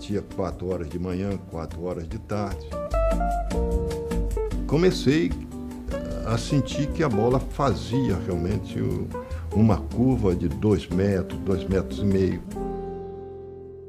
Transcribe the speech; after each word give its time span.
batia 0.00 0.24
4 0.34 0.66
horas 0.66 0.88
de 0.88 0.98
manhã, 0.98 1.36
4 1.50 1.84
horas 1.84 2.08
de 2.08 2.18
tarde. 2.20 2.66
Comecei 4.66 5.30
a 6.26 6.38
sentir 6.38 6.86
que 6.92 7.02
a 7.02 7.08
bola 7.08 7.38
fazia 7.38 8.16
realmente 8.24 8.78
uma 9.54 9.76
curva 9.94 10.34
de 10.34 10.48
2 10.48 10.88
metros, 10.88 11.38
2 11.40 11.64
metros 11.64 11.98
e 11.98 12.04
meio. 12.06 12.42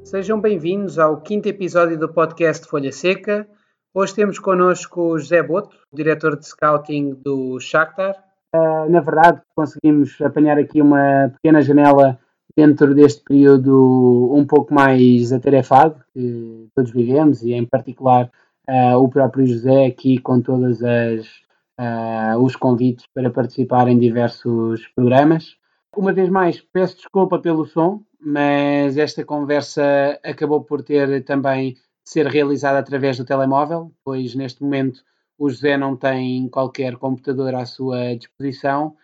Sejam 0.03 0.41
bem-vindos 0.41 0.99
ao 0.99 1.21
quinto 1.21 1.47
episódio 1.47 1.97
do 1.97 2.09
podcast 2.09 2.67
Folha 2.67 2.91
Seca. 2.91 3.47
Hoje 3.93 4.13
temos 4.13 4.37
connosco 4.37 5.13
o 5.13 5.17
José 5.17 5.41
Boto, 5.41 5.77
diretor 5.93 6.37
de 6.37 6.45
scouting 6.45 7.13
do 7.23 7.57
Shakhtar. 7.61 8.15
Uh, 8.53 8.89
na 8.89 8.99
verdade, 8.99 9.41
conseguimos 9.55 10.19
apanhar 10.21 10.57
aqui 10.57 10.81
uma 10.81 11.31
pequena 11.35 11.61
janela 11.61 12.19
dentro 12.55 12.93
deste 12.93 13.23
período 13.23 14.31
um 14.33 14.45
pouco 14.45 14.73
mais 14.73 15.31
atarefado 15.31 16.03
que 16.13 16.67
todos 16.75 16.91
vivemos 16.91 17.41
e, 17.43 17.53
em 17.53 17.65
particular, 17.65 18.31
uh, 18.69 18.97
o 18.97 19.09
próprio 19.09 19.45
José 19.45 19.85
aqui 19.85 20.17
com 20.17 20.41
todos 20.41 20.81
uh, 20.81 22.37
os 22.41 22.55
convites 22.55 23.05
para 23.13 23.29
participar 23.29 23.87
em 23.87 23.97
diversos 23.97 24.87
programas. 24.95 25.55
Uma 25.95 26.13
vez 26.13 26.29
mais, 26.29 26.61
peço 26.61 26.97
desculpa 26.97 27.39
pelo 27.39 27.65
som, 27.65 28.01
mas 28.19 28.97
esta 28.97 29.25
conversa 29.25 30.19
acabou 30.23 30.63
por 30.63 30.83
ter 30.83 31.23
também 31.23 31.73
de 31.73 31.79
ser 32.05 32.27
realizada 32.27 32.79
através 32.79 33.17
do 33.17 33.25
telemóvel, 33.25 33.91
pois 34.03 34.35
neste 34.35 34.63
momento 34.63 35.01
o 35.37 35.49
José 35.49 35.75
não 35.75 35.97
tem 35.97 36.47
qualquer 36.47 36.95
computador 36.97 37.55
à 37.55 37.65
sua 37.65 38.15
disposição, 38.15 38.95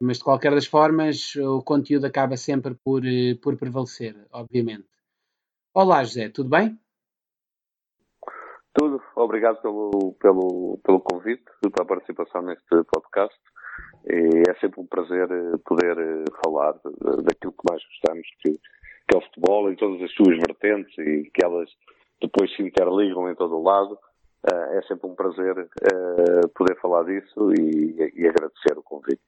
mas 0.00 0.16
de 0.18 0.24
qualquer 0.24 0.52
das 0.54 0.66
formas 0.66 1.36
o 1.36 1.62
conteúdo 1.62 2.06
acaba 2.06 2.36
sempre 2.36 2.74
por, 2.74 3.04
eh, 3.04 3.34
por 3.42 3.56
prevalecer, 3.58 4.16
obviamente. 4.32 4.88
Olá 5.74 6.02
José, 6.02 6.30
tudo 6.30 6.48
bem? 6.48 6.78
Tudo, 8.72 9.02
obrigado 9.14 9.60
pelo, 9.60 10.16
pelo, 10.18 10.80
pelo 10.82 11.00
convite, 11.00 11.44
pela 11.60 11.86
participação 11.86 12.40
neste 12.42 12.66
podcast. 12.90 13.38
E 14.06 14.48
é 14.48 14.54
sempre 14.58 14.80
um 14.80 14.86
prazer 14.86 15.30
eh, 15.30 15.58
poder 15.66 15.98
eh, 15.98 16.24
falar 16.42 16.72
daquilo 17.22 17.52
que 17.52 17.70
mais 17.70 17.82
gostamos, 17.84 18.26
que, 18.40 18.52
que 18.52 19.14
é 19.14 19.18
o 19.18 19.22
futebol, 19.22 19.70
em 19.70 19.76
todas 19.76 20.02
as 20.02 20.12
suas 20.12 20.38
vertentes 20.38 20.96
e 20.96 21.30
que 21.34 21.44
elas 21.44 21.68
depois 22.22 22.54
se 22.56 22.62
interligam 22.62 23.30
em 23.30 23.34
todo 23.34 23.54
o 23.54 23.62
lado. 23.62 23.98
É 24.42 24.80
sempre 24.88 25.06
um 25.06 25.14
prazer 25.14 25.68
poder 26.54 26.74
falar 26.80 27.04
disso 27.04 27.52
e, 27.52 27.94
e 28.16 28.26
agradecer 28.26 28.78
o 28.78 28.82
convite. 28.82 29.20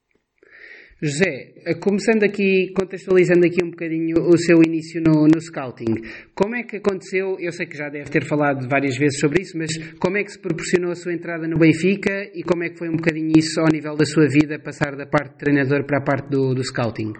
José, 1.02 1.74
começando 1.82 2.22
aqui, 2.22 2.72
contextualizando 2.78 3.44
aqui 3.44 3.58
um 3.60 3.70
bocadinho 3.70 4.22
o 4.22 4.38
seu 4.38 4.62
início 4.62 5.02
no, 5.02 5.26
no, 5.26 5.40
scouting, 5.40 5.98
como 6.32 6.54
é 6.54 6.62
que 6.62 6.76
aconteceu? 6.76 7.34
Eu 7.40 7.50
sei 7.50 7.66
que 7.66 7.76
já 7.76 7.88
deve 7.88 8.08
ter 8.08 8.24
falado 8.24 8.68
várias 8.68 8.96
vezes 8.96 9.18
sobre 9.18 9.42
isso, 9.42 9.58
mas 9.58 9.72
como 9.98 10.16
é 10.16 10.22
que 10.22 10.30
se 10.30 10.40
proporcionou 10.40 10.92
a 10.92 10.94
sua 10.94 11.12
entrada 11.12 11.48
no 11.48 11.58
Benfica 11.58 12.30
e 12.32 12.44
como 12.44 12.62
é 12.62 12.68
que 12.68 12.78
foi 12.78 12.88
um 12.88 12.94
bocadinho 12.94 13.32
isso 13.36 13.58
ao 13.58 13.66
nível 13.66 13.96
da 13.96 14.04
sua 14.04 14.28
vida, 14.28 14.62
passar 14.62 14.94
da 14.94 15.04
parte 15.04 15.32
de 15.32 15.38
treinador 15.38 15.84
para 15.84 15.98
a 15.98 16.04
parte 16.04 16.30
do, 16.30 16.54
do 16.54 16.62
scouting? 16.62 17.12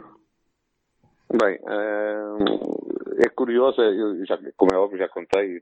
Bem, 1.33 1.59
é 3.19 3.29
curioso, 3.35 3.83
eu 3.83 4.25
já, 4.25 4.39
como 4.57 4.71
é 4.73 4.79
óbvio, 4.79 4.99
já 4.99 5.09
contei, 5.09 5.59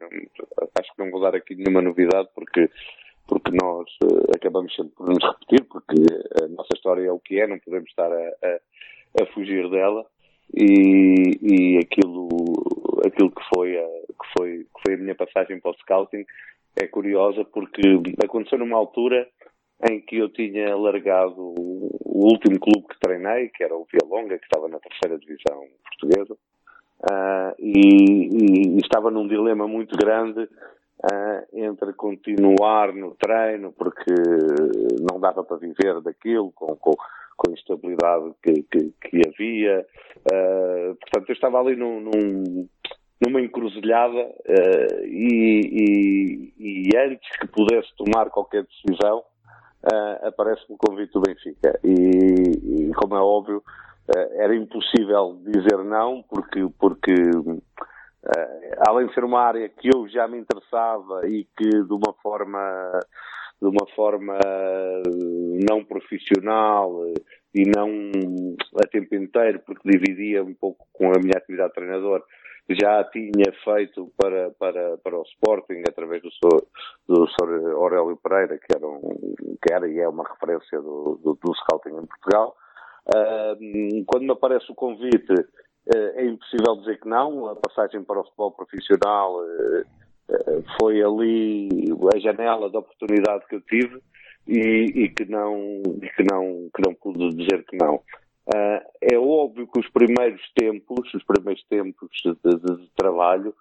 acho 0.79 0.93
que 0.95 1.03
não 1.03 1.11
vou 1.11 1.23
dar 1.23 1.35
aqui 1.35 1.55
nenhuma 1.55 1.81
novidade 1.81 2.29
porque 2.35 2.69
porque 3.31 3.53
nós 3.53 3.87
uh, 4.03 4.35
acabamos 4.35 4.75
sempre 4.75 4.93
por 4.97 5.09
nos 5.09 5.25
repetir, 5.25 5.65
porque 5.67 5.95
a 6.43 6.49
nossa 6.49 6.71
história 6.75 7.07
é 7.07 7.13
o 7.13 7.21
que 7.21 7.41
é, 7.41 7.47
não 7.47 7.61
podemos 7.61 7.89
estar 7.89 8.11
a, 8.13 8.17
a, 8.17 9.23
a 9.23 9.27
fugir 9.27 9.71
dela. 9.71 10.05
E, 10.53 11.39
e, 11.41 11.79
aquilo, 11.79 12.29
aquilo 13.07 13.31
que, 13.31 13.43
foi 13.55 13.79
a, 13.79 13.87
que, 13.87 14.33
foi, 14.37 14.59
que 14.59 14.83
foi 14.85 14.95
a 14.95 14.97
minha 14.97 15.15
passagem 15.15 15.61
para 15.61 15.71
o 15.71 15.75
scouting 15.75 16.27
é 16.75 16.89
curiosa 16.89 17.45
porque 17.45 17.81
aconteceu 18.23 18.59
numa 18.59 18.77
altura 18.77 19.29
em 19.89 20.01
que 20.01 20.17
eu 20.17 20.29
tinha 20.29 20.75
largado 20.75 21.37
o 21.39 22.27
último 22.27 22.59
clube 22.59 22.89
que 22.89 22.99
treinei, 22.99 23.49
que 23.49 23.63
era 23.63 23.77
o 23.77 23.87
Longa, 24.09 24.39
que 24.39 24.45
estava 24.45 24.69
na 24.69 24.81
terceira 24.81 25.17
divisão 25.19 25.65
portuguesa, 25.85 26.35
uh, 26.35 27.55
e, 27.59 28.75
e, 28.75 28.79
estava 28.79 29.11
num 29.11 29.29
dilema 29.29 29.69
muito 29.69 29.97
grande 29.97 30.49
entre 31.53 31.93
continuar 31.95 32.93
no 32.93 33.15
treino, 33.15 33.73
porque 33.73 34.13
não 35.11 35.19
dava 35.19 35.43
para 35.43 35.57
viver 35.57 36.01
daquilo, 36.03 36.53
com, 36.53 36.77
com, 36.77 36.95
com 37.37 37.51
a 37.51 37.53
instabilidade 37.53 38.33
que, 38.43 38.63
que, 38.65 38.93
que 39.01 39.23
havia. 39.27 39.87
Uh, 40.31 40.95
portanto, 40.97 41.29
eu 41.29 41.33
estava 41.33 41.59
ali 41.59 41.75
num, 41.75 42.01
num, 42.01 42.69
numa 43.27 43.41
encruzilhada 43.41 44.19
uh, 44.19 45.05
e, 45.07 46.53
e, 46.59 46.89
e, 46.93 46.97
antes 46.97 47.31
que 47.39 47.47
pudesse 47.49 47.89
tomar 47.97 48.29
qualquer 48.31 48.65
decisão, 48.65 49.25
aparece-me 50.23 50.75
o 50.75 50.79
convite 50.79 51.13
do 51.15 51.23
Benfica. 51.23 51.81
E, 51.83 52.89
e 52.89 52.93
como 52.93 53.17
é 53.17 53.21
óbvio, 53.21 53.63
era 54.35 54.55
impossível 54.55 55.41
dizer 55.47 55.79
não, 55.85 56.23
porque, 56.29 56.67
porque 56.79 57.15
Uh, 57.15 57.63
além 58.87 59.07
de 59.07 59.15
ser 59.15 59.25
uma 59.25 59.41
área 59.41 59.69
que 59.69 59.89
eu 59.89 60.09
já 60.09 60.29
me 60.29 60.39
interessava 60.39 61.27
e 61.27 61.47
que 61.57 61.69
de 61.69 61.93
uma 61.93 62.15
forma 62.23 63.01
de 63.61 63.69
uma 63.69 63.87
forma 63.95 64.39
não 65.69 65.85
profissional 65.85 67.05
e 67.55 67.63
não 67.77 68.11
a 68.83 68.87
tempo 68.87 69.15
inteiro, 69.15 69.61
porque 69.67 69.89
dividia 69.89 70.43
um 70.43 70.55
pouco 70.55 70.87
com 70.93 71.13
a 71.13 71.19
minha 71.19 71.37
atividade 71.37 71.69
de 71.71 71.75
treinador, 71.75 72.25
já 72.69 73.03
tinha 73.05 73.53
feito 73.65 74.13
para, 74.17 74.51
para, 74.59 74.97
para 74.99 75.19
o 75.19 75.23
Sporting 75.23 75.83
através 75.89 76.23
do 76.23 76.31
Sr. 76.31 76.63
do 77.09 77.27
Sr. 77.27 77.73
Aurélio 77.75 78.17
Pereira, 78.23 78.59
que 78.59 78.77
era, 78.77 78.87
um, 78.87 79.01
que 79.61 79.73
era 79.73 79.89
e 79.89 79.99
é 79.99 80.09
uma 80.09 80.25
referência 80.25 80.81
do, 80.81 81.19
do, 81.23 81.39
do 81.43 81.55
scouting 81.55 81.97
em 81.97 82.07
Portugal. 82.07 82.57
Uh, 83.09 84.05
quando 84.07 84.25
me 84.25 84.33
aparece 84.33 84.71
o 84.71 84.75
convite 84.75 85.33
eh, 85.33 85.45
é 85.89 86.25
impossível 86.27 86.77
dizer 86.77 87.01
que 87.01 87.09
não. 87.09 87.47
A 87.49 87.57
passagem 87.57 88.03
para 88.03 88.21
o 88.21 88.25
futebol 88.25 88.53
profissional 88.53 89.43
eh, 89.45 89.85
eh, 90.31 90.63
foi 90.81 91.03
ali 91.03 91.69
a 92.15 92.19
janela 92.19 92.71
de 92.71 92.77
oportunidade 92.77 93.47
que 93.49 93.57
eu 93.57 93.61
tive 93.63 94.01
e, 94.47 95.05
e 95.05 95.09
que, 95.09 95.25
não, 95.25 95.83
que, 96.17 96.25
não, 96.31 96.71
que 96.75 96.83
não 96.87 96.95
pude 96.95 97.35
dizer 97.35 97.65
que 97.65 97.77
não. 97.77 98.01
é 99.01 99.19
óbvio 99.19 99.67
que 99.67 99.81
os 99.81 99.89
primeiros 99.91 100.43
tempos, 100.55 101.13
os 101.15 101.25
primeiros 101.25 101.63
tempos 101.69 102.11
de, 102.25 102.33
de, 102.33 102.77
de 102.77 102.91
trabalho 102.97 103.55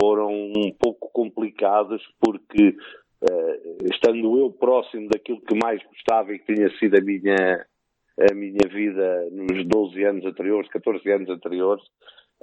foram 0.00 0.30
um 0.30 0.72
pouco 0.78 1.10
complicados 1.12 2.02
porque 2.20 2.76
estando 3.92 4.38
eu 4.38 4.50
próximo 4.50 5.08
daquilo 5.08 5.40
que 5.40 5.54
mais 5.54 5.82
gostava 5.84 6.32
e 6.32 6.38
que 6.38 6.54
tinha 6.54 6.70
sido 6.78 6.96
a 6.96 7.00
minha 7.00 7.66
a 8.18 8.34
minha 8.34 8.68
vida 8.68 9.28
nos 9.30 9.66
12 9.66 10.04
anos 10.04 10.24
anteriores, 10.24 10.70
14 10.70 11.10
anos 11.12 11.28
anteriores, 11.28 11.84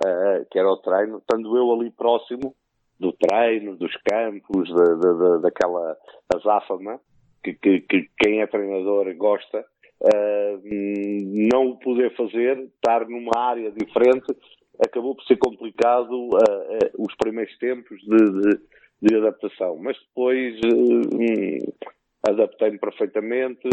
uh, 0.04 0.46
que 0.50 0.60
era 0.60 0.70
o 0.70 0.78
treino, 0.78 1.18
estando 1.18 1.58
eu 1.58 1.72
ali 1.72 1.92
próximo 1.92 2.56
do 3.00 3.12
treino, 3.14 3.76
dos 3.76 3.96
campos, 4.04 4.70
da, 4.74 4.96
da, 4.96 5.38
daquela 5.38 5.98
azáfama, 6.34 7.00
que, 7.44 7.54
que, 7.54 7.82
que, 7.82 8.10
quem 8.18 8.42
é 8.42 8.48
treinador 8.48 9.14
gosta, 9.16 9.66
uh, 10.02 10.62
não 11.50 11.76
poder 11.78 12.16
fazer, 12.16 12.58
estar 12.60 13.08
numa 13.10 13.36
área 13.36 13.72
diferente, 13.72 14.34
acabou 14.80 15.16
por 15.16 15.24
ser 15.26 15.38
complicado 15.38 16.12
uh, 16.12 17.04
os 17.04 17.14
primeiros 17.16 17.58
tempos 17.58 18.00
de, 18.02 18.42
de, 18.42 18.60
de, 19.02 19.16
adaptação. 19.16 19.78
Mas 19.78 19.98
depois 20.00 20.56
adaptei-me 22.28 22.80
perfeitamente, 22.80 23.68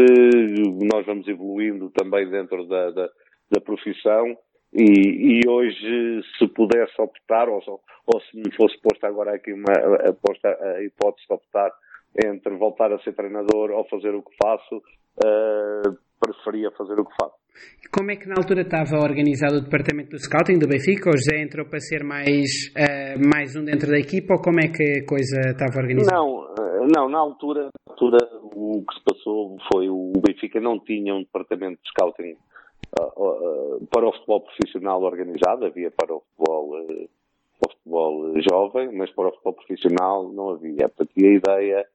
nós 0.91 1.05
vamos 1.05 1.27
evoluindo 1.27 1.89
também 1.91 2.29
dentro 2.29 2.67
da, 2.67 2.91
da, 2.91 3.09
da 3.49 3.61
profissão 3.61 4.37
e, 4.73 5.39
e, 5.39 5.49
hoje 5.49 6.21
se 6.37 6.47
pudesse 6.47 6.93
optar, 7.01 7.49
ou, 7.49 7.61
ou, 8.05 8.21
se 8.21 8.37
me 8.37 8.53
fosse 8.55 8.79
posta 8.81 9.07
agora 9.07 9.35
aqui 9.35 9.51
uma 9.51 9.73
posta, 10.25 10.47
a 10.49 10.83
hipótese 10.83 11.27
de 11.27 11.33
optar 11.33 11.71
entre 12.25 12.55
voltar 12.55 12.91
a 12.91 12.99
ser 12.99 13.13
treinador 13.13 13.71
ou 13.71 13.85
fazer 13.89 14.13
o 14.15 14.21
que 14.21 14.31
faço, 14.41 14.77
uh, 14.77 15.97
preferia 16.19 16.71
fazer 16.71 16.99
o 16.99 17.05
que 17.05 17.13
faço. 17.19 17.40
Como 17.93 18.09
é 18.09 18.15
que 18.15 18.27
na 18.27 18.35
altura 18.37 18.61
estava 18.61 19.03
organizado 19.03 19.57
o 19.57 19.61
departamento 19.61 20.11
do 20.11 20.19
scouting 20.19 20.57
do 20.57 20.67
Benfica? 20.67 21.09
Ou 21.09 21.17
já 21.17 21.37
entrou 21.37 21.67
para 21.67 21.79
ser 21.79 22.05
mais, 22.05 22.71
uh, 22.71 23.19
mais 23.19 23.53
um 23.55 23.65
dentro 23.65 23.91
da 23.91 23.99
equipa 23.99 24.35
ou 24.35 24.41
como 24.41 24.61
é 24.61 24.69
que 24.69 25.03
a 25.03 25.05
coisa 25.05 25.51
estava 25.51 25.81
organizada? 25.81 26.15
Não, 26.15 26.39
uh, 26.39 26.87
não 26.95 27.09
na 27.09 27.19
altura, 27.19 27.63
na 27.63 27.91
altura 27.91 28.17
o 28.55 28.81
que 28.87 28.95
se 28.95 29.03
passou 29.03 29.57
foi 29.71 29.89
o 29.89 30.13
Benfica 30.25 30.61
não 30.61 30.79
tinha 30.79 31.13
um 31.13 31.19
departamento 31.19 31.81
de 31.83 31.89
scouting 31.89 32.37
uh, 32.97 33.85
para 33.87 34.07
o 34.07 34.13
futebol 34.13 34.41
profissional 34.41 35.03
organizado, 35.03 35.65
havia 35.65 35.91
para 35.91 36.15
o 36.15 36.21
futebol, 36.21 36.71
o 36.71 37.71
futebol 37.71 38.33
jovem, 38.49 38.95
mas 38.95 39.11
para 39.11 39.27
o 39.27 39.31
futebol 39.31 39.53
profissional 39.53 40.31
não 40.31 40.51
havia. 40.51 40.87
Portanto, 40.87 41.11
a 41.17 41.27
ideia 41.27 41.85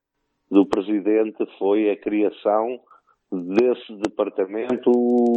do 0.50 0.66
presidente 0.66 1.42
foi 1.58 1.90
a 1.90 1.96
criação 1.96 2.80
desse 3.32 3.92
departamento 3.96 4.90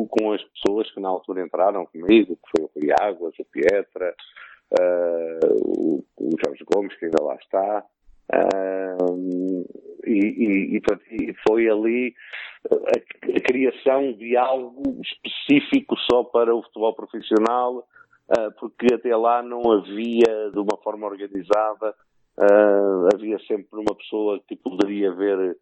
com 0.10 0.34
as 0.34 0.44
pessoas 0.44 0.92
que 0.92 1.00
na 1.00 1.10
altura 1.10 1.44
entraram 1.44 1.86
comigo, 1.86 2.36
que 2.36 2.50
foi 2.52 2.66
o 2.66 2.72
Rui 2.76 2.92
Águas, 3.00 3.34
a 3.40 3.44
Pietra, 3.52 4.16
uh, 4.80 5.56
o, 5.66 6.04
Jorge 6.46 6.64
Gomes, 6.72 6.96
que 6.98 7.06
ainda 7.06 7.24
lá 7.24 7.36
está, 7.36 7.86
Uh, 8.32 9.66
e, 10.06 10.78
e, 10.78 10.78
e, 10.78 11.36
foi 11.48 11.68
ali 11.68 12.14
a, 12.70 12.76
a, 12.76 13.42
criação 13.42 14.14
de 14.14 14.38
algo 14.38 15.02
específico 15.26 15.96
só 16.12 16.24
para 16.26 16.54
o 16.54 16.62
futebol 16.62 16.94
profissional, 16.94 17.88
uh, 18.30 18.52
porque 18.60 18.94
até 18.94 19.16
lá 19.16 19.42
não 19.42 19.72
havia 19.72 20.52
de 20.54 20.60
uma 20.60 20.78
forma 20.84 21.08
organizada, 21.08 21.96
havia 23.12 23.40
sempre 23.48 23.80
uma 23.80 23.96
pessoa 23.96 24.40
que 24.48 24.56
poderia 24.56 25.12
ver 25.12 25.58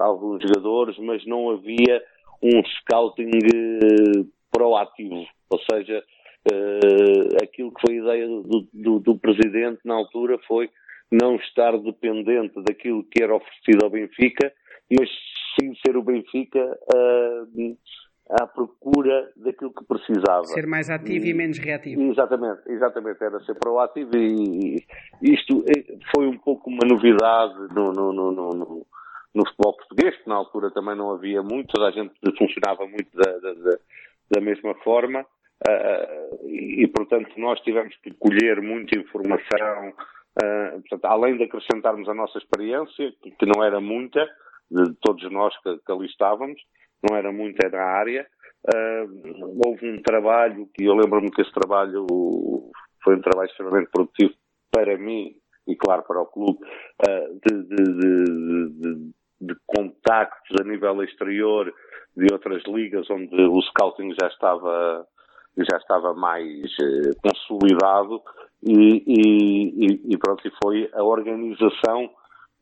alguns 0.00 0.42
jogadores, 0.42 0.96
mas 0.98 1.24
não 1.26 1.50
havia 1.50 2.02
um 2.42 2.62
scouting 2.64 3.30
proativo, 4.50 5.24
ou 5.50 5.58
seja, 5.70 6.02
aquilo 7.42 7.72
que 7.72 7.80
foi 7.86 7.98
a 7.98 8.02
ideia 8.02 8.26
do, 8.28 8.68
do, 8.72 8.98
do 9.00 9.18
presidente 9.18 9.80
na 9.84 9.94
altura 9.94 10.38
foi 10.46 10.68
não 11.10 11.36
estar 11.36 11.76
dependente 11.78 12.60
daquilo 12.62 13.04
que 13.04 13.22
era 13.22 13.34
oferecido 13.34 13.84
ao 13.84 13.90
Benfica, 13.90 14.52
mas 14.90 15.08
sim 15.58 15.72
ser 15.84 15.96
o 15.96 16.02
Benfica 16.02 16.60
uh, 16.94 17.76
à 18.30 18.46
procura 18.46 19.30
daquilo 19.36 19.72
que 19.72 19.84
precisava. 19.84 20.44
Ser 20.44 20.66
mais 20.66 20.90
ativo 20.90 21.26
e, 21.26 21.30
e 21.30 21.34
menos 21.34 21.58
reativo. 21.58 22.02
Exatamente, 22.02 22.62
exatamente, 22.68 23.22
era 23.22 23.40
ser 23.40 23.54
proativo 23.54 24.10
e, 24.16 24.76
e 25.22 25.34
isto 25.34 25.64
foi 26.14 26.26
um 26.26 26.38
pouco 26.38 26.70
uma 26.70 26.86
novidade 26.86 27.74
no, 27.74 27.92
no, 27.92 28.12
no, 28.12 28.32
no, 28.32 28.86
no 29.34 29.46
futebol 29.46 29.76
português, 29.76 30.16
que 30.16 30.28
na 30.28 30.36
altura 30.36 30.70
também 30.70 30.96
não 30.96 31.10
havia 31.10 31.42
muito, 31.42 31.72
toda 31.72 31.88
a 31.88 31.90
gente 31.90 32.14
funcionava 32.38 32.86
muito 32.86 33.10
da, 33.16 33.38
da, 33.38 33.78
da 34.30 34.40
mesma 34.40 34.74
forma. 34.76 35.26
Uh, 35.66 36.48
e, 36.48 36.86
portanto, 36.88 37.30
nós 37.36 37.60
tivemos 37.60 37.96
que 38.02 38.12
colher 38.14 38.60
muita 38.60 38.98
informação, 38.98 39.94
Uh, 40.42 40.80
portanto, 40.80 41.04
além 41.04 41.36
de 41.36 41.44
acrescentarmos 41.44 42.08
a 42.08 42.14
nossa 42.14 42.38
experiência, 42.38 43.12
que, 43.22 43.30
que 43.30 43.46
não 43.46 43.62
era 43.62 43.80
muita, 43.80 44.28
de 44.68 44.92
todos 45.00 45.30
nós 45.30 45.56
que, 45.62 45.78
que, 45.78 45.92
ali 45.92 46.06
estávamos, 46.06 46.60
não 47.08 47.16
era 47.16 47.30
muita 47.30 47.68
na 47.68 47.84
área, 47.84 48.26
uh, 48.74 49.60
houve 49.64 49.88
um 49.88 50.02
trabalho, 50.02 50.68
que 50.74 50.84
eu 50.84 50.94
lembro-me 50.94 51.30
que 51.30 51.40
esse 51.40 51.52
trabalho 51.52 52.04
foi 53.04 53.14
um 53.14 53.20
trabalho 53.20 53.48
extremamente 53.48 53.90
produtivo 53.92 54.34
para 54.72 54.98
mim 54.98 55.36
e, 55.68 55.76
claro, 55.76 56.02
para 56.02 56.20
o 56.20 56.26
clube, 56.26 56.58
uh, 57.06 57.40
de, 57.46 57.62
de, 57.62 57.84
de, 58.80 59.12
de, 59.46 59.56
contactos 59.66 60.56
a 60.60 60.64
nível 60.64 61.02
exterior 61.02 61.72
de 62.16 62.32
outras 62.32 62.62
ligas 62.64 63.08
onde 63.10 63.34
o 63.42 63.60
scouting 63.62 64.14
já 64.20 64.28
estava 64.28 65.06
já 65.56 65.76
estava 65.76 66.14
mais 66.14 66.74
consolidado 67.22 68.20
e, 68.66 69.04
e, 69.06 70.14
e, 70.14 70.18
pronto, 70.18 70.46
e 70.46 70.52
foi 70.62 70.90
a 70.92 71.02
organização 71.04 72.10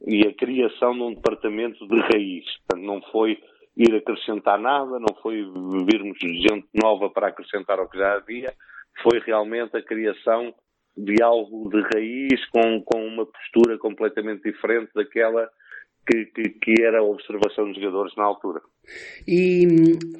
e 0.07 0.27
a 0.27 0.35
criação 0.35 0.93
de 0.93 1.01
um 1.01 1.15
departamento 1.15 1.87
de 1.87 2.01
raiz. 2.01 2.45
Portanto, 2.59 2.87
não 2.87 3.01
foi 3.11 3.39
ir 3.77 3.95
acrescentar 3.95 4.59
nada, 4.59 4.99
não 4.99 5.15
foi 5.23 5.43
virmos 5.91 6.19
gente 6.19 6.69
nova 6.75 7.09
para 7.09 7.29
acrescentar 7.29 7.79
ao 7.79 7.89
que 7.89 7.97
já 7.97 8.15
havia, 8.15 8.53
foi 9.03 9.21
realmente 9.21 9.77
a 9.77 9.83
criação 9.83 10.53
de 10.97 11.23
algo 11.23 11.71
de 11.71 11.81
raiz 11.95 12.47
com, 12.51 12.83
com 12.83 13.07
uma 13.07 13.25
postura 13.25 13.79
completamente 13.79 14.43
diferente 14.43 14.91
daquela 14.95 15.49
que, 16.07 16.27
que, 16.27 16.51
que 16.51 16.83
era 16.83 17.01
a 17.01 17.03
observação 17.03 17.67
dos 17.69 17.81
jogadores 17.81 18.15
na 18.17 18.25
altura. 18.25 18.61
E 19.27 19.65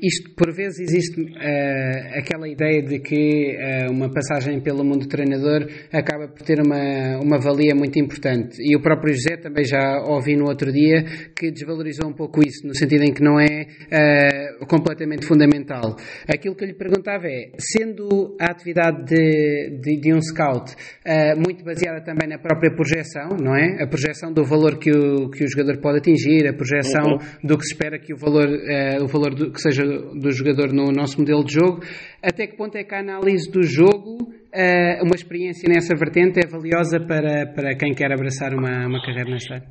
isto, 0.01 0.31
por 0.37 0.53
vezes, 0.55 0.79
existe 0.79 1.21
uh, 1.21 2.19
aquela 2.19 2.49
ideia 2.49 2.83
de 2.83 3.01
que 3.01 3.57
uh, 3.57 3.93
uma 3.93 4.09
passagem 4.13 4.61
pelo 4.61 4.85
mundo 4.85 5.09
treinador 5.09 5.67
acaba 5.93 6.29
por 6.29 6.43
ter 6.43 6.61
uma, 6.65 7.19
uma 7.21 7.39
valia 7.39 7.75
muito 7.75 7.99
importante. 7.99 8.59
E 8.61 8.77
o 8.77 8.81
próprio 8.81 9.13
José 9.13 9.37
também 9.37 9.65
já 9.65 10.01
ouvi 10.07 10.37
no 10.37 10.49
outro 10.49 10.73
dia 10.73 11.05
que 11.37 11.51
desvalorizou 11.51 12.09
um 12.09 12.15
pouco 12.15 12.41
isso, 12.47 12.67
no 12.67 12.75
sentido 12.77 13.03
em 13.03 13.13
que 13.13 13.23
não 13.23 13.41
é 13.41 13.67
uh, 14.61 14.67
completamente 14.67 15.27
fundamental. 15.27 15.97
Aquilo 16.29 16.55
que 16.55 16.65
eu 16.65 16.69
lhe 16.69 16.75
perguntava 16.75 17.27
é, 17.27 17.51
sendo 17.59 18.37
a 18.41 18.53
atividade 18.53 19.05
de, 19.05 19.79
de, 19.81 20.01
de 20.01 20.15
um 20.15 20.21
scout 20.21 20.75
muito 21.45 21.65
baseada 21.65 22.01
também 22.03 22.29
na 22.29 22.39
própria 22.39 22.71
projeção, 22.75 23.37
não 23.41 23.55
é? 23.57 23.83
A 23.83 23.87
projeção 23.87 24.33
do 24.33 24.45
valor 24.45 24.79
que 24.79 24.91
o, 24.91 25.29
que 25.31 25.45
o 25.45 25.49
jogador 25.49 25.81
pode 25.81 25.99
atingir, 25.99 26.47
a 26.47 26.53
projeção 26.53 27.13
uhum. 27.13 27.19
do 27.49 27.59
que 27.59 27.65
se 27.65 27.73
espera 27.73 27.99
que 27.99 28.13
o 28.13 28.17
valor 28.17 28.52
uh, 28.55 29.05
o 29.05 29.09
valor 29.09 29.35
do, 29.35 29.53
que 29.53 29.61
seja 29.61 29.85
do 29.85 30.31
jogador 30.33 30.73
no 30.73 30.93
nosso 30.93 31.19
modelo 31.19 31.45
de 31.45 31.55
jogo, 31.55 31.81
até 32.23 32.47
que 32.47 32.57
ponto 32.57 32.77
é 32.77 32.85
que 32.85 32.95
a 32.95 33.01
análise 33.01 33.51
do 33.51 33.63
jogo, 33.63 34.23
uh, 34.23 35.05
uma 35.05 35.15
experiência 35.15 35.69
nessa 35.69 35.95
vertente, 35.97 36.41
é 36.41 36.49
valiosa 36.49 37.01
para, 37.01 37.47
para 37.55 37.77
quem 37.77 37.95
quer 37.95 38.13
abraçar 38.13 38.53
uma, 38.55 38.87
uma 38.87 39.01
carreira 39.03 39.31
nesta 39.31 39.55
área? 39.55 39.69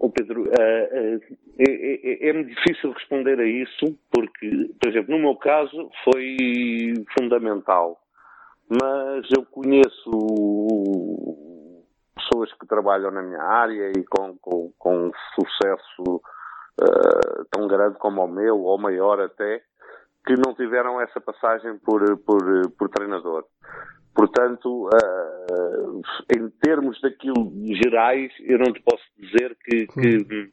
Oh, 0.00 0.10
Pedro, 0.10 0.42
uh, 0.42 1.20
é, 1.58 2.26
é, 2.26 2.28
é 2.30 2.42
difícil 2.42 2.92
responder 2.92 3.38
a 3.40 3.46
isso, 3.46 3.98
porque, 4.12 4.70
por 4.80 4.90
exemplo, 4.90 5.16
no 5.16 5.22
meu 5.22 5.36
caso 5.36 5.90
foi 6.04 6.36
fundamental, 7.18 8.00
mas 8.70 9.26
eu 9.36 9.44
conheço 9.44 10.10
pessoas 12.16 12.52
que 12.52 12.66
trabalham 12.66 13.10
na 13.10 13.22
minha 13.22 13.42
área 13.42 13.90
e 13.96 14.04
com, 14.04 14.36
com, 14.38 14.72
com 14.78 15.10
sucesso 15.34 16.20
uh, 16.82 17.44
tão 17.50 17.66
grande 17.66 17.98
como 17.98 18.24
o 18.24 18.28
meu, 18.28 18.60
ou 18.60 18.78
maior 18.78 19.20
até, 19.20 19.62
que 20.26 20.34
não 20.34 20.54
tiveram 20.54 21.00
essa 21.00 21.20
passagem 21.20 21.78
por, 21.78 22.18
por, 22.18 22.70
por 22.78 22.88
treinador. 22.90 23.44
Portanto, 24.14 24.88
uh, 24.88 26.02
em 26.36 26.50
termos 26.60 27.00
daquilo 27.00 27.52
gerais, 27.82 28.32
eu 28.40 28.58
não 28.58 28.72
te 28.72 28.82
posso 28.82 29.04
dizer 29.16 29.56
que, 29.64 29.86
que, 29.86 30.50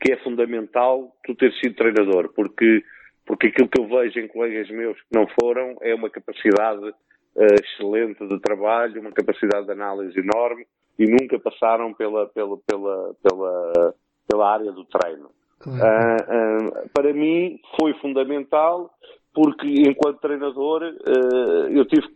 que, 0.00 0.12
é 0.12 0.16
fundamental 0.22 1.12
tu 1.24 1.34
ter 1.34 1.52
sido 1.54 1.74
treinador, 1.74 2.32
porque, 2.34 2.84
porque 3.26 3.48
aquilo 3.48 3.68
que 3.68 3.80
eu 3.80 3.88
vejo 3.88 4.20
em 4.20 4.28
colegas 4.28 4.70
meus 4.70 4.96
que 4.96 5.08
não 5.12 5.26
foram 5.40 5.76
é 5.82 5.94
uma 5.94 6.08
capacidade 6.08 6.88
uh, 6.88 7.54
excelente 7.62 8.26
de 8.26 8.40
trabalho, 8.40 9.00
uma 9.00 9.12
capacidade 9.12 9.66
de 9.66 9.72
análise 9.72 10.18
enorme 10.18 10.64
e 10.98 11.04
nunca 11.06 11.38
passaram 11.38 11.92
pela, 11.92 12.28
pela, 12.28 12.56
pela, 12.58 13.14
pela, 13.22 13.94
pela 14.28 14.52
área 14.52 14.72
do 14.72 14.84
treino. 14.84 15.30
Claro. 15.64 15.80
Uh, 15.80 16.84
uh, 16.84 16.88
para 16.92 17.14
mim 17.14 17.58
foi 17.80 17.94
fundamental 17.94 18.90
porque 19.32 19.66
enquanto 19.66 20.20
treinador 20.20 20.82
uh, 20.82 21.68
eu 21.70 21.86
tive 21.86 22.06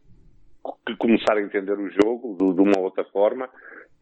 que 0.86 0.96
começar 0.96 1.38
a 1.38 1.40
entender 1.40 1.72
o 1.72 1.90
jogo 1.90 2.36
de, 2.38 2.54
de 2.54 2.60
uma 2.60 2.78
outra 2.78 3.04
forma 3.04 3.48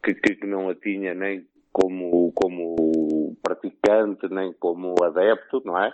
que, 0.03 0.13
que, 0.13 0.45
não 0.45 0.69
a 0.69 0.75
tinha 0.75 1.13
nem 1.13 1.47
como, 1.71 2.33
como 2.35 3.37
praticante 3.41 4.27
nem 4.29 4.51
como 4.53 4.95
adepto, 5.01 5.61
não 5.63 5.81
é? 5.81 5.93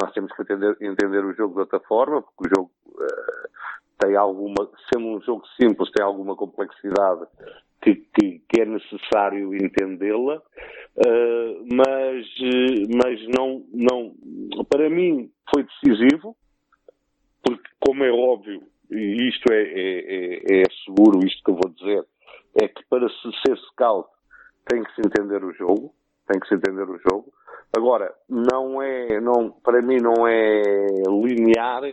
Nós 0.00 0.10
temos 0.14 0.32
que 0.32 0.40
entender, 0.40 0.74
entender 0.80 1.24
o 1.24 1.34
jogo 1.34 1.54
de 1.54 1.60
outra 1.60 1.80
forma 1.80 2.22
porque 2.22 2.48
o 2.48 2.56
jogo 2.56 2.70
tem 3.98 4.16
alguma, 4.16 4.68
sendo 4.90 5.08
um 5.08 5.20
jogo 5.20 5.44
simples, 5.60 5.90
tem 5.92 6.04
alguma 6.04 6.34
complexidade 6.34 7.26
que, 7.84 7.96
que, 8.14 8.38
que 8.48 8.62
é 8.62 8.64
necessário 8.64 9.54
entendê-la, 9.54 10.36
uh, 10.38 11.66
mas, 11.70 12.26
mas 12.96 13.20
não, 13.36 13.62
não, 13.74 14.14
para 14.70 14.88
mim 14.88 15.30
foi 15.52 15.64
decisivo, 15.64 16.34
porque 17.42 17.68
como 17.78 18.02
é 18.02 18.10
óbvio, 18.10 18.62
e 18.90 19.28
isto 19.28 19.52
é, 19.52 19.62
é, 19.62 19.98
é, 19.98 20.60
é 20.62 20.64
seguro, 20.86 21.26
isto 21.26 21.44
que 21.44 21.50
eu 21.50 21.58
vou 21.62 21.70
dizer, 21.74 22.06
é 22.62 22.68
que 22.68 22.82
para 22.88 23.06
se 23.06 23.30
ser 23.46 23.58
scout 23.68 24.08
tem 24.66 24.82
que 24.82 24.94
se 24.94 25.02
entender 25.04 25.44
o 25.44 25.52
jogo, 25.52 25.94
tem 26.26 26.40
que 26.40 26.48
se 26.48 26.54
entender 26.54 26.88
o 26.88 26.98
jogo. 26.98 27.30
Agora, 27.76 28.14
não 28.28 28.80
é, 28.80 29.20
não, 29.20 29.50
para 29.50 29.82
mim 29.82 29.98
não 30.00 30.26
é 30.26 30.62
linear 31.06 31.84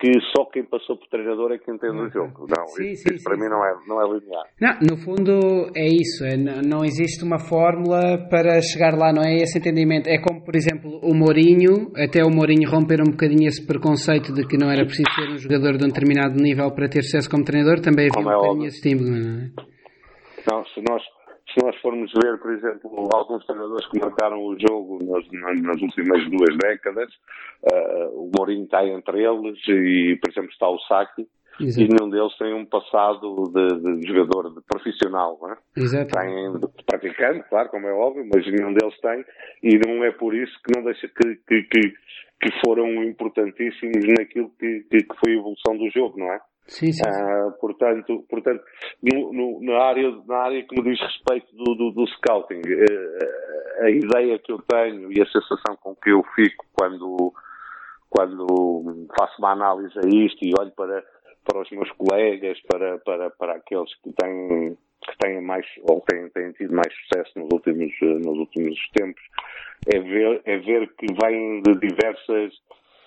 que 0.00 0.10
só 0.34 0.46
quem 0.46 0.64
passou 0.64 0.96
por 0.96 1.06
treinador 1.08 1.52
é 1.52 1.58
que 1.58 1.70
entende 1.70 1.98
uhum. 1.98 2.06
o 2.06 2.10
jogo. 2.10 2.46
Não, 2.48 2.66
sim, 2.68 2.88
isso, 2.88 3.02
sim, 3.02 3.14
isso 3.14 3.18
sim, 3.18 3.24
para 3.24 3.36
mim 3.36 3.50
não 3.50 3.62
é, 3.62 3.76
não 3.86 4.00
é 4.00 4.18
linear. 4.18 4.46
Não, 4.58 4.74
no 4.80 4.96
fundo 4.96 5.70
é 5.76 5.86
isso, 5.86 6.24
é, 6.24 6.38
não, 6.38 6.62
não, 6.62 6.84
existe 6.84 7.22
uma 7.22 7.38
fórmula 7.38 8.26
para 8.30 8.62
chegar 8.62 8.96
lá, 8.96 9.12
não 9.12 9.22
é 9.22 9.36
esse 9.36 9.58
entendimento. 9.58 10.08
É 10.08 10.18
como, 10.18 10.42
por 10.42 10.56
exemplo, 10.56 11.00
o 11.02 11.14
Mourinho, 11.14 11.92
até 11.94 12.24
o 12.24 12.30
Mourinho 12.30 12.70
romper 12.70 13.02
um 13.02 13.10
bocadinho 13.10 13.46
esse 13.46 13.64
preconceito 13.66 14.32
de 14.32 14.46
que 14.46 14.56
não 14.56 14.70
era 14.70 14.86
preciso 14.86 15.10
ser 15.14 15.28
um 15.28 15.36
jogador 15.36 15.76
de 15.76 15.84
um 15.84 15.88
determinado 15.88 16.34
nível 16.34 16.72
para 16.72 16.88
ter 16.88 17.02
sucesso 17.02 17.28
como 17.28 17.44
treinador, 17.44 17.80
também 17.80 18.08
havia 18.08 18.14
como 18.14 18.28
um 18.28 18.32
é 18.32 18.36
bocadinho 18.36 18.66
esse 18.66 18.76
estímulo, 18.76 19.10
não 19.10 19.36
é? 19.36 19.50
Não, 20.50 20.64
se 20.64 20.80
nós 20.88 21.02
se 21.52 21.64
nós 21.64 21.76
formos 21.80 22.12
ver, 22.12 22.38
por 22.38 22.52
exemplo, 22.52 23.08
alguns 23.12 23.44
treinadores 23.46 23.86
que 23.88 24.00
marcaram 24.00 24.42
o 24.42 24.56
jogo 24.58 24.98
nas, 25.02 25.60
nas 25.60 25.82
últimas 25.82 26.28
duas 26.30 26.56
décadas, 26.56 27.12
uh, 27.62 28.08
o 28.14 28.30
Mourinho 28.36 28.64
está 28.64 28.84
entre 28.86 29.22
eles 29.22 29.58
e, 29.68 30.18
por 30.20 30.30
exemplo, 30.30 30.50
está 30.50 30.68
o 30.68 30.78
Saki, 30.80 31.26
Exato. 31.60 31.84
e 31.84 31.88
nenhum 31.88 32.10
deles 32.10 32.36
tem 32.38 32.54
um 32.54 32.64
passado 32.64 33.44
de, 33.52 34.00
de 34.00 34.08
jogador 34.08 34.54
de 34.54 34.60
profissional, 34.62 35.38
não 35.40 35.52
é? 35.52 35.56
Exato. 35.76 36.14
Tem 36.14 36.52
de 36.52 36.84
praticante, 36.84 37.48
claro, 37.48 37.68
como 37.68 37.86
é 37.86 37.92
óbvio, 37.92 38.26
mas 38.32 38.46
nenhum 38.46 38.72
deles 38.72 38.98
tem, 39.00 39.24
e 39.62 39.78
não 39.78 40.04
é 40.04 40.10
por 40.10 40.34
isso 40.34 40.52
que 40.64 40.74
não 40.74 40.84
deixa 40.84 41.08
que, 41.08 41.36
que, 41.46 41.62
que, 41.64 41.94
que 42.40 42.60
foram 42.64 43.04
importantíssimos 43.04 44.06
naquilo 44.18 44.50
que, 44.58 44.84
que 44.88 45.06
foi 45.22 45.34
a 45.34 45.36
evolução 45.36 45.76
do 45.76 45.90
jogo, 45.90 46.18
não 46.18 46.32
é? 46.32 46.40
Sim, 46.70 46.92
sim. 46.92 47.02
Uh, 47.02 47.50
portanto, 47.60 48.24
portanto 48.30 48.62
no, 49.02 49.32
no, 49.32 49.60
na, 49.60 49.82
área, 49.82 50.08
na 50.24 50.36
área 50.36 50.62
que 50.62 50.80
me 50.80 50.88
diz 50.88 51.00
respeito 51.00 51.52
do, 51.56 51.74
do, 51.74 51.90
do 51.90 52.06
scouting, 52.06 52.60
uh, 52.60 53.84
a 53.84 53.90
ideia 53.90 54.38
que 54.38 54.52
eu 54.52 54.62
tenho 54.62 55.10
e 55.12 55.20
a 55.20 55.26
sensação 55.26 55.76
com 55.82 55.96
que 55.96 56.10
eu 56.10 56.22
fico 56.36 56.64
quando, 56.72 57.34
quando 58.08 59.08
faço 59.18 59.34
uma 59.40 59.50
análise 59.50 59.98
a 59.98 60.08
isto 60.08 60.44
e 60.44 60.54
olho 60.56 60.70
para, 60.70 61.04
para 61.44 61.60
os 61.60 61.70
meus 61.72 61.90
colegas, 61.92 62.56
para, 62.68 62.98
para, 62.98 63.30
para 63.30 63.54
aqueles 63.54 63.92
que 63.96 64.12
têm 64.12 64.78
que 65.02 65.16
têm 65.18 65.40
mais 65.40 65.66
ou 65.88 66.00
têm, 66.02 66.28
têm 66.28 66.52
tido 66.52 66.74
mais 66.74 66.92
sucesso 66.94 67.32
nos 67.36 67.48
últimos, 67.50 67.90
nos 68.00 68.38
últimos 68.38 68.78
tempos, 68.92 69.22
é 69.92 69.98
ver, 69.98 70.42
é 70.44 70.58
ver 70.58 70.92
que 70.94 71.06
vêm 71.20 71.62
de 71.62 71.74
diversas. 71.80 72.52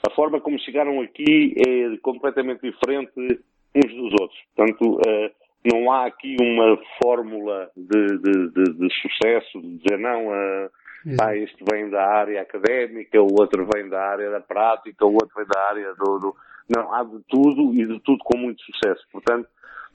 A 0.05 0.10
forma 0.15 0.41
como 0.41 0.60
chegaram 0.60 1.00
aqui 1.01 1.53
é 1.65 1.98
completamente 2.01 2.62
diferente 2.62 3.39
uns 3.75 3.94
dos 3.94 4.12
outros. 4.22 4.39
Portanto, 4.56 4.96
uh, 4.96 5.32
não 5.65 5.92
há 5.92 6.06
aqui 6.08 6.36
uma 6.39 6.77
fórmula 7.01 7.70
de, 7.75 8.18
de, 8.18 8.51
de, 8.51 8.74
de 8.74 8.88
sucesso, 9.01 9.62
de 9.62 9.77
dizer 9.77 9.98
não, 10.00 10.27
uh, 10.27 10.70
ah, 11.22 11.36
este 11.36 11.63
vem 11.70 11.89
da 11.89 12.01
área 12.01 12.42
académica, 12.42 13.22
o 13.22 13.27
outro 13.39 13.68
vem 13.74 13.89
da 13.89 14.01
área 14.01 14.32
da 14.32 14.39
prática, 14.39 15.06
o 15.06 15.13
outro 15.13 15.32
vem 15.36 15.46
da 15.46 15.62
área 15.70 15.94
do, 15.96 16.20
do... 16.20 16.36
Não, 16.74 16.94
há 16.94 17.03
de 17.03 17.20
tudo 17.27 17.74
e 17.74 17.86
de 17.86 18.00
tudo 18.01 18.20
com 18.24 18.38
muito 18.38 18.62
sucesso. 18.63 19.06
Portanto, 19.12 19.48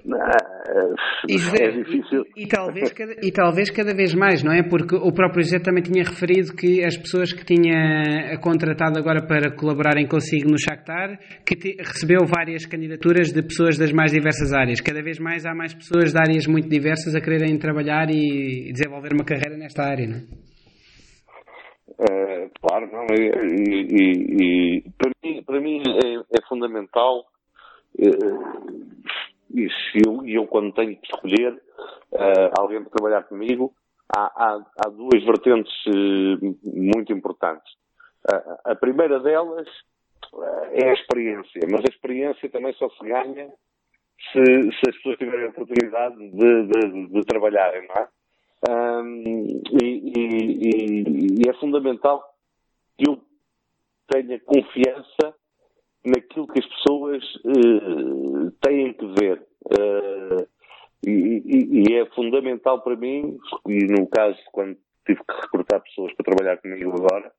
e, 0.05 1.35
é 1.61 1.71
difícil. 1.71 2.25
E, 2.37 2.45
e, 2.45 2.49
talvez 2.49 2.93
cada, 2.93 3.13
e 3.23 3.33
talvez 3.33 3.71
cada 3.71 3.95
vez 3.95 4.15
mais, 4.15 4.43
não 4.43 4.53
é? 4.53 4.63
Porque 4.63 4.95
o 4.95 5.13
próprio 5.13 5.43
José 5.43 5.59
também 5.59 5.83
tinha 5.83 6.05
referido 6.05 6.55
que 6.55 6.85
as 6.85 6.97
pessoas 6.97 7.33
que 7.33 7.45
tinha 7.45 8.39
contratado 8.41 8.99
agora 8.99 9.27
para 9.27 9.55
colaborarem 9.55 10.07
consigo 10.07 10.49
no 10.51 10.59
Shakhtar, 10.59 11.19
que 11.45 11.57
te, 11.57 11.77
recebeu 11.79 12.21
várias 12.27 12.65
candidaturas 12.65 13.33
de 13.33 13.43
pessoas 13.43 13.77
das 13.77 13.93
mais 13.93 14.13
diversas 14.13 14.53
áreas. 14.53 14.81
Cada 14.81 15.03
vez 15.03 15.19
mais 15.19 15.45
há 15.45 15.55
mais 15.55 15.75
pessoas 15.75 16.13
de 16.13 16.19
áreas 16.19 16.47
muito 16.47 16.69
diversas 16.69 17.15
a 17.15 17.21
quererem 17.21 17.59
trabalhar 17.59 18.09
e 18.11 18.73
desenvolver 18.73 19.13
uma 19.13 19.25
carreira 19.25 19.57
nesta 19.57 19.83
área, 19.83 20.07
não 20.07 20.17
é? 20.17 20.49
Uh, 21.99 22.51
claro, 22.61 22.89
não, 22.93 23.07
e, 23.11 23.25
e, 23.91 24.79
e, 24.79 24.85
para 24.97 25.11
mim, 25.25 25.43
para 25.43 25.61
mim 25.61 25.83
é, 25.85 26.39
é 26.39 26.49
fundamental 26.49 27.25
uh, 27.99 28.89
e 29.55 29.69
se 29.69 30.03
eu, 30.07 30.27
eu 30.27 30.47
quando 30.47 30.73
tenho 30.73 30.97
que 30.97 31.15
escolher 31.15 31.53
uh, 32.13 32.51
alguém 32.59 32.83
para 32.83 32.91
trabalhar 32.91 33.23
comigo, 33.25 33.75
há, 34.15 34.21
há, 34.21 34.67
há 34.85 34.89
duas 34.89 35.25
vertentes 35.25 35.73
uh, 35.87 36.57
muito 36.65 37.13
importantes. 37.13 37.73
Uh, 38.31 38.59
a 38.65 38.75
primeira 38.75 39.21
delas 39.21 39.69
é 40.73 40.91
a 40.91 40.95
experiência, 40.95 41.61
mas 41.71 41.81
a 41.81 41.89
experiência 41.89 42.51
também 42.51 42.73
só 42.75 42.89
se 42.91 43.07
ganha 43.07 43.51
se, 44.33 44.45
se 44.45 44.91
as 44.91 44.97
pessoas 44.97 45.17
tiverem 45.17 45.47
a 45.47 45.51
oportunidade 45.51 46.17
de, 46.17 46.67
de, 46.67 47.07
de 47.07 47.25
trabalharem, 47.25 47.87
não 47.89 47.95
é? 47.95 48.09
Um, 48.69 49.23
e, 49.81 50.13
e, 50.17 51.43
e, 51.45 51.49
é 51.49 51.53
fundamental 51.55 52.25
que 52.97 53.09
eu 53.09 53.23
tenha 54.09 54.41
confiança 54.41 55.33
naquilo 56.09 56.47
que 56.49 56.59
as 56.59 56.67
pessoas 56.67 57.25
uh, 57.45 58.51
têm 58.61 58.93
que 58.93 59.07
ver. 59.19 59.43
Uh, 59.65 60.49
e, 61.07 61.11
e, 61.11 61.83
e, 61.89 61.95
é 61.95 62.07
fundamental 62.07 62.83
para 62.83 62.97
mim, 62.97 63.39
e 63.69 63.85
no 63.87 64.07
caso, 64.09 64.39
quando 64.53 64.77
tive 65.07 65.21
que 65.21 65.41
recrutar 65.41 65.81
pessoas 65.83 66.13
para 66.15 66.25
trabalhar 66.25 66.57
comigo 66.59 66.93
agora, 66.93 67.33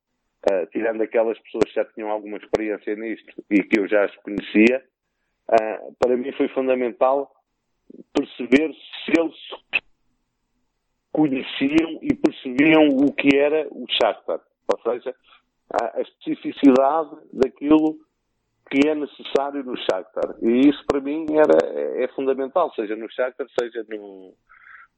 uh, 0.50 0.66
tirando 0.72 1.02
aquelas 1.02 1.38
pessoas 1.40 1.66
que 1.66 1.76
já 1.76 1.86
tinham 1.86 2.10
alguma 2.10 2.38
experiência 2.38 2.96
nisto 2.96 3.44
e 3.50 3.62
que 3.64 3.80
eu 3.80 3.88
já 3.88 4.06
as 4.06 4.16
conhecia, 4.18 4.84
para 5.98 6.16
mim 6.16 6.32
foi 6.34 6.48
fundamental 6.50 7.32
perceber 8.14 8.72
se 8.72 9.20
eles 9.20 9.36
conheciam 11.12 12.00
e 12.04 12.14
percebiam 12.14 12.88
o 12.88 13.12
que 13.12 13.36
era 13.36 13.68
o 13.72 13.86
Shakhtar. 13.90 14.40
Ou 14.68 14.80
seja, 14.84 15.16
a 15.74 16.02
especificidade 16.02 17.16
daquilo 17.34 17.98
que 18.70 18.88
é 18.88 18.96
necessário 18.96 19.64
no 19.64 19.76
Shakhtar. 19.78 20.36
E 20.42 20.70
isso 20.70 20.84
para 20.86 21.02
mim 21.02 21.26
era, 21.32 22.04
é, 22.04 22.08
fundamental, 22.10 22.72
seja 22.74 22.96
no 22.96 23.10
Shakhtar, 23.10 23.48
seja 23.60 23.86
no, 23.90 24.34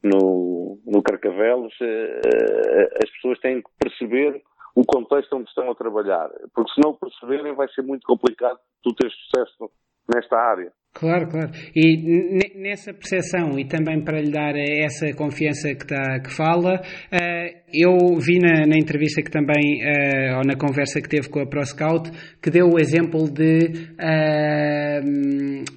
no, 0.03 0.79
no 0.85 1.01
Carcavelos, 1.01 1.73
eh, 1.81 2.21
eh, 2.25 2.89
as 3.03 3.09
pessoas 3.11 3.39
têm 3.39 3.61
que 3.61 3.69
perceber 3.79 4.41
o 4.75 4.83
contexto 4.85 5.35
onde 5.35 5.49
estão 5.49 5.69
a 5.69 5.75
trabalhar. 5.75 6.29
Porque 6.53 6.71
se 6.73 6.81
não 6.81 6.93
perceberem 6.93 7.53
vai 7.53 7.67
ser 7.69 7.83
muito 7.83 8.05
complicado 8.05 8.59
tu 8.83 8.93
ter 8.95 9.11
sucesso 9.11 9.71
nesta 10.13 10.37
área. 10.37 10.71
Claro, 10.93 11.29
claro. 11.29 11.51
E 11.73 12.59
nessa 12.59 12.93
percepção 12.93 13.57
e 13.57 13.65
também 13.65 14.03
para 14.03 14.19
lhe 14.19 14.29
dar 14.29 14.53
essa 14.55 15.11
confiança 15.13 15.73
que, 15.73 15.87
tá, 15.87 16.19
que 16.19 16.29
fala, 16.29 16.81
uh, 16.81 17.61
eu 17.73 18.19
vi 18.19 18.39
na, 18.39 18.67
na, 18.67 18.77
entrevista 18.77 19.21
que 19.21 19.31
também, 19.31 19.81
uh, 19.81 20.37
ou 20.37 20.43
na 20.45 20.55
conversa 20.57 21.01
que 21.01 21.07
teve 21.07 21.29
com 21.29 21.39
a 21.39 21.47
ProScout, 21.47 22.11
que 22.41 22.49
deu 22.49 22.67
o 22.67 22.77
exemplo 22.77 23.31
de, 23.31 23.69
uh, 23.97 25.01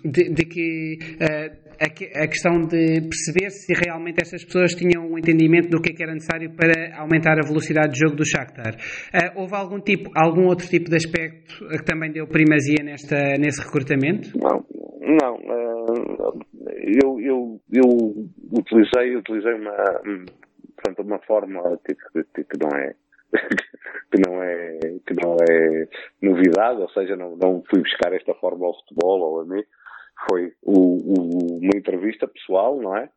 de, 0.05 0.31
de, 0.31 0.45
que 0.47 0.99
a, 1.81 2.27
questão 2.27 2.67
de 2.67 3.01
perceber 3.03 3.51
se 3.51 3.73
realmente 3.73 4.21
essas 4.21 4.45
pessoas 4.45 4.75
tinham 4.75 5.07
um 5.09 5.17
entendimento 5.17 5.69
do 5.69 5.81
que, 5.81 5.93
é 5.93 5.95
que 5.95 6.03
era 6.03 6.13
necessário 6.13 6.51
para 6.57 6.99
aumentar 6.99 7.39
a 7.39 7.47
velocidade 7.47 7.93
de 7.93 8.01
jogo 8.01 8.17
do 8.17 8.27
Shakhtar. 8.27 8.77
houve 9.37 9.55
algum, 9.55 9.79
tipo, 9.79 10.11
algum 10.17 10.47
outro 10.49 10.67
tipo 10.67 10.91
de 10.91 10.97
aspecto 10.97 11.67
que 11.69 11.85
também 11.85 12.11
deu 12.11 12.27
primazia 12.27 12.83
nesta, 12.83 13.17
nesse 13.39 13.63
recrutamento? 13.63 14.31
Não 14.37 14.85
não, 15.05 15.37
eh, 15.37 16.83
eu, 17.03 17.21
eu, 17.21 17.61
eu 17.73 18.29
utilizei, 18.53 19.17
utilizei 19.17 19.55
uma, 19.55 20.01
portanto, 20.75 21.03
uma 21.03 21.19
fórmula 21.21 21.79
que, 21.85 21.95
que, 21.95 22.45
que, 22.45 22.59
não 22.61 22.71
é 22.77 22.95
que 24.11 24.21
não 24.27 24.43
é 24.43 24.79
que 25.07 25.15
não 25.23 25.37
é 25.49 25.89
novidade, 26.23 26.81
ou 26.81 26.89
seja, 26.91 27.17
não, 27.17 27.37
não 27.37 27.63
fui 27.69 27.81
buscar 27.81 28.13
esta 28.13 28.35
fórmula 28.35 28.69
ao 28.69 28.81
futebol 28.81 29.21
ou 29.21 29.41
a 29.41 29.45
mim, 29.45 29.63
foi 30.29 30.53
o, 30.63 30.73
o, 30.73 31.59
uma 31.59 31.77
entrevista 31.77 32.27
pessoal, 32.27 32.81
não 32.81 32.97
é? 32.97 33.09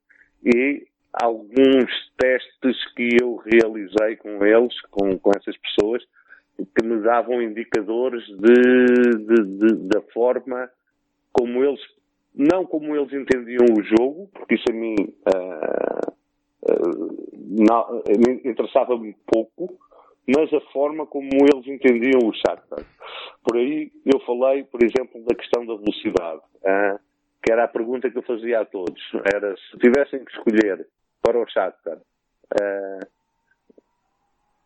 E 0.43 0.87
alguns 1.13 1.91
testes 2.17 2.93
que 2.95 3.17
eu 3.21 3.37
realizei 3.37 4.17
com 4.17 4.45
eles, 4.45 4.79
com, 4.91 5.17
com 5.17 5.31
essas 5.35 5.55
pessoas, 5.57 6.03
que 6.57 6.85
me 6.85 7.01
davam 7.01 7.41
indicadores 7.41 8.25
de, 8.25 9.15
de, 9.15 9.43
de 9.43 9.87
da 9.87 10.01
forma 10.13 10.69
como 11.37 11.63
eles, 11.63 11.79
não 12.33 12.65
como 12.65 12.95
eles 12.95 13.11
entendiam 13.13 13.65
o 13.77 13.83
jogo, 13.83 14.29
porque 14.33 14.55
isso 14.55 14.65
a 14.69 14.73
mim 14.73 14.95
uh, 15.35 16.11
uh, 16.69 17.27
interessava-me 18.43 19.15
pouco, 19.25 19.77
mas 20.27 20.51
a 20.53 20.61
forma 20.71 21.05
como 21.05 21.29
eles 21.33 21.67
entendiam 21.67 22.27
o 22.27 22.33
Shakhtar. 22.33 22.85
Por 23.43 23.57
aí 23.57 23.91
eu 24.05 24.19
falei, 24.21 24.63
por 24.63 24.83
exemplo, 24.83 25.23
da 25.25 25.35
questão 25.35 25.65
da 25.65 25.75
velocidade, 25.75 26.41
uh, 26.63 26.99
que 27.43 27.51
era 27.51 27.63
a 27.65 27.67
pergunta 27.67 28.09
que 28.09 28.17
eu 28.17 28.23
fazia 28.23 28.61
a 28.61 28.65
todos. 28.65 29.01
Era 29.33 29.55
se 29.55 29.77
tivessem 29.77 30.23
que 30.25 30.31
escolher 30.31 30.87
para 31.21 31.39
o 31.39 31.47
Shakhtar 31.47 31.99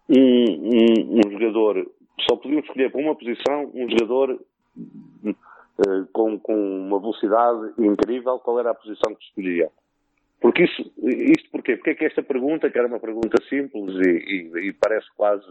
um, 0.09 0.17
um, 0.17 1.19
um 1.25 1.31
jogador, 1.31 1.89
só 2.29 2.35
podiam 2.35 2.59
escolher 2.59 2.91
para 2.91 3.01
uma 3.01 3.15
posição 3.15 3.71
um 3.73 3.89
jogador 3.89 4.39
com, 6.11 6.39
com 6.39 6.55
uma 6.55 6.99
velocidade 6.99 7.73
incrível, 7.77 8.39
qual 8.39 8.59
era 8.59 8.71
a 8.71 8.75
posição 8.75 9.13
que 9.15 9.23
escolhia? 9.25 9.69
Porque 10.39 10.63
isso, 10.63 10.91
isto 11.03 11.51
porquê? 11.51 11.75
Porque 11.75 11.91
é 11.91 11.95
que 11.95 12.05
esta 12.05 12.23
pergunta, 12.23 12.69
que 12.69 12.77
era 12.77 12.87
uma 12.87 12.99
pergunta 12.99 13.37
simples 13.47 13.95
e, 14.05 14.09
e, 14.09 14.69
e 14.69 14.73
parece 14.73 15.07
quase 15.15 15.45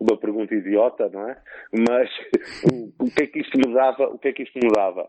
uma 0.00 0.16
pergunta 0.16 0.54
idiota, 0.54 1.08
não 1.10 1.28
é? 1.28 1.36
Mas 1.70 2.10
o, 2.98 3.10
que 3.10 3.24
é 3.24 3.26
que 3.26 3.40
isto 3.40 3.58
me 3.58 3.74
dava? 3.74 4.08
O 4.08 4.18
que 4.18 4.28
é 4.28 4.32
que 4.32 4.42
isto 4.42 4.58
me 4.58 4.70
dava? 4.72 5.08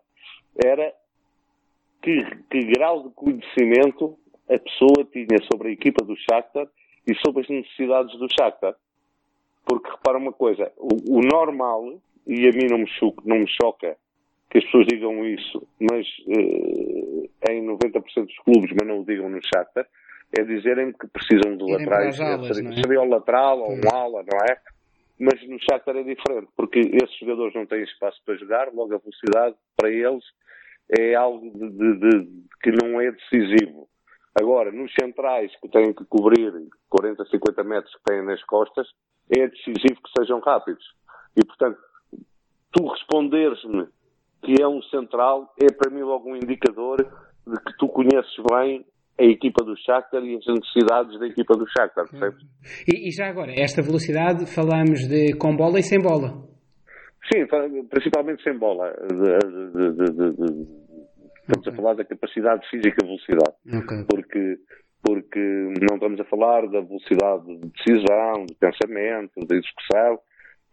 Era 0.63 0.93
que, 2.01 2.17
que 2.51 2.65
grau 2.65 3.03
de 3.03 3.15
conhecimento 3.15 4.17
a 4.49 4.59
pessoa 4.59 5.05
tinha 5.11 5.39
sobre 5.51 5.69
a 5.69 5.71
equipa 5.71 6.03
do 6.03 6.15
Shakhtar 6.17 6.67
e 7.07 7.15
sobre 7.25 7.43
as 7.43 7.49
necessidades 7.49 8.17
do 8.19 8.27
Shakhtar. 8.27 8.75
Porque 9.65 9.89
repara 9.89 10.17
uma 10.17 10.33
coisa, 10.33 10.71
o, 10.77 11.17
o 11.17 11.21
normal, 11.21 12.01
e 12.27 12.47
a 12.47 12.51
mim 12.51 12.67
não 12.69 12.79
me, 12.79 12.87
choca, 12.87 13.21
não 13.25 13.37
me 13.37 13.47
choca 13.47 13.97
que 14.53 14.59
as 14.59 14.65
pessoas 14.65 14.85
digam 14.85 15.25
isso, 15.25 15.67
mas 15.79 16.05
uh, 16.27 17.29
em 17.49 17.65
90% 17.65 18.25
dos 18.27 18.37
clubes, 18.45 18.71
mas 18.79 18.87
não 18.87 18.99
o 18.99 19.05
digam 19.05 19.27
no 19.27 19.39
Shakhtar, 19.41 19.87
é 20.37 20.43
dizerem 20.43 20.93
que 20.93 21.07
precisam 21.07 21.57
de 21.57 21.71
laterais. 21.71 22.19
Alas, 22.19 22.55
seria, 22.55 22.69
é? 22.69 22.75
seria 22.75 23.01
um 23.01 23.09
lateral 23.09 23.61
ou 23.61 23.71
um 23.71 23.81
ala, 23.91 24.23
não 24.31 24.39
é? 24.47 24.59
Mas 25.19 25.41
no 25.47 25.57
Shakhtar 25.59 25.95
é 25.97 26.03
diferente, 26.03 26.49
porque 26.55 26.79
esses 26.79 27.17
jogadores 27.19 27.55
não 27.55 27.65
têm 27.65 27.81
espaço 27.81 28.21
para 28.23 28.35
jogar, 28.35 28.71
logo 28.71 28.93
a 28.93 28.99
velocidade 28.99 29.55
para 29.75 29.89
eles 29.89 30.23
é 30.99 31.15
algo 31.15 31.49
de, 31.49 31.71
de, 31.71 31.97
de, 31.97 32.43
que 32.61 32.71
não 32.71 33.01
é 33.01 33.11
decisivo. 33.11 33.89
Agora, 34.39 34.71
nos 34.71 34.93
centrais 34.93 35.51
que 35.61 35.67
têm 35.69 35.93
que 35.93 36.05
cobrir 36.05 36.53
40, 36.89 37.25
50 37.25 37.63
metros 37.63 37.95
que 37.95 38.03
têm 38.03 38.23
nas 38.23 38.43
costas, 38.43 38.87
é 39.35 39.47
decisivo 39.47 39.99
que 40.03 40.11
sejam 40.19 40.39
rápidos. 40.41 40.85
E, 41.35 41.43
portanto, 41.43 41.79
tu 42.71 42.85
responderes-me 42.87 43.87
que 44.43 44.61
é 44.61 44.67
um 44.67 44.81
central, 44.83 45.53
é 45.61 45.67
para 45.73 45.91
mim 45.91 46.01
logo 46.01 46.29
um 46.29 46.35
indicador 46.35 46.97
de 46.97 47.55
que 47.63 47.77
tu 47.77 47.87
conheces 47.87 48.33
bem 48.51 48.85
a 49.19 49.23
equipa 49.23 49.63
do 49.63 49.75
Shakhtar 49.77 50.23
e 50.23 50.35
as 50.35 50.45
necessidades 50.45 51.19
da 51.19 51.27
equipa 51.27 51.55
do 51.55 51.65
Shakhtar, 51.67 52.09
percebes? 52.09 52.41
E, 52.87 53.07
e 53.07 53.11
já 53.11 53.27
agora, 53.27 53.53
esta 53.55 53.81
velocidade 53.81 54.45
falamos 54.45 55.07
de 55.07 55.35
com 55.37 55.55
bola 55.55 55.79
e 55.79 55.83
sem 55.83 55.99
bola? 55.99 56.53
Sim, 57.31 57.45
principalmente 57.89 58.43
sem 58.43 58.57
bola. 58.57 58.93
Estamos 61.43 61.57
okay. 61.57 61.73
a 61.73 61.75
falar 61.75 61.93
da 61.93 62.05
capacidade 62.05 62.67
física 62.69 62.97
e 63.01 63.05
velocidade. 63.05 63.55
Okay. 63.65 64.05
Porque, 64.09 64.57
porque 65.01 65.39
não 65.89 65.95
estamos 65.95 66.19
a 66.19 66.25
falar 66.25 66.67
da 66.67 66.81
velocidade 66.81 67.45
de 67.45 67.69
decisão, 67.69 68.45
de 68.45 68.55
pensamento, 68.55 69.39
de 69.39 69.55
execução, 69.55 70.19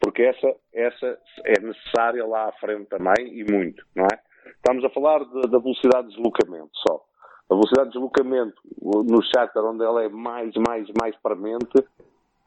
porque 0.01 0.23
essa, 0.23 0.57
essa 0.73 1.19
é 1.45 1.61
necessária 1.61 2.27
lá 2.27 2.49
à 2.49 2.53
frente 2.53 2.87
também 2.87 3.39
e 3.39 3.45
muito, 3.45 3.85
não 3.95 4.05
é? 4.05 4.19
Estamos 4.57 4.85
a 4.85 4.91
falar 4.91 5.19
da 5.19 5.59
velocidade 5.59 6.09
de 6.09 6.15
deslocamento 6.15 6.71
só. 6.87 7.05
A 7.51 7.55
velocidade 7.55 7.89
de 7.89 7.95
deslocamento 7.95 8.61
no 8.81 9.23
charter, 9.23 9.63
onde 9.63 9.85
ela 9.85 10.03
é 10.03 10.09
mais, 10.09 10.55
mais, 10.57 10.89
mais 11.01 11.17
premente, 11.17 11.85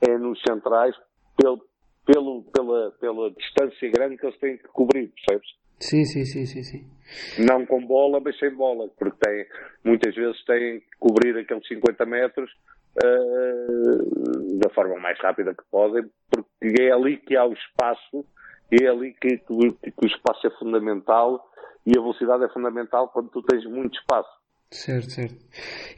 é 0.01 0.17
nos 0.17 0.41
centrais, 0.41 0.95
pelo, 1.37 1.63
pelo, 2.05 2.43
pela, 2.43 2.91
pela 2.99 3.31
distância 3.31 3.89
grande 3.89 4.17
que 4.17 4.25
eles 4.25 4.39
têm 4.39 4.57
que 4.57 4.67
cobrir, 4.69 5.09
percebes? 5.09 5.49
Sim, 5.79 6.05
sim, 6.05 6.25
sim, 6.25 6.45
sim, 6.45 6.63
sim. 6.63 6.87
Não 7.45 7.65
com 7.65 7.85
bola, 7.85 8.19
mas 8.19 8.37
sem 8.39 8.53
bola, 8.55 8.87
porque 8.97 9.17
tem, 9.19 9.45
muitas 9.83 10.15
vezes 10.15 10.43
têm 10.45 10.79
que 10.79 10.97
cobrir 10.99 11.37
aqueles 11.37 11.67
50 11.67 12.05
metros 12.05 12.49
uh, 12.97 14.59
da 14.59 14.69
forma 14.69 14.99
mais 14.99 15.19
rápida 15.19 15.53
que 15.53 15.63
podem, 15.71 16.03
porque 16.29 16.81
é 16.81 16.91
ali 16.91 17.17
que 17.17 17.35
há 17.35 17.45
o 17.45 17.53
espaço, 17.53 18.25
é 18.71 18.87
ali 18.87 19.13
que, 19.13 19.37
que, 19.37 19.91
que 19.91 20.05
o 20.05 20.07
espaço 20.07 20.47
é 20.47 20.51
fundamental 20.51 21.43
e 21.85 21.91
a 21.97 22.01
velocidade 22.01 22.43
é 22.43 22.49
fundamental 22.49 23.09
quando 23.09 23.29
tu 23.29 23.41
tens 23.43 23.65
muito 23.65 23.97
espaço. 23.99 24.29
Certo, 24.71 25.11
certo. 25.11 25.35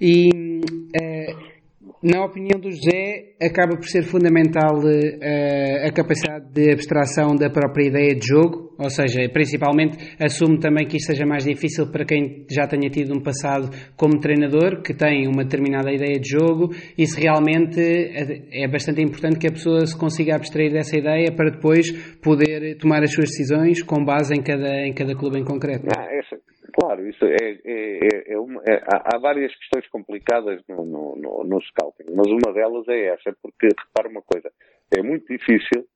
E 0.01 0.61
eh, 0.99 1.33
na 2.05 2.23
opinião 2.23 2.59
do 2.59 2.69
José, 2.69 3.33
acaba 3.41 3.75
por 3.75 3.87
ser 3.87 4.03
fundamental 4.03 4.77
uh, 4.77 5.87
a 5.87 5.91
capacidade 5.91 6.53
de 6.53 6.71
abstração 6.71 7.35
da 7.35 7.49
própria 7.49 7.87
ideia 7.87 8.13
de 8.13 8.27
jogo, 8.27 8.75
ou 8.77 8.89
seja, 8.91 9.27
principalmente 9.33 9.97
assume 10.23 10.59
também 10.59 10.85
que 10.85 10.97
isto 10.97 11.07
seja 11.07 11.25
mais 11.25 11.45
difícil 11.45 11.91
para 11.91 12.05
quem 12.05 12.45
já 12.47 12.67
tenha 12.67 12.91
tido 12.91 13.11
um 13.17 13.23
passado 13.23 13.71
como 13.97 14.19
treinador, 14.19 14.83
que 14.83 14.93
tem 14.93 15.27
uma 15.27 15.43
determinada 15.43 15.91
ideia 15.91 16.19
de 16.19 16.29
jogo, 16.29 16.75
e 16.95 17.07
se 17.07 17.19
realmente 17.19 17.81
é 18.51 18.67
bastante 18.67 19.01
importante 19.01 19.39
que 19.39 19.47
a 19.47 19.51
pessoa 19.51 19.83
se 19.87 19.97
consiga 19.97 20.35
abstrair 20.35 20.71
dessa 20.71 20.95
ideia 20.95 21.33
para 21.35 21.49
depois 21.49 21.91
poder 22.21 22.77
tomar 22.77 23.01
as 23.01 23.11
suas 23.11 23.29
decisões 23.29 23.81
com 23.81 24.05
base 24.05 24.31
em 24.31 24.43
cada, 24.43 24.85
em 24.85 24.93
cada 24.93 25.15
clube 25.15 25.39
em 25.39 25.43
concreto. 25.43 25.87
Ah, 25.97 26.05
essa, 26.19 26.35
Claro, 26.77 27.07
isso 27.07 27.23
é, 27.23 27.37
é, 27.63 27.99
é, 28.03 28.33
é 28.33 28.37
uma, 28.37 28.61
é, 28.65 28.83
há, 28.85 29.17
várias 29.17 29.55
questões 29.55 29.87
complicadas 29.87 30.61
no, 30.67 30.85
no, 30.85 31.15
no, 31.15 31.43
no, 31.45 31.61
scouting, 31.61 32.03
mas 32.13 32.27
uma 32.27 32.51
delas 32.51 32.85
é 32.89 33.13
essa, 33.13 33.33
porque 33.41 33.67
repara 33.67 34.09
uma 34.09 34.21
coisa, 34.21 34.51
é 34.91 35.01
muito 35.01 35.25
difícil 35.25 35.87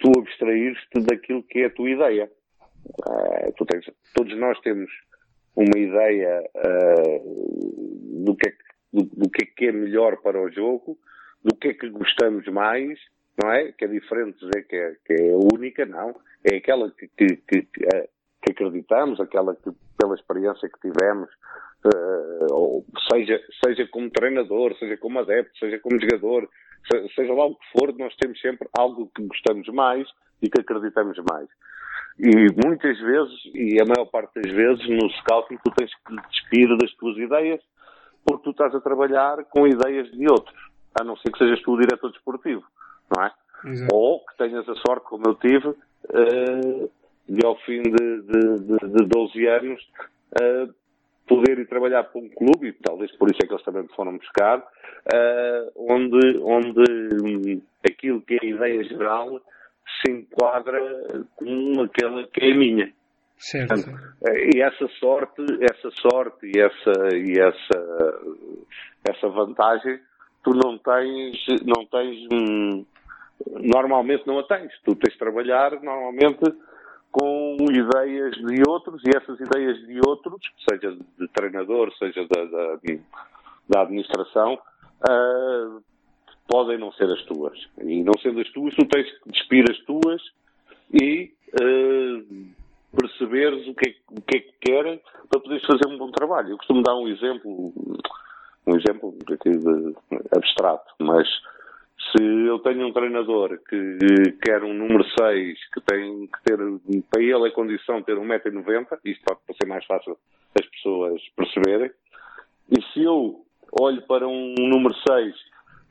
tu 0.00 0.10
abstrair-te 0.18 1.00
daquilo 1.00 1.44
que 1.44 1.60
é 1.60 1.66
a 1.66 1.70
tua 1.70 1.88
ideia. 1.88 2.30
Uh, 3.08 3.66
tens, 3.66 3.88
todos 4.14 4.36
nós 4.36 4.58
temos 4.62 4.90
uma 5.54 5.78
ideia 5.78 6.42
uh, 6.56 8.24
do, 8.24 8.34
que 8.34 8.48
é, 8.48 8.52
do, 8.92 9.04
do, 9.04 9.30
que 9.30 9.44
é 9.44 9.46
que 9.46 9.66
é 9.66 9.72
melhor 9.72 10.16
para 10.22 10.42
o 10.42 10.50
jogo, 10.50 10.98
do 11.44 11.54
que 11.54 11.68
é 11.68 11.74
que 11.74 11.88
gostamos 11.88 12.44
mais, 12.48 12.98
não 13.40 13.52
é? 13.52 13.70
Que 13.70 13.84
é 13.84 13.88
diferente 13.88 14.40
dizer 14.40 14.66
que 14.66 14.74
é, 14.74 14.96
que 15.04 15.12
é 15.12 15.36
única, 15.54 15.86
não. 15.86 16.16
É 16.44 16.56
aquela 16.56 16.90
que, 16.90 17.08
que, 17.16 17.36
que, 17.36 17.68
que 18.46 18.52
acreditamos, 18.52 19.18
aquela 19.20 19.54
que, 19.56 19.70
pela 19.98 20.14
experiência 20.14 20.68
que 20.68 20.80
tivemos, 20.80 21.28
uh, 21.84 22.84
seja, 23.12 23.40
seja 23.64 23.88
como 23.88 24.10
treinador, 24.10 24.76
seja 24.78 24.96
como 24.96 25.18
adepto, 25.18 25.58
seja 25.58 25.80
como 25.80 26.00
jogador, 26.00 26.48
seja 27.14 27.32
lá 27.34 27.46
o 27.46 27.56
que 27.56 27.66
for, 27.72 27.92
nós 27.98 28.14
temos 28.16 28.40
sempre 28.40 28.68
algo 28.78 29.10
que 29.14 29.26
gostamos 29.26 29.66
mais 29.68 30.08
e 30.40 30.48
que 30.48 30.60
acreditamos 30.60 31.18
mais. 31.28 31.48
E 32.18 32.46
muitas 32.64 32.98
vezes, 33.00 33.34
e 33.52 33.80
a 33.80 33.84
maior 33.84 34.06
parte 34.06 34.40
das 34.40 34.52
vezes, 34.52 34.88
no 34.88 35.10
scouting, 35.10 35.58
tu 35.64 35.70
tens 35.76 35.90
que 36.06 36.16
despir 36.30 36.78
das 36.78 36.92
tuas 36.94 37.16
ideias, 37.18 37.60
porque 38.24 38.44
tu 38.44 38.50
estás 38.50 38.74
a 38.74 38.80
trabalhar 38.80 39.44
com 39.46 39.66
ideias 39.66 40.10
de 40.12 40.26
outros, 40.30 40.56
a 40.98 41.04
não 41.04 41.16
ser 41.16 41.32
que 41.32 41.38
sejas 41.38 41.60
tu 41.62 41.72
o 41.72 41.80
diretor 41.80 42.10
desportivo, 42.12 42.64
não 43.14 43.24
é? 43.24 43.32
Exato. 43.64 43.94
Ou 43.94 44.24
que 44.24 44.36
tenhas 44.38 44.68
a 44.68 44.74
sorte, 44.76 45.04
como 45.06 45.24
eu 45.26 45.34
tive, 45.34 45.68
uh, 45.68 46.90
e 47.28 47.44
ao 47.44 47.56
fim 47.60 47.82
de, 47.82 48.22
de, 48.22 48.58
de, 48.60 48.88
de 48.88 49.06
12 49.06 49.46
anos 49.46 49.82
uh, 50.40 50.74
poder 51.26 51.58
ir 51.58 51.66
trabalhar 51.66 52.04
para 52.04 52.20
um 52.20 52.28
clube, 52.28 52.68
e 52.68 52.72
talvez 52.72 53.10
por 53.16 53.28
isso 53.28 53.40
é 53.42 53.46
que 53.46 53.52
eles 53.52 53.64
também 53.64 53.82
me 53.82 53.94
foram 53.94 54.16
buscar, 54.16 54.58
uh, 54.58 55.72
onde, 55.76 56.38
onde 56.38 57.62
aquilo 57.84 58.20
que 58.22 58.34
é 58.34 58.38
a 58.42 58.46
ideia 58.46 58.84
geral 58.84 59.40
se 60.00 60.12
enquadra 60.12 60.80
com 61.36 61.80
aquela 61.82 62.26
que 62.28 62.44
é 62.44 62.52
a 62.52 62.56
minha. 62.56 62.92
Certo. 63.38 63.68
Portanto, 63.68 63.98
e 64.54 64.62
essa 64.62 64.88
sorte, 64.98 65.42
essa 65.60 65.90
sorte 65.90 66.50
e 66.54 66.58
essa, 66.58 67.16
e 67.16 67.38
essa, 67.38 68.20
essa 69.08 69.28
vantagem, 69.28 70.00
tu 70.42 70.52
não 70.52 70.78
tens, 70.78 71.36
não 71.64 71.84
tens, 71.86 72.26
hum, 72.32 72.84
normalmente 73.60 74.26
não 74.26 74.38
a 74.38 74.44
tens. 74.44 74.72
Tu 74.84 74.94
tens 74.96 75.12
de 75.12 75.18
trabalhar, 75.18 75.72
normalmente, 75.82 76.40
com 77.18 77.56
ideias 77.70 78.34
de 78.36 78.62
outros 78.68 79.02
e 79.02 79.16
essas 79.16 79.40
ideias 79.40 79.78
de 79.86 79.98
outros, 80.06 80.38
seja 80.68 80.94
de 81.18 81.28
treinador, 81.28 81.90
seja 81.96 82.26
da, 82.28 82.44
da, 82.44 82.78
da 83.66 83.80
administração, 83.80 84.58
uh, 85.08 85.82
podem 86.46 86.76
não 86.76 86.92
ser 86.92 87.10
as 87.10 87.22
tuas. 87.24 87.58
E 87.82 88.02
não 88.02 88.12
sendo 88.20 88.40
as 88.40 88.50
tuas, 88.50 88.74
tu 88.74 88.86
tens 88.86 89.10
que 89.10 89.30
despir 89.30 89.64
as 89.70 89.78
tuas 89.86 90.22
e 90.92 91.32
uh, 91.54 92.46
perceberes 92.94 93.66
o 93.66 93.74
que, 93.74 93.88
é, 93.88 93.94
o 94.10 94.20
que 94.20 94.36
é 94.36 94.40
que 94.40 94.52
querem 94.60 95.00
para 95.30 95.40
poderes 95.40 95.64
fazer 95.64 95.88
um 95.88 95.96
bom 95.96 96.10
trabalho. 96.10 96.50
Eu 96.50 96.58
costumo 96.58 96.82
dar 96.82 96.96
um 96.96 97.08
exemplo, 97.08 97.72
um 98.66 98.76
exemplo 98.76 99.16
abstrato, 100.36 100.92
mas 101.00 101.26
se 102.10 102.22
eu 102.22 102.58
tenho 102.60 102.86
um 102.86 102.92
treinador 102.92 103.58
que 103.68 103.98
quer 104.42 104.62
um 104.62 104.74
número 104.74 105.04
6, 105.18 105.58
que 105.72 105.80
tem 105.80 106.26
que 106.26 106.42
ter, 106.44 106.58
para 107.10 107.22
ele 107.22 107.48
a 107.48 107.52
condição 107.52 108.00
de 108.00 108.06
ter 108.06 108.16
1,90m, 108.16 108.98
isto 109.04 109.24
para 109.24 109.54
ser 109.54 109.66
mais 109.66 109.84
fácil 109.86 110.18
as 110.58 110.66
pessoas 110.66 111.22
perceberem, 111.36 111.90
e 112.70 112.82
se 112.92 113.02
eu 113.02 113.44
olho 113.80 114.02
para 114.02 114.26
um 114.26 114.54
número 114.58 114.94
6 115.08 115.34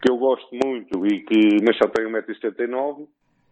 que 0.02 0.12
eu 0.12 0.18
gosto 0.18 0.50
muito 0.52 1.06
e 1.08 1.24
que, 1.24 1.64
mas 1.64 1.78
só 1.78 1.88
tem 1.88 2.06
1,79m, 2.06 3.08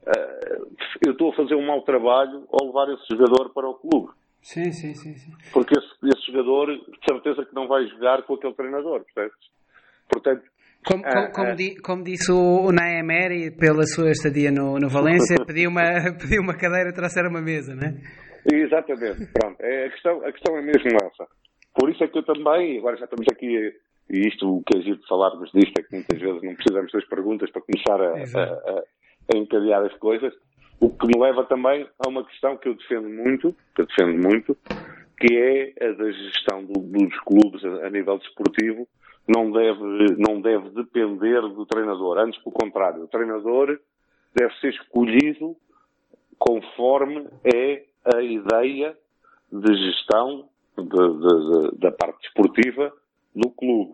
eh, 0.05 0.57
eu 1.05 1.13
estou 1.13 1.31
a 1.31 1.35
fazer 1.35 1.55
um 1.55 1.65
mau 1.65 1.81
trabalho 1.81 2.45
ao 2.51 2.67
levar 2.67 2.93
esse 2.93 3.05
jogador 3.09 3.49
para 3.51 3.67
o 3.67 3.75
clube. 3.75 4.11
Sim, 4.41 4.71
sim, 4.73 4.93
sim. 4.93 5.15
sim. 5.15 5.31
Porque 5.53 5.73
esse, 5.77 5.87
esse 6.03 6.31
jogador, 6.31 6.67
de 6.67 6.99
certeza 7.07 7.45
que 7.45 7.55
não 7.55 7.67
vai 7.67 7.87
jogar 7.87 8.23
com 8.23 8.33
aquele 8.33 8.53
treinador, 8.53 9.03
percebes? 9.05 9.37
Portanto, 10.09 10.43
como, 10.85 11.03
como, 11.03 11.31
como, 11.31 11.47
ah, 11.47 11.55
di, 11.55 11.75
como, 11.81 12.03
disse 12.03 12.31
o, 12.31 12.71
Naemeri, 12.71 13.51
pela 13.51 13.83
sua 13.83 14.11
estadia 14.11 14.51
no, 14.51 14.77
no 14.77 14.89
Valência, 14.89 15.37
pediu 15.45 15.69
uma, 15.69 15.81
pediu 16.19 16.41
uma 16.41 16.55
cadeira 16.55 16.89
e 16.89 16.93
trouxer 16.93 17.25
uma 17.25 17.41
mesa, 17.41 17.75
não 17.75 17.87
é? 17.87 17.93
Exatamente, 18.51 19.25
pronto. 19.33 19.61
É, 19.61 19.85
a, 19.85 19.89
questão, 19.89 20.25
a 20.25 20.31
questão 20.31 20.57
é 20.57 20.61
mesmo 20.61 20.89
essa. 21.01 21.27
Por 21.73 21.89
isso 21.89 22.03
é 22.03 22.07
que 22.07 22.17
eu 22.17 22.23
também, 22.23 22.77
agora 22.77 22.97
já 22.97 23.05
estamos 23.05 23.25
aqui, 23.31 23.73
e 24.09 24.27
isto 24.27 24.57
o 24.57 24.63
que 24.63 24.77
é 24.77 24.81
giro 24.81 24.97
de 24.97 25.07
falarmos 25.07 25.49
disto 25.51 25.79
é 25.79 25.83
que 25.83 25.95
muitas 25.95 26.19
vezes 26.19 26.41
não 26.43 26.55
precisamos 26.55 26.91
das 26.91 27.05
perguntas 27.07 27.49
para 27.51 27.61
começar 27.61 28.01
a, 28.01 28.41
a, 28.41 28.53
a, 28.53 28.83
a 29.33 29.37
encadear 29.37 29.83
as 29.85 29.93
coisas, 29.97 30.33
o 30.79 30.89
que 30.89 31.07
me 31.07 31.17
leva 31.17 31.45
também 31.45 31.87
a 32.05 32.09
uma 32.09 32.25
questão 32.25 32.57
que 32.57 32.67
eu 32.67 32.75
defendo 32.75 33.09
muito, 33.09 33.55
que 33.73 33.81
eu 33.81 33.85
defendo 33.85 34.21
muito, 34.21 34.57
que 35.17 35.33
é 35.33 35.85
a 35.85 35.91
da 35.93 36.11
gestão 36.11 36.65
do, 36.65 36.73
dos 36.73 37.19
clubes 37.21 37.63
a, 37.63 37.87
a 37.87 37.89
nível 37.89 38.17
desportivo, 38.17 38.87
não 39.27 39.51
deve, 39.51 40.15
não 40.17 40.41
deve 40.41 40.69
depender 40.71 41.41
do 41.41 41.65
treinador. 41.65 42.17
Antes, 42.17 42.41
pelo 42.41 42.53
contrário, 42.53 43.03
o 43.03 43.07
treinador 43.07 43.79
deve 44.35 44.53
ser 44.59 44.69
escolhido 44.69 45.55
conforme 46.37 47.27
é 47.43 47.83
a 48.13 48.21
ideia 48.21 48.97
de 49.51 49.75
gestão 49.75 50.49
de, 50.77 50.83
de, 50.83 51.71
de, 51.71 51.77
da 51.79 51.91
parte 51.91 52.21
desportiva 52.21 52.91
do 53.35 53.49
clube. 53.51 53.93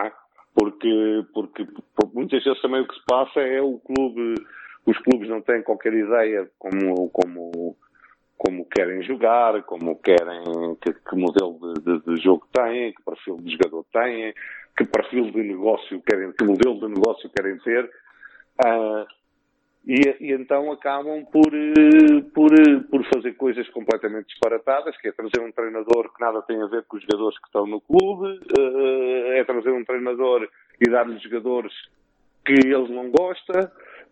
É? 0.00 0.10
porque, 0.54 1.24
porque, 1.34 1.66
porque 1.96 2.14
muitas 2.14 2.42
vezes 2.44 2.62
também 2.62 2.80
o 2.80 2.86
que 2.86 2.94
se 2.94 3.04
passa 3.06 3.40
é 3.40 3.60
o 3.60 3.78
clube, 3.80 4.34
os 4.86 4.96
clubes 4.98 5.28
não 5.28 5.42
têm 5.42 5.62
qualquer 5.62 5.92
ideia 5.92 6.48
como, 6.58 7.10
como, 7.10 7.76
como 8.38 8.64
querem 8.66 9.02
jogar, 9.02 9.62
como 9.64 9.96
querem, 9.96 10.44
que, 10.80 10.92
que 10.92 11.16
modelo 11.16 11.58
de, 11.74 11.80
de, 11.80 12.04
de, 12.04 12.22
jogo 12.22 12.46
têm, 12.52 12.92
que 12.92 13.02
perfil 13.02 13.36
de 13.38 13.52
jogador 13.52 13.84
têm, 13.92 14.32
que 14.76 14.84
perfil 14.84 15.30
de 15.30 15.42
negócio 15.42 16.00
querem, 16.02 16.32
que 16.32 16.44
modelo 16.44 16.80
de 16.80 16.88
negócio 16.94 17.30
querem 17.30 17.58
ter. 17.58 17.84
Uh, 18.64 19.06
e, 19.86 20.00
e, 20.18 20.32
então 20.32 20.72
acabam 20.72 21.24
por, 21.26 21.52
eh, 21.52 22.22
por, 22.34 22.50
eh, 22.54 22.80
por 22.90 23.04
fazer 23.12 23.34
coisas 23.34 23.68
completamente 23.68 24.28
disparatadas, 24.28 24.96
que 24.96 25.08
é 25.08 25.12
trazer 25.12 25.40
um 25.40 25.52
treinador 25.52 26.10
que 26.14 26.20
nada 26.22 26.40
tem 26.42 26.60
a 26.62 26.66
ver 26.66 26.84
com 26.84 26.96
os 26.96 27.02
jogadores 27.02 27.38
que 27.38 27.46
estão 27.46 27.66
no 27.66 27.82
clube, 27.82 28.40
eh, 28.58 29.38
é 29.38 29.44
trazer 29.44 29.72
um 29.72 29.84
treinador 29.84 30.48
e 30.80 30.90
dar-lhe 30.90 31.18
jogadores 31.18 31.72
que 32.46 32.52
eles 32.52 32.88
não 32.88 33.10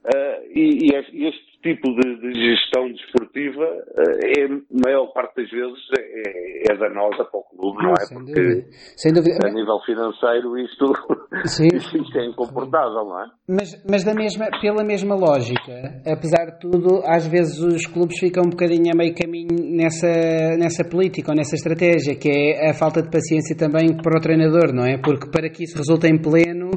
gostam, 0.05 0.43
e, 0.55 0.91
e 0.93 1.29
este 1.29 1.53
tipo 1.63 1.89
de, 1.95 2.21
de 2.21 2.51
gestão 2.51 2.91
desportiva 2.93 3.63
uh, 3.63 4.27
é, 4.37 4.45
a 4.45 4.85
maior 4.85 5.07
parte 5.13 5.37
das 5.37 5.51
vezes, 5.51 5.79
é, 5.97 6.73
é 6.73 6.77
danosa 6.77 7.25
para 7.25 7.39
o 7.39 7.45
clube, 7.45 7.83
não, 7.83 7.93
é? 7.93 8.05
Sem 8.05 8.19
Porque 8.19 8.33
dúvida. 8.35 8.67
Sem 8.97 9.13
dúvida. 9.13 9.39
a 9.47 9.51
nível 9.51 9.79
financeiro 9.87 10.59
isto, 11.73 11.97
isto 11.97 12.19
é 12.19 12.27
incomportável, 12.27 13.05
não 13.05 13.23
é? 13.23 13.27
Mas, 13.49 13.85
mas 13.89 14.05
da 14.05 14.15
mesma, 14.15 14.49
pela 14.61 14.85
mesma 14.85 15.15
lógica, 15.15 16.03
apesar 16.05 16.47
de 16.47 16.61
tudo, 16.61 17.03
às 17.07 17.27
vezes 17.27 17.61
os 17.61 17.87
clubes 17.87 18.19
ficam 18.19 18.43
um 18.45 18.51
bocadinho 18.51 18.93
a 18.93 18.97
meio 18.97 19.15
caminho 19.15 19.55
nessa, 19.77 20.57
nessa 20.59 20.85
política 20.85 21.31
ou 21.31 21.37
nessa 21.37 21.55
estratégia, 21.55 22.17
que 22.17 22.29
é 22.29 22.71
a 22.71 22.75
falta 22.75 23.03
de 23.03 23.11
paciência 23.11 23.57
também 23.57 23.97
para 23.97 24.19
o 24.19 24.21
treinador, 24.21 24.75
não 24.75 24.85
é? 24.85 24.99
Porque 24.99 25.31
para 25.31 25.49
que 25.49 25.63
isso 25.63 25.79
resulte 25.79 26.09
em 26.09 26.21
pleno, 26.21 26.71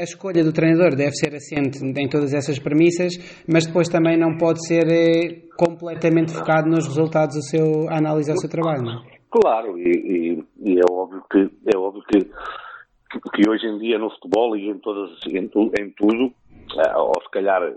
a, 0.00 0.04
escolha 0.04 0.42
do 0.42 0.52
treinador 0.52 0.96
deve 0.96 1.12
ser 1.12 1.34
assente 1.34 1.84
em 1.84 2.08
todas 2.08 2.32
essas 2.32 2.58
premissas, 2.58 3.12
mas 3.46 3.66
depois 3.66 3.88
também 3.88 4.18
não 4.18 4.36
pode 4.36 4.66
ser 4.66 4.86
eh, 4.88 5.48
completamente 5.56 6.32
focado 6.32 6.68
nos 6.68 6.86
resultados 6.86 7.36
do 7.36 7.42
seu, 7.42 7.88
a 7.88 7.98
análise 7.98 8.32
do 8.32 8.40
seu 8.40 8.48
trabalho, 8.48 8.82
não 8.82 8.92
é? 8.92 9.20
Claro, 9.30 9.78
e, 9.78 9.90
e, 9.90 10.44
e, 10.64 10.80
é 10.80 10.82
óbvio 10.90 11.22
que 11.30 11.38
é 11.72 11.78
óbvio 11.78 12.02
que, 12.10 12.18
que 12.20 13.48
hoje 13.48 13.66
em 13.66 13.78
dia 13.78 13.98
no 13.98 14.10
futebol 14.10 14.56
e 14.56 14.68
em 14.68 14.78
todas 14.78 15.10
em, 15.28 15.46
tu, 15.46 15.70
em 15.78 15.90
tudo, 15.90 16.32
eh, 16.76 16.96
ou 16.96 17.12
se 17.22 17.30
calhar 17.30 17.62
eh, 17.62 17.76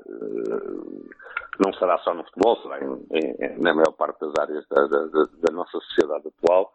não 1.63 1.71
será 1.73 1.97
só 1.99 2.13
no 2.13 2.23
futebol, 2.23 2.57
será 2.63 2.79
em, 2.79 2.93
em, 3.12 3.62
na 3.62 3.73
maior 3.73 3.93
parte 3.95 4.19
das 4.21 4.33
áreas 4.39 4.65
da, 4.67 4.88
da, 4.88 5.27
da 5.43 5.53
nossa 5.53 5.77
sociedade 5.79 6.27
atual, 6.27 6.71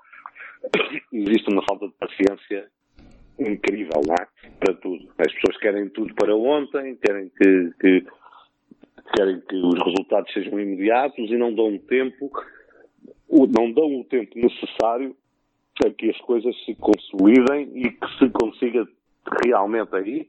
existe 1.13 1.53
uma 1.53 1.65
falta 1.69 1.89
de 1.89 1.95
paciência 1.95 2.71
incrível 3.39 4.01
lá 4.07 4.17
é? 4.45 4.49
para 4.59 4.75
tudo. 4.75 5.09
As 5.19 5.33
pessoas 5.33 5.57
querem 5.59 5.89
tudo 5.91 6.15
para 6.15 6.35
ontem, 6.35 6.97
querem 6.97 7.31
que, 7.31 7.71
que 7.81 8.05
querem 9.17 9.41
que 9.41 9.57
os 9.57 9.79
resultados 9.85 10.33
sejam 10.33 10.61
imediatos 10.61 11.31
e 11.31 11.37
não 11.37 11.55
dão 11.55 11.79
tempo, 11.79 12.31
não 13.31 13.73
dão 13.73 14.01
o 14.01 14.05
tempo 14.05 14.39
necessário 14.39 15.17
para 15.79 15.91
que 15.91 16.11
as 16.11 16.19
coisas 16.19 16.55
se 16.65 16.75
consolidem 16.75 17.71
e 17.75 17.91
que 17.91 18.19
se 18.19 18.29
consiga 18.31 18.87
realmente 19.45 19.95
aí 19.95 20.27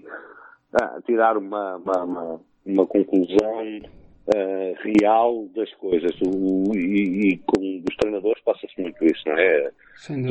ah, 0.74 1.02
tirar 1.06 1.38
uma, 1.38 1.78
uma, 1.78 2.04
uma, 2.04 2.41
uma 2.65 2.86
conclusão 2.86 3.80
uh, 4.28 4.76
real 4.84 5.48
das 5.56 5.74
coisas. 5.76 6.12
O, 6.22 6.76
e, 6.76 7.30
e 7.30 7.38
com 7.39 7.84
os 7.89 7.95
treinadores 7.98 8.41
passa-se 8.43 8.80
muito 8.80 9.04
isso, 9.06 9.24
não 9.26 9.38
é? 9.38 9.72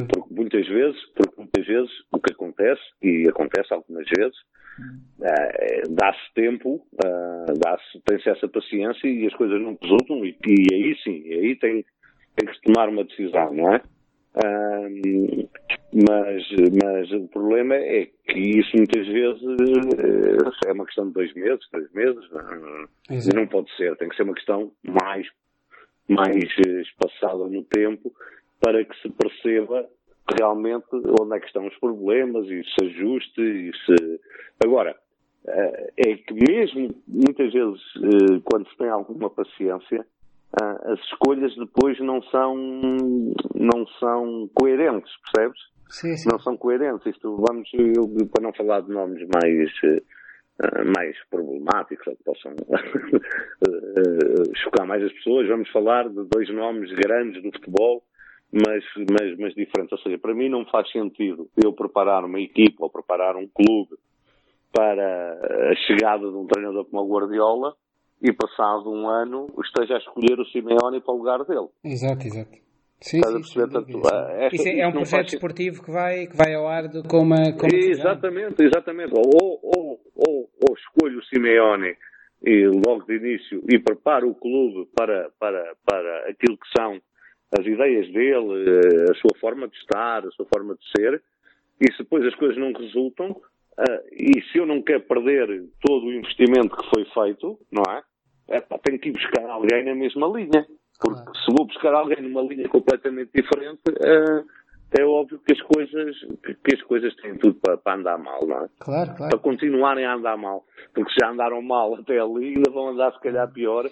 Porque 0.06 0.34
muitas 0.34 0.66
vezes, 0.68 1.00
porque 1.14 1.34
muitas 1.36 1.66
vezes 1.66 1.90
o 2.12 2.20
que 2.20 2.32
acontece, 2.58 2.82
e 3.02 3.28
acontece 3.28 3.72
algumas 3.72 4.06
vezes, 4.08 4.36
uh, 5.20 5.94
dá-se 5.94 6.34
tempo, 6.34 6.84
uh, 6.94 7.58
dá-se, 7.58 8.00
tem-se 8.04 8.28
essa 8.28 8.48
paciência 8.48 9.06
e 9.06 9.26
as 9.26 9.34
coisas 9.34 9.60
não 9.60 9.78
resultam 9.80 10.24
e, 10.24 10.36
e 10.46 10.74
aí 10.74 10.96
sim, 11.02 11.22
aí 11.32 11.56
tem, 11.56 11.84
tem 12.36 12.48
que 12.48 12.54
se 12.54 12.62
tomar 12.62 12.88
uma 12.88 13.04
decisão, 13.04 13.54
não 13.54 13.74
é? 13.74 13.80
Uh, 14.36 15.48
mas, 15.90 16.44
mas 16.82 17.10
o 17.12 17.26
problema 17.28 17.74
é 17.74 18.06
que 18.26 18.38
isso 18.38 18.76
muitas 18.76 19.06
vezes 19.06 19.42
é 20.66 20.72
uma 20.72 20.84
questão 20.84 21.08
de 21.08 21.14
dois 21.14 21.32
meses, 21.34 21.66
três 21.70 21.90
meses, 21.92 22.24
e 23.10 23.34
não 23.34 23.46
pode 23.46 23.74
ser, 23.74 23.96
tem 23.96 24.08
que 24.08 24.16
ser 24.16 24.24
uma 24.24 24.34
questão 24.34 24.70
mais, 24.82 25.26
mais 26.06 26.44
espaçada 26.82 27.48
no 27.48 27.64
tempo 27.64 28.12
para 28.60 28.84
que 28.84 28.94
se 29.00 29.08
perceba 29.08 29.88
realmente 30.36 30.86
onde 31.20 31.36
é 31.36 31.40
que 31.40 31.46
estão 31.46 31.66
os 31.66 31.76
problemas 31.78 32.46
e 32.46 32.62
se 32.64 32.84
ajuste 32.84 33.40
e 33.40 33.72
se. 33.84 34.20
Agora, 34.64 34.96
eh, 35.46 35.92
é 35.96 36.16
que 36.16 36.34
mesmo 36.34 36.94
muitas 37.06 37.52
vezes 37.52 37.80
eh, 37.96 38.40
quando 38.44 38.68
se 38.68 38.76
tem 38.76 38.88
alguma 38.88 39.30
paciência, 39.30 40.04
eh, 40.60 40.92
as 40.92 41.00
escolhas 41.00 41.54
depois 41.56 41.98
não 42.00 42.22
são, 42.24 42.54
não 43.54 43.86
são 43.98 44.50
coerentes, 44.54 45.12
percebes? 45.22 45.60
Sim, 45.88 46.16
sim. 46.16 46.28
Não 46.30 46.38
são 46.40 46.56
coerentes. 46.56 47.06
Isto 47.06 47.36
vamos, 47.36 47.68
eu, 47.72 48.06
para 48.32 48.42
não 48.42 48.52
falar 48.52 48.82
de 48.82 48.90
nomes 48.90 49.26
mais, 49.32 49.72
mais 50.94 51.16
problemáticos, 51.30 52.06
ou 52.06 52.16
que 52.16 52.24
possam 52.24 52.54
chocar 54.56 54.86
mais 54.86 55.02
as 55.02 55.12
pessoas, 55.12 55.48
vamos 55.48 55.70
falar 55.70 56.10
de 56.10 56.28
dois 56.30 56.50
nomes 56.50 56.92
grandes 56.92 57.42
do 57.42 57.50
futebol 57.52 58.02
mas, 58.52 58.84
mas, 59.10 59.38
mas 59.38 59.54
diferentes. 59.54 59.92
Ou 59.92 59.98
seja, 59.98 60.18
para 60.18 60.34
mim 60.34 60.48
não 60.48 60.64
faz 60.66 60.90
sentido 60.90 61.48
eu 61.62 61.72
preparar 61.72 62.24
uma 62.24 62.40
equipa 62.40 62.84
ou 62.84 62.90
preparar 62.90 63.36
um 63.36 63.46
clube 63.48 63.96
para 64.72 65.70
a 65.70 65.74
chegada 65.86 66.28
de 66.28 66.36
um 66.36 66.46
treinador 66.46 66.84
como 66.86 67.02
o 67.02 67.08
Guardiola 67.08 67.74
e 68.22 68.32
passado 68.32 68.90
um 68.90 69.08
ano 69.08 69.46
esteja 69.64 69.94
a 69.94 69.98
escolher 69.98 70.38
o 70.38 70.46
Simeone 70.46 71.00
para 71.00 71.14
o 71.14 71.18
lugar 71.18 71.44
dele. 71.44 71.68
Exato, 71.84 72.26
exato. 72.26 72.68
Sim, 73.00 73.20
sim, 73.22 73.42
sim, 73.44 73.60
esta, 73.62 74.56
Isso 74.56 74.68
é, 74.68 74.80
é 74.80 74.88
um 74.88 74.92
projeto 74.92 75.30
desportivo 75.30 75.84
que 75.84 75.90
vai, 75.90 76.26
que 76.26 76.36
vai 76.36 76.52
ao 76.54 76.66
ar 76.66 76.88
de, 76.88 77.00
com 77.04 77.18
uma. 77.18 77.52
Com 77.52 77.68
exatamente, 77.72 78.60
exatamente. 78.60 79.12
Ou, 79.14 79.60
ou, 79.62 80.00
ou, 80.16 80.50
ou 80.68 80.74
escolho 80.74 81.20
o 81.20 81.24
Simeone 81.26 81.96
e, 82.42 82.66
logo 82.66 83.04
de 83.04 83.16
início 83.16 83.62
e 83.70 83.78
preparo 83.78 84.28
o 84.28 84.34
clube 84.34 84.90
para, 84.96 85.30
para, 85.38 85.76
para 85.86 86.28
aquilo 86.28 86.58
que 86.58 86.68
são 86.76 87.00
as 87.56 87.64
ideias 87.64 88.10
dele, 88.12 88.68
eh, 88.68 89.10
a 89.10 89.14
sua 89.14 89.30
forma 89.40 89.68
de 89.68 89.76
estar, 89.76 90.26
a 90.26 90.30
sua 90.32 90.46
forma 90.46 90.74
de 90.74 90.90
ser, 90.96 91.22
e 91.80 91.92
se 91.92 91.98
depois 91.98 92.24
as 92.26 92.34
coisas 92.34 92.56
não 92.58 92.72
resultam, 92.72 93.30
uh, 93.30 94.00
e 94.12 94.42
se 94.50 94.58
eu 94.58 94.66
não 94.66 94.82
quero 94.82 95.02
perder 95.02 95.64
todo 95.80 96.06
o 96.06 96.12
investimento 96.12 96.76
que 96.76 96.90
foi 96.90 97.04
feito, 97.04 97.58
não 97.70 97.82
é? 97.88 98.02
é 98.48 98.60
pá, 98.60 98.78
tenho 98.78 98.98
que 98.98 99.08
ir 99.08 99.12
buscar 99.12 99.48
alguém 99.48 99.84
na 99.84 99.94
mesma 99.94 100.26
linha. 100.26 100.66
Porque 101.00 101.22
claro. 101.22 101.38
se 101.38 101.52
vou 101.56 101.66
buscar 101.66 101.94
alguém 101.94 102.20
numa 102.20 102.42
linha 102.42 102.68
completamente 102.68 103.30
diferente, 103.32 103.80
uh, 103.88 104.44
é 104.98 105.04
óbvio 105.04 105.38
que 105.38 105.52
as 105.52 105.62
coisas, 105.62 106.16
que, 106.42 106.74
as 106.74 106.82
coisas 106.82 107.14
têm 107.16 107.36
tudo 107.36 107.54
para, 107.60 107.76
para 107.76 107.94
andar 107.96 108.18
mal, 108.18 108.44
não 108.46 108.64
é? 108.64 108.68
Claro, 108.80 109.14
claro. 109.14 109.30
Para 109.30 109.38
continuarem 109.38 110.04
a 110.04 110.14
andar 110.14 110.36
mal. 110.36 110.64
Porque 110.92 111.12
já 111.20 111.30
andaram 111.30 111.62
mal 111.62 111.94
até 111.94 112.18
ali, 112.18 112.56
ainda 112.56 112.70
vão 112.70 112.88
andar 112.88 113.12
se 113.12 113.20
calhar 113.20 113.50
pior 113.52 113.88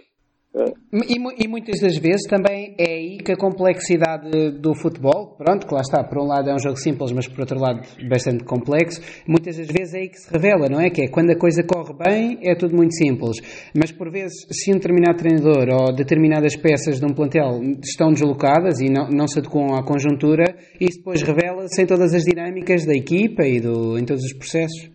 e, 0.57 1.45
e, 1.45 1.49
muitas 1.49 1.81
das 1.81 1.99
vezes 1.99 2.23
também 2.23 2.75
é 2.79 2.95
aí 2.95 3.19
que 3.19 3.31
a 3.31 3.37
complexidade 3.37 4.53
do 4.53 4.75
futebol, 4.75 5.37
pronto, 5.37 5.67
que 5.67 5.75
lá 5.75 5.83
está, 5.83 6.03
por 6.03 6.19
um 6.19 6.27
lado 6.27 6.49
é 6.49 6.55
um 6.55 6.59
jogo 6.59 6.79
simples, 6.79 7.13
mas 7.13 7.29
por 7.29 7.41
outro 7.41 7.61
lado 7.61 7.83
bastante 8.09 8.43
complexo, 8.43 9.03
muitas 9.29 9.59
das 9.59 9.67
vezes 9.67 9.93
é 9.93 9.99
aí 9.99 10.09
que 10.09 10.17
se 10.17 10.33
revela, 10.33 10.67
não 10.71 10.81
é? 10.81 10.89
Que 10.89 11.03
é 11.03 11.09
quando 11.09 11.31
a 11.31 11.39
coisa 11.39 11.63
corre 11.63 11.93
bem 11.93 12.39
é 12.43 12.55
tudo 12.55 12.75
muito 12.75 12.95
simples, 12.95 13.37
mas 13.77 13.93
por 13.93 14.11
vezes 14.11 14.47
se 14.51 14.71
um 14.71 14.77
determinado 14.77 15.19
treinador 15.19 15.69
ou 15.69 15.95
determinadas 15.95 16.57
peças 16.57 16.99
de 16.99 17.05
um 17.05 17.13
plantel 17.13 17.61
estão 17.85 18.11
deslocadas 18.11 18.81
e 18.81 18.89
não, 18.89 19.11
não 19.11 19.29
se 19.29 19.39
adequam 19.39 19.77
à 19.77 19.85
conjuntura, 19.85 20.57
isso 20.81 20.99
depois 20.99 21.21
revela-se 21.21 21.83
em 21.83 21.87
todas 21.87 22.15
as 22.15 22.23
dinâmicas 22.23 22.87
da 22.87 22.95
equipa 22.95 23.47
e 23.47 23.61
do, 23.61 23.99
em 23.99 24.07
todos 24.07 24.25
os 24.25 24.33
processos. 24.33 24.91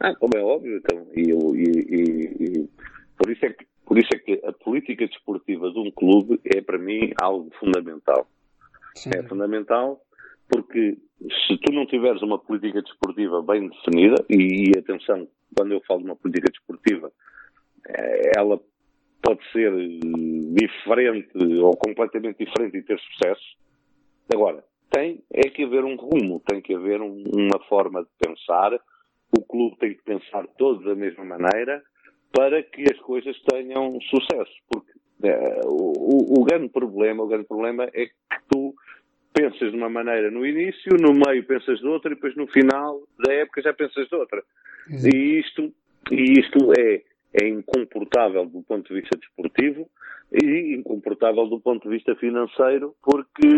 Ah, 0.00 0.14
como 0.18 0.32
é 0.36 0.42
óbvio, 0.42 0.78
então, 0.78 1.04
e, 1.14 1.22
e, 1.22 2.62
e 2.62 2.68
por 3.18 3.30
isso 3.30 3.44
é 3.44 3.50
que 3.50 3.67
por 3.88 3.98
isso 3.98 4.10
é 4.12 4.18
que 4.18 4.38
a 4.44 4.52
política 4.52 5.06
desportiva 5.06 5.70
de 5.70 5.78
um 5.78 5.90
clube 5.90 6.38
é, 6.44 6.60
para 6.60 6.76
mim, 6.76 7.10
algo 7.18 7.50
fundamental. 7.58 8.28
Sim. 8.94 9.08
É 9.14 9.22
fundamental 9.22 9.98
porque 10.46 10.98
se 11.46 11.56
tu 11.56 11.72
não 11.72 11.86
tiveres 11.86 12.20
uma 12.20 12.38
política 12.38 12.82
desportiva 12.82 13.40
bem 13.40 13.66
definida, 13.66 14.22
e, 14.28 14.70
e 14.70 14.78
atenção, 14.78 15.26
quando 15.56 15.72
eu 15.72 15.80
falo 15.86 16.00
de 16.00 16.06
uma 16.06 16.16
política 16.16 16.50
desportiva, 16.52 17.10
eh, 17.88 18.32
ela 18.36 18.60
pode 19.22 19.40
ser 19.52 19.72
diferente 20.52 21.30
ou 21.62 21.74
completamente 21.76 22.44
diferente 22.44 22.76
e 22.76 22.82
ter 22.82 22.98
sucesso. 23.00 23.56
Agora, 24.32 24.62
tem 24.90 25.22
é 25.32 25.48
que 25.48 25.64
haver 25.64 25.84
um 25.84 25.96
rumo, 25.96 26.42
tem 26.46 26.60
que 26.60 26.74
haver 26.74 27.00
um, 27.00 27.24
uma 27.34 27.58
forma 27.68 28.02
de 28.02 28.08
pensar. 28.18 28.78
O 29.36 29.42
clube 29.42 29.76
tem 29.78 29.94
que 29.94 30.02
pensar 30.02 30.46
todos 30.58 30.84
da 30.84 30.94
mesma 30.94 31.24
maneira 31.24 31.82
para 32.32 32.62
que 32.62 32.84
as 32.90 32.98
coisas 33.00 33.36
tenham 33.50 33.98
sucesso. 34.02 34.52
Porque 34.68 34.92
é, 35.22 35.60
o, 35.64 36.40
o, 36.40 36.44
grande 36.44 36.68
problema, 36.68 37.22
o 37.22 37.28
grande 37.28 37.46
problema 37.46 37.84
é 37.92 38.06
que 38.06 38.12
tu 38.50 38.74
pensas 39.32 39.70
de 39.70 39.76
uma 39.76 39.88
maneira 39.88 40.30
no 40.30 40.46
início, 40.46 40.96
no 41.00 41.12
meio 41.12 41.44
pensas 41.44 41.78
de 41.78 41.86
outra 41.86 42.12
e 42.12 42.14
depois 42.14 42.34
no 42.36 42.46
final 42.48 43.00
da 43.24 43.32
época 43.32 43.62
já 43.62 43.72
pensas 43.72 44.08
de 44.08 44.14
outra. 44.14 44.42
Exato. 44.90 45.16
E 45.16 45.40
isto, 45.40 45.74
e 46.10 46.40
isto 46.40 46.72
é, 46.78 47.02
é 47.42 47.48
incomportável 47.48 48.46
do 48.46 48.62
ponto 48.62 48.88
de 48.88 49.00
vista 49.00 49.18
desportivo 49.18 49.88
e 50.32 50.74
incomportável 50.74 51.46
do 51.46 51.60
ponto 51.60 51.88
de 51.88 51.96
vista 51.96 52.14
financeiro 52.16 52.94
porque, 53.02 53.48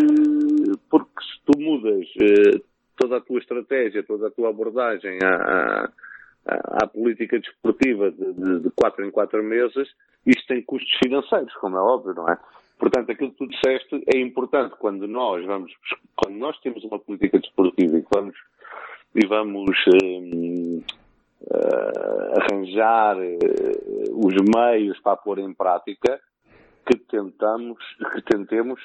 porque 0.88 1.20
se 1.20 1.44
tu 1.44 1.58
mudas 1.58 2.06
eh, 2.20 2.60
toda 2.96 3.16
a 3.16 3.20
tua 3.20 3.38
estratégia, 3.38 4.02
toda 4.02 4.28
a 4.28 4.30
tua 4.30 4.50
abordagem 4.50 5.18
a, 5.22 5.90
à 6.46 6.86
política 6.86 7.38
desportiva 7.38 8.10
de, 8.10 8.32
de, 8.32 8.60
de 8.60 8.70
quatro 8.70 9.04
em 9.04 9.10
quatro 9.10 9.42
meses, 9.42 9.88
isto 10.26 10.46
tem 10.46 10.62
custos 10.62 10.92
financeiros, 11.02 11.52
como 11.54 11.76
é 11.76 11.80
óbvio, 11.80 12.14
não 12.14 12.28
é? 12.28 12.38
Portanto, 12.78 13.10
aquilo 13.10 13.30
que 13.32 13.36
tu 13.36 13.46
disseste 13.46 14.02
é 14.06 14.18
importante 14.18 14.74
quando 14.78 15.06
nós 15.06 15.44
vamos, 15.44 15.72
quando 16.16 16.36
nós 16.36 16.58
temos 16.60 16.82
uma 16.84 16.98
política 16.98 17.38
desportiva 17.38 17.98
e 17.98 18.04
vamos, 18.12 18.36
e 19.14 19.26
vamos 19.26 19.76
um, 20.02 20.78
uh, 20.78 20.84
eh, 21.50 22.32
arranjar 22.40 23.18
uh, 23.18 24.26
os 24.26 24.34
meios 24.34 24.98
para 25.00 25.16
pôr 25.16 25.40
em 25.40 25.52
prática, 25.52 26.18
que 26.86 26.96
tentamos, 26.96 27.78
que 28.14 28.22
tentemos 28.22 28.80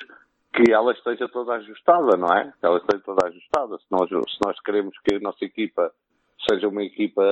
que 0.53 0.71
ela 0.71 0.91
esteja 0.91 1.29
toda 1.29 1.53
ajustada, 1.53 2.17
não 2.17 2.33
é? 2.33 2.53
Que 2.59 2.65
ela 2.65 2.77
esteja 2.77 3.03
toda 3.03 3.27
ajustada. 3.27 3.77
Se 3.77 3.85
nós, 3.89 4.09
se 4.09 4.39
nós 4.45 4.59
queremos 4.61 4.97
que 4.99 5.15
a 5.15 5.19
nossa 5.19 5.43
equipa 5.43 5.91
seja 6.49 6.67
uma 6.67 6.84
equipa, 6.84 7.23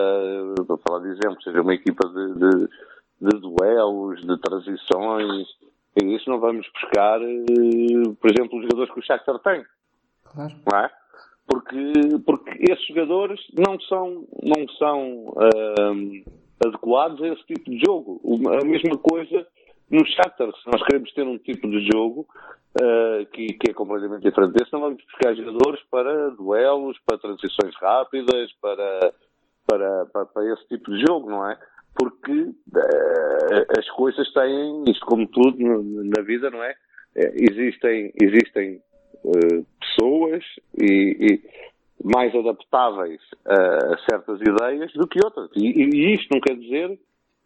vou 0.67 0.79
falar 0.87 1.03
de 1.03 1.09
exemplo, 1.09 1.41
seja 1.43 1.61
uma 1.61 1.73
equipa 1.73 2.07
de, 2.07 2.33
de, 2.33 2.67
de 3.21 3.39
duelos, 3.39 4.21
de 4.21 4.37
transições, 4.39 5.47
e 6.01 6.15
isso 6.15 6.29
não 6.29 6.39
vamos 6.39 6.67
buscar, 6.73 7.21
eh, 7.21 8.15
por 8.19 8.31
exemplo, 8.31 8.57
os 8.57 8.63
jogadores 8.63 8.93
que 8.93 8.99
o 8.99 9.03
Shakhtar 9.03 9.39
tem. 9.39 9.63
Claro. 10.23 10.53
Não 10.71 10.79
é? 10.79 10.91
Porque, 11.47 12.17
porque 12.25 12.71
esses 12.71 12.87
jogadores 12.87 13.39
não 13.55 13.79
são, 13.81 14.25
não 14.41 14.67
são 14.79 15.27
uh, 15.27 16.23
adequados 16.65 17.21
a 17.21 17.27
esse 17.27 17.43
tipo 17.45 17.69
de 17.69 17.79
jogo. 17.85 18.21
A 18.61 18.65
mesma 18.65 18.97
coisa 18.97 19.45
no 19.89 20.05
Shakhtar. 20.05 20.47
Se 20.47 20.71
nós 20.71 20.83
queremos 20.85 21.11
ter 21.13 21.23
um 21.23 21.37
tipo 21.37 21.69
de 21.69 21.87
jogo 21.91 22.27
uh, 22.81 23.25
que, 23.31 23.47
que, 23.53 23.71
é 23.71 23.73
completamente 23.73 24.23
diferente 24.23 24.53
desse, 24.53 24.73
não 24.73 24.81
vamos 24.81 25.03
buscar 25.03 25.35
jogadores 25.35 25.81
para 25.89 26.29
duelos, 26.31 26.97
para 27.05 27.17
transições 27.17 27.75
rápidas, 27.79 28.51
para, 28.61 29.13
para, 29.67 30.05
para, 30.07 30.25
para 30.25 30.53
esse 30.53 30.67
tipo 30.67 30.91
de 30.91 31.05
jogo, 31.07 31.29
não 31.29 31.49
é? 31.49 31.57
porque 31.95 32.31
uh, 32.31 33.77
as 33.77 33.89
coisas 33.91 34.31
têm, 34.33 34.83
isto 34.87 35.05
como 35.05 35.27
tudo 35.27 35.57
na 35.59 36.23
vida, 36.23 36.49
não 36.49 36.63
é? 36.63 36.73
Eh, 37.15 37.33
existem, 37.35 38.11
existem 38.19 38.81
uh, 39.23 39.65
pessoas 39.79 40.43
e, 40.81 41.17
e, 41.19 41.41
mais 42.03 42.35
adaptáveis 42.35 43.21
a 43.45 43.97
certas 44.09 44.41
ideias 44.41 44.91
do 44.93 45.07
que 45.07 45.19
outras. 45.23 45.49
E, 45.55 45.67
e, 45.67 46.13
isto 46.15 46.27
não 46.33 46.41
quer 46.41 46.55
dizer 46.57 46.99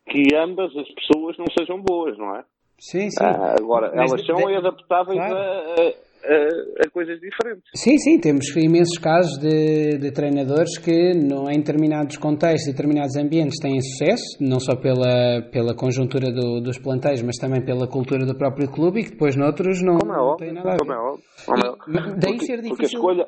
que 0.10 0.36
ambas 0.36 0.76
as 0.76 0.88
pessoas 0.94 1.38
não 1.38 1.46
sejam 1.58 1.82
boas, 1.82 2.18
não 2.18 2.36
é? 2.36 2.44
Sim, 2.80 3.10
sim. 3.10 3.24
Uh, 3.24 3.56
agora, 3.60 3.92
Mas 3.96 4.12
elas 4.12 4.22
de, 4.22 4.28
são 4.28 4.36
de, 4.36 4.56
adaptáveis 4.56 5.18
claro. 5.18 5.36
a, 5.36 5.82
a 5.82 6.08
a, 6.28 6.90
coisas 6.92 7.20
diferentes. 7.20 7.64
Sim, 7.76 7.98
sim, 7.98 8.20
temos 8.20 8.48
imensos 8.56 8.98
casos 8.98 9.38
de, 9.40 9.98
de 9.98 10.12
treinadores 10.12 10.78
que 10.78 11.14
não, 11.14 11.50
em 11.50 11.58
determinados 11.58 12.18
contextos, 12.18 12.72
determinados 12.72 13.16
ambientes 13.16 13.60
têm 13.60 13.80
sucesso, 13.80 14.38
não 14.42 14.60
só 14.60 14.76
pela, 14.76 15.42
pela 15.52 15.76
conjuntura 15.76 16.32
do, 16.32 16.60
dos 16.60 16.80
plantéis, 16.80 17.22
mas 17.22 17.38
também 17.38 17.64
pela 17.64 17.88
cultura 17.88 18.26
do 18.26 18.36
próprio 18.36 18.70
clube 18.70 19.02
e 19.02 19.04
que 19.04 19.12
depois 19.12 19.36
noutros 19.36 19.82
não, 19.82 19.98
como 20.00 20.14
é 20.14 20.20
óbvio, 20.20 20.28
não 20.28 20.38
têm 20.38 20.54
nada 20.54 20.70
a 20.70 20.72
ver. 20.74 20.80
Como 20.80 20.94
é 20.94 20.98
óbvio. 20.98 21.24
Como 21.46 21.66
é 21.66 21.70
óbvio. 21.70 22.20
Daí 22.20 22.32
porque, 22.34 22.46
ser 22.46 22.62
difícil. 22.62 22.70
Porque 22.70 22.86
a 22.86 22.88
escolha... 22.88 23.28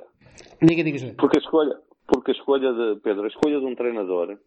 Diga, 0.61 0.83
diga, 0.83 1.13
porque 1.17 1.37
a 1.37 1.41
escolha, 1.41 1.75
porque 2.07 2.31
a 2.31 2.33
escolha 2.33 2.73
de, 2.73 2.99
Pedro, 3.01 3.23
a 3.23 3.27
escolha 3.27 3.59
de 3.59 3.65
um 3.65 3.75
treinador 3.75 4.37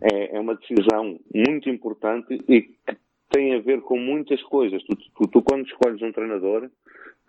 é, 0.00 0.36
é 0.36 0.40
uma 0.40 0.54
decisão 0.54 1.18
muito 1.34 1.68
importante 1.68 2.34
e 2.48 2.62
que 2.62 2.96
tem 3.30 3.54
a 3.54 3.60
ver 3.60 3.80
com 3.82 3.98
muitas 3.98 4.42
coisas. 4.44 4.82
Tu, 4.84 4.96
tu, 4.96 5.28
tu 5.28 5.42
quando 5.42 5.66
escolhes 5.66 6.00
um 6.02 6.12
treinador, 6.12 6.70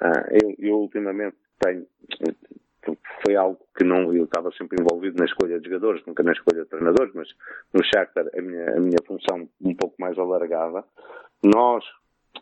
ah, 0.02 0.26
eu, 0.42 0.56
eu, 0.60 0.76
ultimamente 0.80 1.36
tenho, 1.60 1.86
foi 3.24 3.36
algo 3.36 3.60
que 3.76 3.84
não, 3.84 4.14
eu 4.14 4.24
estava 4.24 4.52
sempre 4.54 4.82
envolvido 4.82 5.18
na 5.18 5.26
escolha 5.26 5.60
de 5.60 5.68
jogadores, 5.68 6.04
nunca 6.06 6.24
na 6.24 6.32
escolha 6.32 6.64
de 6.64 6.70
treinadores, 6.70 7.14
mas 7.14 7.28
no 7.74 7.84
Shakhtar 7.84 8.26
a 8.36 8.42
minha, 8.42 8.78
a 8.78 8.80
minha 8.80 8.98
função 9.06 9.50
um 9.62 9.76
pouco 9.76 9.96
mais 10.00 10.18
alargada. 10.18 10.84
Nós, 11.44 11.84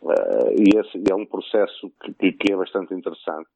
uh, 0.02 0.52
e 0.56 0.78
esse 0.78 1.02
é 1.10 1.14
um 1.14 1.26
processo 1.26 1.92
que, 2.00 2.32
que 2.32 2.52
é 2.52 2.56
bastante 2.56 2.94
interessante, 2.94 3.48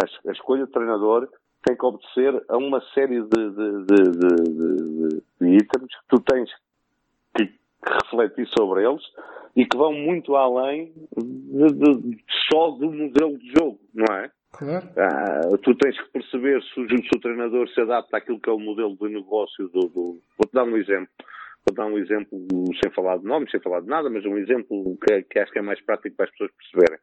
a, 0.00 0.28
a, 0.28 0.32
escolha 0.32 0.66
de 0.66 0.72
treinador 0.72 1.28
tem 1.64 1.76
que 1.76 1.84
obedecer 1.84 2.42
a 2.48 2.56
uma 2.56 2.80
série 2.94 3.22
de, 3.22 3.50
de, 3.50 3.84
de, 3.86 5.22
de 5.40 5.56
itens 5.56 5.86
que 5.86 6.08
tu 6.08 6.20
tens 6.20 6.50
que 7.36 7.52
refletir 7.86 8.46
sobre 8.48 8.84
eles 8.84 9.02
e 9.56 9.66
que 9.66 9.76
vão 9.76 9.92
muito 9.92 10.36
além 10.36 10.92
só 12.50 12.70
do 12.70 12.90
modelo 12.92 13.38
de 13.38 13.52
jogo, 13.52 13.80
não 13.94 14.14
é? 14.14 14.30
Claro. 14.52 14.88
Ah, 14.96 15.56
tu 15.62 15.74
tens 15.76 16.00
que 16.00 16.10
perceber 16.10 16.60
se 16.62 16.80
o, 16.80 16.88
se 16.88 17.10
o, 17.16 17.20
treinador 17.20 17.68
se 17.68 17.80
adapta 17.80 18.16
àquilo 18.16 18.40
que 18.40 18.50
é 18.50 18.52
o 18.52 18.58
modelo 18.58 18.96
de 18.96 19.08
negócio 19.08 19.68
do. 19.68 19.80
do... 19.88 20.20
Vou-te 20.36 20.52
dar 20.52 20.64
um 20.64 20.76
exemplo. 20.76 21.08
Vou 21.66 21.74
dar 21.76 21.86
um 21.86 21.98
exemplo 21.98 22.38
sem 22.82 22.92
falar 22.92 23.18
de 23.18 23.24
nomes, 23.24 23.50
sem 23.50 23.60
falar 23.60 23.80
de 23.80 23.86
nada, 23.86 24.10
mas 24.10 24.24
um 24.24 24.36
exemplo 24.38 24.98
que, 25.06 25.22
que 25.22 25.38
acho 25.38 25.52
que 25.52 25.58
é 25.58 25.62
mais 25.62 25.80
prático 25.82 26.16
para 26.16 26.24
as 26.24 26.30
pessoas 26.32 26.50
perceberem. 26.52 26.98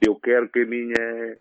Eu 0.00 0.14
quero 0.16 0.48
que 0.48 0.60
a 0.60 0.66
minha. 0.66 1.36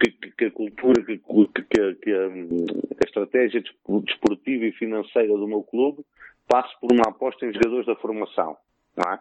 Que, 0.00 0.10
que 0.30 0.44
a 0.44 0.50
cultura, 0.50 1.02
que, 1.04 1.18
que, 1.18 1.94
que 1.94 2.12
a, 2.12 2.26
a 2.26 3.06
estratégia 3.06 3.62
desportiva 4.04 4.64
e 4.64 4.72
financeira 4.72 5.36
do 5.36 5.48
meu 5.48 5.62
clube 5.62 6.04
passe 6.46 6.72
por 6.80 6.92
uma 6.92 7.08
aposta 7.08 7.44
em 7.44 7.52
jogadores 7.52 7.86
da 7.86 7.96
formação. 7.96 8.56
Não 8.96 9.12
é? 9.12 9.20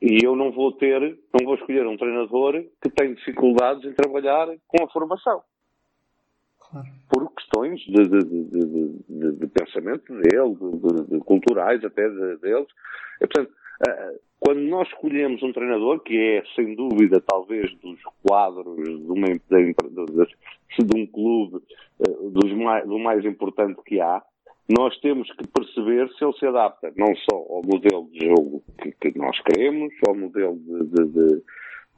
E 0.00 0.24
eu 0.24 0.36
não 0.36 0.52
vou 0.52 0.72
ter, 0.72 1.00
não 1.00 1.44
vou 1.44 1.56
escolher 1.56 1.86
um 1.86 1.96
treinador 1.96 2.64
que 2.80 2.88
tem 2.90 3.14
dificuldades 3.14 3.84
em 3.84 3.94
trabalhar 3.94 4.48
com 4.66 4.84
a 4.84 4.88
formação. 4.88 5.42
Claro. 6.58 6.86
Por 7.08 7.32
questões 7.34 7.80
de, 7.80 8.08
de, 8.08 8.24
de, 9.08 9.32
de 9.32 9.46
pensamento 9.48 10.12
dele, 10.20 10.56
de, 11.08 11.18
culturais 11.20 11.84
até 11.84 12.08
deles. 12.08 12.68
E, 13.20 13.26
portanto, 13.26 13.52
quando 14.40 14.60
nós 14.60 14.88
escolhemos 14.88 15.42
um 15.42 15.52
treinador, 15.52 16.00
que 16.00 16.16
é, 16.16 16.42
sem 16.54 16.74
dúvida, 16.74 17.20
talvez 17.20 17.74
dos 17.76 18.00
quadros 18.26 18.76
de, 18.76 19.12
uma, 19.12 19.26
de 19.28 20.96
um 20.96 21.06
clube 21.06 21.62
eh, 22.00 22.30
dos 22.30 22.52
mais, 22.52 22.86
do 22.86 22.98
mais 22.98 23.24
importante 23.24 23.80
que 23.84 24.00
há, 24.00 24.22
nós 24.68 24.98
temos 25.00 25.30
que 25.32 25.46
perceber 25.48 26.08
se 26.10 26.24
ele 26.24 26.32
se 26.34 26.46
adapta 26.46 26.92
não 26.96 27.14
só 27.16 27.36
ao 27.36 27.62
modelo 27.64 28.08
de 28.12 28.26
jogo 28.26 28.62
que, 28.80 28.92
que 28.92 29.18
nós 29.18 29.40
queremos, 29.40 29.92
ao 30.06 30.14
modelo 30.14 30.56
de, 30.56 30.84
de, 30.84 31.04
de, 31.06 31.42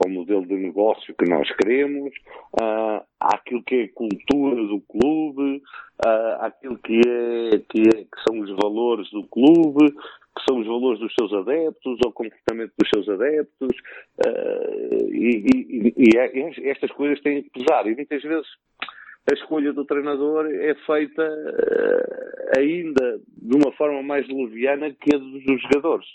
ao 0.04 0.10
modelo 0.10 0.46
de 0.46 0.54
negócio 0.54 1.14
que 1.14 1.28
nós 1.28 1.50
queremos, 1.56 2.12
uh, 2.60 3.04
àquilo 3.18 3.62
que 3.64 3.74
é 3.74 3.82
a 3.84 3.92
cultura 3.92 4.56
do 4.66 4.80
clube, 4.82 5.62
uh, 6.06 6.44
àquilo 6.44 6.78
que, 6.78 7.00
é, 7.06 7.58
que, 7.68 7.82
é, 7.82 8.04
que 8.04 8.22
são 8.26 8.38
os 8.38 8.50
valores 8.50 9.10
do 9.10 9.24
clube, 9.24 9.92
que 10.36 10.44
são 10.48 10.60
os 10.60 10.66
valores 10.66 11.00
dos 11.00 11.12
seus 11.18 11.32
adeptos, 11.32 11.98
ao 12.04 12.12
comportamento 12.12 12.72
dos 12.78 12.88
seus 12.88 13.08
adeptos, 13.08 13.76
uh, 14.24 15.08
e, 15.12 15.44
e, 15.54 15.88
e, 15.88 15.94
e 15.98 16.68
estas 16.68 16.90
coisas 16.92 17.20
têm 17.20 17.42
que 17.42 17.50
pesar. 17.50 17.86
E 17.86 17.94
muitas 17.94 18.22
vezes 18.22 18.46
a 19.30 19.34
escolha 19.34 19.72
do 19.72 19.84
treinador 19.84 20.46
é 20.46 20.74
feita 20.86 21.22
uh, 21.22 22.58
ainda 22.58 23.20
de 23.36 23.56
uma 23.56 23.72
forma 23.72 24.02
mais 24.02 24.26
leviana 24.28 24.90
que 24.92 25.14
a 25.14 25.18
dos 25.18 25.62
jogadores. 25.62 26.06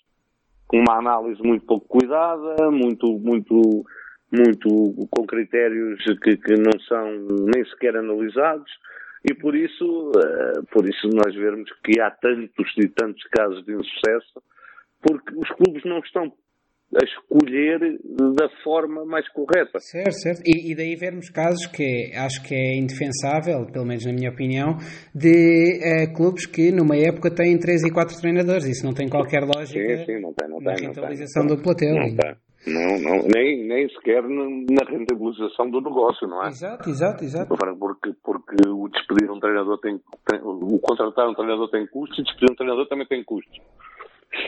Com 0.68 0.80
uma 0.80 0.98
análise 0.98 1.42
muito 1.44 1.66
pouco 1.66 1.88
cuidada, 1.88 2.72
muito, 2.72 3.20
muito, 3.20 3.86
muito 4.32 5.08
com 5.12 5.28
critérios 5.28 6.04
que, 6.24 6.38
que 6.38 6.54
não 6.56 6.80
são 6.88 7.12
nem 7.54 7.64
sequer 7.66 7.96
analisados 7.98 8.72
e 9.30 9.34
por 9.34 9.56
isso, 9.56 10.12
uh, 10.12 10.66
por 10.72 10.88
isso 10.88 11.10
nós 11.14 11.34
vemos 11.36 11.70
que 11.84 12.00
há 12.00 12.12
tantos 12.12 12.72
e 12.78 12.88
tantos 12.90 13.24
casos 13.32 13.66
de 13.66 13.74
insucesso 13.74 14.42
porque 15.02 15.36
os 15.36 15.50
clubes 15.58 15.84
não 15.86 16.00
estão 16.00 16.32
a 16.96 17.04
escolher 17.04 17.80
da 18.36 18.48
forma 18.64 19.06
mais 19.06 19.28
correta. 19.30 19.80
Certo, 19.80 20.14
certo. 20.14 20.42
E, 20.46 20.72
e, 20.72 20.76
daí 20.76 20.96
vermos 20.96 21.30
casos 21.30 21.66
que 21.68 22.12
acho 22.16 22.42
que 22.44 22.54
é 22.54 22.78
indefensável, 22.78 23.66
pelo 23.72 23.86
menos 23.86 24.06
na 24.06 24.14
minha 24.14 24.30
opinião, 24.30 24.78
de 25.14 25.80
uh, 25.80 26.14
clubes 26.16 26.46
que 26.46 26.72
numa 26.72 26.96
época 26.96 27.34
têm 27.34 27.58
3 27.58 27.86
e 27.86 27.92
4 27.92 28.22
treinadores. 28.22 28.66
Isso 28.66 28.86
não 28.86 28.94
tem 28.94 29.10
qualquer 29.10 29.42
lógica 29.44 29.98
sim, 29.98 30.06
sim, 30.06 30.22
não 30.22 30.34
tem, 30.34 30.48
não 30.48 30.60
na 30.62 30.76
tem, 30.76 30.88
rentabilização 30.88 31.44
não 31.44 31.56
do 31.56 31.62
plantel. 31.62 31.96
Não 31.96 32.16
tem. 32.16 32.36
Não, 32.68 33.00
não, 33.00 33.28
nem, 33.28 33.68
nem 33.68 33.88
sequer 33.90 34.24
na 34.24 34.90
rentabilização 34.90 35.70
do 35.70 35.82
negócio, 35.82 36.28
não 36.28 36.44
é? 36.44 36.48
Exato, 36.48 36.90
exato, 36.90 37.24
exato. 37.24 37.56
Porque, 37.80 38.12
porque 38.24 38.56
o 38.68 38.88
despedir 38.90 39.30
um 39.30 39.40
treinador 39.40 39.80
tem, 39.80 40.00
tem 40.28 40.40
o 40.42 40.80
contratar 40.80 41.30
um 41.30 41.36
treinador 41.36 41.70
tem 41.70 41.86
custos 41.88 42.18
e 42.20 42.24
despedir 42.24 42.52
um 42.52 42.56
treinador 42.56 42.88
também 42.88 43.08
tem 43.08 43.24
custos. 43.24 43.56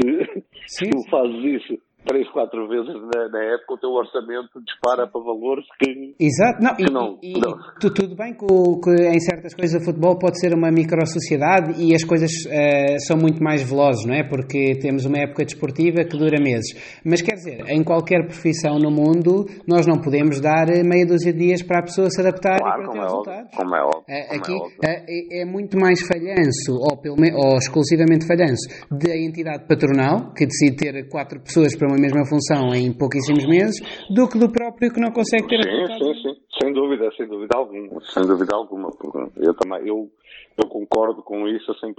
Se, 0.02 0.44
se 0.68 0.90
tu 0.90 1.10
fazes 1.10 1.62
isso 1.62 1.80
três, 2.06 2.30
quatro 2.32 2.68
vezes 2.68 2.94
na, 3.14 3.30
na, 3.30 3.44
época 3.44 3.74
o 3.74 3.78
teu 3.78 3.90
orçamento 3.92 4.62
dispara 4.66 5.08
para 5.08 5.22
valores 5.22 5.66
que. 5.80 6.16
Exato, 6.20 6.64
não, 6.64 6.76
que 6.76 6.84
e, 6.84 6.92
não, 6.92 7.20
e, 7.22 7.34
não. 7.34 7.58
Tu, 7.80 7.94
tudo 7.94 8.16
bem 8.16 8.34
que, 8.34 8.46
que, 8.46 9.08
em 9.08 9.20
certas 9.20 9.54
coisas 9.54 9.82
o 9.82 9.86
futebol 9.86 10.18
pode 10.18 10.40
ser 10.40 10.54
uma 10.54 10.72
micro-sociedade 10.72 11.82
e 11.84 11.94
as 11.94 12.04
coisas 12.04 12.32
uh, 12.32 13.00
são 13.06 13.18
muito 13.18 13.44
mais 13.44 13.62
velozes, 13.62 14.06
não 14.06 14.16
é? 14.16 14.24
Porque 14.24 14.78
temos 14.80 15.06
uma 15.06 15.18
época 15.18 15.44
desportiva 15.44 16.04
que 16.04 16.18
dura 16.18 16.42
meses. 16.42 17.00
Mas 17.06 17.22
quer 17.22 17.36
dizer, 17.36 17.70
em 17.70 17.84
qualquer 17.84 18.26
profissão 18.26 18.78
no 18.80 18.90
mundo, 18.90 19.46
nós 19.68 19.86
não 19.86 20.00
podemos 20.00 20.40
dar 20.40 20.68
meia 20.86 21.06
dúzia 21.06 21.34
de 21.34 21.40
dias 21.40 21.62
para 21.62 21.80
a 21.80 21.84
pessoa 21.84 22.10
se 22.10 22.22
adaptar 22.22 22.60
claro, 22.60 22.82
e 22.82 22.86
para 22.86 22.94
ter 22.94 22.98
é 22.98 23.02
resultados. 23.02 23.42
Óbvio, 23.42 23.58
como 23.58 23.76
é 23.76 23.82
óbvio. 23.82 24.02
Uh, 24.08 24.36
aqui 24.36 24.54
é, 24.86 25.40
é, 25.40 25.42
é, 25.42 25.46
muito 25.46 25.78
mais 25.78 26.00
falhanço, 26.02 26.74
ou, 26.74 26.98
pelo, 26.98 27.16
ou 27.16 27.58
exclusivamente 27.58 28.26
falhanço, 28.26 28.68
da 28.90 29.16
entidade 29.16 29.66
patronal, 29.68 30.34
que 30.34 30.46
decide 30.46 30.78
ter 30.78 31.10
quatro 31.10 31.40
pessoas 31.42 31.76
para 31.76 31.88
uma 31.88 31.97
mesma 32.00 32.26
função 32.26 32.74
em 32.74 32.96
pouquíssimos 32.96 33.46
meses 33.46 33.80
do 34.10 34.28
que 34.28 34.38
do 34.38 34.52
próprio 34.52 34.92
que 34.92 35.00
não 35.00 35.12
consegue 35.12 35.48
ter 35.48 35.64
sim, 35.64 35.98
sim, 35.98 36.14
sim, 36.22 36.36
sem 36.62 36.74
dúvida, 36.74 37.10
sem 37.16 37.28
dúvida 37.28 37.58
alguma, 37.58 38.02
sem 38.02 38.24
dúvida 38.26 38.56
alguma. 38.56 38.90
Eu 39.38 39.54
também, 39.56 39.88
eu, 39.88 40.10
eu 40.58 40.68
concordo 40.70 41.22
com 41.24 41.48
isso 41.48 41.72
a 41.72 41.76
100% 41.76 41.94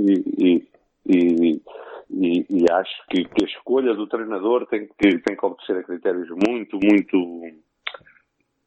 e, 0.00 0.44
e, 0.44 0.68
e, 1.06 1.62
e, 2.10 2.46
e 2.50 2.64
acho 2.70 3.06
que, 3.10 3.24
que, 3.24 3.44
a 3.44 3.48
escolha 3.48 3.94
do 3.94 4.06
treinador 4.06 4.66
tem 4.66 4.86
que, 4.86 5.18
tem 5.18 5.36
que 5.36 5.46
obedecer 5.46 5.76
a 5.76 5.82
critérios 5.82 6.28
muito, 6.30 6.78
muito, 6.82 7.40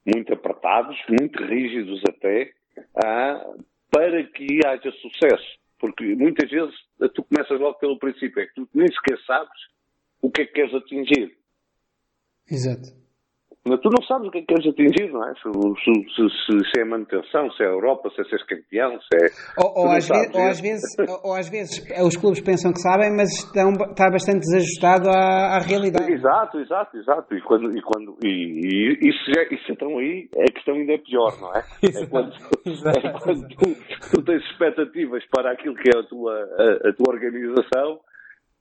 muito 0.06 0.34
apertados, 0.34 0.98
muito 1.20 1.44
rígidos 1.44 2.02
até, 2.08 2.52
ah, 3.04 3.46
para 3.92 4.24
que 4.24 4.60
haja 4.66 4.92
sucesso. 5.02 5.58
Porque 5.80 6.16
muitas 6.16 6.50
vezes 6.50 6.74
tu 7.14 7.24
começas 7.24 7.60
logo 7.60 7.78
pelo 7.78 8.00
princípio, 8.00 8.42
é 8.42 8.48
que 8.48 8.56
tu 8.56 8.68
nem 8.74 8.88
sequer 8.88 9.20
sabes 9.26 9.77
o 10.22 10.32
que 10.32 10.42
é 10.42 10.46
que 10.46 10.54
queres 10.54 10.74
atingir. 10.74 11.38
Exato. 12.50 12.98
Mas 13.68 13.82
tu 13.82 13.90
não 13.90 14.02
sabes 14.08 14.30
o 14.30 14.32
que 14.32 14.38
é 14.38 14.42
que 14.42 14.48
queres 14.48 14.66
atingir, 14.66 15.12
não 15.12 15.24
é? 15.28 15.34
Se, 15.36 15.44
se, 15.44 16.30
se, 16.30 16.70
se 16.72 16.82
é 16.82 16.86
manutenção, 16.86 17.52
se 17.52 17.64
é 17.64 17.68
Europa, 17.68 18.10
se 18.16 18.22
é 18.22 18.24
ser 18.26 18.46
campeão, 18.46 18.98
se 19.02 19.26
é. 19.26 19.28
Ou, 19.62 19.84
ou, 19.84 19.92
às, 19.92 20.08
vezes, 20.08 20.34
ou, 20.34 20.42
às, 20.42 20.62
vezes, 20.62 20.84
ou 21.24 21.34
às 21.34 21.50
vezes 21.50 21.86
os 22.06 22.16
clubes 22.16 22.40
pensam 22.40 22.72
que 22.72 22.80
sabem, 22.80 23.12
mas 23.12 23.30
estão, 23.44 23.72
está 23.72 24.10
bastante 24.10 24.40
desajustado 24.40 25.10
à, 25.10 25.58
à 25.58 25.60
realidade. 25.60 26.12
Exato, 26.12 26.60
exato, 26.60 26.98
exato. 26.98 27.36
E 27.36 27.42
quando, 27.42 27.78
e, 27.78 27.82
quando, 27.82 28.18
e, 28.24 28.28
e, 28.28 29.10
e, 29.10 29.12
se, 29.12 29.32
e 29.54 29.66
se 29.66 29.72
estão 29.74 29.98
aí, 29.98 30.30
a 30.38 30.52
questão 30.52 30.76
ainda 30.76 30.94
é 30.94 30.98
pior, 31.00 31.38
não 31.42 31.54
é? 31.54 31.64
É 31.98 32.06
quando, 32.06 32.32
é 32.32 33.20
quando 33.20 33.48
tu, 33.50 33.76
tu, 34.12 34.24
tens 34.24 34.44
expectativas 34.52 35.24
para 35.30 35.52
aquilo 35.52 35.76
que 35.76 35.90
é 35.94 36.00
a 36.00 36.04
tua, 36.04 36.34
a, 36.34 36.90
a 36.90 36.94
tua 36.94 37.14
organização 37.14 38.00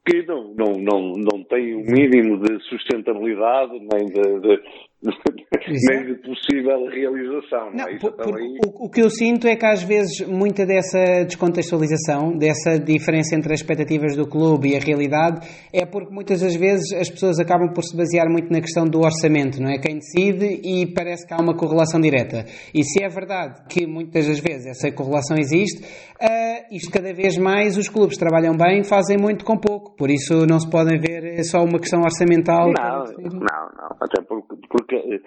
que 0.07 0.23
não, 0.23 0.55
não, 0.55 0.73
não, 0.75 1.13
não 1.17 1.45
tem 1.45 1.75
o 1.75 1.81
mínimo 1.81 2.39
de 2.39 2.63
sustentabilidade 2.65 3.73
nem 3.73 4.07
de, 4.07 4.41
de 4.41 4.63
nem 5.69 6.07
de 6.07 6.15
possível 6.23 6.87
realização. 6.87 7.71
Não, 7.73 7.85
não 7.85 7.89
é? 7.89 7.99
por, 7.99 8.37
aí... 8.37 8.59
o, 8.65 8.87
o, 8.87 8.91
que 8.91 9.03
eu 9.03 9.11
sinto 9.11 9.47
é 9.47 9.57
que 9.57 9.67
às 9.67 9.83
vezes 9.83 10.27
muita 10.27 10.65
dessa 10.65 11.25
descontextualização, 11.25 12.37
dessa 12.37 12.79
diferença 12.79 13.35
entre 13.37 13.53
as 13.53 13.61
expectativas 13.61 14.17
do 14.17 14.27
clube 14.27 14.71
e 14.71 14.77
a 14.77 14.81
realidade, 14.81 15.47
é 15.73 15.85
porque 15.85 16.13
muitas 16.13 16.41
das 16.41 16.55
vezes 16.55 16.93
as 16.93 17.11
pessoas 17.11 17.39
acabam 17.39 17.73
por 17.73 17.83
se 17.83 17.97
basear 17.97 18.29
muito 18.31 18.51
na 18.51 18.61
questão 18.61 18.85
do 18.85 19.01
orçamento, 19.01 19.61
não 19.61 19.71
é? 19.71 19.79
Quem 19.79 19.99
decide 19.99 20.61
e 20.65 20.87
parece 20.87 21.27
que 21.27 21.35
há 21.35 21.39
uma 21.39 21.55
correlação 21.55 22.01
direta. 22.01 22.45
E 22.75 22.83
se 22.83 23.05
é 23.05 23.09
verdade 23.09 23.63
que 23.69 23.87
muitas 23.87 24.27
das 24.27 24.39
vezes 24.39 24.67
essa 24.67 24.91
correlação 24.93 25.37
existe, 25.39 25.83
uh, 25.83 26.75
isto 26.75 26.91
cada 26.91 27.13
vez 27.13 27.37
mais 27.37 27.77
os 27.77 27.89
clubes 27.89 28.17
trabalham 28.17 28.57
bem, 28.57 28.83
fazem 28.83 29.17
muito 29.19 29.45
com 29.45 29.59
pouco. 29.59 29.95
Por 29.97 30.11
isso 30.11 30.47
não 30.47 30.59
se 30.59 30.71
podem 30.71 30.99
ver 30.99 31.43
só 31.45 31.59
uma 31.59 31.79
questão 31.79 32.01
orçamental. 32.01 32.73
Não, 32.73 33.05
não, 33.23 33.41
não. 33.41 33.97
Até 34.01 34.23
porque, 34.23 34.55
porque 34.69 34.86
porque 34.87 35.23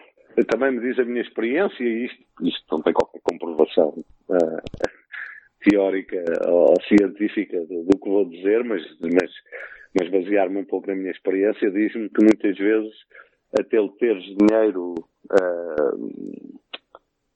também 0.48 0.72
me 0.72 0.80
diz 0.82 0.98
a 1.00 1.06
minha 1.06 1.22
experiência, 1.22 1.84
e 1.84 2.06
isto, 2.06 2.24
isto 2.42 2.66
não 2.72 2.82
tem 2.82 2.94
qualquer 2.94 3.22
comprovação 3.24 4.04
uh, 4.30 4.62
teórica 5.70 6.24
ou 6.48 6.74
científica 6.88 7.60
do, 7.66 7.84
do, 7.84 8.00
que 8.00 8.10
vou 8.10 8.26
dizer, 8.26 8.64
mas, 8.64 8.82
mas, 9.02 9.32
mas 10.00 10.10
basear-me 10.10 10.60
um 10.60 10.66
pouco 10.66 10.88
na 10.88 10.96
minha 10.96 11.12
experiência, 11.12 11.70
diz-me 11.72 12.10
que 12.10 12.24
muitas 12.24 12.58
vezes 12.58 12.94
até 13.60 13.78
teres 14.00 14.24
dinheiro 14.24 14.96
uh, 15.32 16.08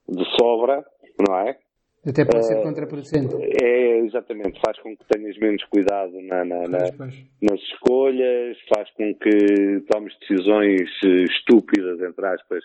de 0.08 0.24
sobra, 0.38 0.84
não 1.28 1.38
é? 1.38 1.58
Até 2.06 2.24
pode 2.24 2.46
ser 2.46 2.62
contraproducente. 2.62 3.34
É, 3.62 3.98
exatamente. 4.00 4.60
Faz 4.64 4.78
com 4.80 4.94
que 4.96 5.04
tenhas 5.08 5.36
menos 5.38 5.64
cuidado 5.64 6.12
na, 6.22 6.44
na, 6.44 6.68
na, 6.68 6.78
nas 7.40 7.60
escolhas, 7.72 8.58
faz 8.74 8.90
com 8.92 9.14
que 9.14 9.80
tomes 9.90 10.14
decisões 10.20 10.90
estúpidas, 11.02 12.00
entre 12.00 12.26
aspas, 12.26 12.62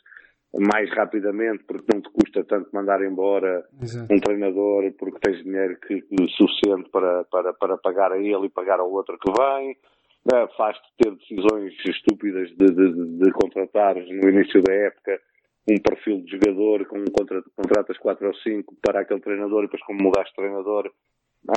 mais 0.58 0.90
rapidamente, 0.92 1.64
porque 1.66 1.86
não 1.94 2.02
te 2.02 2.10
custa 2.10 2.44
tanto 2.44 2.70
mandar 2.74 3.02
embora 3.04 3.64
Exato. 3.82 4.14
um 4.14 4.20
treinador, 4.20 4.92
porque 4.98 5.20
tens 5.20 5.44
dinheiro 5.44 5.78
que, 5.80 6.04
suficiente 6.36 6.90
para, 6.90 7.24
para, 7.26 7.54
para 7.54 7.78
pagar 7.78 8.12
a 8.12 8.18
ele 8.18 8.48
e 8.48 8.50
pagar 8.50 8.80
ao 8.80 8.92
outro 8.92 9.18
que 9.18 9.32
vem. 9.32 9.78
Uh, 10.26 10.48
Faz-te 10.58 10.84
ter 10.98 11.16
decisões 11.16 11.74
estúpidas 11.86 12.50
de, 12.50 12.66
de, 12.66 13.18
de 13.20 13.32
contratares 13.32 14.06
no 14.10 14.30
início 14.30 14.62
da 14.62 14.74
época 14.74 15.20
um 15.68 15.78
perfil 15.78 16.22
de 16.22 16.32
jogador 16.32 16.86
com 16.88 17.00
um 17.00 17.06
contrato, 17.06 17.50
contratas 17.56 17.98
4 17.98 18.28
ou 18.28 18.34
5 18.34 18.76
para 18.82 19.02
aquele 19.02 19.20
treinador 19.20 19.64
e 19.64 19.68
depois 19.68 19.84
como 19.84 20.02
mudaste 20.02 20.32
de 20.32 20.36
treinador 20.36 20.92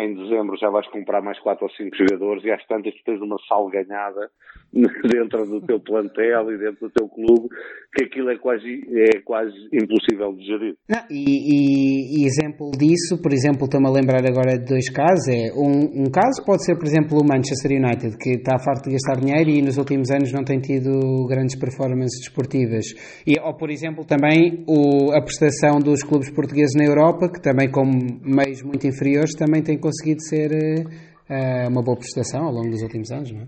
em 0.01 0.15
dezembro 0.15 0.57
já 0.57 0.71
vais 0.71 0.87
comprar 0.89 1.21
mais 1.21 1.39
4 1.41 1.65
ou 1.65 1.71
5 1.71 1.97
jogadores 1.97 2.45
e 2.45 2.51
às 2.51 2.65
tantas 2.67 2.95
tu 2.95 3.05
tens 3.05 3.21
uma 3.21 3.37
salganhada 3.49 4.31
dentro 4.73 5.45
do 5.45 5.61
teu 5.61 5.81
plantel 5.81 6.51
e 6.51 6.59
dentro 6.59 6.89
do 6.89 6.91
teu 6.91 7.09
clube 7.09 7.49
que 7.95 8.05
aquilo 8.05 8.31
é 8.31 8.39
quase, 8.39 8.81
é 8.89 9.21
quase 9.21 9.53
impossível 9.71 10.33
de 10.33 10.47
gerir. 10.47 10.75
Não, 10.89 11.03
e, 11.11 11.21
e, 11.21 12.23
e, 12.23 12.27
exemplo 12.27 12.71
disso, 12.71 13.21
por 13.21 13.33
exemplo, 13.33 13.65
estou-me 13.65 13.87
a 13.87 13.93
lembrar 13.93 14.25
agora 14.25 14.59
de 14.59 14.65
dois 14.65 14.89
casos. 14.89 15.29
É, 15.29 15.53
um, 15.53 16.07
um, 16.07 16.11
caso 16.11 16.43
pode 16.47 16.65
ser, 16.65 16.77
por 16.77 16.87
exemplo, 16.87 17.19
o 17.21 17.25
Manchester 17.25 17.77
United, 17.77 18.17
que 18.17 18.41
está 18.41 18.59
farto 18.59 18.89
de 18.89 18.93
gastar 18.93 19.21
dinheiro 19.21 19.51
e 19.51 19.61
nos 19.61 19.77
últimos 19.77 20.11
anos 20.11 20.33
não 20.33 20.43
tem 20.43 20.59
tido 20.59 21.27
grandes 21.29 21.59
performances 21.59 22.19
desportivas. 22.21 22.87
E, 23.27 23.39
ou, 23.39 23.55
por 23.55 23.69
exemplo, 23.69 24.07
também 24.07 24.65
o, 24.67 25.13
a 25.13 25.21
prestação 25.21 25.79
dos 25.79 26.03
clubes 26.03 26.31
portugueses 26.31 26.75
na 26.75 26.85
Europa, 26.85 27.29
que 27.29 27.43
também, 27.43 27.71
como 27.71 27.93
meios 28.25 28.63
muito 28.63 28.87
inferiores, 28.87 29.35
também 29.35 29.63
tem 29.63 29.72
conseguido 29.79 30.21
ser 30.23 30.51
uh, 30.53 31.69
uma 31.71 31.83
boa 31.83 31.97
prestação 31.97 32.45
ao 32.45 32.53
longo 32.53 32.71
dos 32.71 32.83
últimos 32.83 33.11
anos, 33.11 33.33
não 33.33 33.43
é? 33.43 33.47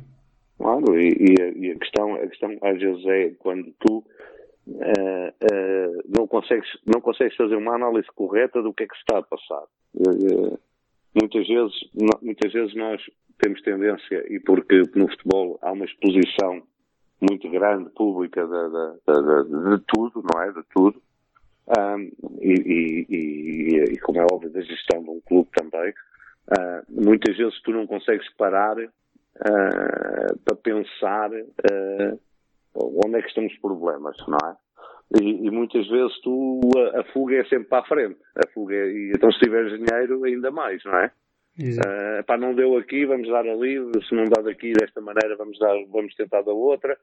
Claro, 0.59 0.99
e, 0.99 1.09
e, 1.09 1.43
a, 1.43 1.49
e, 1.49 1.71
a, 1.73 1.79
questão, 1.79 2.15
a 2.15 2.27
questão 2.27 2.51
às 2.63 2.79
vezes 2.79 3.07
é 3.07 3.31
quando 3.39 3.73
tu 3.81 3.99
uh, 3.99 4.03
uh, 4.69 6.03
não, 6.17 6.27
consegues, 6.27 6.69
não 6.87 7.01
consegues 7.01 7.37
fazer 7.37 7.57
uma 7.57 7.75
análise 7.75 8.07
correta 8.15 8.63
do 8.63 8.73
que 8.73 8.85
é 8.85 8.87
que 8.87 8.95
se 8.95 9.01
está 9.01 9.19
a 9.19 9.23
passar. 9.23 9.65
Uh, 9.95 10.59
muitas, 11.15 11.47
vezes, 11.47 11.75
muitas 12.23 12.53
vezes 12.53 12.75
nós 12.75 13.01
temos 13.43 13.61
tendência, 13.63 14.25
e 14.33 14.41
porque 14.41 14.83
no 14.95 15.09
futebol 15.09 15.59
há 15.61 15.73
uma 15.73 15.85
exposição 15.85 16.63
muito 17.21 17.49
grande, 17.51 17.91
pública, 17.91 18.47
de, 18.47 19.79
tudo, 19.89 20.23
não 20.33 20.43
é? 20.43 20.53
De 20.53 20.63
tudo. 20.75 21.03
Um, 21.67 22.11
e, 22.43 23.07
e, 23.09 23.99
como 24.01 24.21
é 24.21 24.27
óbvio, 24.31 24.51
da 24.51 24.61
gestão 24.61 25.03
de 25.03 25.11
um 25.11 25.21
clube 25.21 25.49
também. 25.55 25.93
Muitas 26.89 27.37
vezes 27.37 27.61
tu 27.63 27.71
não 27.73 27.87
consegues 27.87 28.29
parar 28.37 28.77
uh, 28.79 30.39
para 30.45 30.57
pensar 30.63 31.31
uh, 31.31 32.21
onde 33.05 33.17
é 33.17 33.23
que 33.23 33.29
estão 33.29 33.47
os 33.47 33.57
problemas, 33.59 34.17
não 34.29 34.39
é? 34.39 34.57
E, 35.21 35.47
e, 35.47 35.51
muitas 35.51 35.87
vezes 35.89 36.19
tu, 36.23 36.61
a, 36.77 37.01
a, 37.01 37.05
fuga 37.13 37.37
é 37.37 37.45
sempre 37.45 37.69
para 37.69 37.83
a 37.83 37.87
frente. 37.87 38.19
A 38.37 38.49
fuga 38.53 38.75
é, 38.75 38.89
e 38.91 39.13
então 39.15 39.31
se 39.31 39.39
tiveres 39.39 39.73
dinheiro, 39.73 40.25
ainda 40.25 40.51
mais, 40.51 40.83
não 40.85 40.97
é? 40.99 41.11
Uh, 41.57 42.25
pá, 42.27 42.37
não 42.37 42.53
deu 42.53 42.77
aqui, 42.77 43.07
vamos 43.07 43.29
dar 43.29 43.47
ali, 43.47 43.77
se 44.09 44.15
não 44.15 44.25
dá 44.25 44.43
daqui 44.43 44.73
desta 44.73 45.01
maneira, 45.01 45.37
vamos, 45.37 45.57
dar, 45.59 45.77
vamos 45.89 46.15
tentar 46.17 46.43
da 46.43 46.53
outra. 46.53 46.99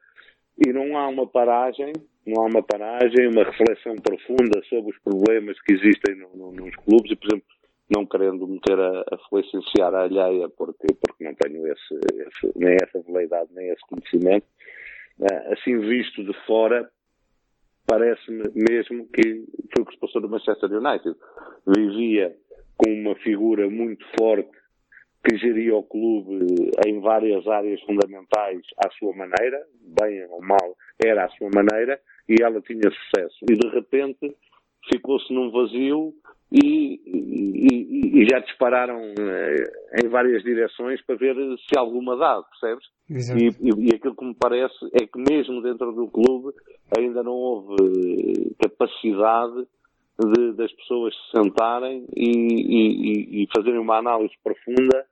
E 0.57 0.73
não 0.73 0.97
há 0.97 1.07
uma 1.07 1.25
paragem, 1.25 1.93
não 2.27 2.43
há 2.43 2.45
uma 2.47 2.61
paragem, 2.61 3.29
uma 3.29 3.43
reflexão 3.45 3.95
profunda 3.95 4.61
sobre 4.67 4.91
os 4.91 4.99
problemas 4.99 5.59
que 5.61 5.73
existem 5.73 6.15
no, 6.15 6.35
no, 6.35 6.51
nos 6.51 6.75
clubes. 6.75 7.11
E, 7.11 7.15
por 7.15 7.27
exemplo, 7.27 7.47
não 7.93 8.05
querendo 8.05 8.47
meter 8.47 8.79
a, 8.79 9.01
a 9.11 9.17
felicitar 9.29 9.93
a 9.93 10.03
alheia, 10.03 10.49
porque, 10.49 10.87
porque 10.99 11.23
não 11.23 11.35
tenho 11.35 11.67
esse, 11.67 11.93
esse, 11.93 12.57
nem 12.57 12.75
essa 12.81 13.01
veleidade, 13.01 13.49
nem 13.53 13.69
esse 13.69 13.81
conhecimento. 13.87 14.45
Uh, 15.19 15.53
assim 15.53 15.77
visto 15.79 16.23
de 16.23 16.33
fora, 16.45 16.89
parece-me 17.85 18.49
mesmo 18.55 19.07
que 19.09 19.45
foi 19.73 19.83
o 19.83 19.85
que 19.85 19.93
se 19.93 19.99
passou 19.99 20.21
no 20.21 20.29
Manchester 20.29 20.71
United. 20.71 21.15
Vivia 21.67 22.35
com 22.77 22.91
uma 22.91 23.15
figura 23.15 23.69
muito 23.69 24.05
forte 24.17 24.49
que 25.23 25.37
geria 25.37 25.75
o 25.75 25.83
clube 25.83 26.71
em 26.85 26.99
várias 26.99 27.45
áreas 27.47 27.79
fundamentais 27.81 28.61
à 28.83 28.89
sua 28.91 29.13
maneira, 29.13 29.63
bem 30.01 30.25
ou 30.29 30.41
mal, 30.41 30.75
era 31.03 31.25
à 31.25 31.29
sua 31.29 31.49
maneira, 31.53 31.99
e 32.27 32.41
ela 32.41 32.59
tinha 32.61 32.89
sucesso. 32.89 33.37
E 33.43 33.53
de 33.53 33.67
repente 33.69 34.35
ficou-se 34.91 35.31
num 35.31 35.51
vazio 35.51 36.13
e, 36.51 36.99
e, 37.05 38.21
e, 38.21 38.27
já 38.29 38.39
dispararam 38.39 38.99
em 40.03 40.09
várias 40.09 40.43
direções 40.43 41.01
para 41.05 41.15
ver 41.15 41.35
se 41.35 41.77
alguma 41.77 42.17
dá, 42.17 42.41
percebes? 42.43 42.85
E, 43.63 43.89
e, 43.89 43.95
aquilo 43.95 44.15
que 44.15 44.25
me 44.25 44.35
parece 44.35 44.75
é 44.93 45.05
que 45.07 45.17
mesmo 45.17 45.61
dentro 45.61 45.93
do 45.93 46.07
clube 46.07 46.53
ainda 46.97 47.23
não 47.23 47.31
houve 47.31 48.53
capacidade 48.61 49.65
de, 50.19 50.53
das 50.53 50.71
pessoas 50.73 51.15
se 51.15 51.37
sentarem 51.37 52.05
e 52.15 53.47
fazerem 53.55 53.79
uma 53.79 53.97
análise 53.97 54.33
profunda 54.43 55.05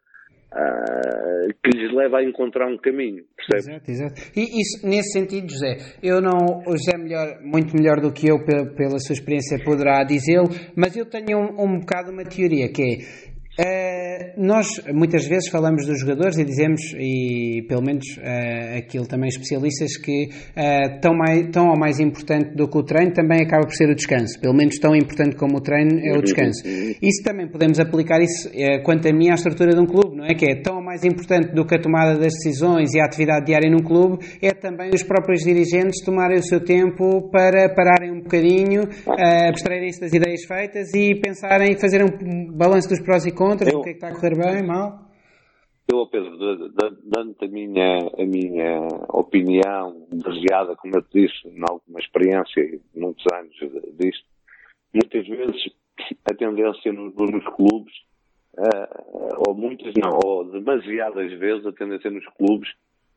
Uh, 0.52 1.54
que 1.64 1.78
lhes 1.78 1.94
leva 1.94 2.18
a 2.18 2.24
encontrar 2.24 2.68
um 2.68 2.76
caminho, 2.76 3.24
percebe? 3.38 3.76
Exato, 3.76 3.92
exato. 3.92 4.22
E 4.36 4.62
isso, 4.62 4.88
nesse 4.88 5.12
sentido, 5.12 5.48
José, 5.52 5.78
eu 6.02 6.20
não, 6.20 6.64
o 6.66 6.72
José 6.72 6.94
é 6.96 6.98
melhor, 6.98 7.40
muito 7.44 7.76
melhor 7.76 8.02
do 8.02 8.12
que 8.12 8.28
eu, 8.28 8.44
pela, 8.44 8.66
pela 8.66 9.00
sua 9.00 9.14
experiência, 9.14 9.64
poderá 9.64 10.04
dizê-lo, 10.04 10.48
mas 10.76 10.98
eu 10.98 11.06
tenho 11.06 11.38
um, 11.38 11.64
um 11.64 11.80
bocado 11.80 12.12
uma 12.12 12.24
teoria 12.24 12.68
que 12.72 12.82
é 12.82 13.30
Uh, 13.60 14.42
nós 14.42 14.68
muitas 14.94 15.28
vezes 15.28 15.50
falamos 15.50 15.86
dos 15.86 16.00
jogadores 16.00 16.38
e 16.38 16.46
dizemos, 16.46 16.80
e 16.98 17.66
pelo 17.68 17.82
menos 17.84 18.06
uh, 18.18 18.78
aquilo 18.78 19.06
também 19.06 19.28
especialistas, 19.28 19.98
que 19.98 20.30
uh, 20.30 21.02
tão, 21.02 21.14
mais, 21.14 21.50
tão 21.52 21.68
ou 21.68 21.78
mais 21.78 22.00
importante 22.00 22.56
do 22.56 22.70
que 22.70 22.78
o 22.78 22.84
treino 22.84 23.12
também 23.12 23.42
acaba 23.42 23.66
por 23.66 23.76
ser 23.76 23.90
o 23.90 23.96
descanso. 23.96 24.40
Pelo 24.40 24.54
menos 24.54 24.80
tão 24.80 24.96
importante 24.96 25.36
como 25.36 25.58
o 25.58 25.62
treino 25.62 26.00
é 26.00 26.18
o 26.18 26.22
descanso. 26.22 26.64
Isso 26.66 27.22
também 27.22 27.50
podemos 27.50 27.82
aplicar 27.82 28.22
isso, 28.22 28.50
quanto 28.86 29.10
a 29.10 29.12
mim, 29.12 29.30
à 29.30 29.34
estrutura 29.34 29.72
de 29.72 29.82
um 29.82 29.86
clube, 29.86 30.16
não 30.16 30.26
é? 30.26 30.34
Que 30.34 30.52
é 30.52 30.62
tão 30.62 30.78
ou 30.78 30.84
mais 30.84 31.04
importante 31.04 31.54
do 31.54 31.66
que 31.66 31.76
a 31.76 31.82
tomada 31.82 32.14
das 32.14 32.34
decisões 32.34 32.94
e 32.94 33.02
a 33.02 33.06
atividade 33.06 33.48
diária 33.48 33.70
num 33.70 33.84
clube, 33.84 34.24
é 34.42 34.52
também 34.52 34.92
os 34.94 35.04
próprios 35.04 35.42
dirigentes 35.42 36.02
tomarem 36.06 36.38
o 36.38 36.44
seu 36.44 36.64
tempo 36.64 37.30
para 37.30 37.74
pararem 37.74 38.12
um 38.12 38.22
bocadinho, 38.22 38.84
abstraírem-se 39.50 40.00
das 40.00 40.14
ideias 40.14 40.46
feitas 40.46 40.94
e 40.94 41.16
pensarem, 41.16 41.78
fazerem 41.78 42.08
um 42.24 42.52
balanço 42.56 42.88
dos 42.88 43.02
prós 43.02 43.26
e 43.26 43.32
contras 43.32 43.49
eu, 43.52 43.80
o 43.80 43.84
que 43.84 43.90
é 43.90 43.94
que 43.94 43.98
está 43.98 44.10
a 44.10 44.16
correr 44.16 44.36
bem, 44.36 44.64
mal? 44.64 45.10
Eu, 45.92 46.06
Pedro, 46.06 46.38
dando 47.04 47.36
a 47.42 47.48
minha, 47.48 47.98
a 47.98 48.26
minha 48.26 48.88
opinião 49.10 50.06
baseada, 50.24 50.76
como 50.76 50.96
eu 50.96 51.02
te 51.02 51.22
disse, 51.22 51.48
em 51.48 51.64
alguma 51.68 52.00
experiência 52.00 52.62
e 52.62 52.80
muitos 52.96 53.26
anos 53.34 53.56
disto, 53.98 54.24
muitas 54.94 55.28
vezes 55.28 55.74
a 56.30 56.36
tendência 56.36 56.94
nos, 56.94 57.16
nos 57.16 57.44
clubes, 57.56 57.94
uh, 58.58 59.44
ou 59.48 59.56
muitas 59.56 59.92
não, 59.96 60.20
ou 60.24 60.46
demasiadas 60.52 61.32
vezes 61.40 61.66
a 61.66 61.72
tendência 61.72 62.12
nos 62.12 62.26
clubes 62.38 62.70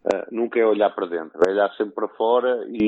uh, 0.07 0.35
nunca 0.35 0.59
é 0.59 0.64
olhar 0.64 0.91
para 0.95 1.07
dentro, 1.07 1.39
é 1.47 1.51
olhar 1.51 1.70
sempre 1.76 1.95
para 1.95 2.09
fora 2.09 2.64
e, 2.68 2.87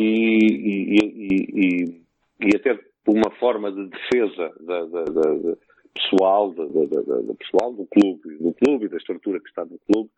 e, 0.54 0.98
e, 1.04 2.00
e 2.40 2.56
até 2.56 2.74
por 3.04 3.14
uma 3.14 3.30
forma 3.38 3.70
de 3.70 3.86
defesa 3.86 4.50
da, 4.60 4.84
da, 4.86 5.04
da 5.04 5.56
pessoal, 5.94 6.52
da, 6.52 7.34
pessoal 7.38 7.72
do 7.72 7.86
clube, 7.86 8.36
do 8.38 8.52
clube 8.54 8.86
e 8.86 8.88
da 8.88 8.96
estrutura 8.96 9.40
que 9.40 9.48
está 9.48 9.64
no 9.64 9.78
clube, 9.90 10.10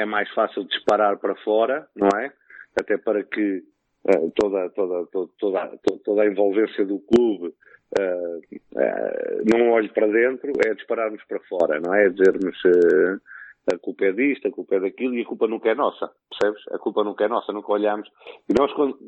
é 0.00 0.04
mais 0.04 0.30
fácil 0.34 0.64
disparar 0.64 1.18
para 1.18 1.34
fora, 1.36 1.88
não 1.96 2.08
é? 2.18 2.32
Até 2.78 2.98
para 2.98 3.24
que 3.24 3.62
uh, 4.04 4.30
toda, 4.36 4.68
toda, 4.70 5.06
toda, 5.06 5.30
toda, 5.38 5.78
toda 6.04 6.22
a 6.22 6.26
envolvência 6.26 6.84
do 6.84 6.98
clube 7.00 7.48
uh, 7.48 8.38
uh, 8.38 9.42
não 9.50 9.70
olhe 9.70 9.88
para 9.88 10.06
dentro, 10.06 10.52
é 10.64 10.74
dispararmos 10.74 11.22
para 11.24 11.40
fora, 11.48 11.80
não 11.80 11.94
é? 11.94 12.06
é 12.06 12.08
dizermos 12.10 12.56
a 13.72 13.78
culpa 13.78 14.06
é 14.06 14.12
disto, 14.12 14.48
a 14.48 14.50
culpa 14.50 14.76
é 14.76 14.80
daquilo 14.80 15.14
e 15.14 15.22
a 15.22 15.26
culpa 15.26 15.46
nunca 15.46 15.68
é 15.70 15.74
nossa, 15.74 16.10
percebes? 16.30 16.62
A 16.72 16.78
culpa 16.78 17.04
nunca 17.04 17.24
é 17.24 17.28
nossa, 17.28 17.52
nunca 17.52 17.72
olhamos. 17.72 18.08
E 18.48 18.54
nós, 18.58 18.72
quando, 18.72 18.98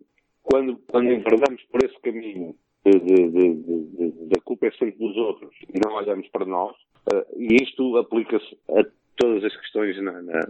quando, 0.42 0.76
quando 0.86 1.10
enverdamos 1.10 1.62
por 1.64 1.82
esse 1.82 1.98
caminho 2.00 2.54
de, 2.84 2.98
de, 2.98 3.54
de, 3.54 4.28
da 4.28 4.40
culpa 4.42 4.66
é 4.66 4.70
sempre 4.72 4.98
dos 4.98 5.16
outros 5.16 5.54
e 5.68 5.78
não 5.84 5.94
olhamos 5.94 6.26
para 6.28 6.46
nós. 6.46 6.74
Uh, 7.12 7.24
e 7.36 7.56
isto 7.62 7.96
aplica-se 7.98 8.58
a 8.70 8.84
todas 9.16 9.44
as 9.44 9.56
questões 9.56 10.00
na, 10.02 10.22
na, 10.22 10.40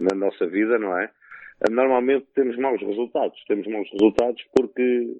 na, 0.00 0.16
nossa 0.16 0.46
vida, 0.46 0.78
não 0.78 0.96
é? 0.96 1.10
Uh, 1.68 1.72
normalmente 1.72 2.26
temos 2.34 2.56
maus 2.56 2.80
resultados. 2.80 3.42
Temos 3.46 3.66
maus 3.66 3.88
resultados 3.90 4.42
porque, 4.54 5.16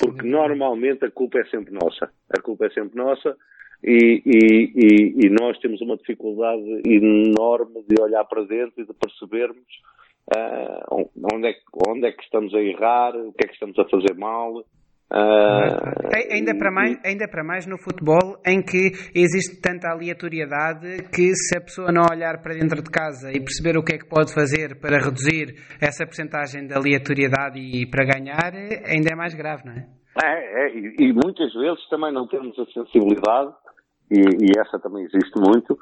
porque 0.00 0.26
normalmente 0.26 1.04
a 1.04 1.10
culpa 1.10 1.38
é 1.38 1.44
sempre 1.46 1.72
nossa. 1.72 2.10
A 2.30 2.40
culpa 2.40 2.66
é 2.66 2.70
sempre 2.70 2.96
nossa 2.96 3.36
e, 3.82 4.22
e, 4.24 4.72
e, 4.76 5.26
e 5.26 5.30
nós 5.30 5.58
temos 5.58 5.80
uma 5.80 5.96
dificuldade 5.96 6.82
enorme 6.86 7.82
de 7.88 8.00
olhar 8.00 8.24
para 8.24 8.44
dentro 8.44 8.80
e 8.80 8.86
de 8.86 8.94
percebermos 8.94 9.66
uh, 10.36 11.08
onde, 11.34 11.48
é, 11.48 11.54
onde 11.88 12.06
é 12.06 12.12
que 12.12 12.22
estamos 12.22 12.54
a 12.54 12.60
errar, 12.60 13.16
o 13.16 13.32
que 13.32 13.44
é 13.44 13.48
que 13.48 13.54
estamos 13.54 13.76
a 13.78 13.84
fazer 13.86 14.14
mal, 14.14 14.64
Uh, 15.12 16.08
ainda, 16.32 16.56
para 16.56 16.70
mais, 16.70 16.98
ainda 17.04 17.28
para 17.28 17.44
mais 17.44 17.66
no 17.66 17.76
futebol, 17.76 18.40
em 18.46 18.62
que 18.62 18.92
existe 19.14 19.60
tanta 19.60 19.90
aleatoriedade 19.90 21.04
que 21.14 21.34
se 21.34 21.58
a 21.58 21.60
pessoa 21.60 21.92
não 21.92 22.00
olhar 22.10 22.40
para 22.40 22.54
dentro 22.54 22.82
de 22.82 22.90
casa 22.90 23.30
e 23.30 23.38
perceber 23.38 23.76
o 23.76 23.84
que 23.84 23.96
é 23.96 23.98
que 23.98 24.08
pode 24.08 24.32
fazer 24.32 24.80
para 24.80 24.96
reduzir 24.96 25.54
essa 25.78 26.06
percentagem 26.06 26.66
de 26.66 26.72
aleatoriedade 26.72 27.60
e 27.60 27.84
para 27.84 28.06
ganhar, 28.06 28.54
ainda 28.86 29.12
é 29.12 29.14
mais 29.14 29.34
grave, 29.34 29.66
não 29.66 29.74
é? 29.74 29.86
É, 30.24 30.64
é 30.64 30.74
e, 30.78 30.96
e, 30.98 31.12
muitas 31.12 31.52
vezes 31.52 31.86
também 31.90 32.10
não 32.10 32.26
temos 32.26 32.58
a 32.58 32.64
sensibilidade, 32.72 33.52
e, 34.10 34.18
e 34.18 34.58
essa 34.58 34.78
também 34.78 35.04
existe 35.04 35.38
muito, 35.38 35.78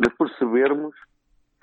de 0.00 0.10
percebermos 0.18 0.92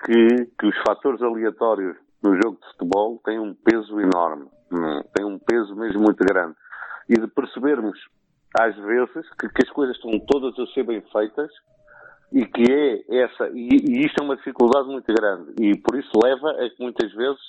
que, 0.06 0.46
que 0.58 0.66
os 0.66 0.76
fatores 0.88 1.20
aleatórios 1.20 1.96
no 2.24 2.34
jogo 2.42 2.58
de 2.62 2.66
futebol 2.72 3.20
têm 3.26 3.38
um 3.38 3.54
peso 3.54 4.00
enorme, 4.00 4.46
hum, 4.72 5.02
têm 5.14 5.26
um 5.26 5.38
peso 5.38 5.76
mesmo 5.76 6.00
muito 6.00 6.24
grande 6.24 6.56
e 7.10 7.20
de 7.20 7.26
percebermos, 7.26 7.98
às 8.58 8.76
vezes, 8.76 9.28
que, 9.38 9.48
que, 9.48 9.64
as 9.64 9.70
coisas 9.70 9.96
estão 9.96 10.16
todas 10.20 10.56
a 10.56 10.72
ser 10.72 10.84
bem 10.84 11.02
feitas 11.12 11.50
e 12.32 12.46
que 12.46 12.70
é 12.70 13.24
essa, 13.24 13.50
e, 13.52 13.68
e 13.68 14.06
isto 14.06 14.22
é 14.22 14.24
uma 14.24 14.36
dificuldade 14.36 14.86
muito 14.86 15.12
grande. 15.12 15.52
E 15.60 15.76
por 15.76 15.98
isso 15.98 16.10
leva 16.22 16.50
a 16.52 16.70
que 16.70 16.80
muitas 16.80 17.12
vezes 17.12 17.40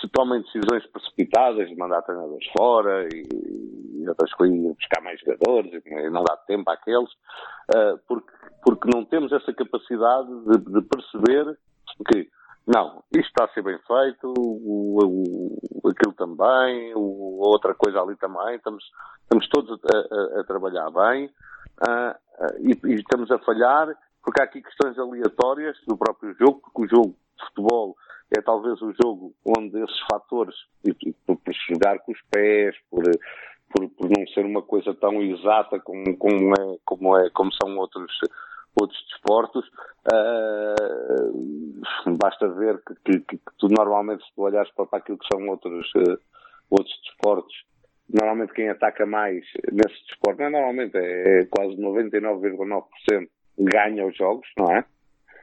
se 0.00 0.08
tomem 0.08 0.42
decisões 0.42 0.84
precipitadas 0.90 1.68
de 1.68 1.76
mandar 1.76 2.02
treinadores 2.02 2.46
fora 2.56 3.06
e, 3.14 4.02
e 4.02 4.08
outras 4.08 4.32
coisas, 4.32 4.58
buscar 4.58 5.00
mais 5.02 5.20
jogadores 5.20 5.72
e 5.86 6.10
não 6.10 6.24
dá 6.24 6.36
tempo 6.38 6.68
àqueles, 6.68 7.10
uh, 7.74 8.00
porque, 8.08 8.32
porque 8.64 8.90
não 8.92 9.04
temos 9.04 9.30
essa 9.30 9.52
capacidade 9.52 10.28
de, 10.46 10.58
de 10.58 10.82
perceber 10.82 11.56
que 12.10 12.28
não, 12.72 13.02
isto 13.12 13.26
está 13.26 13.46
a 13.46 13.48
ser 13.48 13.62
bem 13.62 13.76
feito, 13.78 14.32
o, 14.38 14.98
o, 15.02 15.88
aquilo 15.88 16.12
também, 16.14 16.94
o, 16.94 17.40
outra 17.40 17.74
coisa 17.74 18.00
ali 18.00 18.14
também, 18.16 18.54
estamos, 18.54 18.84
estamos 19.22 19.48
todos 19.48 19.80
a, 19.92 19.96
a, 19.96 20.40
a 20.40 20.44
trabalhar 20.44 20.88
bem 20.90 21.26
uh, 21.26 22.10
uh, 22.10 22.56
e, 22.60 22.92
e, 22.92 22.94
estamos 22.94 23.28
a 23.32 23.38
falhar 23.40 23.88
porque 24.22 24.40
há 24.40 24.44
aqui 24.44 24.62
questões 24.62 24.96
aleatórias 24.98 25.76
do 25.88 25.96
próprio 25.96 26.32
jogo, 26.38 26.60
porque 26.60 26.82
o 26.82 26.88
jogo 26.88 27.16
de 27.38 27.46
futebol 27.46 27.96
é 28.30 28.40
talvez 28.40 28.80
o 28.82 28.92
jogo 29.02 29.34
onde 29.44 29.82
esses 29.82 30.00
fatores, 30.12 30.54
por, 31.26 31.36
por 31.38 31.54
jogar 31.68 31.98
com 32.00 32.12
os 32.12 32.22
pés, 32.30 32.76
por, 32.88 33.02
por, 33.72 33.88
por, 33.90 34.10
não 34.16 34.24
ser 34.28 34.44
uma 34.44 34.62
coisa 34.62 34.94
tão 34.94 35.20
exata 35.22 35.80
como, 35.80 36.16
como, 36.16 36.52
é, 36.52 36.78
como, 36.84 37.16
é, 37.16 37.30
como 37.30 37.50
são 37.52 37.76
outros 37.78 38.12
outros 38.78 39.00
desportos, 39.10 39.66
uh, 40.12 41.32
basta 42.16 42.48
ver 42.48 42.82
que, 42.84 42.94
que, 43.20 43.20
que, 43.20 43.38
tu 43.58 43.68
normalmente, 43.68 44.24
se 44.24 44.34
tu 44.34 44.42
olhares 44.42 44.70
para 44.72 44.86
aquilo 44.92 45.18
que 45.18 45.26
são 45.32 45.48
outros, 45.48 45.90
uh, 45.96 46.18
outros 46.70 47.00
desportos, 47.04 47.54
normalmente 48.08 48.52
quem 48.52 48.68
ataca 48.68 49.06
mais 49.06 49.44
nesse 49.72 50.06
desporto, 50.06 50.40
não 50.40 50.46
é 50.46 50.50
normalmente, 50.50 50.96
é, 50.96 51.40
é 51.40 51.46
quase 51.46 51.76
99,9% 51.76 53.28
ganha 53.58 54.06
os 54.06 54.16
jogos, 54.16 54.48
não 54.58 54.66
é? 54.72 54.84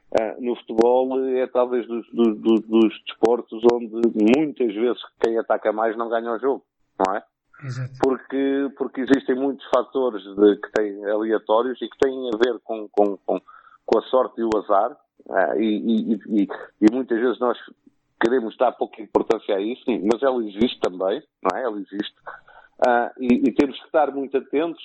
Uh, 0.09 0.41
no 0.41 0.55
futebol 0.55 1.19
é 1.35 1.45
talvez 1.47 1.85
dos, 1.85 2.09
dos, 2.13 2.61
dos, 2.61 3.03
desportos 3.05 3.61
onde 3.73 3.91
muitas 4.37 4.73
vezes 4.73 5.01
quem 5.21 5.37
ataca 5.37 5.73
mais 5.73 5.97
não 5.97 6.07
ganha 6.07 6.31
o 6.31 6.39
jogo, 6.39 6.63
não 7.05 7.13
é? 7.13 7.23
Exato. 7.63 7.93
Porque, 8.01 8.71
porque 8.77 9.01
existem 9.01 9.35
muitos 9.35 9.65
fatores 9.73 10.23
de, 10.23 10.55
que 10.57 10.71
têm 10.73 11.05
aleatórios 11.05 11.81
e 11.81 11.89
que 11.89 11.97
têm 11.97 12.29
a 12.33 12.37
ver 12.37 12.59
com, 12.63 12.87
com, 12.89 13.17
com, 13.17 13.41
com 13.85 13.99
a 13.99 14.01
sorte 14.03 14.39
e 14.39 14.43
o 14.43 14.49
azar, 14.57 14.91
uh, 15.25 15.59
e, 15.59 16.13
e, 16.13 16.41
e, 16.43 16.47
e, 16.81 16.91
muitas 16.91 17.19
vezes 17.19 17.39
nós 17.39 17.57
queremos 18.21 18.55
dar 18.57 18.71
pouca 18.73 19.01
importância 19.01 19.55
a 19.55 19.61
isso, 19.61 19.83
mas 19.87 20.21
ela 20.21 20.43
existe 20.43 20.79
também, 20.79 21.21
não 21.41 21.57
é? 21.57 21.63
Ela 21.63 21.79
existe. 21.79 22.15
Uh, 22.85 23.09
e, 23.19 23.51
temos 23.53 23.77
que 23.79 23.85
estar 23.85 24.11
muito 24.11 24.37
atentos 24.37 24.83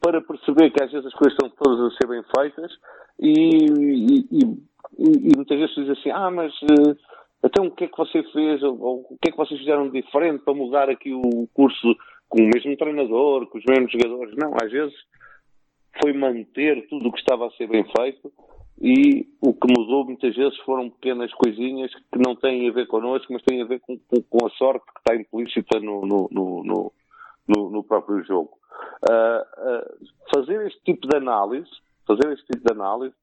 para 0.00 0.20
perceber 0.20 0.70
que 0.70 0.82
às 0.82 0.90
vezes 0.90 1.06
as 1.06 1.14
coisas 1.14 1.34
estão 1.34 1.48
todas 1.50 1.92
a 1.92 1.96
ser 1.96 2.08
bem 2.08 2.24
feitas 2.36 2.72
e, 3.20 4.56
e 4.98 5.36
muitas 5.36 5.58
vezes 5.58 5.74
se 5.74 5.84
diz 5.84 5.98
assim, 5.98 6.10
ah, 6.10 6.30
mas 6.30 6.52
uh, 6.62 6.96
então, 7.44 7.66
o 7.66 7.70
que 7.70 7.84
é 7.84 7.88
que 7.88 7.96
você 7.96 8.22
fez, 8.32 8.62
ou, 8.62 9.06
o 9.10 9.18
que 9.20 9.28
é 9.28 9.32
que 9.32 9.36
vocês 9.36 9.58
fizeram 9.58 9.88
de 9.88 10.00
diferente 10.00 10.44
para 10.44 10.54
mudar 10.54 10.88
aqui 10.88 11.12
o 11.12 11.48
curso 11.52 11.96
com 12.28 12.42
o 12.42 12.50
mesmo 12.54 12.76
treinador, 12.76 13.46
com 13.48 13.58
os 13.58 13.64
mesmos 13.64 13.90
jogadores? 13.90 14.34
Não, 14.36 14.54
às 14.62 14.70
vezes 14.70 14.94
foi 16.00 16.12
manter 16.12 16.86
tudo 16.88 17.08
o 17.08 17.12
que 17.12 17.18
estava 17.18 17.46
a 17.46 17.50
ser 17.52 17.66
bem 17.66 17.84
feito 17.96 18.32
e 18.80 19.26
o 19.40 19.52
que 19.52 19.68
mudou 19.76 20.04
muitas 20.04 20.34
vezes 20.34 20.56
foram 20.60 20.88
pequenas 20.88 21.32
coisinhas 21.34 21.92
que 21.94 22.18
não 22.18 22.34
têm 22.34 22.68
a 22.68 22.72
ver 22.72 22.86
connosco, 22.86 23.32
mas 23.32 23.42
têm 23.42 23.60
a 23.60 23.66
ver 23.66 23.80
com, 23.80 23.98
com, 23.98 24.22
com 24.22 24.46
a 24.46 24.50
sorte 24.50 24.84
que 24.86 24.98
está 24.98 25.14
implícita 25.14 25.80
no, 25.80 26.06
no, 26.06 26.28
no, 26.30 26.92
no, 27.46 27.70
no 27.70 27.84
próprio 27.84 28.24
jogo. 28.24 28.50
Uh, 29.08 29.42
uh, 29.42 30.34
fazer 30.34 30.66
este 30.66 30.80
tipo 30.84 31.06
de 31.06 31.16
análise, 31.16 31.70
fazer 32.06 32.32
este 32.32 32.46
tipo 32.46 32.64
de 32.64 32.72
análise 32.72 33.14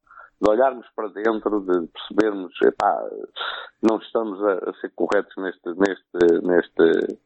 de 0.42 0.50
olharmos 0.50 0.88
para 0.96 1.10
dentro, 1.10 1.60
de 1.62 1.88
percebermos, 1.88 2.54
epá, 2.62 3.10
não 3.82 3.98
estamos 3.98 4.42
a, 4.44 4.70
a, 4.70 4.74
ser 4.80 4.92
corretos 4.96 5.34
neste, 5.38 5.70
neste, 5.70 6.48
neste, 6.48 7.18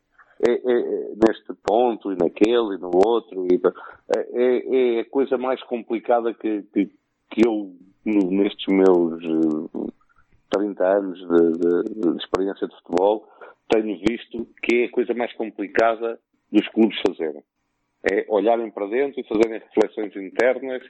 é, 0.47 0.51
é, 0.51 1.13
neste 1.27 1.53
ponto 1.63 2.11
e 2.11 2.15
naquele 2.15 2.75
e 2.75 2.79
no 2.79 2.91
outro. 2.95 3.45
E, 3.51 3.61
é, 4.15 4.97
é, 4.97 4.99
a 5.01 5.09
coisa 5.09 5.37
mais 5.37 5.61
complicada 5.63 6.33
que, 6.33 6.63
que, 6.73 6.85
que 7.29 7.47
eu, 7.47 7.75
nestes 8.05 8.65
meus 8.67 9.21
30 10.49 10.83
eh, 10.83 10.97
anos 10.97 11.19
de, 11.19 11.51
de, 11.53 12.11
de 12.11 12.17
experiência 12.17 12.67
de 12.67 12.75
futebol, 12.77 13.27
tenho 13.69 13.97
visto 14.07 14.47
que 14.63 14.83
é 14.83 14.85
a 14.85 14.91
coisa 14.91 15.13
mais 15.13 15.31
complicada 15.33 16.19
dos 16.51 16.67
clubes 16.69 16.99
fazerem. 17.07 17.43
É 18.11 18.25
olharem 18.27 18.69
para 18.69 18.87
dentro 18.87 19.21
e 19.21 19.27
fazerem 19.27 19.59
reflexões 19.59 20.15
internas 20.15 20.83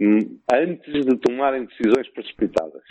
hum, 0.00 0.38
antes 0.52 1.04
de 1.04 1.16
tomarem 1.18 1.64
decisões 1.64 2.08
precipitadas. 2.10 2.82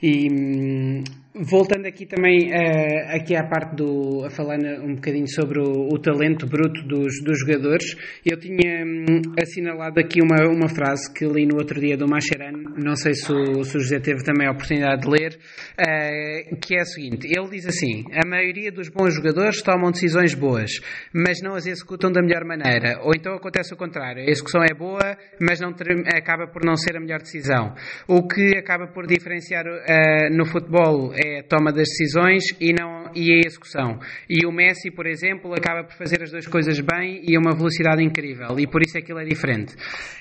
E 0.00 0.30
hum, 0.30 1.02
voltando 1.34 1.86
aqui 1.86 2.06
também 2.06 2.50
uh, 2.50 3.16
aqui 3.16 3.36
à 3.36 3.44
parte 3.44 3.76
do 3.76 4.24
a 4.24 4.30
falar 4.30 4.58
um 4.82 4.94
bocadinho 4.94 5.28
sobre 5.28 5.60
o, 5.60 5.88
o 5.92 5.98
talento 5.98 6.46
bruto 6.46 6.82
dos, 6.86 7.22
dos, 7.22 7.38
jogadores, 7.40 7.96
eu 8.24 8.38
tinha 8.38 8.84
um, 8.84 9.34
assinalado 9.40 10.00
aqui 10.00 10.20
uma, 10.20 10.48
uma 10.48 10.68
frase 10.68 11.12
que 11.12 11.24
li 11.24 11.46
no 11.46 11.56
outro 11.56 11.80
dia 11.80 11.96
do 11.96 12.08
Mascherano, 12.08 12.74
não 12.76 12.96
sei 12.96 13.14
se 13.14 13.32
o, 13.32 13.64
se 13.64 13.76
o 13.76 13.80
José 13.80 14.00
teve 14.00 14.22
também 14.24 14.48
a 14.48 14.52
oportunidade 14.52 15.02
de 15.02 15.08
ler, 15.08 15.38
uh, 15.78 16.56
que 16.56 16.74
é 16.76 16.80
a 16.80 16.84
seguinte: 16.84 17.26
ele 17.26 17.48
diz 17.50 17.66
assim, 17.66 18.04
a 18.12 18.26
maioria 18.26 18.72
dos 18.72 18.88
bons 18.88 19.14
jogadores 19.14 19.62
tomam 19.62 19.90
decisões 19.90 20.34
boas, 20.34 20.80
mas 21.12 21.40
não 21.42 21.54
as 21.54 21.66
executam 21.66 22.10
da 22.10 22.22
melhor 22.22 22.44
maneira, 22.44 23.00
ou 23.02 23.12
então 23.14 23.34
acontece 23.34 23.72
o 23.72 23.76
contrário, 23.76 24.22
a 24.22 24.30
execução 24.30 24.62
é 24.62 24.74
boa, 24.74 25.16
mas 25.40 25.60
não 25.60 25.70
acaba 26.14 26.46
por 26.48 26.64
não 26.64 26.76
ser 26.76 26.96
a 26.96 27.00
melhor 27.00 27.20
decisão, 27.20 27.74
o 28.06 28.26
que 28.26 28.56
acaba 28.56 28.88
por 28.88 29.06
diferenciar 29.06 29.64
uh, 29.88 30.36
no 30.36 30.44
futebol 30.46 31.12
é 31.14 31.40
a 31.40 31.42
toma 31.42 31.72
das 31.72 31.88
decisões 31.88 32.44
e, 32.60 32.72
não, 32.72 33.10
e 33.14 33.32
a 33.32 33.40
execução. 33.46 33.98
E 34.28 34.46
o 34.46 34.52
Messi, 34.52 34.90
por 34.90 35.06
exemplo, 35.06 35.52
acaba 35.54 35.84
por 35.84 35.94
fazer 35.94 36.22
as 36.22 36.30
duas 36.30 36.46
coisas 36.46 36.78
bem 36.80 37.22
e 37.26 37.36
a 37.36 37.40
uma 37.40 37.56
velocidade 37.56 38.02
incrível. 38.02 38.58
E 38.58 38.66
por 38.66 38.82
isso 38.82 38.98
aquilo 38.98 39.18
é 39.18 39.24
diferente. 39.24 39.74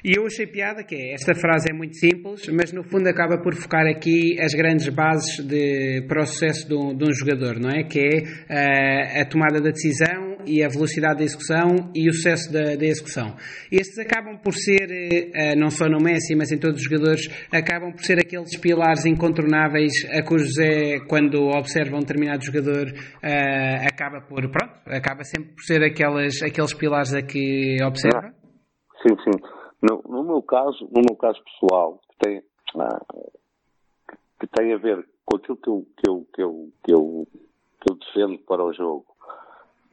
E 0.04 0.18
eu 0.18 0.26
achei 0.26 0.48
piada 0.48 0.84
que 0.84 0.96
é, 0.96 1.14
esta 1.14 1.36
frase 1.36 1.70
é 1.70 1.74
muito 1.74 1.98
simples, 1.98 2.48
mas 2.48 2.72
no 2.72 2.84
fundo 2.84 3.08
acaba 3.08 3.38
por 3.38 3.54
focar 3.56 3.86
aqui 3.88 4.40
as 4.40 4.54
grandes 4.54 4.88
bases 4.90 5.44
de, 5.46 6.06
para 6.08 6.22
o 6.22 6.26
sucesso 6.26 6.68
de 6.68 6.76
um, 6.76 6.96
de 6.96 7.04
um 7.04 7.14
jogador, 7.14 7.60
não 7.60 7.70
é? 7.70 7.84
Que 7.84 8.00
é 8.00 9.20
uh, 9.20 9.22
a 9.22 9.26
tomada 9.26 9.60
da 9.60 9.70
decisão 9.70 10.38
e 10.46 10.64
a 10.64 10.70
velocidade 10.70 11.18
da 11.18 11.24
execução 11.24 11.92
e 11.94 12.10
o 12.10 12.14
sucesso 12.14 12.52
da, 12.52 12.76
da 12.76 12.86
execução. 12.86 13.36
Estes 13.72 14.00
acabam 14.00 14.38
por 14.38 14.54
ser, 14.54 14.88
uh, 14.90 15.60
não 15.60 15.70
só 15.70 15.88
no 15.88 16.00
Messi, 16.00 16.36
mas 16.36 16.52
em 16.52 16.58
todos 16.58 16.78
os 16.80 16.84
jogadores, 16.84 17.28
acabam 17.52 17.92
por 17.92 18.04
ser 18.04 18.20
aqueles 18.20 18.56
pilares 18.58 19.06
incontornáveis 19.06 19.57
a 19.66 20.22
que 20.22 20.34
o 20.34 20.40
José, 20.40 21.00
quando 21.08 21.48
observa 21.48 21.96
um 21.96 22.00
determinado 22.00 22.44
jogador, 22.44 22.88
uh, 22.88 23.88
acaba 23.88 24.22
por, 24.22 24.50
pronto, 24.50 24.74
acaba 24.88 25.24
sempre 25.24 25.54
por 25.54 25.64
ser 25.64 25.84
aquelas, 25.84 26.42
aqueles 26.42 26.74
pilares 26.74 27.14
a 27.14 27.22
que 27.22 27.78
observa? 27.84 28.34
Sim, 29.02 29.16
sim. 29.24 29.40
No, 29.82 30.02
no 30.10 30.24
meu 30.24 30.42
caso, 30.42 30.90
no 30.92 31.02
meu 31.08 31.16
caso 31.16 31.40
pessoal, 31.44 32.00
que 32.10 32.18
tem, 32.26 32.40
uh, 32.40 33.32
que 34.40 34.48
tem 34.48 34.74
a 34.74 34.78
ver 34.78 35.06
com 35.26 35.38
aquilo 35.38 35.58
que 35.58 35.70
eu, 35.70 35.86
que 35.98 36.10
eu, 36.10 36.28
que 36.34 36.42
eu, 36.42 36.70
que 36.84 36.94
eu, 36.94 37.28
que 37.82 37.92
eu 37.92 37.96
defendo 37.96 38.40
para 38.40 38.64
o 38.64 38.74
jogo, 38.74 39.06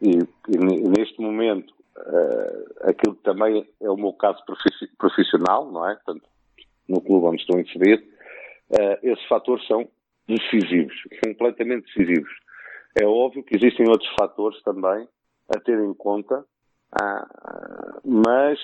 e, 0.00 0.18
e 0.48 0.88
neste 0.88 1.20
momento, 1.20 1.72
uh, 1.96 2.88
aquilo 2.88 3.14
que 3.16 3.22
também 3.22 3.68
é 3.80 3.90
o 3.90 3.96
meu 3.96 4.12
caso 4.12 4.42
profissional, 4.98 5.70
não 5.70 5.88
é? 5.88 5.94
Portanto, 5.96 6.28
no 6.88 7.00
clube 7.00 7.26
onde 7.26 7.40
estou 7.40 7.58
inserido, 7.58 8.02
uh, 8.70 8.98
esses 9.02 9.24
fatores 9.26 9.66
são 9.66 9.88
decisivos, 10.26 10.94
completamente 11.24 11.86
decisivos. 11.86 12.30
É 13.00 13.04
óbvio 13.04 13.42
que 13.42 13.56
existem 13.56 13.88
outros 13.88 14.10
fatores 14.18 14.62
também 14.62 15.06
a 15.54 15.60
ter 15.60 15.78
em 15.78 15.94
conta, 15.94 16.40
uh, 16.40 18.00
mas 18.04 18.58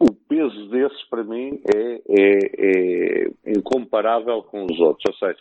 o 0.00 0.12
peso 0.14 0.68
desses 0.70 1.02
para 1.10 1.22
mim 1.22 1.60
é, 1.74 2.02
é, 2.08 2.38
é, 2.58 3.30
incomparável 3.46 4.42
com 4.44 4.64
os 4.64 4.80
outros. 4.80 5.04
Ou 5.08 5.28
seja, 5.28 5.40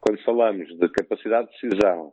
quando 0.00 0.22
falamos 0.24 0.66
de 0.76 0.88
capacidade 0.88 1.48
de 1.48 1.68
decisão, 1.68 2.12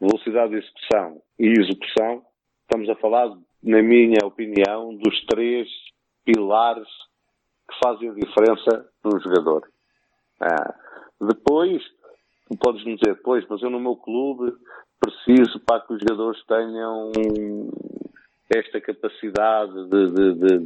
velocidade 0.00 0.50
de 0.50 0.58
execução 0.58 1.20
e 1.38 1.48
execução, 1.48 2.24
estamos 2.62 2.88
a 2.88 2.94
falar, 2.96 3.36
na 3.62 3.82
minha 3.82 4.24
opinião, 4.24 4.94
dos 4.94 5.24
três 5.26 5.68
pilares 6.24 6.88
que 7.68 7.76
fazem 7.82 8.10
a 8.10 8.14
diferença 8.14 8.88
num 9.04 9.18
jogador. 9.20 9.68
Ah, 10.40 10.74
depois, 11.20 11.82
tu 12.48 12.56
podes 12.58 12.84
me 12.84 12.96
dizer, 12.96 13.20
pois, 13.22 13.46
mas 13.48 13.62
eu 13.62 13.70
no 13.70 13.80
meu 13.80 13.96
clube 13.96 14.52
preciso 15.00 15.60
para 15.60 15.80
que 15.80 15.94
os 15.94 16.00
jogadores 16.00 16.42
tenham 16.46 17.10
esta 18.54 18.80
capacidade 18.80 19.72
de, 19.88 20.10
de, 20.10 20.34
de, 20.34 20.58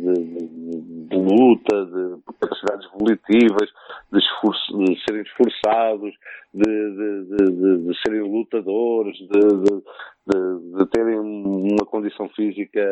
de 1.08 1.16
luta, 1.16 1.86
de 1.86 2.22
capacidades 2.38 2.86
volitivas, 2.92 3.70
esforço, 4.12 4.78
de, 4.78 5.02
serem 5.04 5.22
esforçados, 5.22 6.14
de, 6.52 7.94
serem 8.04 8.20
lutadores, 8.20 9.16
de, 9.16 10.86
terem 10.92 11.18
uma 11.18 11.86
condição 11.86 12.28
física 12.30 12.86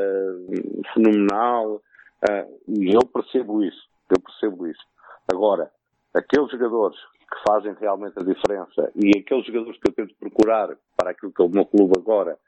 fenomenal. 0.94 1.82
Ah, 2.28 2.46
e 2.66 2.94
eu 2.94 3.06
percebo 3.12 3.62
isso, 3.62 3.82
eu 4.10 4.20
percebo 4.20 4.66
isso. 4.66 4.82
Agora, 5.30 5.70
aqueles 6.18 6.50
jogadores 6.50 6.98
que 7.30 7.42
fazem 7.46 7.74
realmente 7.80 8.18
a 8.18 8.24
diferença 8.24 8.90
e 8.94 9.18
aqueles 9.18 9.46
jogadores 9.46 9.78
que 9.78 9.90
eu 9.90 9.94
tento 9.94 10.14
procurar 10.16 10.76
para 10.96 11.10
aquilo 11.10 11.32
que 11.32 11.42
é 11.42 11.44
o 11.44 11.48
meu 11.48 11.64
clube 11.64 11.94
agora 11.96 12.38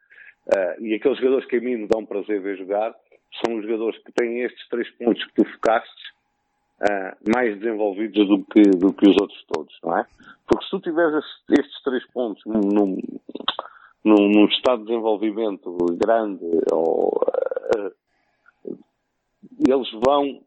uh, 0.47 0.85
e 0.85 0.95
aqueles 0.95 1.19
jogadores 1.19 1.47
que 1.47 1.57
a 1.57 1.61
mim 1.61 1.77
me 1.77 1.87
dão 1.87 2.05
prazer 2.05 2.41
ver 2.41 2.57
jogar 2.57 2.95
são 3.45 3.57
os 3.57 3.63
jogadores 3.63 3.99
que 4.03 4.13
têm 4.13 4.41
estes 4.41 4.69
três 4.69 4.91
pontos 4.97 5.25
que 5.25 5.35
tu 5.35 5.45
focaste 5.53 6.03
uh, 6.83 7.33
mais 7.33 7.59
desenvolvidos 7.59 8.27
do 8.27 8.45
que, 8.45 8.63
do 8.63 8.93
que 8.93 9.09
os 9.09 9.17
outros 9.21 9.45
todos, 9.53 9.79
não 9.85 9.97
é? 9.99 10.07
Porque 10.47 10.65
se 10.65 10.71
tu 10.71 10.81
tiveres 10.81 11.25
estes 11.49 11.83
três 11.85 12.05
pontos 12.11 12.43
num, 12.45 12.99
num, 14.05 14.29
num 14.29 14.45
estado 14.47 14.81
de 14.81 14.89
desenvolvimento 14.89 15.77
grande 15.93 16.45
ou, 16.73 17.09
uh, 17.09 17.93
eles 19.69 19.91
vão 20.05 20.41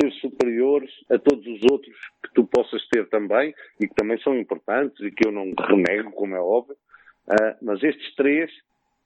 ser 0.00 0.12
superiores 0.20 0.90
a 1.10 1.18
todos 1.18 1.46
os 1.46 1.60
outros 1.70 1.96
que 2.22 2.34
tu 2.34 2.44
possas 2.44 2.86
ter 2.88 3.08
também 3.08 3.54
e 3.80 3.88
que 3.88 3.94
também 3.94 4.18
são 4.20 4.38
importantes 4.38 5.00
e 5.00 5.10
que 5.10 5.26
eu 5.26 5.32
não 5.32 5.52
renego, 5.58 6.12
como 6.12 6.34
é 6.34 6.40
óbvio, 6.40 6.76
uh, 7.28 7.56
mas 7.62 7.82
estes 7.82 8.14
três 8.14 8.50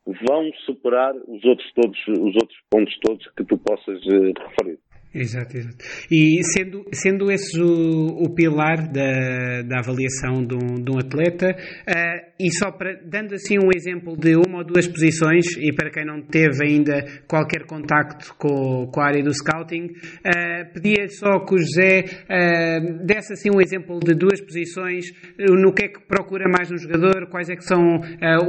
vão 0.06 0.52
superar 0.66 1.14
os 1.16 1.44
outros 1.44 1.72
todos, 1.72 1.98
os 2.08 2.34
outros 2.34 2.58
pontos 2.70 2.98
todos 3.00 3.26
que 3.36 3.44
tu 3.44 3.56
possas 3.58 4.04
uh, 4.06 4.32
referir. 4.48 4.78
Exato, 5.14 5.56
exato. 5.56 5.76
E 6.10 6.42
sendo, 6.42 6.84
sendo 6.92 7.30
esse 7.30 7.60
o, 7.60 8.24
o 8.24 8.34
pilar 8.34 8.88
da, 8.88 9.62
da 9.62 9.78
avaliação 9.78 10.44
de 10.44 10.56
um, 10.56 10.82
de 10.82 10.90
um 10.90 10.98
atleta, 10.98 11.50
uh, 11.50 12.34
e 12.40 12.50
só 12.50 12.72
para, 12.72 12.98
dando 13.04 13.32
assim 13.34 13.56
um 13.56 13.70
exemplo 13.72 14.16
de 14.16 14.34
uma 14.34 14.58
ou 14.58 14.64
duas 14.64 14.88
posições, 14.88 15.46
e 15.56 15.72
para 15.72 15.88
quem 15.90 16.04
não 16.04 16.20
teve 16.20 16.66
ainda 16.66 17.04
qualquer 17.28 17.64
contacto 17.64 18.34
com, 18.36 18.88
com 18.92 19.00
a 19.00 19.06
área 19.06 19.22
do 19.22 19.32
scouting, 19.32 19.84
uh, 19.84 20.72
pedia 20.74 21.06
só 21.06 21.38
que 21.46 21.54
o 21.54 21.58
José 21.58 22.04
uh, 22.24 23.06
desse 23.06 23.34
assim 23.34 23.50
um 23.54 23.60
exemplo 23.60 24.00
de 24.00 24.14
duas 24.14 24.40
posições, 24.40 25.06
no 25.38 25.72
que 25.72 25.84
é 25.84 25.88
que 25.88 26.00
procura 26.00 26.46
mais 26.48 26.68
no 26.72 26.76
jogador, 26.76 27.28
quais 27.30 27.48
é 27.48 27.54
que 27.54 27.64
são 27.64 28.00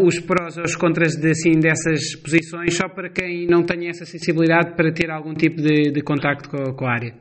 os 0.04 0.20
prós 0.20 0.58
ou 0.58 0.64
os 0.64 0.76
contras 0.76 1.16
de, 1.16 1.30
assim, 1.30 1.52
dessas 1.60 2.16
posições, 2.16 2.76
só 2.76 2.88
para 2.90 3.10
quem 3.10 3.46
não 3.46 3.64
tenha 3.64 3.90
essa 3.90 4.06
sensibilidade 4.06 4.76
para 4.76 4.92
ter 4.92 5.12
algum 5.12 5.34
tipo 5.34 5.62
de, 5.62 5.92
de 5.92 6.02
contacto 6.02 6.50
com, 6.50 6.55
com 6.78 6.86
a 6.86 6.92
área? 6.92 7.14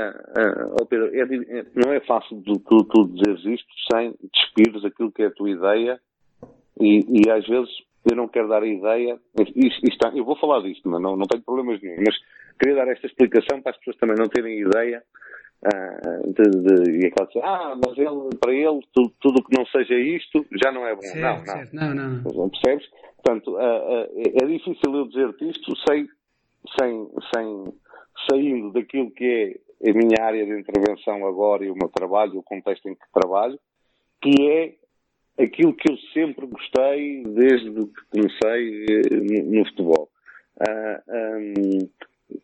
É, 0.00 0.04
é, 0.04 0.64
oh 0.80 0.86
Pedro, 0.86 1.14
é, 1.14 1.20
é, 1.20 1.66
não 1.74 1.92
é 1.92 2.00
fácil 2.00 2.42
tu, 2.42 2.58
tu, 2.60 2.84
tu 2.84 3.08
dizeres 3.08 3.44
isto 3.44 3.68
sem 3.92 4.14
despires 4.32 4.84
aquilo 4.84 5.12
que 5.12 5.22
é 5.22 5.26
a 5.26 5.30
tua 5.30 5.50
ideia 5.50 6.00
e, 6.80 7.04
e 7.26 7.30
às 7.30 7.46
vezes 7.46 7.70
eu 8.10 8.16
não 8.16 8.28
quero 8.28 8.48
dar 8.48 8.62
a 8.62 8.66
ideia, 8.66 9.18
isto, 9.54 9.80
isto, 9.86 10.06
eu 10.14 10.24
vou 10.24 10.36
falar 10.36 10.60
disto, 10.60 10.88
mas 10.88 11.00
não, 11.00 11.16
não 11.16 11.26
tenho 11.26 11.42
problemas 11.42 11.80
nenhum, 11.80 11.96
mas 12.06 12.14
queria 12.58 12.76
dar 12.76 12.88
esta 12.88 13.06
explicação 13.06 13.62
para 13.62 13.72
as 13.72 13.78
pessoas 13.78 13.96
também 13.96 14.16
não 14.18 14.28
terem 14.28 14.60
ideia 14.60 15.02
uh, 15.64 16.32
de, 16.32 16.50
de, 16.50 16.90
e 17.00 17.06
é 17.06 17.10
claro, 17.10 17.30
ah, 17.42 17.76
mas 17.82 17.96
ele, 17.96 18.36
para 18.40 18.52
ele 18.52 18.80
tudo 18.92 19.38
o 19.38 19.44
que 19.44 19.56
não 19.56 19.64
seja 19.66 19.94
isto 19.94 20.44
já 20.62 20.70
não 20.70 20.86
é 20.86 20.94
bom. 20.94 21.02
Certo, 21.02 21.20
não, 21.22 21.44
certo. 21.44 21.72
não, 21.74 21.94
não. 21.94 22.10
não. 22.22 22.50
Percebes? 22.50 22.86
Portanto, 23.22 23.52
uh, 23.52 23.56
uh, 23.56 24.42
é 24.42 24.46
difícil 24.46 24.94
eu 24.94 25.08
dizer-te 25.08 25.48
isto 25.48 25.72
sem, 25.88 26.06
sem, 26.78 27.08
sem 27.34 27.74
saindo 28.28 28.72
daquilo 28.72 29.10
que 29.10 29.60
é 29.82 29.90
a 29.90 29.92
minha 29.92 30.22
área 30.22 30.44
de 30.44 30.58
intervenção 30.58 31.26
agora 31.26 31.64
e 31.64 31.70
o 31.70 31.74
meu 31.74 31.88
trabalho, 31.88 32.38
o 32.38 32.42
contexto 32.42 32.88
em 32.88 32.94
que 32.94 33.12
trabalho, 33.12 33.58
que 34.22 34.34
é 34.48 34.74
aquilo 35.42 35.74
que 35.74 35.90
eu 35.90 35.96
sempre 36.12 36.46
gostei 36.46 37.22
desde 37.24 37.70
que 37.70 38.04
comecei 38.10 38.84
eh, 38.84 39.42
no, 39.44 39.64
futebol. 39.66 40.08
Ah, 40.60 41.02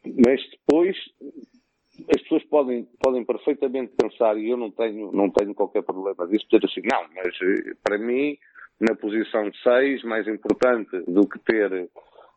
mas 0.05 0.41
depois 0.51 0.97
as 2.15 2.23
pessoas 2.23 2.45
podem, 2.45 2.89
podem 3.03 3.25
perfeitamente 3.25 3.93
pensar, 3.97 4.37
e 4.37 4.49
eu 4.49 4.57
não 4.57 4.71
tenho, 4.71 5.13
não 5.13 5.31
tenho 5.31 5.55
qualquer 5.55 5.83
problema 5.83 6.27
disso, 6.27 6.47
dizer 6.51 6.65
assim, 6.65 6.81
não, 6.83 7.07
mas 7.15 7.35
eh, 7.43 7.75
para 7.83 7.99
mim, 7.99 8.37
na 8.81 8.95
posição 8.95 9.49
de 9.49 9.63
6, 9.63 10.05
mais 10.05 10.27
importante 10.27 10.99
do 11.07 11.29
que 11.29 11.39
ter 11.41 11.89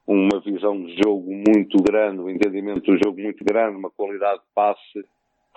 uma 0.06 0.40
visão 0.42 0.84
de 0.84 0.96
jogo 1.04 1.32
muito 1.32 1.82
grande, 1.82 2.20
um 2.20 2.30
entendimento 2.30 2.82
do 2.82 3.00
jogo 3.04 3.22
muito 3.22 3.44
grande, 3.44 3.78
uma 3.78 3.90
qualidade 3.90 4.40
de 4.40 4.48
passe 4.54 5.06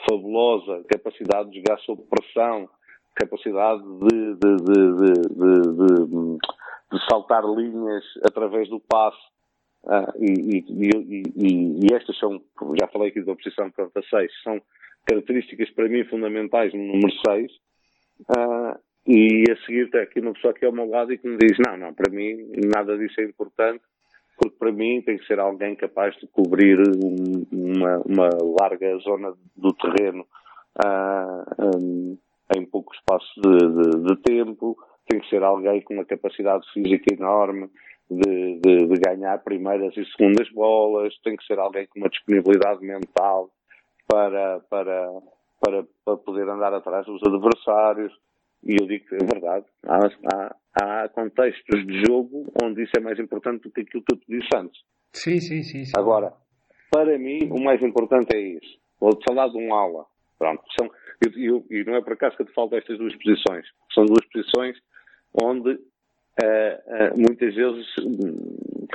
fabulosa, 0.09 0.85
capacidade 0.89 1.51
de 1.51 1.57
jogar 1.59 1.79
sob 1.81 2.03
pressão, 2.05 2.69
capacidade 3.15 3.83
de, 3.83 4.35
de, 4.35 4.57
de, 4.57 4.87
de, 6.93 7.09
saltar 7.11 7.43
linhas 7.45 8.05
através 8.25 8.69
do 8.69 8.79
passe. 8.81 9.19
Ah, 9.89 10.13
e, 10.19 10.59
e, 10.59 10.65
e, 11.37 11.87
e, 11.87 11.95
estas 11.95 12.19
são, 12.19 12.41
já 12.79 12.89
falei 12.89 13.09
aqui 13.09 13.23
da 13.23 13.35
posição 13.35 13.71
46, 13.71 14.31
são 14.43 14.61
características 15.07 15.71
para 15.71 15.89
mim 15.89 16.05
fundamentais 16.05 16.75
no 16.75 16.83
número 16.83 17.13
6. 17.27 17.53
Ah, 18.37 18.79
e 19.07 19.45
a 19.51 19.57
seguir 19.65 19.89
tem 19.91 20.01
aqui 20.01 20.21
uma 20.21 20.33
pessoa 20.33 20.53
aqui 20.53 20.67
ao 20.67 20.73
meu 20.73 20.89
lado 20.89 21.13
e 21.13 21.19
que 21.19 21.29
me 21.29 21.37
diz, 21.39 21.57
não, 21.65 21.77
não, 21.77 21.95
para 21.95 22.13
mim 22.13 22.51
nada 22.75 22.99
disso 22.99 23.21
é 23.21 23.25
importante, 23.25 23.83
porque 24.37 24.57
para 24.59 24.73
mim 24.73 25.03
tem 25.03 25.17
que 25.17 25.27
ser 25.27 25.39
alguém 25.39 25.75
capaz 25.75 26.15
de 26.17 26.27
cobrir 26.27 26.79
uma, 27.53 27.99
uma 28.05 28.31
larga 28.61 28.97
zona 28.99 29.33
do 29.57 29.73
terreno 29.73 30.27
ah, 30.85 31.45
um, 31.59 32.19
em 32.55 32.67
pouco 32.67 32.95
espaço 32.95 33.41
de, 33.41 33.59
de, 33.59 34.05
de, 34.05 34.17
tempo, 34.23 34.77
tem 35.09 35.21
que 35.21 35.29
ser 35.29 35.43
alguém 35.43 35.81
com 35.83 35.95
uma 35.95 36.05
capacidade 36.05 36.71
física 36.73 37.15
enorme 37.15 37.71
de, 38.11 38.61
de, 38.61 38.87
de, 38.87 39.01
ganhar 39.01 39.43
primeiras 39.43 39.97
e 39.97 40.05
segundas 40.05 40.49
bolas, 40.51 41.17
tem 41.25 41.37
que 41.37 41.45
ser 41.45 41.59
alguém 41.59 41.87
com 41.87 42.01
uma 42.01 42.09
disponibilidade 42.09 42.85
mental 42.85 43.51
para, 44.07 44.61
para, 44.71 45.11
para, 45.61 45.85
para 46.05 46.17
poder 46.19 46.49
andar 46.49 46.73
atrás 46.75 47.07
dos 47.07 47.23
adversários. 47.23 48.13
E 48.65 48.77
eu 48.81 48.87
digo 48.87 49.07
que 49.07 49.15
é 49.15 49.25
verdade. 49.25 49.67
Há, 49.85 50.07
há, 50.33 50.57
há 51.05 51.09
contextos 51.09 51.87
de 51.87 52.03
jogo 52.07 52.53
onde 52.63 52.83
isso 52.83 52.93
é 52.97 53.01
mais 53.01 53.19
importante 53.19 53.63
do 53.63 53.71
que 53.71 53.83
aquilo 53.83 54.05
que 54.05 54.17
te 54.17 54.27
disse 54.29 54.49
antes. 54.55 54.81
Sim, 55.13 55.41
sim, 55.41 55.63
sim, 55.63 55.85
sim. 55.85 55.93
Agora, 55.97 56.33
para 56.91 57.19
mim, 57.19 57.49
o 57.51 57.63
mais 57.63 57.83
importante 57.83 58.35
é 58.35 58.41
isso. 58.41 58.79
Vou-te 59.01 59.25
falar 59.25 59.49
de 59.49 59.59
um 59.59 59.75
aula. 59.75 60.05
Pronto, 60.39 60.63
são, 60.79 60.91
eu, 61.25 61.33
eu, 61.43 61.67
e 61.71 61.85
não 61.85 61.97
é 61.97 62.03
por 62.03 62.13
acaso 62.13 62.37
que 62.37 62.43
eu 62.43 62.47
te 62.47 62.53
falo 62.53 62.69
destas 62.69 62.99
duas 62.99 63.15
posições. 63.17 63.67
São 63.95 64.05
duas 64.05 64.25
posições 64.27 64.77
onde 65.33 65.71
uh, 65.71 65.75
uh, 65.75 67.17
muitas 67.17 67.55
vezes 67.55 67.87
uh, 67.99 68.89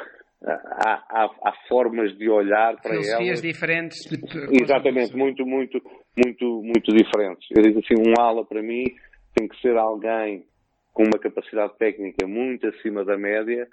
há, 0.45 1.03
há, 1.09 1.25
há, 1.25 1.53
formas 1.67 2.15
de 2.17 2.29
olhar 2.29 2.79
para 2.81 2.93
elas. 2.93 3.05
Filosofias 3.07 3.41
diferentes. 3.41 3.99
De... 4.09 4.63
Exatamente, 4.63 5.15
muito, 5.15 5.45
muito, 5.45 5.81
muito, 6.15 6.61
muito 6.63 6.95
diferentes. 6.95 7.47
Eu 7.55 7.63
digo 7.63 7.79
assim, 7.79 7.95
um 7.97 8.21
ala 8.21 8.45
para 8.45 8.61
mim 8.61 8.85
tem 9.35 9.47
que 9.47 9.59
ser 9.61 9.77
alguém 9.77 10.45
com 10.93 11.03
uma 11.03 11.19
capacidade 11.19 11.77
técnica 11.77 12.27
muito 12.27 12.67
acima 12.67 13.03
da 13.05 13.17
média, 13.17 13.67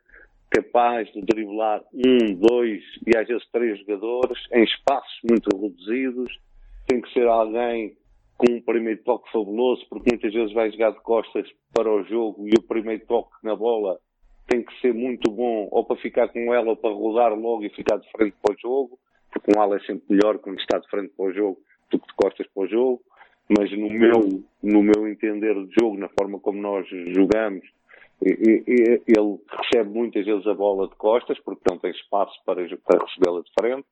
capaz 0.51 1.11
de 1.13 1.21
driblar 1.23 1.83
um, 1.93 2.35
dois 2.35 2.83
e 3.07 3.17
às 3.17 3.27
vezes 3.27 3.47
três 3.51 3.79
jogadores 3.81 4.39
em 4.53 4.65
espaços 4.65 5.19
muito 5.29 5.49
reduzidos. 5.57 6.39
Tem 6.87 7.01
que 7.01 7.13
ser 7.13 7.27
alguém 7.27 7.97
com 8.37 8.53
um 8.53 8.63
primeiro 8.63 9.03
toque 9.03 9.31
fabuloso, 9.33 9.85
porque 9.91 10.11
muitas 10.13 10.33
vezes 10.33 10.55
vai 10.55 10.71
jogar 10.71 10.93
de 10.93 11.01
costas 11.01 11.47
para 11.75 11.93
o 11.93 12.05
jogo 12.05 12.47
e 12.47 12.53
o 12.59 12.63
primeiro 12.63 13.05
toque 13.07 13.33
na 13.43 13.55
bola 13.55 13.99
tem 14.47 14.63
que 14.63 14.81
ser 14.81 14.95
muito 14.95 15.31
bom, 15.31 15.69
ou 15.71 15.85
para 15.85 15.97
ficar 15.97 16.29
com 16.29 16.55
ela, 16.55 16.71
ou 16.71 16.77
para 16.77 16.91
rodar 16.91 17.35
logo 17.35 17.65
e 17.65 17.69
ficar 17.69 17.99
de 17.99 18.11
frente 18.11 18.35
para 18.43 18.55
o 18.55 18.59
jogo, 18.59 18.99
porque 19.31 19.53
um 19.55 19.61
ala 19.61 19.77
é 19.77 19.81
sempre 19.81 20.05
melhor 20.09 20.39
quando 20.39 20.59
está 20.59 20.79
de 20.79 20.89
frente 20.89 21.13
para 21.15 21.27
o 21.27 21.33
jogo 21.35 21.59
do 21.91 21.99
que 21.99 22.07
de 22.07 22.15
costas 22.15 22.47
para 22.47 22.63
o 22.63 22.67
jogo 22.67 23.03
mas 23.57 23.71
no 23.73 23.89
meu, 23.89 24.45
no 24.63 24.83
meu 24.83 25.09
entender 25.09 25.55
de 25.55 25.75
jogo, 25.81 25.99
na 25.99 26.09
forma 26.09 26.39
como 26.39 26.61
nós 26.61 26.87
jogamos, 27.15 27.65
ele 28.21 29.39
recebe 29.51 29.91
muitas 29.91 30.27
vezes 30.27 30.47
a 30.47 30.55
bola 30.55 30.89
de 30.89 30.97
costas, 30.97 31.39
porque 31.45 31.63
não 31.71 31.79
tem 31.79 31.91
espaço 31.93 32.33
para, 32.45 32.67
para 32.85 33.05
recebê-la 33.07 33.41
de 33.41 33.51
frente. 33.59 33.87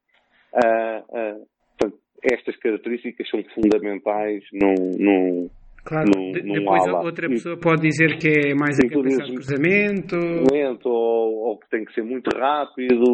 Uh, 0.53 1.41
uh, 1.41 1.47
portanto, 1.79 1.99
estas 2.23 2.57
características 2.57 3.29
são 3.31 3.43
fundamentais 3.55 4.43
num, 4.53 4.75
num, 4.99 5.51
Claro, 5.85 6.11
num, 6.17 6.33
de, 6.33 6.43
num 6.43 6.55
depois 6.55 6.83
ala. 6.89 7.05
outra 7.05 7.29
pessoa 7.29 7.57
pode 7.57 7.83
dizer 7.83 8.19
que 8.19 8.29
é 8.29 8.55
mais 8.55 8.77
a 8.81 8.89
capacidade 8.89 9.31
de 9.31 9.35
cruzamento. 9.37 10.17
Lento, 10.53 10.89
ou, 10.89 11.49
ou, 11.49 11.59
que 11.59 11.71
tem 11.71 11.85
que 11.85 11.95
ser 11.95 12.03
muito 12.03 12.29
rápido, 12.37 13.05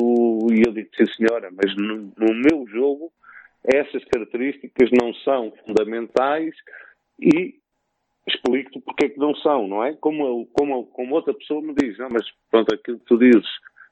e 0.50 0.62
eu 0.66 0.72
digo, 0.72 0.88
sim 0.96 1.04
senhora, 1.14 1.50
mas 1.52 1.76
no, 1.76 2.10
no 2.16 2.34
meu 2.34 2.66
jogo 2.68 3.12
essas 3.64 4.04
características 4.06 4.90
não 4.90 5.14
são 5.14 5.52
fundamentais 5.66 6.54
e 7.20 7.54
explico-te 8.26 8.80
porque 8.80 9.06
é 9.06 9.08
que 9.08 9.18
não 9.18 9.34
são, 9.36 9.66
não 9.66 9.84
é? 9.84 9.94
Como, 9.94 10.46
como, 10.46 10.86
como 10.86 11.14
outra 11.14 11.34
pessoa 11.34 11.60
me 11.60 11.74
diz, 11.74 11.98
não, 11.98 12.08
mas 12.10 12.24
pronto, 12.50 12.74
aquilo 12.74 12.98
que 12.98 13.06
tu 13.06 13.18
dizes 13.18 13.48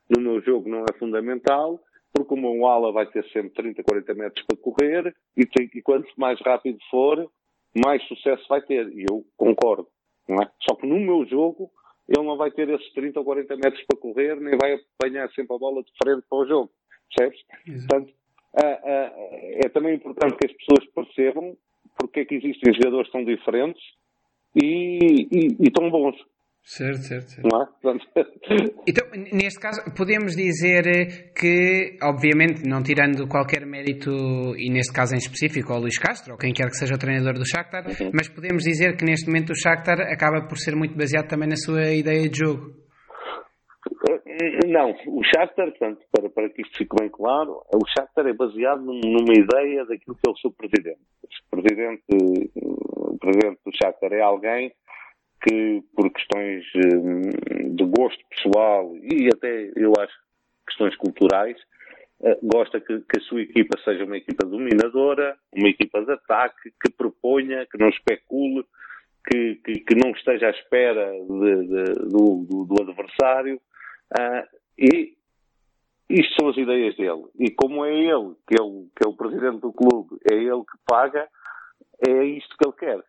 no 0.09 0.21
meu 0.21 0.41
jogo 0.43 0.68
não 0.68 0.85
é 0.85 0.99
fundamental, 0.99 1.81
porque 2.12 2.35
o 2.35 2.37
meu 2.37 2.66
ala 2.66 2.93
vai 2.93 3.07
ter 3.07 3.25
sempre 3.31 3.51
30, 3.51 3.83
40 3.85 4.14
metros 4.14 4.45
para 4.47 4.57
correr 4.57 5.14
e, 5.37 5.47
tem, 5.47 5.71
e 5.73 5.83
quanto 5.83 6.09
mais 6.16 6.41
rápido 6.41 6.79
for, 6.91 7.31
mais 7.85 8.03
sucesso 8.09 8.45
vai 8.49 8.61
ter. 8.62 8.89
E 8.93 9.07
eu 9.09 9.25
concordo, 9.37 9.87
não 10.29 10.43
é? 10.43 10.51
Só 10.68 10.75
que 10.75 10.87
no 10.87 10.99
meu 10.99 11.25
jogo 11.27 11.71
ele 12.09 12.27
não 12.27 12.37
vai 12.37 12.51
ter 12.51 12.68
esses 12.68 12.93
30 12.93 13.21
ou 13.21 13.25
40 13.25 13.57
metros 13.57 13.83
para 13.85 14.01
correr, 14.01 14.41
nem 14.41 14.59
vai 14.59 14.75
apanhar 14.75 15.31
sempre 15.31 15.55
a 15.55 15.59
bola 15.59 15.83
de 15.83 15.93
frente 16.03 16.27
para 16.29 16.39
o 16.39 16.47
jogo, 16.47 16.71
percebes? 17.14 17.41
Exato. 17.66 17.89
Portanto, 17.89 18.14
ah, 18.14 18.16
ah, 18.16 18.20
é 18.55 19.68
também 19.68 19.94
importante 19.94 20.36
que 20.36 20.46
as 20.46 20.57
pessoas 20.57 20.84
percebam 20.94 21.57
porque 21.98 22.20
é 22.20 22.24
que 22.24 22.34
existem 22.34 22.72
jogadores 22.74 23.11
tão 23.11 23.24
diferentes 23.24 23.82
e, 24.57 25.26
e, 25.30 25.57
e 25.61 25.70
tão 25.70 25.90
bons. 25.90 26.16
Certo, 26.62 26.98
certo, 26.98 27.30
certo. 27.30 27.48
É? 27.48 28.64
então, 28.86 29.09
neste 29.32 29.59
caso, 29.59 29.80
podemos 29.96 30.36
dizer 30.36 31.32
que, 31.34 31.98
obviamente, 32.03 32.62
não 32.68 32.82
tirando 32.82 33.26
qualquer 33.26 33.64
mérito, 33.66 34.11
e 34.57 34.70
neste 34.70 34.92
caso 34.92 35.14
em 35.14 35.18
específico, 35.18 35.72
ao 35.72 35.80
Luís 35.80 35.98
Castro, 35.98 36.32
ou 36.32 36.38
quem 36.38 36.53
quer 36.53 36.66
que 36.66 36.76
seja 36.76 36.94
o 36.94 36.98
treinador 36.98 37.34
do 37.34 37.48
Shakhtar, 37.48 37.86
uhum. 37.86 38.11
mas 38.12 38.28
podemos 38.28 38.62
dizer 38.62 38.96
que 38.96 39.05
neste 39.05 39.26
momento 39.26 39.51
o 39.51 39.57
Shakhtar 39.57 40.01
acaba 40.01 40.46
por 40.46 40.59
ser 40.59 40.76
muito 40.76 40.96
baseado 40.96 41.28
também 41.28 41.48
na 41.48 41.57
sua 41.57 41.92
ideia 41.92 42.28
de 42.28 42.38
jogo. 42.38 42.80
Não, 44.66 44.93
o 45.07 45.22
Shakhtar, 45.24 45.70
portanto, 45.70 46.03
para, 46.11 46.30
para 46.30 46.49
que 46.49 46.62
isto 46.62 46.78
fique 46.78 46.97
bem 46.99 47.11
claro, 47.11 47.62
o 47.74 47.86
Shakhtar 47.88 48.26
é 48.26 48.32
baseado 48.32 48.80
numa 48.80 49.34
ideia 49.34 49.84
daquilo 49.84 50.16
que 50.16 50.28
é 50.28 50.30
o 50.30 50.36
seu 50.36 50.51
presidente. 50.51 51.01
O 51.53 51.57
presidente, 51.57 52.03
o 52.57 53.18
presidente 53.18 53.61
do 53.64 53.76
Shakhtar 53.76 54.12
é 54.12 54.20
alguém 54.20 54.72
que, 55.43 55.82
por 55.95 56.11
questões 56.12 56.64
hum, 56.76 57.74
de 57.74 57.84
gosto 57.84 58.22
pessoal 58.30 58.95
e 58.97 59.28
até, 59.34 59.72
eu 59.76 59.93
acho, 59.99 60.14
questões 60.66 60.97
culturais, 60.97 61.57
eh, 62.22 62.38
gosta 62.43 62.80
que, 62.80 63.01
que, 63.01 63.18
a 63.18 63.22
sua 63.22 63.43
equipa 63.43 63.78
seja 63.82 64.05
uma 64.05 64.16
equipa 64.16 64.47
dominadora, 64.47 65.36
uma 65.55 65.68
equipa 65.68 66.05
de 66.05 66.12
ataque, 66.12 66.70
que 66.82 66.93
proponha, 66.93 67.66
que 67.66 67.78
não 67.78 67.88
especule, 67.88 68.64
que, 69.26 69.57
que, 69.57 69.80
que 69.80 69.95
não 69.95 70.11
esteja 70.12 70.49
à 70.49 70.51
espera 70.51 71.12
de, 71.12 71.66
de, 71.66 71.84
do, 72.09 72.47
do, 72.49 72.64
do, 72.64 72.82
adversário. 72.82 73.61
Uh, 74.19 74.47
e 74.79 75.17
isto 76.11 76.35
são 76.41 76.49
as 76.49 76.57
ideias 76.57 76.97
dele. 76.97 77.25
E 77.39 77.51
como 77.53 77.85
é 77.85 77.93
ele 77.93 78.35
que, 78.47 78.61
é 78.61 78.63
o, 78.63 78.89
que 78.97 79.07
é 79.07 79.09
o 79.09 79.17
presidente 79.17 79.61
do 79.61 79.73
clube, 79.73 80.19
é 80.31 80.35
ele 80.35 80.63
que 80.63 80.79
paga, 80.87 81.29
é 82.07 82.25
isto 82.25 82.57
que 82.57 82.67
ele 82.67 82.77
quer. 82.77 83.05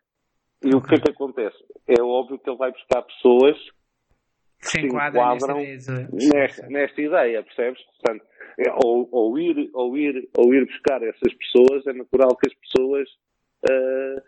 E 0.64 0.76
o 0.76 0.82
que 0.82 0.96
é 0.96 1.00
que 1.00 1.12
acontece? 1.12 1.58
É 1.88 2.02
óbvio 2.02 2.38
que 2.38 2.48
ele 2.48 2.58
vai 2.58 2.72
buscar 2.72 3.02
pessoas 3.02 3.58
que 4.60 4.68
se 4.68 4.82
enquadram 4.82 5.58
nesta, 5.58 6.68
nesta, 6.68 7.02
ideia, 7.02 7.42
percebes? 7.42 7.82
Portanto, 7.84 8.24
é, 8.60 8.72
ou, 8.86 9.10
ou, 9.12 9.40
ir, 9.40 9.72
ou, 9.74 9.98
ir, 9.98 10.30
ou 10.38 10.54
ir 10.54 10.66
buscar 10.68 11.02
essas 11.02 11.34
pessoas, 11.34 11.88
é 11.88 11.94
natural 11.94 12.36
que 12.38 12.48
as 12.48 12.54
pessoas 12.54 13.10
uh, 13.68 14.22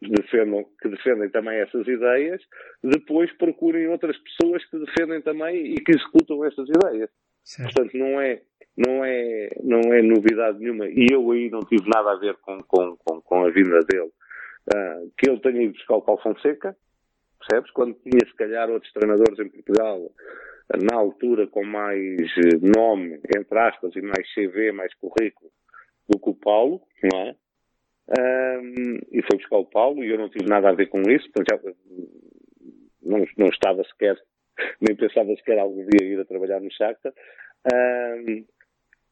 defendam, 0.00 0.64
que 0.80 0.88
defendem 0.88 1.28
também 1.30 1.58
essas 1.58 1.86
ideias, 1.86 2.42
depois 2.82 3.30
procurem 3.36 3.88
outras 3.88 4.16
pessoas 4.18 4.64
que 4.66 4.78
defendem 4.78 5.20
também 5.22 5.74
e 5.74 5.74
que 5.76 5.92
executam 5.92 6.44
essas 6.44 6.68
ideias. 6.68 7.10
Certo. 7.44 7.72
Portanto, 7.72 7.96
não 7.96 8.20
é, 8.20 8.42
não, 8.76 9.04
é, 9.04 9.50
não 9.62 9.80
é 9.92 10.02
novidade 10.02 10.58
nenhuma. 10.58 10.86
E 10.88 11.06
eu 11.10 11.30
aí 11.30 11.50
não 11.50 11.60
tive 11.60 11.88
nada 11.88 12.12
a 12.12 12.16
ver 12.16 12.36
com, 12.36 12.62
com, 12.62 12.96
com, 12.96 13.20
com 13.20 13.44
a 13.44 13.50
vinda 13.50 13.80
dele. 13.80 14.10
Uh, 14.70 15.10
que 15.16 15.30
ele 15.30 15.40
tenha 15.40 15.62
ido 15.62 15.72
buscar 15.72 15.96
o 15.96 16.02
Paulo 16.02 16.20
Fonseca, 16.20 16.76
percebes? 17.38 17.70
Quando 17.70 17.94
tinha, 17.94 18.20
se 18.26 18.36
calhar, 18.36 18.68
outros 18.68 18.92
treinadores 18.92 19.38
em 19.38 19.48
Portugal, 19.48 20.10
na 20.90 20.96
altura, 20.96 21.46
com 21.46 21.64
mais 21.64 22.30
nome, 22.60 23.18
entre 23.34 23.58
aspas, 23.58 23.96
e 23.96 24.02
mais 24.02 24.28
CV, 24.34 24.72
mais 24.72 24.92
currículo, 24.94 25.50
do 26.08 26.18
que 26.18 26.30
o 26.30 26.34
Paulo, 26.34 26.82
não 27.02 27.20
é? 27.20 27.36
Um, 28.08 28.98
e 29.12 29.22
foi 29.22 29.36
buscar 29.36 29.58
o 29.58 29.66
Paulo 29.66 30.02
e 30.02 30.10
eu 30.10 30.18
não 30.18 30.30
tive 30.30 30.48
nada 30.48 30.70
a 30.70 30.72
ver 30.72 30.86
com 30.86 31.02
isso, 31.02 31.30
portanto 31.30 31.64
já 31.66 31.72
não, 33.02 33.24
não 33.36 33.46
estava 33.48 33.84
sequer, 33.84 34.16
nem 34.80 34.96
pensava 34.96 35.34
sequer 35.36 35.58
algum 35.58 35.86
dia 35.86 36.08
ir 36.08 36.20
a 36.20 36.24
trabalhar 36.24 36.60
no 36.60 36.72
Shakhtar. 36.72 37.12
Um, 37.70 38.44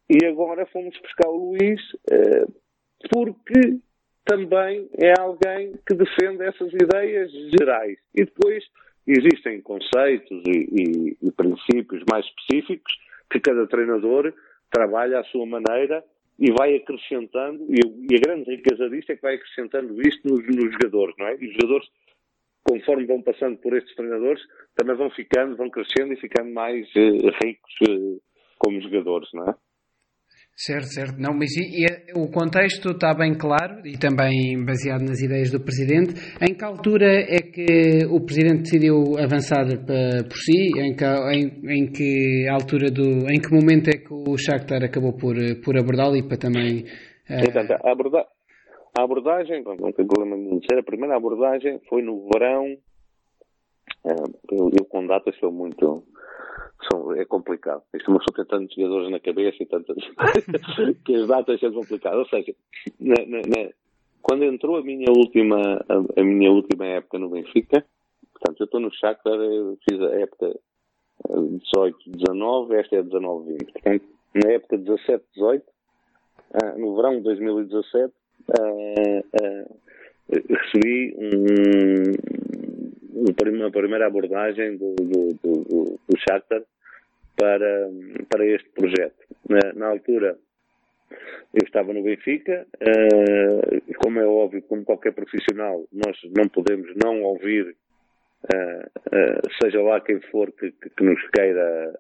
e 0.09 0.24
agora 0.24 0.66
fomos 0.66 0.97
buscar 1.01 1.28
o 1.28 1.51
Luís 1.51 1.80
uh, 2.11 2.53
porque 3.12 3.78
também 4.24 4.88
é 4.99 5.12
alguém 5.20 5.74
que 5.86 5.94
defende 5.94 6.42
essas 6.44 6.72
ideias 6.72 7.30
gerais. 7.59 7.99
E 8.14 8.24
depois 8.24 8.64
existem 9.07 9.61
conceitos 9.61 10.42
e, 10.47 10.51
e, 10.51 11.16
e 11.22 11.30
princípios 11.32 12.03
mais 12.11 12.24
específicos 12.26 12.92
que 13.30 13.40
cada 13.40 13.66
treinador 13.66 14.32
trabalha 14.70 15.20
à 15.20 15.24
sua 15.24 15.47
maneira 15.47 16.03
e 16.39 16.51
vai 16.53 16.76
acrescentando, 16.76 17.66
e, 17.70 18.14
a 18.14 18.20
grande 18.20 18.51
riqueza 18.55 18.89
disto 18.91 19.11
é 19.11 19.16
que 19.16 19.22
vai 19.22 19.34
acrescentando 19.37 20.01
isto 20.07 20.28
nos, 20.28 20.45
nos 20.47 20.72
jogadores, 20.72 21.14
não 21.18 21.26
é? 21.26 21.37
E 21.41 21.49
os 21.49 21.55
jogadores, 21.55 21.89
conforme 22.62 23.07
vão 23.07 23.22
passando 23.22 23.57
por 23.59 23.74
estes 23.74 23.95
treinadores, 23.95 24.43
também 24.74 24.97
vão 24.97 25.11
ficando, 25.11 25.57
vão 25.57 25.70
crescendo 25.70 26.12
e 26.12 26.16
ficando 26.16 26.53
mais 26.53 26.87
uh, 26.95 27.30
ricos 27.43 27.74
uh, 27.89 28.20
como 28.59 28.80
jogadores, 28.80 29.28
não 29.32 29.49
é? 29.49 29.55
Certo, 30.59 30.86
certo. 30.86 31.18
Não, 31.18 31.34
mas 31.34 31.54
e, 31.54 31.84
e, 31.84 32.18
o 32.18 32.30
contexto 32.30 32.92
está 32.92 33.12
bem 33.12 33.36
claro 33.36 33.86
e 33.86 33.98
também 33.98 34.64
baseado 34.64 35.02
nas 35.02 35.20
ideias 35.20 35.50
do 35.50 35.61
Presidente. 35.61 36.14
Em 36.40 36.54
que 36.54 36.64
altura 36.64 37.12
é 37.12 37.42
que 37.42 38.07
o 38.11 38.24
Presidente 38.24 38.62
decidiu 38.62 39.18
avançar 39.18 39.66
por 39.66 40.38
si? 40.38 40.80
Em 40.80 40.96
que, 40.96 41.04
em, 41.04 41.61
em 41.68 41.92
que 41.92 42.48
altura 42.48 42.90
do... 42.90 43.28
Em 43.28 43.38
que 43.38 43.52
momento 43.52 43.88
é 43.88 43.98
que 43.98 44.14
o 44.14 44.34
Shakhtar 44.38 44.82
acabou 44.82 45.12
por, 45.12 45.36
por 45.62 45.76
abordá-lo 45.76 46.16
e 46.16 46.26
para 46.26 46.38
também... 46.38 46.86
Portanto, 47.28 47.72
a, 47.72 47.92
aborda 47.92 48.24
a 48.98 49.04
abordagem, 49.04 49.62
não 49.62 49.92
tem 49.92 50.07
problema 50.07 50.36
nenhum 50.36 50.59
dizer, 50.59 50.80
a 50.80 50.82
primeira 50.82 51.16
abordagem 51.18 51.78
foi 51.86 52.00
no 52.00 52.26
verão, 52.32 52.64
uh, 54.07 54.38
eu, 54.50 54.70
eu 54.72 54.86
com 54.86 55.07
datas 55.07 55.36
sou 55.36 55.52
muito 55.52 56.02
são, 56.91 57.12
é 57.14 57.24
complicado. 57.24 57.83
Isto 57.95 58.11
uma 58.11 58.18
pessoa 58.18 58.37
tem 58.37 58.59
tantos 58.59 58.74
jogadores 58.74 59.11
na 59.11 59.20
cabeça 59.20 59.62
e 59.62 59.66
tantas 59.66 59.97
que 61.05 61.14
as 61.14 61.27
datas 61.27 61.61
são 61.61 61.72
complicadas. 61.72 62.18
Ou 62.18 62.29
seja, 62.29 62.55
na, 63.01 63.14
na, 63.27 63.39
na, 63.39 63.70
quando 64.22 64.45
entrou 64.45 64.77
a 64.77 64.83
minha 64.83 65.11
última 65.11 65.85
a, 65.89 66.20
a, 66.20 66.24
minha 66.24 66.51
última 66.51 66.87
época 66.87 67.18
no 67.18 67.31
Benfica, 67.31 67.85
portanto, 68.33 68.61
eu 68.61 68.64
estou 68.64 68.81
no 68.81 68.93
Shakhtar, 68.93 69.39
fiz 69.89 70.01
a 70.01 70.14
época 70.20 70.59
18, 71.29 71.97
eh, 72.09 72.16
19, 72.16 72.74
esta 72.74 72.97
é 72.97 73.03
19, 73.03 73.53
20. 73.53 73.72
Portanto, 73.72 74.05
na 74.35 74.51
época 74.51 74.79
17, 74.79 75.24
18, 75.35 75.64
uh, 75.64 76.79
no 76.79 76.97
verão 76.97 77.16
de 77.16 77.22
2017, 77.22 78.12
uh, 78.49 79.18
uh, 79.20 79.77
recebi 80.29 81.14
um, 81.16 82.55
uma 83.17 83.71
primeira 83.71 84.07
abordagem 84.07 84.77
do, 84.77 84.95
do, 84.95 85.29
do, 85.43 86.01
do 86.09 86.19
Shakhtar 86.19 86.62
para, 87.37 87.91
para 88.29 88.47
este 88.47 88.69
projeto. 88.71 89.17
Na, 89.49 89.73
na 89.75 89.87
altura, 89.89 90.37
eu 91.55 91.64
estava 91.64 91.93
no 91.93 92.03
Benfica, 92.03 92.67
uh, 92.83 93.95
como 94.03 94.21
é 94.21 94.27
óbvio, 94.27 94.62
como 94.62 94.85
qualquer 94.85 95.12
profissional, 95.12 95.85
nós 95.93 96.19
não 96.37 96.49
podemos 96.49 96.95
não 96.97 97.23
ouvir, 97.23 97.77
uh, 98.45 98.87
uh, 98.87 99.62
seja 99.62 99.81
lá 99.83 100.01
quem 100.01 100.21
for 100.31 100.51
que, 100.53 100.73
que 100.73 101.05
nos 101.05 101.21
queira 101.31 101.95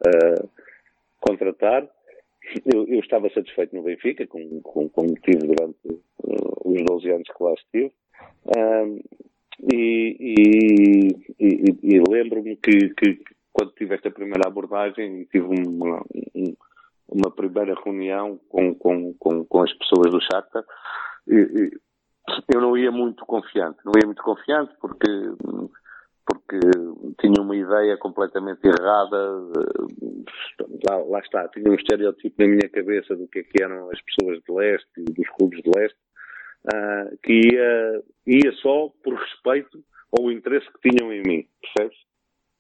contratar. 1.20 1.88
Eu, 2.72 2.86
eu, 2.86 3.00
estava 3.00 3.28
satisfeito 3.30 3.74
no 3.74 3.82
Benfica, 3.82 4.24
como, 4.26 4.60
como, 4.62 4.88
como 4.90 5.14
tive 5.14 5.48
durante 5.48 5.78
os 6.64 6.84
12 6.84 7.10
anos 7.10 7.28
que 7.28 7.42
lá 7.42 7.54
estive. 7.54 7.92
E, 9.60 10.16
e, 10.20 11.08
e, 11.40 11.78
e 11.82 12.02
lembro-me 12.08 12.56
que, 12.56 12.90
que, 12.90 13.20
quando 13.52 13.72
tive 13.72 13.94
esta 13.94 14.10
primeira 14.10 14.48
abordagem, 14.48 15.24
tive 15.32 15.46
uma, 15.46 16.04
uma 17.08 17.30
primeira 17.30 17.74
reunião 17.82 18.38
com, 18.48 18.74
com, 18.74 19.14
com, 19.14 19.44
com 19.44 19.62
as 19.62 19.72
pessoas 19.74 20.12
do 20.12 20.20
Shakhtar, 20.20 20.64
eu 21.26 22.60
não 22.60 22.76
ia 22.76 22.90
muito 22.90 23.24
confiante. 23.24 23.78
Não 23.84 23.92
ia 23.98 24.06
muito 24.06 24.22
confiante 24.22 24.74
porque, 24.80 25.08
porque 26.26 26.60
tinha 27.20 27.40
uma 27.40 27.56
ideia 27.56 27.96
completamente 27.96 28.60
errada. 28.64 29.16
Lá, 30.88 30.96
lá 31.08 31.18
está, 31.20 31.48
tinha 31.48 31.70
um 31.70 31.74
estereotipo 31.74 32.34
na 32.38 32.48
minha 32.48 32.68
cabeça 32.68 33.16
do 33.16 33.26
que, 33.28 33.40
é 33.40 33.42
que 33.42 33.62
eram 33.62 33.90
as 33.90 34.00
pessoas 34.02 34.40
de 34.42 34.52
leste 34.52 34.88
e 34.98 35.04
dos 35.04 35.28
clubes 35.30 35.62
de 35.62 35.70
leste 35.74 35.98
uh, 36.64 37.16
que 37.22 37.32
ia, 37.32 38.02
ia 38.26 38.52
só 38.62 38.90
por 39.02 39.14
respeito 39.14 39.78
ao 40.18 40.30
interesse 40.30 40.66
que 40.72 40.90
tinham 40.90 41.12
em 41.12 41.22
mim, 41.22 41.46
percebes? 41.60 42.06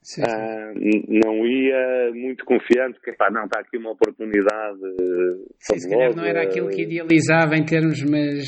Sim, 0.06 0.22
sim. 0.24 0.30
Uh, 0.30 1.24
não 1.26 1.44
ia 1.44 2.12
muito 2.14 2.44
confiante 2.44 3.00
que 3.00 3.12
pá, 3.14 3.28
não 3.28 3.46
está 3.46 3.58
aqui 3.58 3.76
uma 3.76 3.90
oportunidade 3.90 4.78
sim, 5.58 5.78
se 5.80 5.90
calhar 5.90 6.14
não 6.14 6.24
era 6.24 6.42
aquilo 6.42 6.68
que 6.68 6.82
idealizava 6.82 7.56
em 7.56 7.64
termos 7.64 8.00
mas 8.08 8.44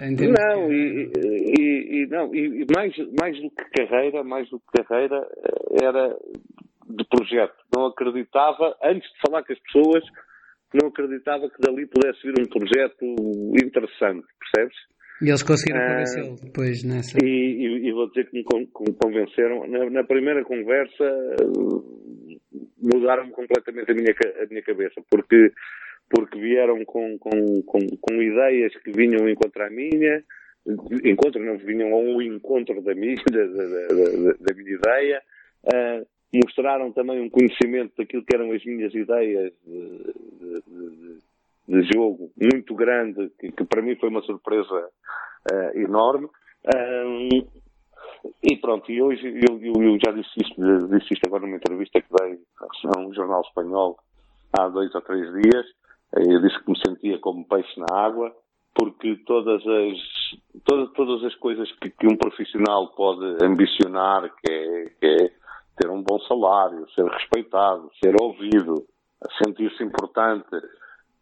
em 0.00 0.14
termos 0.14 0.38
não 0.38 0.68
de... 0.68 0.74
e, 0.76 1.10
e, 1.58 2.02
e, 2.02 2.06
não 2.06 2.32
e 2.32 2.64
mais 2.72 2.94
mais 3.20 3.36
do 3.42 3.50
que 3.50 3.64
carreira 3.76 4.22
mais 4.22 4.48
do 4.50 4.60
que 4.60 4.84
carreira 4.84 5.16
eh, 5.16 5.84
era 5.84 6.16
de 6.88 7.04
projeto 7.08 7.56
não 7.74 7.86
acreditava 7.86 8.76
antes 8.84 9.10
de 9.10 9.18
falar 9.26 9.42
com 9.42 9.52
as 9.52 9.58
pessoas 9.58 10.04
não 10.78 10.88
acreditava 10.88 11.48
que 11.50 11.60
dali 11.60 11.86
pudesse 11.86 12.20
vir 12.22 12.34
um 12.40 12.48
projeto 12.48 13.04
interessante 13.62 14.26
percebes 14.38 14.76
e 15.22 15.28
eles 15.28 15.42
conseguiram 15.42 15.80
ah, 15.80 15.88
convencê-lo 15.90 16.36
depois 16.42 16.82
nessa. 16.82 17.18
E, 17.22 17.28
e, 17.28 17.88
e, 17.88 17.92
vou 17.92 18.08
dizer 18.08 18.30
que 18.30 18.36
me 18.36 18.42
convenceram. 18.42 19.68
Na, 19.68 19.90
na 19.90 20.04
primeira 20.04 20.42
conversa 20.42 21.04
mudaram 22.82 23.30
completamente 23.30 23.90
a 23.90 23.94
minha, 23.94 24.14
a 24.42 24.46
minha 24.46 24.62
cabeça, 24.62 25.02
porque, 25.10 25.52
porque 26.08 26.40
vieram 26.40 26.82
com, 26.86 27.18
com, 27.18 27.62
com, 27.62 27.78
com 28.00 28.22
ideias 28.22 28.72
que 28.82 28.90
vinham 28.92 29.28
encontrar 29.28 29.66
a 29.66 29.70
minha, 29.70 30.24
encontro 31.04 31.44
não 31.44 31.58
vinham 31.58 31.92
ao 31.92 32.22
encontro 32.22 32.80
da 32.80 32.94
minha, 32.94 33.16
da, 33.30 33.44
da, 33.44 33.64
da, 33.66 34.32
da 34.40 34.54
minha 34.54 34.74
ideia. 34.74 35.22
Uh, 35.64 36.06
mostraram 36.32 36.92
também 36.92 37.20
um 37.20 37.30
conhecimento 37.30 37.94
daquilo 37.96 38.24
que 38.24 38.34
eram 38.34 38.52
as 38.52 38.64
minhas 38.64 38.94
ideias 38.94 39.52
de, 39.66 40.14
de, 40.66 41.18
de 41.68 41.92
jogo 41.92 42.30
muito 42.40 42.74
grande, 42.74 43.30
que, 43.38 43.50
que, 43.50 43.64
para 43.64 43.82
mim 43.82 43.96
foi 43.96 44.08
uma 44.08 44.22
surpresa 44.22 44.88
uh, 45.52 45.78
enorme. 45.78 46.28
Um, 46.66 47.28
e 48.42 48.56
pronto, 48.56 48.90
e 48.92 49.00
hoje 49.00 49.26
eu, 49.26 49.58
eu, 49.62 49.82
eu, 49.82 49.98
já 50.04 50.12
disse 50.12 50.30
isto, 50.36 50.88
disse 50.88 51.14
isto 51.14 51.26
agora 51.26 51.44
numa 51.44 51.56
entrevista 51.56 52.00
que 52.00 52.08
dei 52.20 52.38
a 52.94 53.00
um 53.00 53.12
jornal 53.14 53.40
espanhol 53.42 53.98
há 54.58 54.68
dois 54.68 54.94
ou 54.94 55.00
três 55.00 55.26
dias. 55.32 55.66
Eu 56.12 56.40
disse 56.42 56.62
que 56.62 56.70
me 56.70 56.78
sentia 56.86 57.18
como 57.18 57.46
peixe 57.46 57.78
na 57.78 57.96
água, 57.96 58.34
porque 58.74 59.16
todas 59.26 59.62
as, 59.66 59.98
todas, 60.64 60.92
todas 60.92 61.24
as 61.24 61.34
coisas 61.36 61.70
que, 61.78 61.90
que 61.90 62.06
um 62.06 62.16
profissional 62.16 62.88
pode 62.94 63.42
ambicionar, 63.44 64.30
que 64.44 64.52
é, 64.52 64.84
que 65.00 65.06
é 65.06 65.39
ter 65.80 65.90
um 65.90 66.02
bom 66.02 66.18
salário, 66.20 66.88
ser 66.90 67.06
respeitado, 67.06 67.90
ser 68.02 68.14
ouvido, 68.20 68.86
sentir-se 69.42 69.82
importante, 69.82 70.56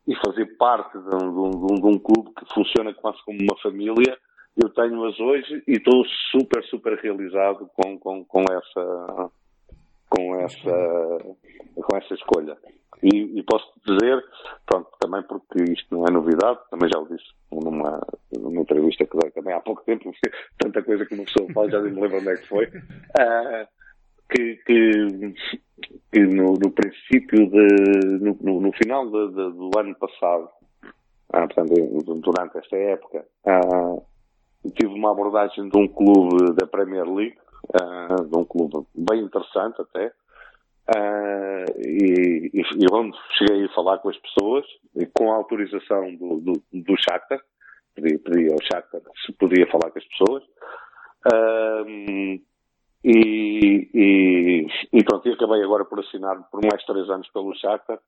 e 0.09 0.15
fazer 0.25 0.47
parte 0.57 0.99
de 0.99 1.15
um, 1.15 1.31
de, 1.31 1.73
um, 1.73 1.75
de 1.75 1.87
um, 1.87 1.99
clube 1.99 2.33
que 2.35 2.55
funciona 2.55 2.95
quase 2.95 3.23
como 3.27 3.39
uma 3.43 3.59
família, 3.63 4.17
eu 4.57 4.71
tenho-as 4.71 5.21
hoje 5.21 5.63
e 5.69 5.73
estou 5.73 6.03
super, 6.31 6.65
super 6.65 6.99
realizado 6.99 7.69
com, 7.77 7.99
com, 7.99 8.25
com 8.25 8.45
essa 8.51 9.31
com 10.09 10.35
essa 10.37 11.37
com 11.75 11.97
essa 11.97 12.15
escolha. 12.15 12.57
E, 13.03 13.39
e, 13.39 13.43
posso 13.45 13.71
dizer, 13.87 14.25
pronto, 14.67 14.91
também 14.99 15.23
porque 15.23 15.63
isto 15.71 15.95
não 15.95 16.05
é 16.07 16.11
novidade, 16.11 16.59
também 16.69 16.91
já 16.93 16.99
o 16.99 17.07
disse 17.07 17.29
numa, 17.53 18.01
numa 18.33 18.61
entrevista 18.63 19.07
que 19.07 19.17
dei 19.19 19.31
também 19.31 19.55
há 19.55 19.61
pouco 19.61 19.85
tempo, 19.85 20.11
tanta 20.59 20.83
coisa 20.83 21.07
que 21.07 21.15
uma 21.15 21.25
pessoa 21.25 21.53
fala, 21.53 21.71
já 21.71 21.81
nem 21.81 21.93
me 21.93 22.01
lembro 22.01 22.19
onde 22.19 22.31
é 22.31 22.37
que 22.37 22.49
foi, 22.49 22.67
uh, 22.67 23.69
que, 24.31 24.57
que, 24.67 25.35
que 26.13 26.21
no, 26.21 26.55
no, 26.55 26.71
princípio 26.71 27.49
de, 27.49 28.19
no, 28.21 28.61
no 28.61 28.73
final 28.73 29.07
de, 29.07 29.29
de, 29.29 29.53
do 29.53 29.71
ano 29.79 29.95
passado, 29.95 30.49
ah, 31.33 31.47
portanto, 31.47 31.75
durante 32.21 32.59
esta 32.59 32.77
época, 32.77 33.25
ah, 33.47 33.97
tive 34.75 34.93
uma 34.93 35.13
abordagem 35.13 35.69
de 35.69 35.79
um 35.79 35.89
clube 35.89 36.55
da 36.55 36.67
Premier 36.67 37.05
League, 37.05 37.37
ah, 37.81 38.17
de 38.17 38.37
um 38.37 38.45
clube 38.45 38.87
bem 38.95 39.23
interessante 39.23 39.81
até, 39.81 40.13
ah, 40.97 41.65
e, 41.79 42.51
e, 42.53 42.61
e, 42.61 42.87
onde 42.93 43.17
cheguei 43.37 43.65
a 43.65 43.75
falar 43.75 43.99
com 43.99 44.09
as 44.09 44.19
pessoas, 44.19 44.65
com 45.15 45.33
a 45.33 45.37
autorização 45.37 46.15
do, 46.17 46.41
do, 46.41 46.53
do 46.73 46.97
Shakhtar, 46.97 47.41
pedi, 47.95 48.19
pedi 48.19 48.51
ao 48.51 48.59
Shakhtar 48.63 49.01
se 49.27 49.33
podia 49.33 49.67
falar 49.71 49.91
com 49.91 49.99
as 49.99 50.05
pessoas, 50.07 50.43
ah, 51.33 51.85
e, 53.05 53.89
e, 53.95 54.67
e 54.93 55.05
pronto, 55.05 55.29
e 55.29 55.33
acabei 55.33 55.63
agora 55.63 55.85
por 55.85 56.01
assinar 56.01 56.37
por 56.51 56.61
mais 56.63 56.85
três 56.85 57.09
anos 57.09 57.31
pelo 57.33 57.55
Shakhtar, 57.55 57.99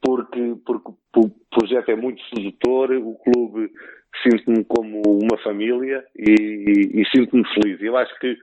porque, 0.00 0.54
porque 0.64 0.92
o 1.16 1.30
projeto 1.50 1.90
é 1.90 1.96
muito 1.96 2.20
sedutor, 2.34 2.90
o 2.92 3.14
clube 3.16 3.70
sinto-me 4.22 4.64
como 4.64 5.02
uma 5.06 5.38
família 5.42 6.04
e, 6.16 7.00
e, 7.00 7.04
sinto-me 7.14 7.44
feliz. 7.54 7.80
Eu 7.80 7.96
acho 7.96 8.12
que, 8.18 8.36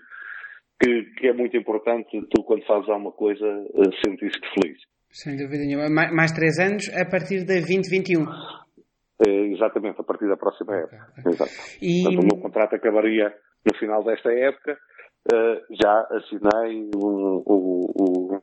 que, 0.82 1.04
que, 1.18 1.28
é 1.28 1.34
muito 1.34 1.56
importante 1.56 2.10
tu, 2.32 2.44
quando 2.44 2.66
fazes 2.66 2.90
alguma 2.90 3.12
coisa, 3.12 3.46
sentir-te 4.04 4.40
feliz. 4.54 4.80
Sem 5.12 5.36
dúvida 5.38 5.64
nenhuma. 5.66 5.90
Mais, 5.90 6.12
mais 6.14 6.32
três 6.32 6.58
anos 6.60 6.88
a 6.96 7.06
partir 7.06 7.40
de 7.40 7.46
2021. 7.46 8.26
É, 9.28 9.30
exatamente, 9.54 10.00
a 10.00 10.04
partir 10.04 10.28
da 10.28 10.38
próxima 10.38 10.76
época. 10.76 11.12
Okay. 11.20 11.32
Exato. 11.34 11.52
E... 11.82 12.04
Portanto, 12.04 12.24
o 12.24 12.28
meu 12.36 12.42
contrato 12.42 12.76
acabaria 12.76 13.34
no 13.66 13.78
final 13.78 14.04
desta 14.04 14.32
época. 14.32 14.78
Uh, 15.32 15.60
já 15.82 16.08
assinei 16.12 16.90
o, 16.96 17.44
o, 17.46 18.36
o 18.36 18.42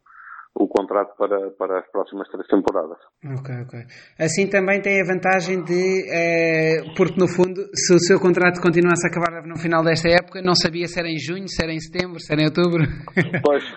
o 0.59 0.67
contrato 0.67 1.15
para, 1.17 1.51
para 1.51 1.81
as 1.81 1.91
próximas 1.91 2.29
três 2.29 2.47
temporadas. 2.47 2.97
Ok, 3.39 3.55
ok. 3.63 3.81
Assim 4.19 4.49
também 4.49 4.81
tem 4.81 5.01
a 5.01 5.05
vantagem 5.05 5.63
de, 5.63 6.09
eh, 6.11 6.83
porque 6.97 7.21
no 7.21 7.29
fundo, 7.29 7.61
se 7.75 7.95
o 7.95 7.99
seu 7.99 8.19
contrato 8.19 8.61
continuasse 8.61 9.07
a 9.07 9.11
acabar 9.11 9.47
no 9.47 9.59
final 9.59 9.85
desta 9.85 10.09
época, 10.09 10.41
não 10.41 10.55
sabia 10.55 10.87
se 10.87 10.99
era 10.99 11.09
em 11.09 11.19
junho, 11.19 11.47
se 11.47 11.63
era 11.63 11.73
em 11.73 11.79
setembro, 11.79 12.19
se 12.19 12.33
era 12.33 12.43
em 12.43 12.47
outubro. 12.47 12.83
Pois, 13.45 13.65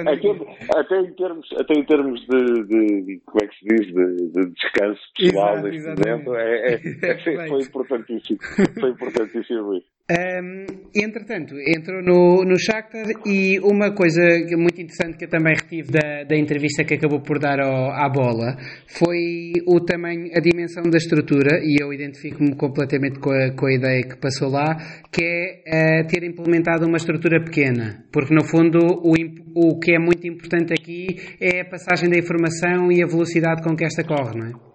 até, 0.00 0.78
até, 0.78 1.00
em 1.00 1.12
termos, 1.14 1.46
até 1.58 1.74
em 1.74 1.84
termos 1.84 2.20
de, 2.20 2.64
de, 2.64 3.20
como 3.26 3.44
é 3.44 3.46
que 3.46 3.54
se 3.58 3.64
diz, 3.68 3.86
de, 3.92 4.32
de 4.32 4.50
descanso 4.52 5.00
pessoal 5.18 5.58
Exato, 5.58 5.68
neste 5.68 5.88
momento, 5.88 6.34
é, 6.34 6.74
é, 6.74 6.80
é, 7.12 7.48
foi 7.48 7.60
importantíssimo. 7.60 8.38
Foi 8.80 8.90
importantíssimo 8.90 9.74
isso. 9.74 9.92
Um, 10.10 10.66
entretanto, 10.94 11.54
entrou 11.60 12.02
no, 12.02 12.44
no 12.44 12.58
Shakhtar 12.58 13.06
e 13.24 13.60
uma 13.60 13.94
coisa 13.94 14.20
muito 14.58 14.80
interessante 14.80 15.16
que 15.16 15.24
eu 15.24 15.30
também 15.30 15.54
retive 15.54 15.92
da, 15.92 16.24
da 16.24 16.36
entrevista 16.36 16.84
que 16.84 16.94
acabou 16.94 17.22
por 17.22 17.38
dar 17.38 17.60
ao, 17.60 17.92
à 17.92 18.08
bola 18.08 18.56
foi 18.98 19.52
o 19.64 19.80
tamanho, 19.80 20.28
a 20.36 20.40
dimensão 20.40 20.82
da 20.90 20.98
estrutura 20.98 21.60
e 21.62 21.80
eu 21.80 21.92
identifico-me 21.92 22.56
completamente 22.56 23.20
com 23.20 23.30
a, 23.30 23.54
com 23.54 23.66
a 23.66 23.72
ideia 23.72 24.02
que 24.02 24.20
passou 24.20 24.50
lá, 24.50 24.74
que 25.10 25.22
é 25.22 26.02
uh, 26.02 26.06
ter 26.08 26.24
implementado 26.24 26.84
uma 26.84 26.96
estrutura 26.96 27.40
pequena, 27.40 28.04
porque 28.12 28.34
no 28.34 28.44
fundo 28.44 28.80
o, 28.82 29.14
o 29.54 29.78
que 29.78 29.94
é 29.94 29.98
muito 30.00 30.26
importante 30.26 30.74
aqui 30.74 31.38
é 31.40 31.60
a 31.60 31.64
passagem 31.64 32.10
da 32.10 32.18
informação 32.18 32.90
e 32.90 33.02
a 33.02 33.06
velocidade 33.06 33.62
com 33.62 33.76
que 33.76 33.84
esta 33.84 34.02
corre, 34.02 34.36
não 34.36 34.46
é? 34.46 34.72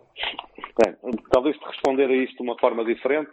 Bem, 0.77 0.95
talvez 1.31 1.57
te 1.57 1.65
responder 1.65 2.05
a 2.05 2.15
isto 2.15 2.37
de 2.37 2.43
uma 2.43 2.57
forma 2.59 2.85
diferente, 2.85 3.31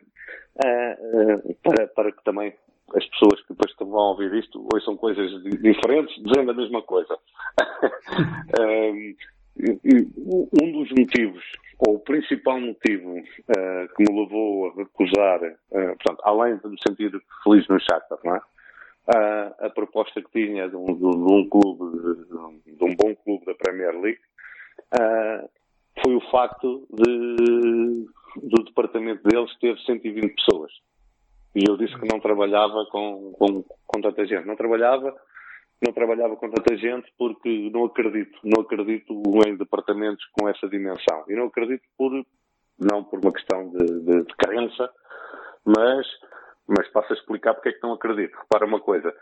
para, 1.63 1.87
para 1.89 2.13
que 2.13 2.25
também 2.25 2.55
as 2.95 3.05
pessoas 3.07 3.41
que 3.43 3.55
depois 3.55 3.75
vão 3.79 4.11
ouvir 4.11 4.33
isto 4.35 4.67
ouçam 4.73 4.97
coisas 4.97 5.31
diferentes, 5.61 6.15
dizendo 6.23 6.51
a 6.51 6.55
mesma 6.55 6.83
coisa. 6.83 7.19
um 9.57 10.73
dos 10.73 10.91
motivos, 10.91 11.45
ou 11.79 11.97
o 11.97 12.01
principal 12.01 12.61
motivo 12.61 13.19
uh, 13.19 13.95
que 13.97 14.03
me 14.03 14.23
levou 14.23 14.69
a 14.69 14.75
recusar, 14.75 15.43
uh, 15.43 15.57
portanto, 15.71 16.21
além 16.25 16.57
de 16.57 16.69
me 16.69 16.77
sentir 16.87 17.11
feliz 17.43 17.67
no 17.69 17.79
Shakhtar, 17.81 18.19
não 18.25 18.37
é? 18.37 18.41
Uh, 19.07 19.67
a 19.67 19.71
proposta 19.71 20.23
que 20.23 20.31
tinha 20.31 20.69
de 20.69 20.77
um, 20.77 20.87
de 20.87 21.05
um 21.05 21.49
clube, 21.49 21.99
de, 21.99 22.73
de, 22.73 22.85
um 22.85 22.97
bom 22.97 23.15
clube 23.17 23.45
da 23.45 23.55
Premier 23.55 23.93
League, 24.01 24.21
foi 26.03 26.15
o 26.15 26.31
facto 26.31 26.87
de 26.91 28.07
do 28.43 28.65
departamento 28.65 29.23
deles 29.23 29.57
teve 29.59 29.81
120 29.81 30.35
pessoas. 30.35 30.73
E 31.55 31.65
eu 31.69 31.77
disse 31.77 31.99
que 31.99 32.09
não 32.13 32.19
trabalhava 32.19 32.85
com, 32.91 33.33
com, 33.33 33.63
com 33.63 34.01
tanta 34.01 34.27
gente. 34.27 34.47
Não 34.47 34.57
trabalhava, 34.57 35.15
não 35.85 35.93
trabalhava 35.93 36.37
com 36.37 36.51
tanta 36.51 36.77
gente 36.77 37.13
porque 37.17 37.71
não 37.73 37.85
acredito, 37.85 38.39
não 38.43 38.63
acredito 38.63 39.23
em 39.47 39.57
departamentos 39.57 40.25
com 40.33 40.49
essa 40.49 40.69
dimensão. 40.69 41.25
E 41.29 41.35
não 41.35 41.47
acredito 41.47 41.85
por, 41.97 42.11
não 42.79 43.05
por 43.05 43.21
uma 43.21 43.33
questão 43.33 43.71
de, 43.71 43.85
de, 43.85 44.23
de 44.25 44.35
crença, 44.37 44.91
mas, 45.65 46.07
mas 46.67 46.89
passo 46.89 47.13
a 47.13 47.17
explicar 47.17 47.55
porque 47.55 47.69
é 47.69 47.73
que 47.73 47.83
não 47.83 47.93
acredito. 47.93 48.37
Repara 48.37 48.67
uma 48.67 48.81
coisa, 48.81 49.15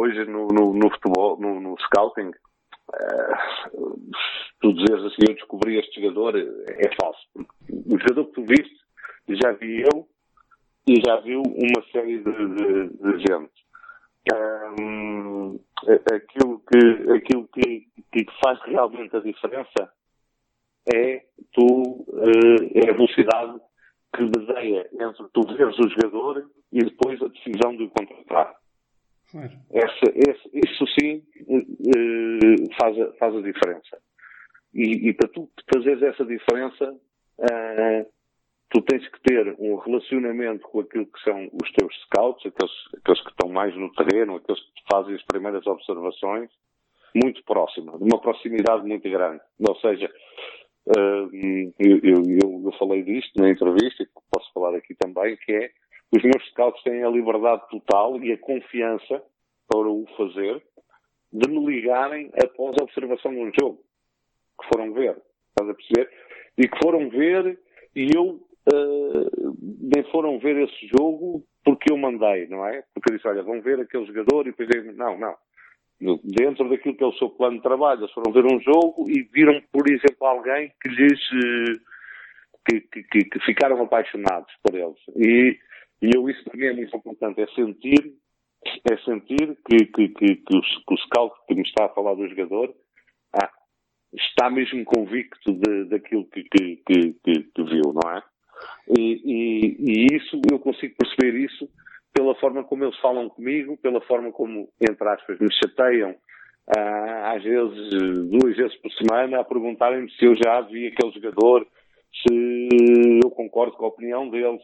hoje 0.00 0.24
no, 0.26 0.46
no, 0.46 0.72
no 0.72 0.90
futebol, 0.90 1.40
no, 1.40 1.60
no 1.60 1.76
scouting, 1.80 2.30
tu 4.60 4.72
dizes 4.74 5.04
assim, 5.04 5.22
eu 5.28 5.34
descobri 5.34 5.78
este 5.78 6.00
jogador, 6.00 6.36
é 6.36 6.94
falso. 7.00 7.20
O 7.36 7.98
jogador 7.98 8.26
que 8.26 8.32
tu 8.32 8.44
viste, 8.44 8.80
já 9.28 9.52
vi 9.52 9.82
eu 9.82 10.08
e 10.86 11.00
já 11.04 11.16
viu 11.20 11.42
uma 11.42 11.82
série 11.92 12.18
de, 12.18 12.32
de, 12.32 12.88
de 12.88 13.18
gente. 13.20 13.60
Um, 14.80 15.58
aquilo 16.12 16.60
que, 16.60 17.12
aquilo 17.12 17.48
que, 17.48 17.86
que 18.12 18.26
faz 18.44 18.60
realmente 18.64 19.16
a 19.16 19.20
diferença 19.20 19.92
é 20.92 21.24
tu 21.52 21.66
uh, 22.08 22.70
é 22.74 22.90
a 22.90 22.92
velocidade 22.92 23.58
que 24.14 24.24
desenha 24.26 24.86
entre 24.92 25.28
tu 25.32 25.42
veres 25.56 25.78
o 25.78 25.88
jogador 25.88 26.50
e 26.72 26.84
depois 26.84 27.22
a 27.22 27.28
decisão 27.28 27.76
de 27.76 27.84
o 27.84 27.90
contratar. 27.90 28.59
Essa, 29.70 30.12
esse, 30.14 30.50
isso 30.54 30.84
sim 30.98 31.22
uh, 31.42 32.74
faz, 32.80 32.98
a, 32.98 33.12
faz 33.14 33.36
a 33.36 33.40
diferença. 33.40 33.98
E, 34.74 35.08
e, 35.08 35.14
para 35.14 35.28
tu 35.28 35.48
fazeres 35.72 36.02
essa 36.02 36.24
diferença, 36.24 36.92
uh, 36.92 38.06
tu 38.70 38.82
tens 38.82 39.06
que 39.08 39.20
ter 39.22 39.56
um 39.58 39.76
relacionamento 39.76 40.62
com 40.68 40.80
aquilo 40.80 41.06
que 41.06 41.20
são 41.22 41.48
os 41.62 41.72
teus 41.72 41.94
scouts, 42.04 42.46
aqueles, 42.46 42.72
aqueles 42.98 43.22
que 43.22 43.30
estão 43.30 43.48
mais 43.48 43.74
no 43.76 43.92
terreno, 43.92 44.36
aqueles 44.36 44.60
que 44.60 44.82
fazem 44.90 45.14
as 45.14 45.22
primeiras 45.24 45.66
observações, 45.66 46.50
muito 47.14 47.42
próximo, 47.44 47.98
de 47.98 48.04
uma 48.04 48.20
proximidade 48.20 48.86
muito 48.86 49.08
grande. 49.08 49.40
Ou 49.68 49.76
seja, 49.76 50.10
uh, 50.86 51.30
eu, 51.78 51.98
eu, 52.02 52.62
eu, 52.64 52.72
falei 52.78 53.02
disto 53.02 53.40
na 53.40 53.50
entrevista, 53.50 54.02
e 54.02 54.08
posso 54.32 54.52
falar 54.52 54.76
aqui 54.76 54.94
também, 54.94 55.36
que 55.36 55.52
é 55.52 55.70
os 56.12 56.22
meus 56.22 56.48
scouts 56.50 56.82
têm 56.82 57.04
a 57.04 57.08
liberdade 57.08 57.62
total 57.70 58.16
e 58.22 58.32
a 58.32 58.38
confiança 58.38 59.22
para 59.68 59.88
o 59.88 60.04
fazer 60.16 60.62
de 61.32 61.48
me 61.48 61.64
ligarem 61.64 62.30
após 62.42 62.76
a 62.80 62.84
observação 62.84 63.32
de 63.32 63.38
um 63.38 63.52
jogo 63.60 63.80
que 64.60 64.66
foram 64.72 64.92
ver. 64.92 65.16
Estás 65.50 65.70
a 65.70 65.74
perceber? 65.74 66.10
E 66.58 66.68
que 66.68 66.78
foram 66.82 67.08
ver 67.08 67.58
e 67.94 68.08
eu 68.14 68.40
uh, 68.72 69.56
nem 69.80 70.02
foram 70.10 70.38
ver 70.38 70.56
esse 70.56 70.88
jogo 70.98 71.44
porque 71.64 71.92
eu 71.92 71.96
mandei, 71.96 72.46
não 72.48 72.66
é? 72.66 72.82
Porque 72.92 73.12
eu 73.12 73.16
disse, 73.16 73.28
olha, 73.28 73.42
vão 73.42 73.60
ver 73.60 73.80
aquele 73.80 74.06
jogador 74.06 74.46
e 74.46 74.50
depois 74.50 74.68
eu, 74.74 74.92
não, 74.94 75.18
não. 75.18 75.36
Dentro 76.24 76.68
daquilo 76.68 76.96
que 76.96 77.04
é 77.04 77.06
o 77.06 77.12
seu 77.12 77.28
plano 77.28 77.56
de 77.56 77.62
trabalho, 77.62 78.00
eles 78.00 78.12
foram 78.12 78.32
ver 78.32 78.46
um 78.46 78.58
jogo 78.60 79.04
e 79.08 79.22
viram, 79.22 79.60
por 79.70 79.86
exemplo, 79.86 80.26
alguém 80.26 80.72
que 80.80 80.88
lhes 80.88 81.20
uh, 81.30 81.80
que, 82.68 82.80
que, 82.80 83.24
que, 83.24 83.40
ficaram 83.40 83.80
apaixonados 83.82 84.52
por 84.62 84.74
eles. 84.74 84.98
E 85.16 85.58
e 86.02 86.10
eu, 86.14 86.28
isso 86.28 86.42
para 86.44 86.56
mim 86.56 86.66
é 86.66 86.72
muito 86.72 86.96
importante, 86.96 87.40
é 87.40 87.46
sentir, 87.48 88.14
é 88.90 88.96
sentir 88.98 89.56
que, 89.68 89.86
que, 89.86 90.08
que, 90.08 90.36
que, 90.36 90.56
o, 90.56 90.60
que 90.60 90.94
o 90.94 90.98
scout 90.98 91.34
que 91.46 91.54
me 91.54 91.62
está 91.62 91.86
a 91.86 91.90
falar 91.90 92.14
do 92.14 92.28
jogador 92.28 92.74
ah, 93.34 93.50
está 94.14 94.48
mesmo 94.50 94.84
convicto 94.84 95.52
de, 95.52 95.84
daquilo 95.84 96.24
que, 96.26 96.42
que, 96.44 96.76
que, 96.86 97.12
que, 97.22 97.62
viu, 97.64 97.92
não 97.92 98.10
é? 98.12 98.22
E, 98.98 99.22
e, 99.24 99.76
e, 99.78 100.16
isso, 100.16 100.40
eu 100.50 100.58
consigo 100.58 100.94
perceber 100.96 101.38
isso 101.38 101.68
pela 102.12 102.34
forma 102.36 102.64
como 102.64 102.84
eles 102.84 102.98
falam 102.98 103.28
comigo, 103.28 103.76
pela 103.76 104.00
forma 104.02 104.32
como, 104.32 104.68
entre 104.80 105.08
aspas, 105.08 105.38
me 105.38 105.48
chateiam, 105.52 106.14
ah, 106.76 107.34
às 107.36 107.42
vezes, 107.42 107.90
duas 108.28 108.56
vezes 108.56 108.76
por 108.76 108.90
semana, 108.92 109.40
a 109.40 109.44
perguntarem-me 109.44 110.10
se 110.12 110.24
eu 110.24 110.34
já 110.36 110.60
vi 110.62 110.86
aquele 110.86 111.12
jogador, 111.12 111.66
se 112.12 112.68
eu 113.22 113.30
concordo 113.30 113.76
com 113.76 113.84
a 113.84 113.88
opinião 113.88 114.28
deles. 114.30 114.62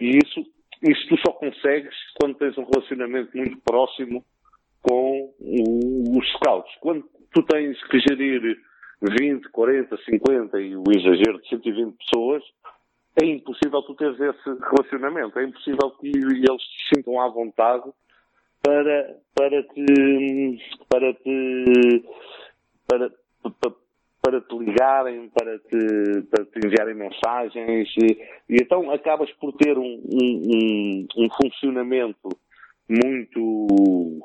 E 0.00 0.18
isso 0.18 0.44
isso 0.82 1.08
tu 1.08 1.16
só 1.18 1.32
consegues 1.32 1.94
quando 2.20 2.36
tens 2.36 2.56
um 2.58 2.64
relacionamento 2.64 3.36
muito 3.36 3.58
próximo 3.62 4.24
com 4.82 5.32
os 5.40 6.28
scouts. 6.32 6.74
Quando 6.80 7.04
tu 7.32 7.42
tens 7.44 7.82
que 7.84 8.00
gerir 8.00 8.58
20, 9.00 9.48
40, 9.50 9.96
50 9.96 10.60
e 10.60 10.76
o 10.76 10.84
exagero 10.90 11.40
de 11.40 11.48
120 11.48 11.96
pessoas, 11.96 12.42
é 13.20 13.26
impossível 13.26 13.82
tu 13.82 13.94
teres 13.94 14.18
esse 14.18 14.58
relacionamento. 14.60 15.38
É 15.38 15.44
impossível 15.44 15.90
que 16.00 16.08
eles 16.08 16.62
se 16.62 16.96
sintam 16.96 17.20
à 17.20 17.28
vontade 17.28 17.90
para, 18.62 19.16
para 19.34 19.62
te, 19.64 20.58
para 20.88 21.14
te, 21.14 22.04
para, 22.88 23.10
para, 23.60 23.74
para 24.22 24.40
te 24.40 24.56
ligarem, 24.56 25.28
para 25.30 25.58
te, 25.58 26.22
para 26.30 26.44
te 26.44 26.66
enviarem 26.66 26.94
mensagens, 26.94 27.88
e, 28.00 28.12
e 28.48 28.62
então 28.62 28.88
acabas 28.92 29.30
por 29.32 29.52
ter 29.54 29.76
um, 29.76 30.00
um, 30.12 31.06
um 31.18 31.28
funcionamento 31.30 32.28
muito. 32.88 34.20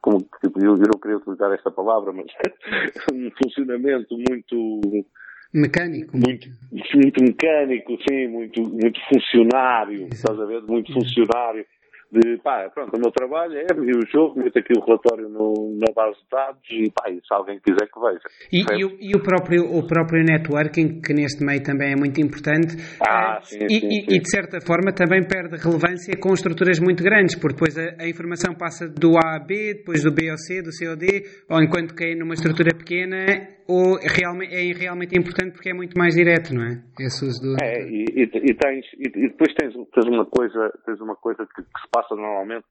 Como, 0.00 0.18
eu, 0.62 0.76
não 0.76 1.00
queria 1.00 1.16
utilizar 1.16 1.52
esta 1.52 1.70
palavra, 1.70 2.12
mas 2.12 2.26
um 3.12 3.30
funcionamento 3.42 4.16
muito. 4.16 5.06
Mecânico. 5.52 6.16
Muito, 6.16 6.48
muito 6.94 7.22
mecânico, 7.22 7.98
sim, 8.08 8.26
muito, 8.28 8.62
muito 8.62 8.98
funcionário, 9.08 10.08
estás 10.10 10.40
a 10.40 10.46
ver? 10.46 10.62
Muito 10.62 10.90
funcionário, 10.94 11.66
de 12.12 12.36
pá, 12.42 12.68
pronto, 12.74 12.94
o 12.94 13.00
meu 13.00 13.10
trabalho 13.10 13.56
é 13.56 13.64
ver 13.74 13.96
o 13.96 14.06
jogo, 14.06 14.38
meter 14.38 14.58
aqui 14.60 14.74
o 14.76 14.84
relatório 14.84 15.30
no, 15.30 15.78
na 15.80 15.90
base 15.94 16.18
de 16.18 16.28
dados 16.30 16.60
e 16.70 16.92
pá, 16.92 17.10
e 17.10 17.16
se 17.16 17.32
alguém 17.32 17.58
quiser 17.60 17.88
que 17.88 17.98
veja. 17.98 18.20
E, 18.52 18.60
e, 18.60 18.84
o, 18.84 18.90
e, 19.00 19.16
o, 19.16 19.22
próprio, 19.22 19.64
o 19.64 19.86
próprio 19.86 20.22
networking, 20.22 21.00
que 21.00 21.14
neste 21.14 21.42
meio 21.42 21.62
também 21.62 21.92
é 21.92 21.96
muito 21.96 22.20
importante, 22.20 22.76
ah, 23.00 23.40
sim, 23.42 23.64
e, 23.64 23.80
sim, 23.80 23.90
sim. 23.90 24.04
e, 24.10 24.20
de 24.20 24.30
certa 24.30 24.60
forma 24.60 24.92
também 24.92 25.26
perde 25.26 25.56
relevância 25.56 26.12
com 26.20 26.34
estruturas 26.34 26.78
muito 26.78 27.02
grandes, 27.02 27.34
porque 27.34 27.54
depois 27.54 27.78
a, 27.78 28.04
a, 28.04 28.06
informação 28.06 28.54
passa 28.54 28.86
do 28.86 29.16
A 29.16 29.36
a 29.36 29.38
B, 29.38 29.74
depois 29.78 30.04
do 30.04 30.12
B 30.12 30.28
ao 30.28 30.36
C, 30.36 30.60
do 30.60 30.70
C 30.70 30.86
ao 30.86 30.96
D, 30.96 31.24
ou 31.48 31.62
enquanto 31.62 31.94
que 31.94 32.04
é 32.04 32.14
numa 32.14 32.34
estrutura 32.34 32.76
pequena, 32.76 33.24
ou 33.68 33.96
realmente, 33.96 34.54
é 34.54 34.72
realmente 34.72 35.18
importante 35.18 35.52
porque 35.52 35.70
é 35.70 35.74
muito 35.74 35.96
mais 35.96 36.14
direto, 36.14 36.52
não 36.54 36.64
é? 36.64 36.82
Esse 37.00 37.24
uso 37.24 37.40
do... 37.40 37.56
É, 37.62 37.88
e, 37.88 38.04
e, 38.22 38.54
tens, 38.54 38.84
e, 38.98 39.08
depois 39.28 39.54
tens, 39.54 39.72
tens, 39.72 40.06
uma 40.06 40.26
coisa, 40.26 40.72
tens 40.84 41.00
uma 41.00 41.16
coisa 41.16 41.46
que, 41.46 41.62
que 41.62 41.80
se 41.80 41.88
passa 41.90 42.01
normalmente 42.10 42.64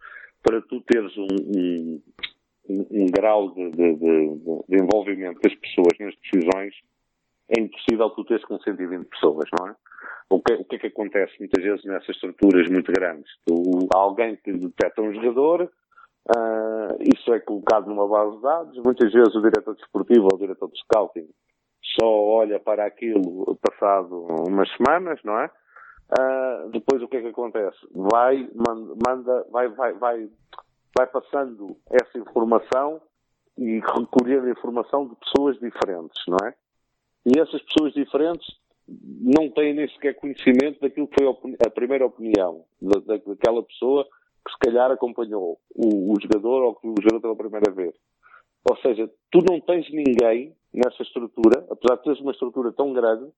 para 0.44 0.62
tu 0.62 0.82
teres 0.82 1.16
um, 1.18 1.28
um, 1.56 2.02
um, 2.70 2.88
um 2.92 3.06
grau 3.08 3.52
de, 3.52 3.70
de, 3.72 3.96
de, 3.96 4.36
de, 4.70 4.84
envolvimento 4.84 5.40
das 5.42 5.54
pessoas 5.56 5.98
nas 6.00 6.16
decisões, 6.16 6.74
é 7.50 7.60
impossível 7.60 8.10
tu 8.12 8.24
teres 8.26 8.44
com 8.46 8.60
120 8.60 9.06
pessoas, 9.08 9.50
não 9.60 9.68
é? 9.68 9.76
O 10.30 10.42
que, 10.42 10.54
o 10.54 10.66
que 10.66 10.76
é 10.78 10.80
que 10.80 10.88
acontece 10.88 11.34
muitas 11.40 11.64
vezes 11.64 11.84
nessas 11.84 12.10
estruturas 12.10 12.70
muito 12.70 12.92
grandes? 12.92 13.30
Tu, 13.46 13.88
alguém 13.94 14.38
que 14.38 14.54
detecta 14.54 15.02
um 15.02 15.14
jogador, 15.14 15.64
uh, 15.64 17.04
isso 17.14 17.34
é 17.34 17.40
colocado 17.42 17.88
numa 17.88 18.08
base 18.08 18.38
de 18.38 18.42
dados, 18.42 18.84
muitas 18.84 19.12
vezes 19.12 19.36
o 19.36 19.42
diretor 19.42 19.76
desportivo 19.76 20.30
ou 20.32 20.38
o 20.38 20.40
diretor 20.40 20.72
de 20.72 20.80
scouting 20.80 21.28
só 22.00 22.08
olha 22.08 22.60
para 22.60 22.86
aquilo 22.86 23.58
passado 23.58 24.26
umas 24.48 24.70
semanas, 24.78 25.20
não 25.24 25.38
é? 25.40 25.50
Uh, 26.12 26.70
depois 26.72 27.02
o 27.02 27.08
que 27.08 27.18
é 27.18 27.22
que 27.22 27.28
acontece? 27.28 27.78
Vai, 27.94 28.50
manda, 29.08 29.46
vai, 29.50 29.70
vai, 29.70 29.94
vai, 29.94 30.30
vai 30.96 31.08
passando 31.08 31.78
essa 31.90 32.18
informação 32.18 33.02
e 33.58 33.80
recolhendo 33.80 34.50
informação 34.50 35.08
de 35.08 35.16
pessoas 35.16 35.58
diferentes, 35.60 36.22
não 36.28 36.38
é? 36.46 36.54
E 37.26 37.40
essas 37.40 37.62
pessoas 37.62 37.94
diferentes 37.94 38.48
não 38.88 39.50
têm 39.52 39.74
nem 39.74 39.88
sequer 39.90 40.16
conhecimento 40.16 40.82
daquilo 40.82 41.08
que 41.08 41.24
foi 41.24 41.58
a 41.66 41.70
primeira 41.70 42.06
opinião 42.06 42.66
daquela 42.82 43.64
pessoa 43.64 44.06
que 44.46 44.52
se 44.52 44.58
calhar 44.58 44.92
acompanhou 44.92 45.60
o, 45.76 46.14
o 46.14 46.16
jogador 46.20 46.64
ou 46.64 46.76
que 46.76 46.88
o 46.88 46.96
jogador 47.02 47.22
pela 47.22 47.36
primeira 47.36 47.72
vez. 47.72 47.94
Ou 48.70 48.76
seja, 48.78 49.10
tu 49.32 49.40
não 49.48 49.62
tens 49.62 49.90
ninguém 49.92 50.56
nessa 50.74 51.04
estrutura, 51.04 51.66
apesar 51.70 51.96
de 51.98 52.04
teres 52.04 52.20
uma 52.20 52.32
estrutura 52.32 52.72
tão 52.72 52.92
grande, 52.92 53.32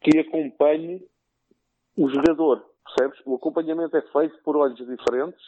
que 0.00 0.18
acompanhe 0.18 1.02
o 1.96 2.08
jogador, 2.08 2.64
percebes? 2.84 3.20
O 3.26 3.36
acompanhamento 3.36 3.96
é 3.96 4.02
feito 4.12 4.36
por 4.44 4.56
olhos 4.56 4.76
diferentes. 4.78 5.42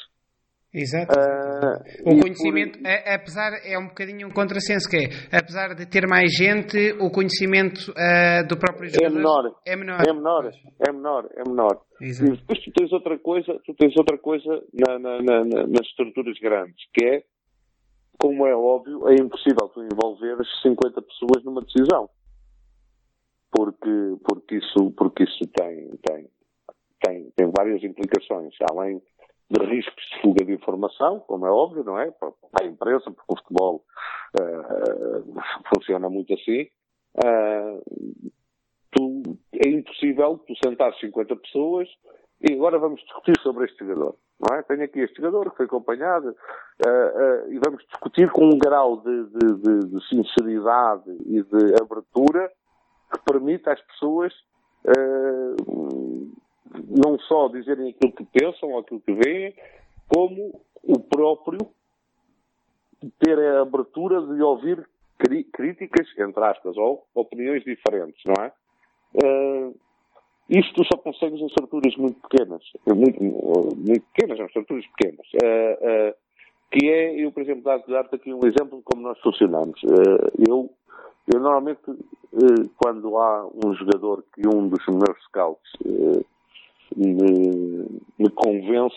Exato. 0.73 1.19
Uh, 1.19 2.13
o 2.13 2.21
conhecimento, 2.21 2.79
por... 2.79 2.89
apesar, 2.89 3.53
é 3.65 3.79
um 3.79 3.89
bocadinho 3.89 4.29
um 4.29 4.31
contrassenso, 4.31 4.89
que 4.91 4.97
é, 4.97 5.39
apesar 5.39 5.75
de 5.75 5.87
ter 5.87 6.07
mais 6.07 6.31
gente, 6.33 6.93
o 7.01 7.11
conhecimento 7.11 7.91
uh, 7.93 8.47
do 8.47 8.59
próprio 8.59 8.91
jogador 8.91 9.07
é 9.07 9.17
menor. 9.17 9.55
É 9.65 9.77
menor. 9.77 10.01
É 10.07 10.13
menor, 10.13 10.51
é 10.87 10.93
menor, 10.93 11.29
é 11.35 11.49
menor. 11.49 11.81
Exato. 12.01 12.35
E 12.35 12.37
depois 12.37 12.61
tu 12.63 12.73
tens 12.73 12.93
outra 12.93 13.19
coisa, 13.19 13.59
tu 13.65 13.75
tens 13.75 13.97
outra 13.97 14.19
coisa 14.19 14.63
na, 14.75 14.99
na, 14.99 15.23
na, 15.23 15.45
nas 15.67 15.87
estruturas 15.87 16.39
grandes, 16.41 16.85
que 16.93 17.07
é, 17.07 17.23
como 18.19 18.47
é 18.47 18.55
óbvio, 18.55 19.09
é 19.09 19.15
impossível 19.15 19.69
tu 19.73 19.83
envolver 19.83 20.37
50 20.63 21.01
pessoas 21.01 21.45
numa 21.45 21.63
decisão. 21.63 22.11
Porque, 23.51 24.17
porque 24.23 24.57
isso, 24.57 24.93
porque 24.95 25.25
isso 25.25 25.45
tem, 25.55 25.89
tem, 26.03 26.29
tem, 27.01 27.31
tem 27.37 27.51
várias 27.57 27.83
implicações, 27.83 28.55
além 28.71 29.03
de 29.51 29.65
riscos 29.65 30.05
de 30.13 30.21
fuga 30.21 30.45
de 30.45 30.53
informação, 30.53 31.21
como 31.21 31.47
é 31.47 31.51
óbvio, 31.51 31.85
não 31.85 31.99
é? 31.99 32.11
Para 32.11 32.33
a 32.63 32.67
imprensa, 32.67 33.11
porque 33.11 33.33
o 33.33 33.39
futebol 33.39 33.85
uh, 34.41 35.35
funciona 35.73 36.09
muito 36.11 36.35
assim. 36.35 36.63
Uh, 37.17 38.31
tu, 38.91 39.23
é 39.65 39.69
impossível 39.69 40.39
tu 40.47 40.55
sentar 40.65 40.93
50 40.95 41.37
pessoas 41.37 41.89
e 42.41 42.55
agora 42.55 42.79
vamos 42.79 43.01
discutir 43.03 43.39
sobre 43.41 43.67
este 43.67 43.79
jogador. 43.79 44.17
Não 44.39 44.59
é? 44.59 44.63
Tenho 44.65 44.83
aqui 44.83 45.01
este 45.01 45.17
jogador 45.17 45.51
que 45.51 45.57
foi 45.57 45.67
acompanhado 45.67 46.31
uh, 46.31 47.51
e 47.51 47.59
vamos 47.65 47.85
discutir 47.87 48.31
com 48.33 48.47
um 48.47 48.59
grau 48.59 49.01
de, 49.01 49.25
de, 49.27 49.55
de, 49.63 49.79
de 49.91 50.09
sinceridade 50.09 51.11
e 51.25 51.43
de 51.43 51.81
abertura 51.81 52.51
que 53.13 53.21
permita 53.25 53.73
às 53.73 53.81
pessoas 53.83 54.35
não 56.89 57.19
só 57.21 57.49
dizerem 57.49 57.91
aquilo 57.91 58.13
que 58.13 58.25
pensam 58.25 58.71
ou 58.71 58.79
aquilo 58.79 59.01
que 59.01 59.13
veem, 59.13 59.55
como 60.09 60.61
o 60.83 60.99
próprio 61.01 61.59
ter 63.19 63.39
a 63.39 63.63
abertura 63.63 64.21
de 64.23 64.43
ouvir 64.43 64.87
críticas, 65.53 66.07
entre 66.19 66.45
aspas, 66.45 66.77
ou 66.77 67.07
opiniões 67.15 67.65
diferentes, 67.65 68.23
não 68.27 68.45
é? 68.45 68.53
Uh, 69.15 69.75
isto 70.49 70.85
só 70.85 70.99
consegues 70.99 71.41
em 71.41 71.47
estruturas 71.47 71.97
muito 71.97 72.21
pequenas, 72.29 72.63
muito, 72.87 73.23
muito 73.23 74.07
pequenas, 74.13 74.39
não, 74.39 74.47
estruturas 74.47 74.85
pequenas. 74.89 75.27
Uh, 75.35 76.11
uh, 76.11 76.15
que 76.71 76.89
é, 76.89 77.25
eu, 77.25 77.33
por 77.33 77.43
exemplo, 77.43 77.63
dar-te 77.63 78.15
aqui 78.15 78.33
um 78.33 78.45
exemplo 78.45 78.79
de 78.79 78.85
como 78.85 79.03
nós 79.03 79.19
funcionamos. 79.21 79.81
eu, 80.47 80.69
eu 81.33 81.41
normalmente, 81.41 81.81
quando 82.77 83.17
há 83.17 83.47
um 83.47 83.73
jogador 83.75 84.25
que 84.35 84.47
um 84.49 84.69
dos 84.69 84.85
meus 84.89 85.23
scouts 85.27 85.73
me, 86.95 88.01
me 88.19 88.31
convence 88.31 88.97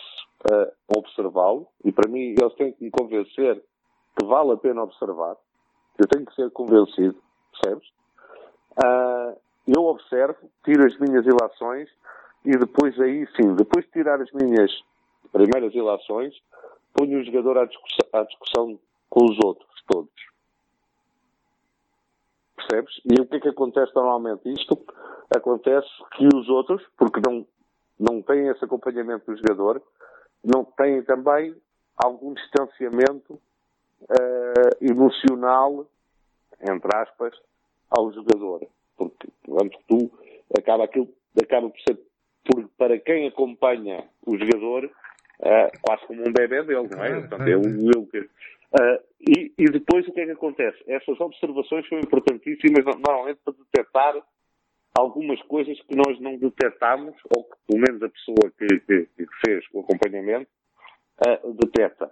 a 0.52 0.98
observá-lo, 0.98 1.68
e 1.84 1.92
para 1.92 2.10
mim 2.10 2.36
eles 2.40 2.54
têm 2.56 2.72
que 2.74 2.84
me 2.84 2.92
convencer 2.92 3.62
que 4.18 4.26
vale 4.26 4.52
a 4.52 4.58
pena 4.58 4.84
observar, 4.84 5.36
eu 5.98 6.08
tenho 6.08 6.26
que 6.26 6.36
ser 6.36 6.50
convencido, 6.52 7.16
percebes? 7.52 7.88
Uh, 8.78 9.38
eu 9.68 9.86
observo, 9.86 10.38
tiro 10.64 10.86
as 10.86 10.98
minhas 10.98 11.26
ilações 11.26 11.90
e 12.46 12.52
depois 12.52 13.00
aí 13.00 13.28
sim, 13.36 13.54
depois 13.56 13.86
de 13.86 13.92
tirar 13.92 14.22
as 14.22 14.32
minhas 14.32 14.72
primeiras 15.32 15.74
ilações, 15.76 16.34
ponho 16.94 17.20
o 17.20 17.24
jogador 17.24 17.58
à 17.58 17.66
discussão, 17.66 18.10
à 18.14 18.24
discussão 18.24 18.80
com 19.10 19.26
os 19.26 19.38
outros 19.44 19.70
todos. 19.88 20.12
Percebes? 22.56 23.02
E 23.06 23.22
o 23.22 23.26
que 23.26 23.38
é 23.38 23.40
que 23.40 23.50
acontece 23.50 23.92
normalmente? 23.96 24.42
Isto 24.52 24.78
acontece 25.36 25.90
que 26.16 26.28
os 26.34 26.48
outros, 26.50 26.82
porque 26.98 27.20
não 27.26 27.46
não 28.00 28.22
têm 28.22 28.48
esse 28.48 28.64
acompanhamento 28.64 29.30
do 29.30 29.38
jogador, 29.38 29.82
não 30.44 30.64
têm 30.64 31.04
também 31.04 31.54
algum 31.98 32.34
distanciamento 32.34 33.34
uh, 33.34 34.78
emocional, 34.82 35.86
entre 36.62 36.90
aspas, 36.96 37.34
ao 37.90 38.12
jogador. 38.14 38.66
Porque, 38.96 39.28
portanto, 39.44 39.80
tu 39.88 40.12
acaba 40.58 40.86
aquilo, 40.86 41.10
acaba 41.42 41.70
por 41.70 41.80
ser, 41.82 42.00
por, 42.46 42.70
para 42.78 42.98
quem 43.00 43.28
acompanha 43.28 44.06
o 44.26 44.38
jogador, 44.38 44.86
uh, 44.86 45.80
quase 45.82 46.06
como 46.08 46.22
um 46.22 46.32
bebê 46.32 46.64
dele, 46.64 46.88
não 46.90 47.04
é? 47.04 47.20
Portanto, 47.20 47.48
é 47.48 47.58
um 47.58 47.92
eu 47.94 48.06
que. 48.06 48.20
Uh, 48.20 49.02
e, 49.20 49.52
e, 49.58 49.66
depois 49.66 50.08
o 50.08 50.14
que 50.14 50.22
é 50.22 50.26
que 50.26 50.32
acontece? 50.32 50.78
Essas 50.88 51.20
observações 51.20 51.88
são 51.90 51.98
importantíssimas 52.00 52.86
normalmente 52.86 53.40
para 53.44 53.56
detectar 53.56 54.16
algumas 54.98 55.42
coisas 55.44 55.80
que 55.82 55.96
nós 55.96 56.20
não 56.20 56.38
detectamos, 56.38 57.16
ou 57.36 57.44
que 57.44 57.56
pelo 57.68 57.82
menos 57.82 58.04
a 58.04 58.10
pessoa 58.10 58.52
que, 58.58 58.68
que, 58.80 59.06
que 59.16 59.26
fez 59.46 59.66
o 59.74 59.82
acompanhamento 59.82 60.50
uh, 61.26 61.54
detecta. 61.54 62.12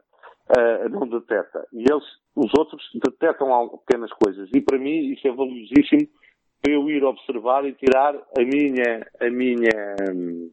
Uh, 0.50 0.90
não 0.90 1.08
detecta. 1.08 1.68
E 1.74 1.80
eles, 1.80 2.06
os 2.36 2.52
outros, 2.58 2.82
detectam 3.04 3.70
pequenas 3.86 4.12
coisas. 4.14 4.50
E 4.54 4.62
para 4.62 4.78
mim 4.78 5.12
isso 5.12 5.28
é 5.28 5.32
valiosíssimo 5.32 6.08
para 6.62 6.74
eu 6.74 6.90
ir 6.90 7.04
observar 7.04 7.66
e 7.66 7.74
tirar 7.74 8.16
a 8.16 8.42
minha, 8.42 9.06
a 9.20 9.30
minha 9.30 9.96
hum, 10.14 10.52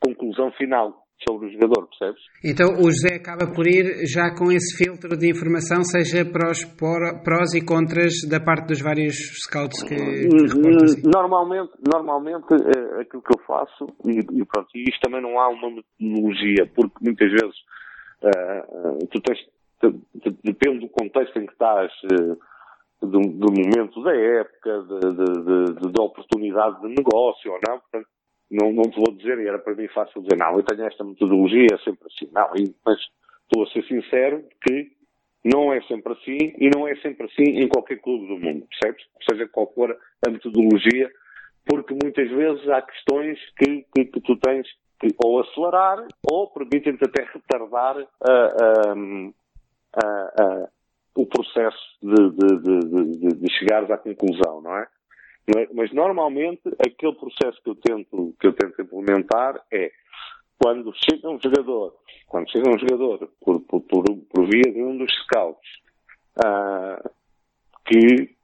conclusão 0.00 0.50
final 0.52 1.03
sobre 1.28 1.48
o 1.48 1.52
jogador, 1.52 1.88
percebes? 1.88 2.22
Então 2.44 2.74
o 2.80 2.90
José 2.90 3.16
acaba 3.16 3.52
por 3.52 3.66
ir 3.66 4.06
já 4.06 4.34
com 4.34 4.50
esse 4.52 4.76
filtro 4.76 5.16
de 5.16 5.30
informação, 5.30 5.82
seja 5.82 6.24
para 6.24 6.50
os 6.50 6.64
prós 6.64 7.54
e 7.54 7.64
contras 7.64 8.12
da 8.28 8.40
parte 8.40 8.68
dos 8.68 8.80
vários 8.80 9.16
scouts 9.44 9.82
que, 9.82 9.96
que 9.96 10.84
assim. 10.84 11.02
Normalmente, 11.04 11.72
normalmente 11.92 12.46
é 12.52 13.00
aquilo 13.00 13.22
que 13.22 13.36
eu 13.36 13.44
faço, 13.46 13.86
e, 14.04 14.18
e 14.18 14.44
pronto, 14.44 14.68
e 14.74 14.84
isto 14.88 15.00
também 15.02 15.22
não 15.22 15.38
há 15.38 15.48
uma 15.48 15.70
metodologia, 15.70 16.70
porque 16.74 16.96
muitas 17.02 17.30
vezes 17.30 17.56
uh, 18.22 19.06
tu 19.10 19.20
tens, 19.20 19.38
depende 20.42 20.80
do 20.80 20.88
contexto 20.88 21.38
em 21.38 21.46
que 21.46 21.52
estás, 21.52 21.90
uh, 22.12 22.36
do, 23.06 23.20
do, 23.20 23.52
momento 23.52 24.02
da 24.02 24.14
época, 24.14 24.82
da 25.92 26.02
oportunidade 26.02 26.80
de 26.80 26.88
negócio 26.88 27.52
ou 27.52 27.58
não, 27.68 27.78
portanto, 27.80 28.08
não, 28.54 28.72
não 28.72 28.84
te 28.84 28.96
vou 28.96 29.12
dizer, 29.14 29.38
e 29.38 29.48
era 29.48 29.58
para 29.58 29.74
mim 29.74 29.88
fácil 29.88 30.22
dizer, 30.22 30.36
não, 30.36 30.56
eu 30.56 30.62
tenho 30.62 30.86
esta 30.86 31.02
metodologia, 31.02 31.66
é 31.72 31.78
sempre 31.78 32.06
assim. 32.06 32.30
Não, 32.32 32.50
mas 32.84 32.98
estou 33.42 33.64
a 33.64 33.66
ser 33.68 33.84
sincero 33.84 34.44
que 34.62 34.92
não 35.44 35.72
é 35.72 35.80
sempre 35.82 36.12
assim 36.12 36.54
e 36.58 36.70
não 36.74 36.88
é 36.88 36.96
sempre 36.96 37.26
assim 37.26 37.42
em 37.42 37.68
qualquer 37.68 38.00
clube 38.00 38.26
do 38.26 38.38
mundo, 38.38 38.66
percebes? 38.68 39.04
Seja 39.28 39.48
qual 39.48 39.72
for 39.74 39.96
a 40.26 40.30
metodologia, 40.30 41.10
porque 41.66 41.94
muitas 42.00 42.30
vezes 42.30 42.68
há 42.68 42.80
questões 42.80 43.38
que, 43.56 43.84
que, 43.94 44.04
que 44.06 44.20
tu 44.20 44.36
tens 44.36 44.66
ou 45.22 45.40
acelerar 45.40 46.06
ou 46.30 46.48
permitem-te 46.48 47.04
até 47.04 47.24
retardar 47.24 47.98
uh, 47.98 49.28
uh, 49.28 50.68
o 51.14 51.26
processo 51.26 51.78
de, 52.02 52.30
de, 52.30 52.58
de, 52.58 53.28
de, 53.36 53.58
chegares 53.58 53.90
à 53.90 53.98
conclusão, 53.98 54.62
não 54.62 54.76
é? 54.76 54.86
Mas 55.74 55.92
normalmente 55.92 56.62
aquele 56.78 57.14
processo 57.14 57.60
que 57.62 57.70
eu 57.70 57.74
tento, 57.74 58.34
que 58.40 58.46
eu 58.46 58.52
tento 58.54 58.80
implementar 58.80 59.62
é 59.70 59.90
quando 60.58 60.92
chega 60.94 61.28
um 61.28 61.38
jogador, 61.38 61.94
quando 62.28 62.50
chega 62.50 62.70
um 62.70 62.78
jogador 62.78 63.30
por, 63.40 63.60
por, 63.60 63.80
por, 63.82 64.04
por 64.04 64.46
via 64.46 64.72
de 64.72 64.82
um 64.82 64.96
dos 64.96 65.12
scouts, 65.24 65.68
uh, 66.38 67.10
que 67.84 68.34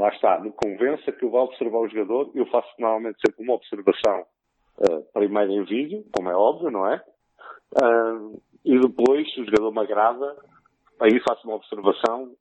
lá 0.00 0.08
está, 0.08 0.40
me 0.40 0.50
convença 0.50 1.12
que 1.12 1.24
eu 1.24 1.30
vou 1.30 1.44
observar 1.44 1.78
o 1.78 1.88
jogador, 1.88 2.30
eu 2.34 2.46
faço 2.46 2.68
normalmente 2.78 3.20
sempre 3.24 3.44
uma 3.44 3.54
observação 3.54 4.26
uh, 4.78 5.02
primeiro 5.12 5.52
em 5.52 5.64
vídeo, 5.64 6.04
como 6.12 6.28
é 6.28 6.34
óbvio, 6.34 6.70
não 6.70 6.88
é? 6.88 7.00
Uh, 7.80 8.42
e 8.64 8.78
depois, 8.80 9.32
se 9.32 9.40
o 9.40 9.44
jogador 9.44 9.70
me 9.70 9.80
agrada, 9.80 10.36
aí 11.00 11.20
faço 11.20 11.46
uma 11.46 11.56
observação 11.56 12.32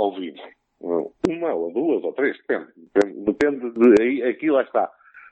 ao 0.00 0.12
vivo. 0.14 0.38
Uma 0.80 1.52
ou 1.52 1.72
duas 1.72 2.02
ou 2.02 2.12
três, 2.14 2.36
depende. 2.38 2.72
Depende, 3.24 3.70
de, 3.70 4.02
aí, 4.02 4.22
aqui 4.22 4.50
lá 4.50 4.62
está. 4.62 4.90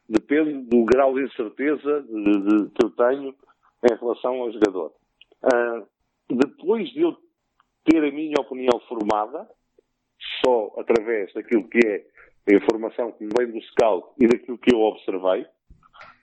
Depende 0.09 0.64
do 0.68 0.84
grau 0.84 1.14
de 1.14 1.24
incerteza 1.24 2.03
de, 2.03 2.32
de, 2.32 2.70
que 2.70 2.84
eu 2.84 2.90
tenho 2.90 3.34
em 3.90 3.96
relação 3.99 4.34
ao 4.34 4.53
jogador. 4.53 4.92
Uh, 5.42 5.86
depois 6.30 6.88
de 6.90 7.01
eu 7.01 7.16
ter 7.84 8.05
a 8.05 8.12
minha 8.12 8.34
opinião 8.40 8.78
formada, 8.88 9.49
só 10.44 10.74
através 10.78 11.32
daquilo 11.32 11.68
que 11.68 11.78
é 11.86 12.05
a 12.51 12.57
informação 12.57 13.12
que 13.12 13.24
me 13.24 13.30
vem 13.38 13.51
do 13.51 13.62
scout 13.68 14.09
e 14.20 14.26
daquilo 14.26 14.59
que 14.59 14.74
eu 14.74 14.80
observei, 14.80 15.46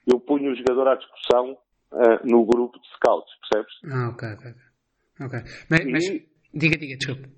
eu 0.06 0.20
ponho 0.20 0.52
o 0.52 0.56
jogador 0.56 0.88
à 0.88 0.94
discussão 0.96 1.52
uh, 1.92 2.24
no 2.24 2.44
grupo 2.44 2.78
de 2.78 2.88
scouts, 2.94 3.32
percebes? 3.40 3.74
Ah, 3.92 4.10
ok, 4.10 4.28
ok. 4.34 4.54
Ok. 5.20 5.38
Mas, 5.70 5.80
e, 5.80 5.90
mas 5.90 6.04
diga, 6.54 6.76
diga, 6.76 6.96
desculpe. 6.96 7.28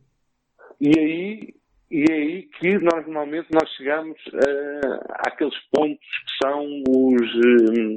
E 0.81 0.99
aí, 0.99 1.55
e 1.91 2.05
é 2.11 2.15
aí 2.15 2.43
que 2.43 2.79
nós, 2.79 3.07
normalmente 3.07 3.49
nós 3.53 3.69
chegamos 3.77 4.19
uh, 4.27 5.01
àqueles 5.27 5.55
pontos 5.73 5.99
que 5.99 6.47
são 6.47 6.65
os, 6.87 7.35
um, 7.79 7.97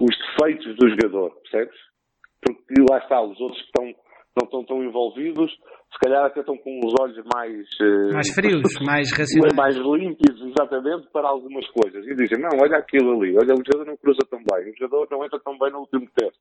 os 0.00 0.16
defeitos 0.18 0.76
do 0.76 0.88
jogador, 0.88 1.30
percebes? 1.42 1.78
Porque 2.42 2.74
lá 2.90 2.98
está, 2.98 3.22
os 3.22 3.40
outros 3.40 3.60
que 3.60 3.66
estão, 3.66 3.84
não 3.84 4.44
estão 4.44 4.64
tão 4.64 4.82
envolvidos, 4.82 5.52
se 5.52 5.98
calhar 6.00 6.24
até 6.24 6.40
estão 6.40 6.56
com 6.58 6.80
os 6.84 6.92
olhos 7.00 7.24
mais... 7.32 7.66
Uh, 7.80 8.12
mais 8.12 8.34
frios, 8.34 8.74
mais 8.84 9.12
racionais. 9.12 9.54
Mais 9.54 9.76
límpidos, 9.76 10.42
exatamente, 10.42 11.08
para 11.12 11.28
algumas 11.28 11.66
coisas. 11.68 12.04
E 12.04 12.14
dizem, 12.16 12.38
não, 12.40 12.50
olha 12.60 12.78
aquilo 12.78 13.12
ali, 13.12 13.36
olha, 13.38 13.54
o 13.54 13.62
jogador 13.64 13.86
não 13.86 13.96
cruza 13.96 14.26
tão 14.28 14.40
bem, 14.40 14.72
o 14.72 14.76
jogador 14.76 15.06
não 15.10 15.24
entra 15.24 15.38
tão 15.38 15.56
bem 15.56 15.70
no 15.70 15.78
último 15.80 16.08
teste 16.16 16.40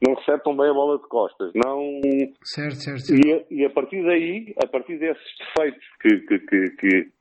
não 0.00 0.38
tão 0.38 0.56
bem 0.56 0.68
a 0.68 0.74
bola 0.74 0.98
de 0.98 1.08
costas. 1.08 1.52
Não... 1.54 2.00
Certo, 2.44 2.76
certo. 2.76 3.00
certo. 3.00 3.26
E, 3.26 3.32
a, 3.32 3.44
e, 3.50 3.64
a, 3.64 3.70
partir 3.70 4.04
daí, 4.04 4.54
a 4.62 4.66
partir 4.66 4.98
desses 4.98 5.24
defeitos 5.38 5.86
que, 6.00 6.18
que, 6.20 6.38
que, 6.38 6.70
que, 6.70 7.12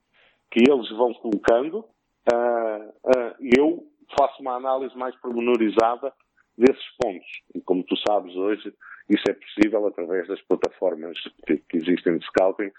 que 0.52 0.72
eles 0.72 0.90
vão 0.92 1.14
colocando, 1.14 1.80
uh, 1.80 2.90
uh, 3.06 3.36
eu 3.58 3.88
faço 4.18 4.42
uma 4.42 4.56
análise 4.56 4.96
mais 4.98 5.16
pormenorizada 5.18 6.12
desses 6.58 6.86
pontos. 7.02 7.28
E 7.54 7.62
como 7.62 7.84
tu 7.84 7.96
sabes 8.08 8.36
hoje, 8.36 8.74
isso 9.10 9.24
é 9.30 9.34
possível 9.34 9.88
através 9.88 10.28
das 10.28 10.42
plataformas 10.42 11.18
que, 11.46 11.58
que 11.58 11.78
existem 11.78 12.18
de 12.18 12.26
scouting, 12.26 12.72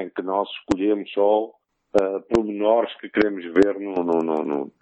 em 0.00 0.08
que 0.10 0.22
nós 0.22 0.48
escolhemos 0.50 1.10
só 1.12 1.46
uh, 1.46 2.20
pormenores 2.34 2.94
que 3.00 3.08
queremos 3.08 3.44
ver 3.44 3.78
no, 3.78 3.94
no, 3.94 4.18
no, 4.22 4.44
no, 4.44 4.72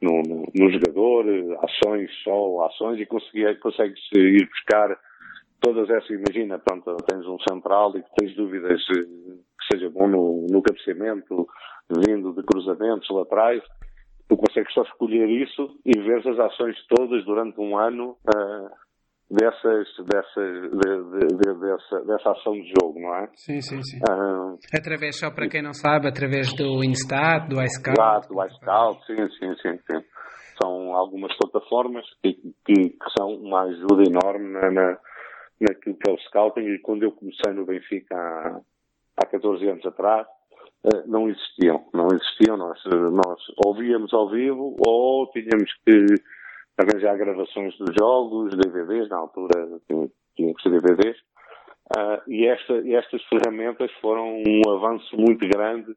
no, 0.00 0.22
no 0.54 0.70
jogador, 0.70 1.24
ações, 1.62 2.10
só 2.24 2.66
ações, 2.66 2.98
e 3.00 3.06
consegues 3.06 4.00
ir 4.14 4.48
buscar 4.48 4.98
todas 5.60 5.90
essas, 5.90 6.10
imagina, 6.10 6.58
pronto, 6.58 6.96
tens 7.06 7.26
um 7.26 7.38
central 7.48 7.96
e 7.96 8.04
tens 8.18 8.34
dúvidas 8.34 8.80
eh, 8.96 9.02
que 9.02 9.74
seja 9.74 9.90
bom 9.90 10.08
no, 10.08 10.46
no 10.50 10.62
cabeceamento, 10.62 11.46
vindo 11.90 12.32
de 12.32 12.42
cruzamentos 12.42 13.08
laterais, 13.10 13.62
tu 14.28 14.36
consegues 14.36 14.72
só 14.72 14.82
escolher 14.82 15.28
isso 15.28 15.76
e 15.84 15.98
ver 16.00 16.26
as 16.26 16.38
ações 16.38 16.76
todas 16.88 17.24
durante 17.24 17.60
um 17.60 17.76
ano 17.76 18.16
uh, 18.34 18.70
dessas, 19.30 19.86
dessas, 20.06 20.70
de, 20.72 21.18
de, 21.18 21.26
de, 21.36 21.60
dessa, 21.60 22.04
dessa 22.04 22.30
ação 22.32 22.52
de 22.52 22.72
jogo, 22.80 22.98
não 23.00 23.14
é? 23.14 23.28
Sim, 23.34 23.60
sim, 23.60 23.80
sim. 23.82 23.98
Uh, 23.98 24.58
através, 24.74 25.18
só 25.18 25.30
para 25.30 25.48
quem 25.48 25.62
não 25.62 25.72
sabe, 25.72 26.08
através 26.08 26.52
do 26.54 26.82
Instat, 26.84 27.48
do 27.48 27.62
iScout. 27.62 28.00
Exato, 28.00 28.28
do 28.34 28.44
iScout, 28.44 29.06
sim, 29.06 29.28
sim, 29.38 29.54
sim, 29.62 29.78
sim. 29.88 30.04
São 30.60 30.94
algumas 30.94 31.34
plataformas 31.36 32.04
que, 32.22 32.34
que, 32.66 32.90
que 32.90 33.10
são 33.16 33.28
uma 33.36 33.62
ajuda 33.62 34.02
enorme 34.04 34.48
na, 34.48 34.70
na, 34.70 34.98
naquilo 35.60 35.96
que 35.96 36.10
é 36.10 36.12
o 36.12 36.18
scouting 36.18 36.66
e 36.66 36.78
quando 36.80 37.04
eu 37.04 37.12
comecei 37.12 37.52
no 37.52 37.64
Benfica 37.64 38.16
há, 38.16 38.60
há 39.16 39.26
14 39.26 39.66
anos 39.68 39.86
atrás, 39.86 40.26
uh, 40.84 41.06
não 41.06 41.28
existiam, 41.28 41.86
não 41.94 42.08
existiam, 42.08 42.56
nós, 42.56 42.78
nós 42.84 43.40
ouvíamos 43.64 44.12
ao 44.12 44.28
vivo 44.28 44.76
ou 44.84 45.30
tínhamos 45.30 45.72
que 45.86 46.04
arranjar 46.80 47.16
gravações 47.16 47.76
dos 47.78 47.94
jogos, 47.98 48.56
DVDs, 48.56 49.08
na 49.08 49.18
altura 49.18 49.80
tinham 50.36 50.54
que 50.54 50.62
ser 50.62 50.70
DVDs, 50.70 51.16
uh, 51.96 52.22
e, 52.28 52.46
esta, 52.46 52.74
e 52.78 52.94
estas 52.94 53.22
ferramentas 53.24 53.90
foram 54.00 54.42
um 54.46 54.70
avanço 54.70 55.16
muito 55.16 55.46
grande 55.48 55.94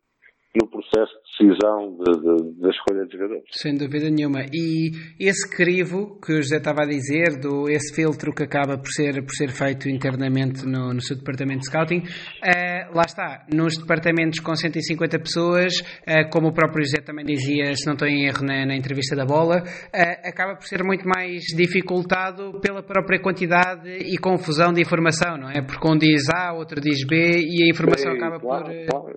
no 0.55 0.67
processo 0.67 1.11
de 1.39 1.47
decisão 1.47 1.97
de, 1.97 2.11
de, 2.11 2.61
da 2.61 2.69
escolha 2.69 3.05
de 3.05 3.13
jogadores. 3.13 3.43
Sem 3.51 3.75
dúvida 3.75 4.09
nenhuma. 4.09 4.45
E 4.53 4.91
esse 5.19 5.49
crivo 5.49 6.19
que 6.21 6.33
o 6.33 6.35
José 6.37 6.57
estava 6.57 6.83
a 6.83 6.85
dizer, 6.85 7.39
do, 7.39 7.67
esse 7.69 7.95
filtro 7.95 8.31
que 8.31 8.43
acaba 8.43 8.77
por 8.77 8.87
ser, 8.89 9.23
por 9.23 9.31
ser 9.31 9.49
feito 9.49 9.89
internamente 9.89 10.65
no, 10.65 10.93
no 10.93 11.01
seu 11.01 11.17
departamento 11.17 11.61
de 11.61 11.65
scouting, 11.65 11.99
uh, 11.99 12.95
lá 12.95 13.03
está, 13.05 13.45
nos 13.51 13.77
departamentos 13.77 14.39
com 14.41 14.55
150 14.55 15.19
pessoas, 15.19 15.79
uh, 15.79 16.29
como 16.31 16.49
o 16.49 16.53
próprio 16.53 16.83
José 16.85 17.01
também 17.01 17.25
dizia, 17.25 17.73
se 17.73 17.87
não 17.87 17.93
estou 17.93 18.07
em 18.07 18.25
erro 18.27 18.45
na, 18.45 18.65
na 18.67 18.75
entrevista 18.75 19.15
da 19.15 19.25
bola, 19.25 19.63
uh, 19.63 20.27
acaba 20.27 20.55
por 20.55 20.65
ser 20.65 20.83
muito 20.83 21.03
mais 21.07 21.45
dificultado 21.55 22.59
pela 22.61 22.83
própria 22.83 23.19
quantidade 23.19 23.89
e 23.89 24.17
confusão 24.19 24.71
de 24.71 24.81
informação, 24.81 25.35
não 25.35 25.49
é? 25.49 25.63
Porque 25.63 25.87
um 25.87 25.97
diz 25.97 26.29
A, 26.29 26.53
outro 26.53 26.79
diz 26.79 27.03
B 27.07 27.15
e 27.41 27.63
a 27.63 27.69
informação 27.69 28.11
acaba 28.11 28.39
claro, 28.39 28.65
por. 28.65 28.85
Claro. 28.85 29.15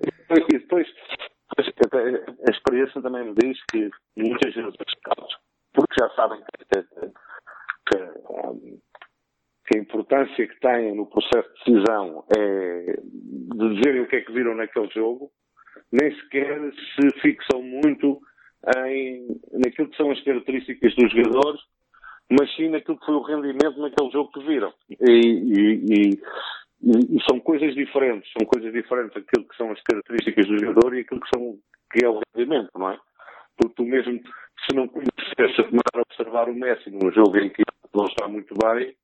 E 0.51 0.59
depois 0.59 0.87
a 1.59 2.50
experiência 2.50 3.02
também 3.02 3.24
me 3.24 3.34
diz 3.34 3.59
que 3.70 3.90
muitas 4.16 4.54
vezes 4.54 4.70
os 4.70 4.92
scouts, 4.98 5.36
porque 5.72 5.94
já 5.98 6.09
sabem 6.11 6.40
que, 6.40 6.82
que, 7.86 7.98
que, 9.66 9.78
a 9.78 9.80
importância 9.80 10.46
que 10.46 10.61
têm 10.61 10.94
no 10.94 11.07
processo 11.07 11.48
de 11.54 11.72
decisão 11.72 12.24
é 12.36 12.96
de 13.02 13.74
dizerem 13.74 14.02
o 14.02 14.09
que 14.09 14.16
é 14.16 14.20
que 14.20 14.32
viram 14.32 14.54
naquele 14.54 14.88
jogo, 14.90 15.30
nem 15.92 16.14
sequer 16.16 16.59
se 16.72 17.20
fixam 17.20 17.62
muito 17.62 18.20
em, 18.76 19.40
naquilo 19.52 19.88
que 19.88 19.96
são 19.96 20.11
as 20.11 20.22
características 20.22 20.94
dos 20.94 21.12
jogadores, 21.12 21.61
mas 22.30 22.54
sim 22.57 22.68
naquilo 22.68 22.98
que 22.98 23.07
foi 23.07 23.14
o 23.14 23.22
rendimento 23.22 23.80
naquele 23.80 24.11
jogo 24.11 24.32
que 24.32 24.44
viram. 24.46 24.72
E 24.90 25.04
e, 25.04 26.20
são 27.29 27.41
coisas 27.41 27.74
diferentes, 27.74 28.31
são 28.33 28.47
coisas 28.47 28.72
diferentes 28.72 29.16
aquilo 29.16 29.49
que 29.49 29.57
são 29.57 29.70
as 29.70 29.83
características 29.83 30.47
do 30.47 30.59
jogador 30.59 30.95
e 30.95 31.01
aquilo 31.01 31.20
que, 31.20 31.29
são, 31.35 31.59
que 31.93 32.05
é 32.05 32.09
o 32.09 32.20
rendimento, 32.35 32.70
não 32.77 32.91
é? 32.91 32.99
Porque 33.57 33.74
tu 33.74 33.85
mesmo, 33.85 34.20
se 34.66 34.77
não 34.77 34.87
conheces 34.89 35.59
a 35.59 35.64
começar 35.64 35.97
a 35.97 36.03
observar 36.03 36.49
o 36.49 36.55
Messi 36.55 36.91
num 36.91 37.11
jogo 37.11 37.39
em 37.39 37.49
que 37.49 37.62
não 37.95 38.05
está 38.07 38.29
muito 38.29 38.55
bem, 38.55 38.95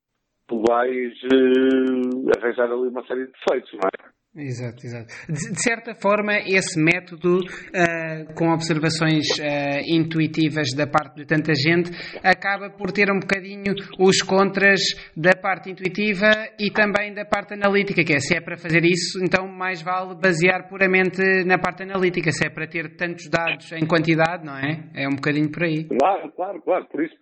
tu 0.46 0.62
vais 0.68 1.14
uh, 1.24 2.30
arranjar 2.38 2.70
ali 2.70 2.88
uma 2.88 3.04
série 3.06 3.26
de 3.26 3.32
defeitos, 3.32 3.72
não 3.72 3.88
é? 3.88 4.12
Exato, 4.34 4.86
exato. 4.86 5.12
De, 5.28 5.52
de, 5.52 5.62
certa 5.62 5.94
forma, 5.94 6.32
esse 6.46 6.82
método, 6.82 7.36
uh, 7.36 8.34
com 8.34 8.48
observações 8.50 9.26
uh, 9.38 9.82
intuitivas 9.86 10.72
da 10.74 10.86
parte 10.86 11.16
de 11.16 11.26
tanta 11.26 11.52
gente, 11.52 11.90
acaba 12.24 12.70
por 12.70 12.90
ter 12.92 13.10
um 13.12 13.20
bocadinho 13.20 13.74
os 13.98 14.22
contras 14.22 14.80
da 15.14 15.32
parte 15.38 15.70
intuitiva 15.70 16.30
e 16.58 16.70
também 16.70 17.12
da 17.12 17.26
parte 17.26 17.52
analítica, 17.52 18.02
que 18.02 18.14
é 18.14 18.20
se 18.20 18.34
é 18.34 18.40
para 18.40 18.56
fazer 18.56 18.82
isso, 18.86 19.22
então 19.22 19.46
mais 19.46 19.82
vale 19.82 20.14
basear 20.14 20.66
puramente 20.66 21.44
na 21.44 21.58
parte 21.58 21.82
analítica, 21.82 22.32
se 22.32 22.46
é 22.46 22.48
para 22.48 22.66
ter 22.66 22.96
tantos 22.96 23.28
dados 23.28 23.70
em 23.72 23.86
quantidade, 23.86 24.46
não 24.46 24.56
é? 24.56 24.82
É 24.94 25.06
um 25.08 25.16
bocadinho 25.16 25.52
por 25.52 25.64
aí. 25.64 25.84
Claro, 25.84 26.32
claro, 26.32 26.62
claro. 26.62 26.86
Por 26.86 27.04
isso, 27.04 27.14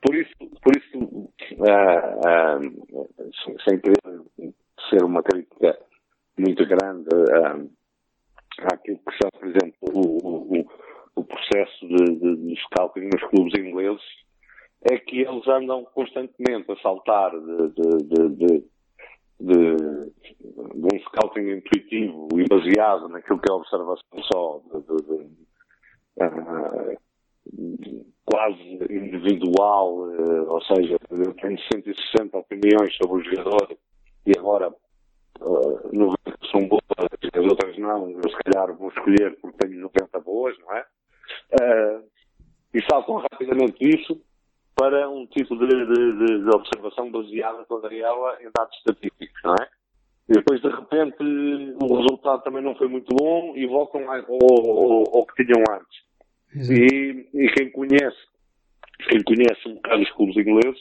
por 0.00 0.16
isso, 0.16 0.32
por 0.62 0.72
isso 0.78 0.98
uh, 1.60 2.58
sem 3.68 3.78
querer 3.80 4.00
ser 4.88 5.04
uma 5.04 5.22
crítica 5.22 5.76
muito 6.38 6.66
grande 6.66 7.08
um, 7.14 7.70
àquilo 8.72 8.98
que 8.98 9.16
são, 9.20 9.30
por 9.38 9.48
exemplo, 9.48 9.74
o, 9.82 10.58
o, 10.58 10.66
o 11.16 11.24
processo 11.24 11.86
de, 11.86 12.16
de, 12.16 12.36
de, 12.36 12.56
scouting 12.62 13.08
nos 13.12 13.22
clubes 13.30 13.54
ingleses, 13.58 14.02
é 14.90 14.98
que 14.98 15.20
eles 15.20 15.46
andam 15.48 15.84
constantemente 15.94 16.70
a 16.70 16.76
saltar 16.76 17.30
de, 17.30 17.68
de, 17.70 18.28
de, 18.28 18.64
de 19.40 20.10
um 20.76 21.00
scouting 21.06 21.50
intuitivo 21.50 22.28
e 22.36 22.44
baseado 22.48 23.08
naquilo 23.08 23.40
que 23.40 23.50
é 23.50 23.52
a 23.52 23.56
observação 23.56 24.22
só 24.32 24.56
uh, 24.58 25.34
quase 28.24 28.78
individual, 28.90 30.08
uh, 30.08 30.50
ou 30.50 30.62
seja, 30.62 30.96
eu 31.10 31.34
tenho 31.34 31.58
160 31.72 32.36
opiniões 32.36 32.94
sobre 32.96 33.20
o 33.20 33.24
jogador 33.24 33.76
e 34.26 34.38
agora 34.38 34.72
uh, 35.40 35.90
90 35.92 36.18
são 36.50 36.66
boas, 36.68 36.82
as 37.32 37.44
outras 37.44 37.78
não, 37.78 38.10
eu 38.10 38.30
se 38.30 38.36
calhar 38.44 38.74
vou 38.76 38.88
escolher 38.88 39.36
porque 39.40 39.66
tenho 39.66 39.80
90 39.80 40.20
boas, 40.20 40.56
não 40.58 40.72
é? 40.72 40.86
Uh, 41.52 42.04
e 42.74 42.82
saltam 42.82 43.16
rapidamente 43.16 43.76
isso 43.80 44.20
para 44.74 45.08
um 45.08 45.26
tipo 45.26 45.56
de, 45.56 45.68
de, 45.68 46.44
de 46.44 46.56
observação 46.56 47.10
baseada 47.10 47.64
toda 47.66 47.94
ela 47.94 48.42
em 48.42 48.50
dados 48.56 48.76
estatísticos, 48.78 49.40
não 49.44 49.54
é? 49.54 49.68
E 50.28 50.32
depois, 50.32 50.60
de 50.60 50.68
repente, 50.68 51.22
o 51.22 51.96
resultado 51.96 52.42
também 52.42 52.62
não 52.62 52.74
foi 52.74 52.88
muito 52.88 53.14
bom 53.14 53.52
e 53.56 53.66
voltam 53.66 54.10
ao, 54.10 54.16
ao, 54.16 55.18
ao 55.18 55.26
que 55.26 55.44
tinham 55.44 55.62
antes. 55.70 56.70
E, 56.70 57.28
e, 57.34 57.48
quem 57.52 57.70
conhece, 57.70 58.16
quem 59.08 59.22
conhece 59.22 59.68
um 59.68 59.74
bocado 59.74 60.02
os 60.02 60.10
clubes 60.12 60.36
ingleses, 60.36 60.80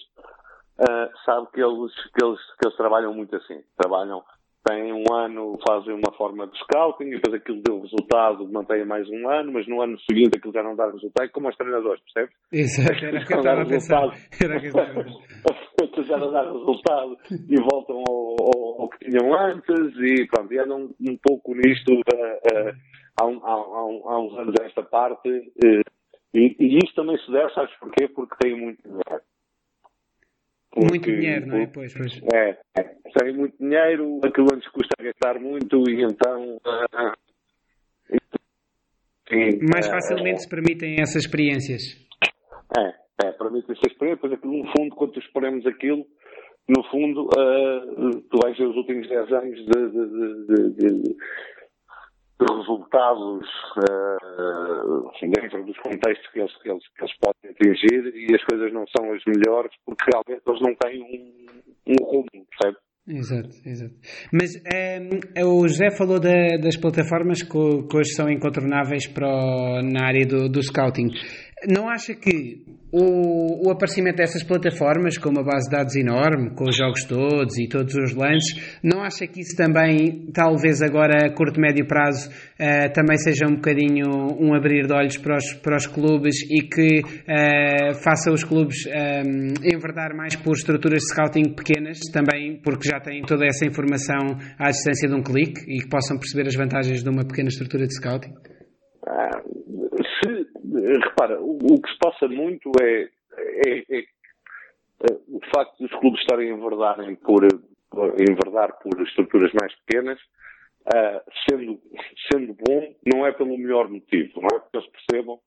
uh, 0.80 1.10
sabe 1.26 1.48
que 1.52 1.62
eles, 1.62 1.94
que, 2.14 2.24
eles, 2.24 2.40
que 2.40 2.68
eles 2.68 2.78
trabalham 2.78 3.14
muito 3.14 3.36
assim. 3.36 3.62
Trabalham 3.76 4.24
têm 4.66 4.94
um 4.94 5.04
ano, 5.14 5.58
fazem 5.68 5.94
uma 5.94 6.12
forma 6.18 6.48
de 6.48 6.58
scouting, 6.60 7.06
e 7.06 7.16
depois 7.16 7.36
aquilo 7.36 7.62
deu 7.62 7.82
resultado, 7.82 8.50
mantém 8.52 8.86
mais 8.86 9.08
um 9.10 9.30
ano, 9.30 9.52
mas 9.52 9.68
no 9.68 9.82
ano 9.82 9.98
seguinte 10.10 10.38
aquilo 10.38 10.54
já 10.54 10.64
não 10.64 10.76
dá 10.76 10.86
resultado, 10.86 11.30
como 11.32 11.48
aos 11.48 11.58
treinadores, 11.58 12.02
percebes? 12.04 12.36
Exato, 12.52 13.06
era 13.06 13.26
que 13.26 13.34
estava 13.34 13.62
a 13.62 13.66
pensar. 13.66 14.18
Era 14.42 14.60
que 15.94 16.04
já 16.04 16.18
não 16.18 16.32
dá 16.32 16.44
resultado 16.44 17.18
e 17.32 17.56
voltam 17.62 18.04
ao, 18.08 18.36
ao, 18.40 18.82
ao, 18.82 18.90
que 18.90 19.06
tinham 19.06 19.34
antes 19.34 19.96
e 19.98 20.28
pronto, 20.28 20.54
e 20.54 20.60
andam 20.60 20.90
um 21.00 21.18
pouco 21.22 21.54
nisto 21.54 21.94
uh, 21.94 21.98
uh, 21.98 22.74
há, 23.20 23.26
um, 23.26 23.46
há, 23.46 23.86
um, 23.86 24.10
há, 24.10 24.20
uns 24.20 24.38
anos 24.38 24.56
esta 24.62 24.84
parte 24.84 25.30
uh, 25.30 25.92
e, 26.34 26.56
e 26.60 26.78
isso 26.78 26.96
também 26.96 27.18
se 27.20 27.32
deve, 27.32 27.54
sabes 27.54 27.74
porquê? 27.80 28.08
Porque 28.08 28.36
tem 28.42 28.60
muito 28.60 28.82
dinheiro. 28.82 29.24
Porque, 30.74 30.90
muito 30.90 31.06
dinheiro, 31.06 31.46
não 31.46 31.58
é? 31.58 31.68
Pois, 31.68 31.94
pois. 31.94 32.20
É, 32.34 32.58
é, 32.76 32.84
tem 33.16 33.34
muito 33.36 33.56
dinheiro, 33.60 34.20
aquilo 34.24 34.48
antes 34.52 34.68
custa 34.72 34.96
gastar 35.00 35.40
muito 35.40 35.84
e 35.88 36.04
então. 36.04 36.58
Uh, 36.58 37.14
sim, 39.30 39.60
Mais 39.72 39.88
facilmente 39.88 40.40
uh, 40.40 40.42
se 40.42 40.50
permitem 40.50 40.96
essas 41.00 41.24
experiências. 41.24 41.84
É, 42.76 43.28
é 43.28 43.32
permitem 43.34 43.76
essas 43.76 43.92
experiências, 43.92 44.20
pois 44.20 44.34
aquilo, 44.34 44.58
no 44.58 44.72
fundo, 44.76 44.96
quando 44.96 45.20
esperamos 45.20 45.64
aquilo, 45.68 46.08
no 46.68 46.84
fundo, 46.90 47.26
uh, 47.26 48.22
tu 48.32 48.40
vais 48.42 48.58
ver 48.58 48.66
os 48.66 48.76
últimos 48.76 49.08
10 49.08 49.32
anos 49.32 49.60
de, 49.60 49.92
de, 49.92 50.70
de, 50.72 51.04
de 51.04 51.16
resultados 52.46 53.48
uh, 53.78 55.12
dentro 55.22 55.66
dos 55.66 55.78
contextos 55.80 56.28
que 56.32 56.40
eles, 56.40 56.56
que, 56.62 56.70
eles, 56.70 56.84
que 56.96 57.04
eles 57.04 57.18
podem 57.20 57.52
atingir 57.52 58.14
e 58.16 58.36
as 58.36 58.44
coisas 58.44 58.74
não 58.74 58.86
são 58.96 59.12
as 59.14 59.22
melhores 59.26 59.72
porque 59.86 60.06
realmente 60.12 60.44
eles 60.48 60.62
não 60.62 60.76
têm 60.76 61.02
um, 61.02 61.94
um 61.94 62.06
rumo, 62.06 62.46
percebe? 62.50 62.78
Exato, 63.06 63.50
exato. 63.66 63.94
Mas 64.32 64.56
um, 64.56 65.20
ehm, 65.36 65.46
o 65.46 65.68
José 65.68 65.92
falou 65.98 66.22
da, 66.22 66.56
das 66.62 66.78
plataformas 66.78 67.44
que, 67.44 67.50
que, 67.50 67.98
hoje 67.98 68.14
são 68.16 68.30
incontornáveis 68.30 69.08
para 69.08 69.28
o, 69.28 69.82
na 69.82 70.08
área 70.08 70.26
do, 70.26 70.48
do 70.48 70.64
scouting. 70.64 71.10
Não 71.68 71.90
acha 71.90 72.14
que 72.14 72.66
o, 72.92 73.68
o, 73.68 73.72
aparecimento 73.72 74.18
dessas 74.18 74.44
plataformas, 74.44 75.18
com 75.18 75.30
uma 75.30 75.44
base 75.44 75.70
de 75.70 75.76
dados 75.76 75.96
enorme, 75.96 76.52
com 76.56 76.66
os 76.66 76.76
jogos 76.76 77.04
todos 77.06 77.58
e 77.58 77.68
todos 77.68 77.96
os 77.96 78.14
lances, 78.14 78.80
não 78.84 79.02
acha 79.02 79.26
que 79.26 79.40
isso 79.42 79.56
também, 79.56 80.30
talvez 80.34 80.82
agora 80.82 81.26
a 81.26 81.34
curto, 81.34 81.60
médio 81.60 81.88
prazo, 81.88 82.30
uh, 82.30 82.94
também 82.94 83.18
seja 83.18 83.48
um 83.48 83.56
bocadinho 83.56 84.06
um 84.40 84.54
abrir 84.54 84.86
de 84.86 84.94
olhos 84.94 85.18
para 85.18 85.38
os, 85.38 85.54
para 85.54 85.78
os 85.78 85.88
clubes 85.88 86.36
e 86.52 86.62
que 86.68 87.00
uh, 87.00 87.96
faça 88.04 88.32
os 88.32 88.44
clubes 88.44 88.86
um, 88.86 88.92
eh, 88.92 89.74
enverdar 89.74 90.16
mais 90.16 90.36
por 90.36 90.54
estruturas 90.54 91.00
de 91.00 91.08
scouting 91.08 91.56
pequenas, 91.56 92.00
também 92.12 92.60
porque 92.62 92.88
já 92.90 93.00
têm 93.00 93.22
toda 93.24 93.46
essa 93.46 93.66
informação 93.66 94.38
à 94.60 94.70
distância 94.70 95.08
de 95.08 95.16
um 95.16 95.24
clique 95.24 95.62
e 95.68 95.80
que 95.80 95.90
possam 95.90 96.18
perceber 96.18 96.48
as 96.48 96.56
vantagens 96.56 97.02
de 97.02 97.10
uma 97.10 97.26
pequena 97.26 97.48
estrutura 97.48 97.88
de 97.88 97.96
scouting? 97.96 98.34
Ah, 99.08 99.42
se 100.24 100.98
repara, 101.00 101.42
o, 101.42 101.58
o, 101.58 101.82
que 101.82 101.92
se 101.92 101.98
passa 102.00 102.28
muito 102.28 102.72
é, 102.82 103.10
é, 103.68 103.80
é, 103.90 104.00
é, 104.00 105.14
o 105.28 105.40
facto 105.54 105.78
dos 105.80 105.92
clubes 106.00 106.22
estarem 106.22 106.52
a 106.52 106.56
enverdarem 106.56 107.16
por, 107.16 107.44
enverdar 108.20 108.78
por 108.80 109.02
estruturas 109.02 109.52
mais 109.54 109.74
pequenas, 109.82 110.20
uh, 110.88 111.32
sendo, 111.50 111.80
sendo 112.32 112.54
bom, 112.54 112.96
não 113.06 113.26
é 113.26 113.32
pelo 113.32 113.58
melhor 113.58 113.90
motivo, 113.90 114.42
não 114.42 114.48
é 114.54 114.60
porque 114.60 114.78
eles 114.78 114.90
percebam 114.90 115.40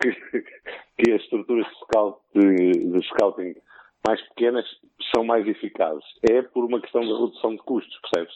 que, 0.00 0.10
que 0.98 1.12
as 1.12 1.22
estruturas 1.22 1.66
de, 1.66 1.74
scout, 1.74 2.20
de, 2.34 2.72
de 2.72 3.06
scouting 3.08 3.54
mais 4.06 4.20
pequenas 4.28 4.64
são 5.14 5.24
mais 5.24 5.46
eficazes. 5.46 6.04
É 6.30 6.42
por 6.42 6.64
uma 6.64 6.80
questão 6.80 7.02
de 7.02 7.12
redução 7.12 7.54
de 7.54 7.62
custos, 7.62 8.00
percebes? 8.00 8.34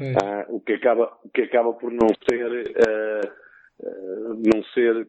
Uh, 0.00 0.56
o, 0.56 0.60
que 0.60 0.72
acaba, 0.72 1.16
o 1.22 1.28
que 1.28 1.42
acaba 1.42 1.72
por 1.72 1.92
não 1.92 2.08
ser 2.28 2.50
uh, 2.50 3.43
não 3.82 4.62
ser, 4.72 5.06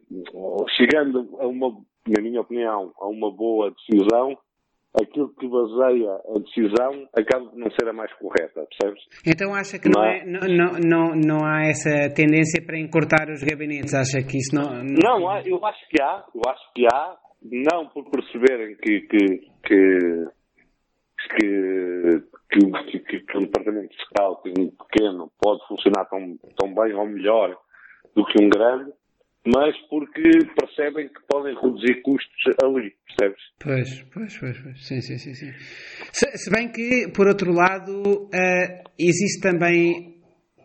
chegando 0.76 1.36
a 1.40 1.46
uma, 1.46 1.70
na 2.08 2.22
minha 2.22 2.40
opinião, 2.40 2.92
a 3.00 3.06
uma 3.06 3.30
boa 3.30 3.70
decisão, 3.72 4.36
aquilo 5.00 5.28
que 5.34 5.46
baseia 5.46 6.10
a 6.34 6.38
decisão 6.38 7.08
acaba 7.14 7.50
de 7.50 7.58
não 7.58 7.70
ser 7.70 7.88
a 7.88 7.92
mais 7.92 8.12
correta, 8.14 8.66
percebes? 8.66 9.02
Então 9.26 9.54
acha 9.54 9.78
que 9.78 9.88
não, 9.88 10.02
é, 10.02 10.24
não, 10.24 10.40
não, 10.40 10.72
não, 10.80 11.14
não 11.14 11.46
há 11.46 11.66
essa 11.66 12.12
tendência 12.14 12.64
para 12.64 12.78
encurtar 12.78 13.28
os 13.30 13.42
gabinetes? 13.42 13.94
Acha 13.94 14.22
que 14.26 14.38
isso 14.38 14.54
não... 14.54 14.82
Não, 14.82 15.20
não 15.20 15.38
eu 15.44 15.64
acho 15.64 15.88
que 15.88 16.02
há, 16.02 16.24
eu 16.34 16.42
acho 16.48 16.72
que 16.74 16.86
há, 16.86 17.16
não 17.42 17.88
por 17.88 18.10
perceberem 18.10 18.76
que, 18.76 19.00
que, 19.02 19.40
que 19.64 20.26
que, 21.28 22.22
que, 22.50 23.00
que, 23.00 23.20
que, 23.20 23.38
um 23.38 23.42
departamento 23.46 23.94
fiscal 23.96 24.40
pequeno 24.42 25.30
pode 25.40 25.66
funcionar 25.66 26.04
tão, 26.04 26.36
tão 26.56 26.72
bem 26.72 26.94
ou 26.94 27.06
melhor 27.06 27.58
do 28.16 28.24
que 28.24 28.42
um 28.42 28.48
grande, 28.48 28.90
mas 29.46 29.76
porque 29.88 30.22
percebem 30.58 31.08
que 31.08 31.20
podem 31.28 31.54
reduzir 31.54 32.02
custos 32.02 32.42
ali, 32.64 32.92
percebes? 33.06 33.42
Pois, 33.62 34.02
pois, 34.12 34.38
pois, 34.38 34.58
pois. 34.58 34.84
sim, 34.84 35.00
sim, 35.00 35.18
sim. 35.18 35.34
sim. 35.34 35.52
Se, 36.12 36.26
se 36.36 36.50
bem 36.50 36.72
que, 36.72 37.12
por 37.14 37.28
outro 37.28 37.52
lado, 37.52 38.02
uh, 38.02 38.90
existe 38.98 39.40
também 39.40 40.16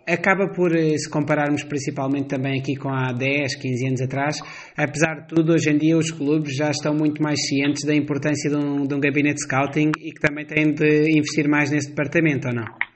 acaba 0.08 0.48
por, 0.48 0.76
eh, 0.76 0.98
se 0.98 1.10
compararmos 1.10 1.64
principalmente 1.64 2.28
também 2.28 2.60
aqui 2.60 2.76
com 2.76 2.90
há 2.90 3.14
10, 3.14 3.56
15 3.56 3.88
anos 3.88 4.02
atrás, 4.02 4.36
apesar 4.76 5.22
de 5.22 5.28
tudo, 5.28 5.54
hoje 5.54 5.70
em 5.70 5.78
dia 5.78 5.96
os 5.96 6.12
clubes 6.12 6.56
já 6.56 6.72
estão 6.72 6.94
muito 6.94 7.22
mais 7.22 7.40
cientes 7.48 7.86
da 7.86 7.94
importância 7.96 8.50
de 8.50 8.58
um, 8.58 8.86
de 8.86 8.96
um 8.96 9.00
gabinete 9.00 9.42
scouting 9.42 9.92
e 10.00 10.12
que 10.12 10.20
também 10.20 10.46
têm 10.46 10.74
de 10.74 11.18
investir 11.18 11.48
mais 11.48 11.72
nesse 11.72 11.90
departamento, 11.90 12.48
ou 12.48 12.54
não? 12.54 12.91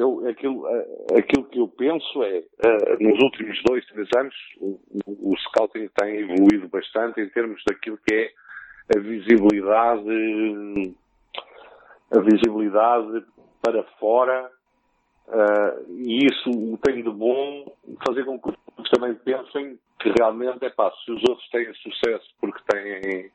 Eu, 0.00 0.26
aquilo, 0.26 0.66
eh, 0.68 1.18
aquilo 1.18 1.44
que 1.44 1.60
eu 1.60 1.68
penso 1.68 2.22
é, 2.22 2.38
uh, 2.38 3.02
nos 3.02 3.22
últimos 3.22 3.62
dois, 3.64 3.84
três 3.86 4.08
anos, 4.16 4.34
o, 4.58 4.80
o, 5.06 5.36
scouting 5.36 5.88
tem 6.00 6.16
evoluído 6.16 6.66
bastante 6.68 7.20
em 7.20 7.28
termos 7.28 7.62
daquilo 7.68 7.98
que 7.98 8.14
é 8.14 8.30
a 8.96 9.00
visibilidade, 9.00 10.94
a 12.10 12.20
visibilidade 12.20 13.24
para 13.60 13.82
fora, 14.00 14.50
uh, 15.28 15.92
e 15.92 16.24
isso 16.24 16.78
tem 16.82 17.02
de 17.02 17.10
bom 17.10 17.70
fazer 18.06 18.24
com 18.24 18.40
que 18.40 18.48
os 18.48 18.90
também 18.90 19.14
pensem 19.14 19.78
que 20.00 20.10
realmente 20.18 20.64
é 20.64 20.70
pá, 20.70 20.90
se 21.04 21.12
os 21.12 21.22
outros 21.28 21.48
têm 21.50 21.72
sucesso 21.74 22.34
porque 22.40 22.60
têm, 22.70 23.30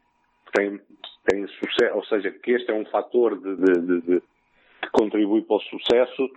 têm, 0.56 0.82
têm 1.26 1.48
sucesso, 1.48 1.96
ou 1.96 2.04
seja, 2.06 2.32
que 2.32 2.52
este 2.52 2.72
é 2.72 2.74
um 2.74 2.86
fator 2.86 3.40
de, 3.40 3.56
de, 3.56 4.02
de 4.02 4.24
que 4.82 4.90
contribui 4.92 5.42
para 5.44 5.58
o 5.58 5.62
sucesso, 5.62 6.30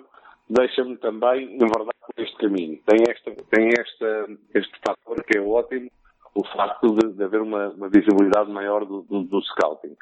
deixa-me 0.49 0.97
também 0.97 1.55
enverdar 1.55 1.95
por 2.07 2.23
este 2.23 2.37
caminho. 2.37 2.79
Tem, 2.87 2.99
esta, 3.09 3.31
tem 3.51 3.69
esta, 3.79 4.27
este 4.55 4.73
fator 4.87 5.23
que 5.25 5.39
é 5.39 5.41
ótimo, 5.41 5.91
o 6.35 6.45
facto 6.47 6.95
de, 6.97 7.13
de 7.13 7.25
haver 7.25 7.41
uma, 7.41 7.69
uma, 7.71 7.89
visibilidade 7.89 8.51
maior 8.51 8.85
do, 8.85 9.03
do, 9.03 9.23
do 9.23 9.43
scouting. 9.43 9.97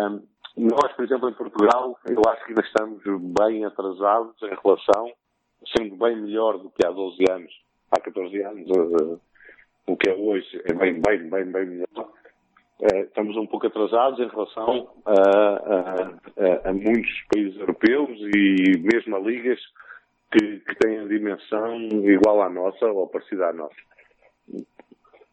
Um, 0.00 0.22
nós, 0.56 0.92
por 0.94 1.04
exemplo, 1.04 1.28
em 1.28 1.34
Portugal, 1.34 1.98
eu 2.08 2.22
acho 2.28 2.44
que 2.44 2.50
ainda 2.50 2.62
estamos 2.62 3.02
bem 3.38 3.64
atrasados 3.64 4.34
em 4.42 4.54
relação, 4.62 5.12
sendo 5.76 5.96
bem 5.96 6.16
melhor 6.16 6.58
do 6.58 6.70
que 6.70 6.84
há 6.86 6.90
12 6.90 7.24
anos, 7.30 7.52
há 7.90 8.00
14 8.00 8.42
anos, 8.42 8.68
uh, 8.70 9.20
o 9.86 9.96
que 9.96 10.10
é 10.10 10.14
hoje 10.14 10.60
é 10.64 10.72
bem, 10.72 11.00
bem, 11.00 11.28
bem, 11.28 11.44
bem 11.44 11.66
melhor. 11.66 12.12
Eh, 12.80 13.00
estamos 13.00 13.36
um 13.36 13.46
pouco 13.46 13.66
atrasados 13.66 14.20
em 14.20 14.28
relação 14.28 14.88
a, 15.04 15.12
a, 15.12 16.70
a, 16.70 16.72
muitos 16.72 17.10
países 17.32 17.58
europeus 17.58 18.08
e 18.20 18.78
mesmo 18.78 19.16
a 19.16 19.18
ligas 19.18 19.58
que, 20.30 20.60
que, 20.60 20.74
têm 20.76 21.00
a 21.00 21.08
dimensão 21.08 21.76
igual 22.04 22.40
à 22.40 22.48
nossa 22.48 22.86
ou 22.86 23.08
parecida 23.08 23.48
à 23.48 23.52
nossa. 23.52 23.74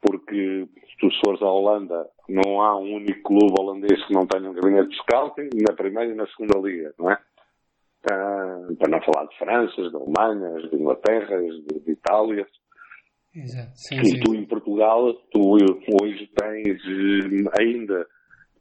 Porque 0.02 0.68
se 0.90 0.98
tu 1.00 1.10
fores 1.24 1.42
à 1.44 1.46
Holanda, 1.46 2.10
não 2.28 2.62
há 2.62 2.78
um 2.78 2.96
único 2.96 3.22
clube 3.22 3.54
holandês 3.60 4.04
que 4.06 4.14
não 4.14 4.26
tenha 4.26 4.50
um 4.50 4.54
gabinete 4.54 4.90
de 4.90 4.98
scouting 4.98 5.50
na 5.68 5.76
primeira 5.76 6.12
e 6.12 6.16
na 6.16 6.26
segunda 6.28 6.58
liga, 6.60 6.94
não 6.98 7.12
é? 7.12 7.20
Para 8.02 8.90
não 8.90 9.02
falar 9.02 9.26
de 9.28 9.38
França, 9.38 9.90
de 9.90 9.96
Alemanha, 9.96 10.68
de 10.68 10.76
Inglaterra, 10.76 11.38
de, 11.38 11.80
de 11.80 11.92
Itália. 11.92 12.48
Exato. 13.36 13.72
Sim, 13.76 14.00
e 14.02 14.20
tu 14.22 14.34
em 14.34 14.46
Portugal, 14.46 15.14
tu 15.32 15.58
hoje 16.02 16.28
tens 16.28 16.82
eh, 16.86 17.62
ainda 17.62 18.08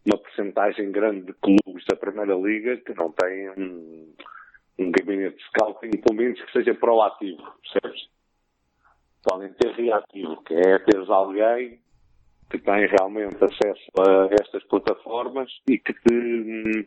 uma 0.05 0.19
porcentagem 0.19 0.91
grande 0.91 1.27
de 1.27 1.33
clubes 1.35 1.85
da 1.89 1.97
Primeira 1.97 2.35
Liga 2.35 2.77
que 2.79 2.93
não 2.95 3.13
têm 3.13 3.51
um, 3.51 4.15
um 4.79 4.91
gabinete 4.91 5.37
de 5.37 5.45
scouting, 5.45 5.91
pelo 5.91 6.19
menos 6.19 6.41
que 6.43 6.53
seja 6.53 6.75
proativo, 6.75 7.43
percebes? 7.63 8.09
Podem 9.23 9.53
ter 9.55 9.73
reativo, 9.73 10.43
que 10.43 10.55
é 10.55 10.79
teres 10.81 11.09
alguém 11.09 11.81
que 12.51 12.59
tem 12.59 12.87
realmente 12.87 13.37
acesso 13.43 13.91
a 13.99 14.29
estas 14.41 14.63
plataformas 14.65 15.51
e 15.69 15.79
que 15.79 15.95
te 15.95 16.15
hum, 16.15 16.85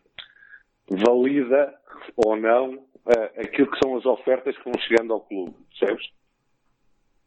valida 0.91 1.73
ou 2.15 2.35
não 2.35 2.75
uh, 2.75 3.41
aquilo 3.41 3.71
que 3.71 3.79
são 3.83 3.97
as 3.97 4.05
ofertas 4.05 4.55
que 4.57 4.63
vão 4.63 4.79
chegando 4.81 5.13
ao 5.13 5.21
clube, 5.21 5.55
percebes? 5.69 6.05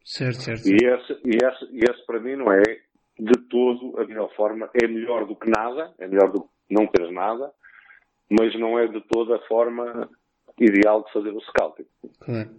Certo, 0.05 0.43
certo. 0.43 0.69
E 0.69 0.75
esse, 0.75 1.13
e, 1.25 1.37
esse, 1.37 1.65
e 1.73 1.79
esse 1.79 2.07
para 2.07 2.21
mim 2.21 2.37
não 2.37 2.53
é 2.53 2.63
de 3.19 3.49
todo 3.49 3.99
a 3.99 4.07
melhor 4.07 4.35
forma. 4.35 4.71
É 4.83 4.87
melhor 4.87 5.27
do 5.27 5.37
que 5.37 5.51
nada, 5.51 5.93
é 5.99 6.07
melhor 6.07 6.33
do 6.33 6.43
que 6.43 6.49
não 6.71 6.87
teres 6.87 7.13
nada, 7.13 7.51
mas 8.31 8.59
não 8.59 8.79
é 8.79 8.87
de 8.87 9.01
toda 9.09 9.37
a 9.37 9.47
forma 9.47 10.09
ideal 10.59 11.05
de 11.05 11.13
fazer 11.13 11.31
o 11.31 11.41
scouting. 11.41 11.87
Claro. 12.21 12.51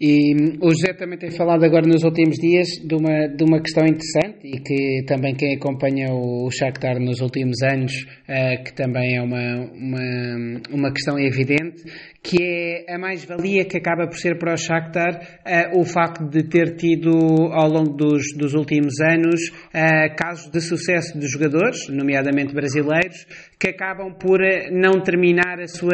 E 0.00 0.34
hum, 0.34 0.58
o 0.62 0.70
José 0.70 0.94
também 0.94 1.18
tem 1.18 1.30
falado 1.30 1.64
agora 1.64 1.86
nos 1.86 2.04
últimos 2.04 2.36
dias 2.36 2.68
de 2.86 2.94
uma, 2.94 3.26
de 3.28 3.44
uma 3.44 3.60
questão 3.60 3.84
interessante 3.84 4.27
e 4.42 4.60
que 4.60 5.04
também 5.06 5.34
quem 5.34 5.56
acompanha 5.56 6.12
o 6.12 6.50
Shakhtar 6.50 6.98
nos 7.00 7.20
últimos 7.20 7.62
anos, 7.62 7.92
uh, 7.92 8.62
que 8.64 8.72
também 8.72 9.16
é 9.16 9.22
uma, 9.22 9.70
uma, 9.72 10.60
uma 10.70 10.92
questão 10.92 11.18
evidente, 11.18 11.82
que 12.22 12.42
é 12.42 12.94
a 12.94 12.98
mais-valia 12.98 13.64
que 13.64 13.78
acaba 13.78 14.06
por 14.06 14.16
ser 14.16 14.38
para 14.38 14.54
o 14.54 14.56
Shakhtar 14.56 15.14
uh, 15.14 15.80
o 15.80 15.84
facto 15.84 16.24
de 16.28 16.42
ter 16.44 16.76
tido 16.76 17.10
ao 17.52 17.68
longo 17.68 17.96
dos, 17.96 18.22
dos 18.36 18.54
últimos 18.54 19.00
anos 19.00 19.40
uh, 19.48 20.14
casos 20.16 20.50
de 20.50 20.60
sucesso 20.60 21.18
de 21.18 21.26
jogadores, 21.26 21.88
nomeadamente 21.88 22.54
brasileiros, 22.54 23.26
que 23.58 23.68
acabam 23.68 24.14
por 24.14 24.38
não 24.70 25.00
terminar 25.02 25.60
a 25.60 25.66
sua, 25.66 25.90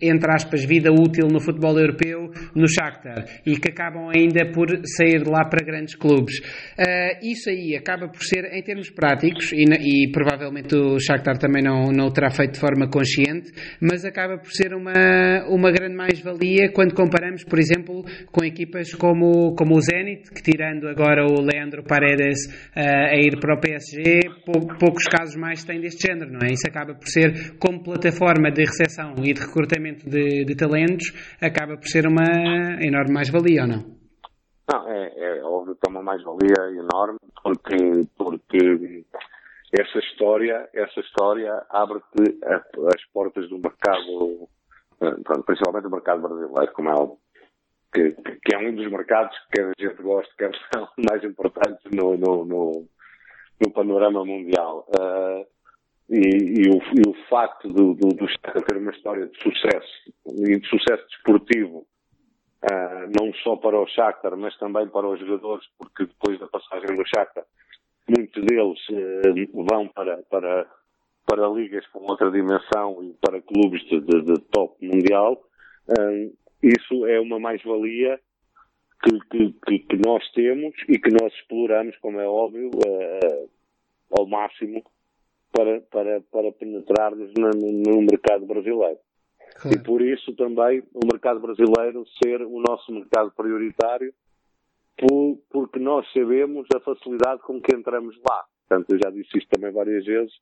entre 0.00 0.30
aspas, 0.32 0.64
vida 0.64 0.90
útil 0.92 1.26
no 1.28 1.40
futebol 1.40 1.76
europeu 1.78 2.30
no 2.54 2.68
Shakhtar 2.68 3.24
e 3.44 3.56
que 3.56 3.70
acabam 3.70 4.08
ainda 4.14 4.52
por 4.52 4.68
sair 4.84 5.22
de 5.22 5.28
lá 5.28 5.44
para 5.44 5.64
grandes 5.64 5.96
clubes. 5.96 6.38
Uh, 6.78 7.18
isso 7.22 7.50
aí 7.50 7.55
acaba 7.76 8.08
por 8.08 8.22
ser, 8.22 8.44
em 8.52 8.62
termos 8.62 8.90
práticos, 8.90 9.52
e, 9.52 9.64
e, 9.64 10.10
provavelmente 10.10 10.74
o 10.74 10.98
Shakhtar 10.98 11.38
também 11.38 11.62
não, 11.62 11.90
não 11.92 12.06
o 12.06 12.12
terá 12.12 12.30
feito 12.30 12.54
de 12.54 12.60
forma 12.60 12.88
consciente, 12.88 13.52
mas 13.80 14.04
acaba 14.04 14.38
por 14.38 14.50
ser 14.50 14.74
uma, 14.74 15.46
uma 15.48 15.70
grande 15.70 15.94
mais-valia 15.94 16.70
quando 16.72 16.94
comparamos, 16.94 17.44
por 17.44 17.58
exemplo, 17.58 18.04
com 18.30 18.44
equipas 18.44 18.92
como, 18.94 19.54
como 19.54 19.76
o 19.76 19.80
Zenit, 19.80 20.30
que 20.30 20.42
tirando 20.42 20.88
agora 20.88 21.24
o 21.24 21.40
Leandro 21.40 21.82
Paredes 21.82 22.46
uh, 22.76 23.12
a 23.12 23.16
ir 23.16 23.38
para 23.40 23.54
o 23.54 23.60
PSG, 23.60 24.20
pou, 24.44 24.66
poucos 24.78 25.04
casos 25.04 25.36
mais 25.36 25.64
têm 25.64 25.80
deste 25.80 26.06
género, 26.06 26.30
não 26.30 26.40
é? 26.42 26.52
Isso 26.52 26.66
acaba 26.68 26.94
por 26.94 27.08
ser, 27.08 27.56
como 27.58 27.82
plataforma 27.82 28.50
de 28.50 28.62
recepção 28.62 29.14
e 29.22 29.32
de 29.32 29.40
recrutamento 29.40 30.08
de, 30.08 30.44
de 30.44 30.54
talentos, 30.54 31.12
acaba 31.40 31.76
por 31.76 31.88
ser 31.88 32.06
uma 32.06 32.78
enorme 32.80 33.12
mais-valia, 33.12 33.62
ou 33.62 33.68
não? 33.68 33.95
Não, 34.72 34.88
é, 34.88 35.12
é 35.16 35.44
óbvio 35.44 35.76
que 35.76 35.88
é 35.88 35.90
uma 35.90 36.02
mais-valia 36.02 36.76
enorme, 36.76 37.18
porque, 37.42 37.76
porque 38.16 39.04
essa 39.72 39.98
história, 39.98 40.68
essa 40.72 41.00
história 41.00 41.64
abre-te 41.70 42.38
as 42.44 43.04
portas 43.12 43.48
do 43.48 43.58
mercado, 43.58 44.48
eh, 45.00 45.42
principalmente 45.44 45.86
o 45.86 45.90
mercado 45.90 46.22
brasileiro, 46.22 46.72
como 46.72 46.90
é. 46.90 47.26
Que, 47.92 48.10
que, 48.10 48.54
é 48.54 48.58
um 48.58 48.74
dos 48.74 48.90
mercados 48.90 49.36
que 49.50 49.62
a 49.62 49.72
gente 49.78 50.02
gosta, 50.02 50.30
que 50.36 50.44
é 50.44 50.50
mais 51.08 51.22
importantes 51.24 51.84
no, 51.92 52.16
no, 52.16 52.44
no, 52.44 52.88
no 53.64 53.72
panorama 53.72 54.24
mundial. 54.24 54.86
Uh, 54.88 55.46
e, 56.10 56.18
e, 56.18 56.68
o, 56.68 56.78
e, 56.94 57.08
o, 57.08 57.14
facto 57.28 57.68
do, 57.68 57.94
do, 57.94 58.08
do 58.08 58.26
ter 58.66 58.76
uma 58.76 58.92
história 58.92 59.26
de 59.26 59.38
sucesso, 59.42 60.12
e 60.26 60.58
de 60.58 60.68
sucesso 60.68 61.06
desportivo, 61.08 61.86
uh, 62.70 63.10
não 63.18 63.32
só 63.34 63.56
para 63.56 63.80
o 63.80 63.86
Shakhtar, 63.86 64.36
mas 64.36 64.56
também 64.58 64.88
para 64.88 65.08
os 65.08 65.20
jogadores, 65.20 65.66
porque 65.78 66.06
depois 66.06 66.38
da 66.38 66.46
passagem 66.48 66.96
do 66.96 67.06
Shakhtar, 67.06 67.44
muitos 68.08 68.44
deles 68.44 68.78
uh, 68.90 69.64
vão 69.70 69.88
para, 69.88 70.18
para, 70.24 70.66
para 71.26 71.48
ligas 71.48 71.86
com 71.88 72.00
outra 72.00 72.30
dimensão 72.30 73.02
e 73.02 73.14
para 73.14 73.40
clubes 73.40 73.82
de, 73.84 74.00
de, 74.00 74.22
de 74.22 74.40
top 74.50 74.74
mundial. 74.84 75.42
Uh, 75.88 76.36
isso 76.62 77.06
é 77.06 77.20
uma 77.20 77.38
mais-valia 77.38 78.18
que, 79.02 79.52
que, 79.66 79.78
que, 79.80 79.96
nós 80.04 80.28
temos 80.32 80.74
e 80.88 80.98
que 80.98 81.10
nós 81.10 81.32
exploramos, 81.34 81.96
como 81.98 82.18
é 82.18 82.26
óbvio, 82.26 82.70
ao 84.10 84.26
máximo 84.26 84.82
para, 85.52 85.80
para, 85.82 86.20
para 86.22 86.52
penetrarmos 86.52 87.32
no, 87.38 87.50
no 87.50 88.02
mercado 88.02 88.46
brasileiro. 88.46 88.98
Claro. 89.54 89.76
E 89.76 89.82
por 89.82 90.02
isso 90.02 90.34
também 90.34 90.82
o 90.94 91.06
mercado 91.10 91.40
brasileiro 91.40 92.04
ser 92.22 92.42
o 92.42 92.60
nosso 92.60 92.92
mercado 92.92 93.32
prioritário, 93.32 94.12
por, 94.96 95.38
porque 95.50 95.78
nós 95.78 96.10
sabemos 96.12 96.66
a 96.74 96.80
facilidade 96.80 97.42
com 97.42 97.60
que 97.60 97.74
entramos 97.74 98.16
lá. 98.28 98.44
Portanto, 98.68 98.90
eu 98.90 98.98
já 99.02 99.10
disse 99.10 99.38
isto 99.38 99.48
também 99.50 99.72
várias 99.72 100.04
vezes. 100.04 100.32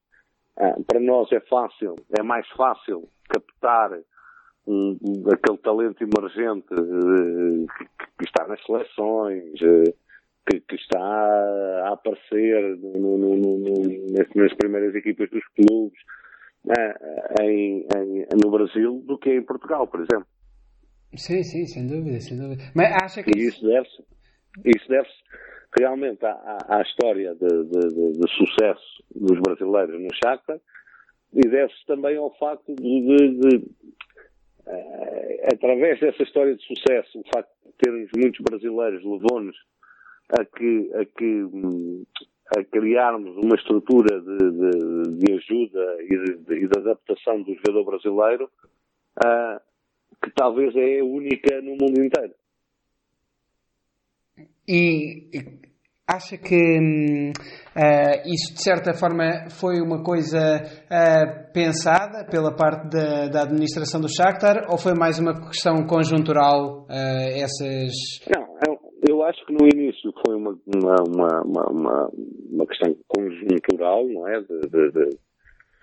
Ah, 0.57 0.77
para 0.87 1.01
nós 1.01 1.31
é 1.33 1.41
fácil, 1.41 1.97
é 2.17 2.23
mais 2.23 2.49
fácil 2.51 3.09
captar 3.29 3.91
um, 4.67 4.97
aquele 5.33 5.59
talento 5.59 6.03
emergente 6.03 6.73
uh, 6.73 7.67
que, 8.19 8.25
está 8.25 8.47
nas 8.47 8.65
seleções, 8.65 9.61
uh, 9.61 9.95
que, 10.49 10.61
que, 10.61 10.77
está 10.77 10.99
a 10.99 11.93
aparecer 11.93 12.77
no, 12.79 13.19
no, 13.19 13.37
no, 13.37 13.63
nas 14.35 14.55
primeiras 14.55 14.95
equipas 14.95 15.29
dos 15.31 15.45
clubes 15.49 15.99
em, 17.41 17.87
em, 17.95 18.27
no 18.43 18.51
Brasil 18.51 19.03
do 19.07 19.19
que 19.19 19.31
em 19.31 19.43
Portugal, 19.43 19.87
por 19.87 20.01
exemplo. 20.01 20.27
Sim, 21.17 21.43
sim, 21.43 21.67
sem 21.67 21.87
dúvida, 21.87 22.21
sem 22.21 22.37
dúvida. 22.39 22.65
Mas 22.75 22.93
acha 23.03 23.23
que 23.23 23.31
e 23.37 23.47
isso 23.47 23.65
deve-se 23.67 24.03
isso 24.65 24.89
deve 24.89 25.09
realmente 25.79 26.25
à, 26.25 26.31
à, 26.31 26.79
à 26.79 26.83
história 26.83 27.35
de, 27.35 27.49
de, 27.49 27.89
de, 27.89 28.13
de, 28.13 28.31
sucesso 28.37 29.05
dos 29.15 29.41
brasileiros 29.41 30.01
no 30.01 30.15
Shakhtar 30.15 30.61
e 31.33 31.41
deve-se 31.49 31.85
também 31.87 32.17
ao 32.17 32.33
facto 32.39 32.75
de, 32.77 33.57
uh, 34.67 34.77
através 35.53 35.99
dessa 35.99 36.23
história 36.23 36.55
de 36.55 36.63
sucesso, 36.63 37.19
o 37.19 37.25
facto 37.35 37.51
de 37.67 37.73
termos 37.79 38.09
muitos 38.17 38.41
brasileiros 38.41 39.03
levou-nos 39.03 39.57
a 40.39 40.45
que, 40.45 40.91
a 40.95 41.05
que 41.05 41.45
a 42.49 42.63
criarmos 42.65 43.37
uma 43.37 43.57
estrutura 43.57 44.21
de, 44.21 44.37
de, 44.37 45.19
de 45.19 45.33
ajuda 45.33 45.97
e 46.03 46.37
de, 46.37 46.69
de, 46.69 46.79
adaptação 46.79 47.43
do 47.43 47.55
jogador 47.55 47.85
brasileiro 47.85 48.51
uh, 49.25 49.61
que 50.23 50.31
talvez 50.35 50.75
é 50.77 51.03
única 51.03 51.61
no 51.63 51.71
mundo 51.71 52.05
inteiro. 52.05 52.35
E, 54.69 55.29
e 55.33 55.65
acha 56.07 56.37
que 56.37 56.55
uh, 56.55 58.29
isso 58.29 58.55
de 58.55 58.63
certa 58.63 58.93
forma 58.93 59.49
foi 59.49 59.81
uma 59.81 60.03
coisa 60.03 60.39
uh, 60.39 61.53
pensada 61.53 62.27
pela 62.31 62.55
parte 62.55 62.91
da, 62.91 63.29
da, 63.29 63.43
administração 63.43 64.01
do 64.01 64.09
Shakhtar 64.09 64.67
ou 64.71 64.77
foi 64.77 64.93
mais 64.95 65.19
uma 65.19 65.49
questão 65.49 65.87
conjuntural 65.87 66.87
essas... 66.91 67.93
Não, 68.29 68.45
eu 69.09 69.23
acho 69.23 69.45
que 69.47 69.53
no 69.53 69.67
início 69.95 70.13
foi 70.25 70.35
uma, 70.35 70.59
uma, 70.67 71.03
uma, 71.03 71.71
uma, 71.71 72.11
uma 72.51 72.67
questão 72.67 72.97
conjuntural, 73.09 74.07
não 74.07 74.29
é? 74.29 74.41
De, 74.41 74.61
de, 74.61 74.91
de, 74.91 75.11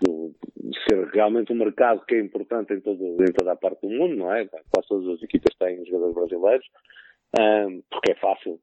de, 0.02 0.80
ser 0.88 1.08
realmente 1.14 1.52
um 1.52 1.58
mercado 1.58 2.04
que 2.06 2.16
é 2.16 2.20
importante 2.20 2.74
em, 2.74 2.82
todo, 2.82 3.04
em 3.22 3.32
toda 3.34 3.54
a 3.54 3.56
parte 3.56 3.82
do 3.82 3.90
mundo, 3.90 4.16
não 4.16 4.34
é? 4.34 4.46
Quase 4.46 4.88
todas 4.88 5.08
as 5.16 5.24
equipas 5.24 5.56
têm 5.56 5.86
jogadores 5.86 6.16
brasileiros, 6.16 6.68
um, 7.40 7.82
porque 7.90 8.12
é 8.12 8.16
fácil, 8.16 8.60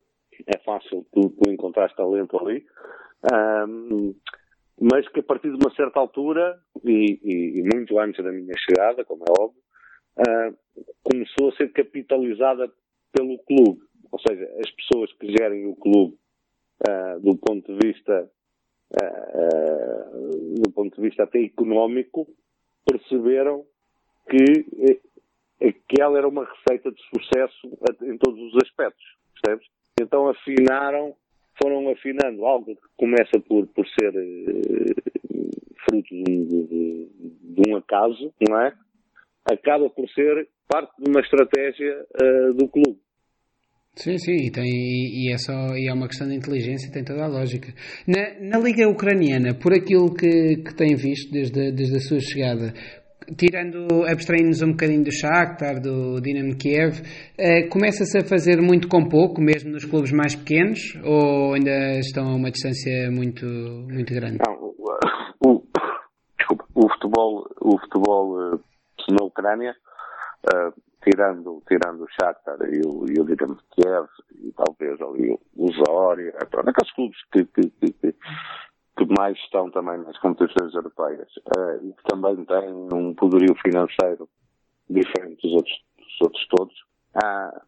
é 0.47 0.59
fácil 0.59 1.07
tu, 1.13 1.31
tu 1.31 1.51
encontrar 1.51 1.95
talento 1.95 2.39
ali. 2.39 2.65
Um, 3.33 4.15
mas 4.81 5.09
que 5.09 5.21
a 5.21 5.25
partir 5.25 5.51
de 5.51 5.57
uma 5.57 5.75
certa 5.75 5.99
altura, 5.99 6.57
e, 6.85 7.19
e, 7.23 7.61
e 7.61 7.63
muito 7.75 7.99
antes 7.99 8.23
da 8.23 8.31
minha 8.31 8.55
chegada, 8.57 9.05
como 9.05 9.25
é 9.25 9.43
óbvio, 9.43 9.61
uh, 10.19 10.57
começou 11.03 11.49
a 11.49 11.57
ser 11.57 11.73
capitalizada 11.73 12.71
pelo 13.13 13.39
clube. 13.39 13.81
Ou 14.11 14.19
seja, 14.21 14.45
as 14.61 14.71
pessoas 14.71 15.13
que 15.15 15.31
gerem 15.31 15.67
o 15.67 15.77
clube 15.77 16.17
uh, 16.89 17.21
do 17.21 17.37
ponto 17.37 17.73
de 17.73 17.87
vista 17.87 18.31
uh, 18.95 20.59
do 20.63 20.71
ponto 20.71 20.95
de 20.97 21.03
vista 21.03 21.25
até 21.25 21.43
económico 21.43 22.27
perceberam 22.87 23.65
que 24.31 25.01
aquela 25.61 26.19
era 26.19 26.29
uma 26.29 26.45
receita 26.45 26.91
de 26.91 27.03
sucesso 27.09 27.79
em 28.03 28.17
todos 28.19 28.41
os 28.41 28.63
aspectos, 28.63 29.05
percebes? 29.35 29.67
Então 30.01 30.29
afinaram, 30.29 31.15
foram 31.61 31.89
afinando 31.91 32.45
algo 32.45 32.77
que 32.77 32.89
começa 32.97 33.41
por, 33.41 33.67
por 33.69 33.87
ser 33.89 34.11
uh, 34.11 35.69
fruto 35.85 36.15
de, 36.15 36.45
de, 36.45 37.09
de, 37.43 37.71
um 37.71 37.77
acaso, 37.77 38.33
não 38.49 38.61
é? 38.61 38.73
Acaba 39.51 39.89
por 39.91 40.09
ser 40.11 40.49
parte 40.69 40.93
de 40.99 41.11
uma 41.11 41.21
estratégia 41.21 42.07
uh, 42.23 42.55
do 42.55 42.69
clube. 42.69 43.01
Sim, 43.99 44.17
sim, 44.17 44.47
e, 44.47 44.51
tem, 44.53 44.65
e, 44.65 45.33
é 45.33 45.39
só, 45.39 45.75
e 45.75 45.89
é 45.89 45.93
uma 45.93 46.07
questão 46.07 46.29
de 46.29 46.37
inteligência, 46.37 46.93
tem 46.93 47.03
toda 47.03 47.25
a 47.25 47.27
lógica. 47.27 47.75
Na, 48.07 48.57
na 48.57 48.59
Liga 48.65 48.89
Ucraniana, 48.89 49.55
por 49.61 49.73
aquilo 49.75 50.15
que, 50.15 50.63
que 50.63 50.73
tem 50.73 50.95
visto 50.95 51.33
desde, 51.33 51.73
desde 51.73 51.97
a 51.97 52.01
sua 52.01 52.21
chegada, 52.21 52.73
tirando, 53.37 54.05
abstraindo-nos 54.07 54.63
um 54.63 54.71
bocadinho 54.71 55.03
do 55.03 55.11
Shakhtar, 55.11 55.81
do 55.81 56.21
Dinamo 56.21 56.57
Kiev, 56.57 57.03
eh, 57.37 57.67
começa-se 57.67 58.19
a 58.19 58.25
fazer 58.25 58.63
muito 58.63 58.87
com 58.87 59.09
pouco, 59.09 59.41
mesmo 59.41 59.73
nos 59.73 59.85
clubes 59.85 60.13
mais 60.13 60.37
pequenos, 60.37 60.79
ou 61.03 61.55
ainda 61.55 61.99
estão 61.99 62.29
a 62.29 62.37
uma 62.37 62.53
distância 62.53 63.11
muito, 63.11 63.47
muito 63.47 64.15
grande? 64.15 64.39
Não, 64.47 64.55
o, 64.55 64.75
o, 65.45 65.63
desculpa, 66.39 66.65
o 66.73 66.89
futebol, 66.89 67.51
o 67.61 67.79
futebol 67.81 68.55
uh, 68.55 68.61
na 69.11 69.27
Ucrânia 69.27 69.75
uh, 70.55 70.88
tirando, 71.03 71.63
tirando 71.67 72.05
o 72.05 72.09
Shakhtar 72.09 72.59
e 72.63 72.81
o, 72.87 73.05
e 73.09 73.21
o 73.21 73.25
Dinamo 73.25 73.59
Kiev 73.71 74.09
e 74.35 74.53
talvez 74.53 75.01
ali 75.01 75.31
o, 75.31 75.41
o 75.57 75.73
Zória, 75.73 76.33
pronto, 76.51 76.69
aqueles 76.69 76.93
clubes 76.93 77.19
que, 77.33 77.45
que, 77.45 77.71
que, 77.71 77.93
que, 77.93 79.07
mais 79.17 79.37
estão 79.39 79.71
também 79.71 79.99
nas 79.99 80.19
competições 80.19 80.75
europeias 80.75 81.29
uh, 81.57 81.87
e 81.87 81.93
que 81.93 82.03
também 82.05 82.45
têm 82.45 82.89
um 82.93 83.15
poderio 83.15 83.55
financeiro 83.57 84.29
diferente 84.89 85.43
dos 85.43 85.53
outros, 85.53 85.85
dos 85.99 86.21
outros 86.21 86.47
todos. 86.49 86.75
Uh, 87.17 87.61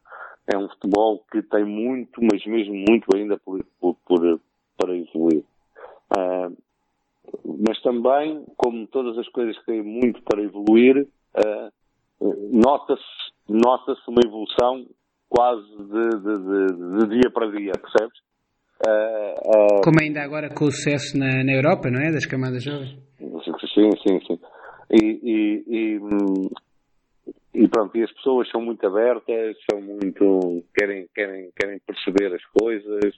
é 0.53 0.59
um 0.59 0.69
futebol 0.69 1.25
que 1.31 1.43
tem 1.43 1.65
muito, 1.65 2.21
mas 2.23 2.45
mesmo 2.45 2.75
muito 2.75 3.07
ainda 3.15 3.39
por, 3.39 3.65
por, 3.81 3.97
por 4.05 4.41
para 4.77 4.97
evoluir. 4.97 5.45
Uh, 6.17 6.57
mas 7.65 7.81
também, 7.83 8.45
como 8.57 8.87
todas 8.89 9.17
as 9.19 9.29
coisas 9.29 9.57
que 9.59 9.67
têm 9.67 9.83
muito 9.83 10.21
para 10.23 10.43
evoluir, 10.43 11.07
uh, 11.37 11.73
nota-se 12.21 13.31
nota 13.49 13.95
uma 14.09 14.21
evolução 14.25 14.87
quase 15.29 15.69
de, 15.77 16.09
de, 16.11 16.35
de, 16.39 16.99
de, 16.99 17.21
dia 17.21 17.31
para 17.33 17.51
dia, 17.51 17.73
percebes? 17.73 18.19
Uh, 18.87 19.79
uh, 19.79 19.81
Como 19.83 20.01
ainda 20.01 20.23
agora 20.23 20.49
com 20.49 20.65
o 20.65 20.73
sucesso 20.73 21.19
na, 21.19 21.45
na 21.45 21.53
Europa, 21.53 21.91
não 21.91 22.01
é? 22.01 22.13
Das 22.13 22.27
camadas 22.27 22.63
jovens. 22.63 22.97
Sim, 23.19 23.91
sim, 24.07 24.21
sim. 24.27 24.39
E, 24.91 25.21
e, 25.23 25.65
e, 25.69 27.63
e, 27.63 27.69
pronto, 27.69 27.97
e 27.97 28.03
as 28.03 28.13
pessoas 28.13 28.51
são 28.51 28.61
muito 28.61 28.85
abertas, 28.87 29.57
são 29.71 29.81
muito. 29.81 30.65
querem, 30.75 31.07
querem, 31.15 31.51
querem 31.57 31.79
perceber 31.81 32.35
as 32.35 32.45
coisas, 32.59 33.15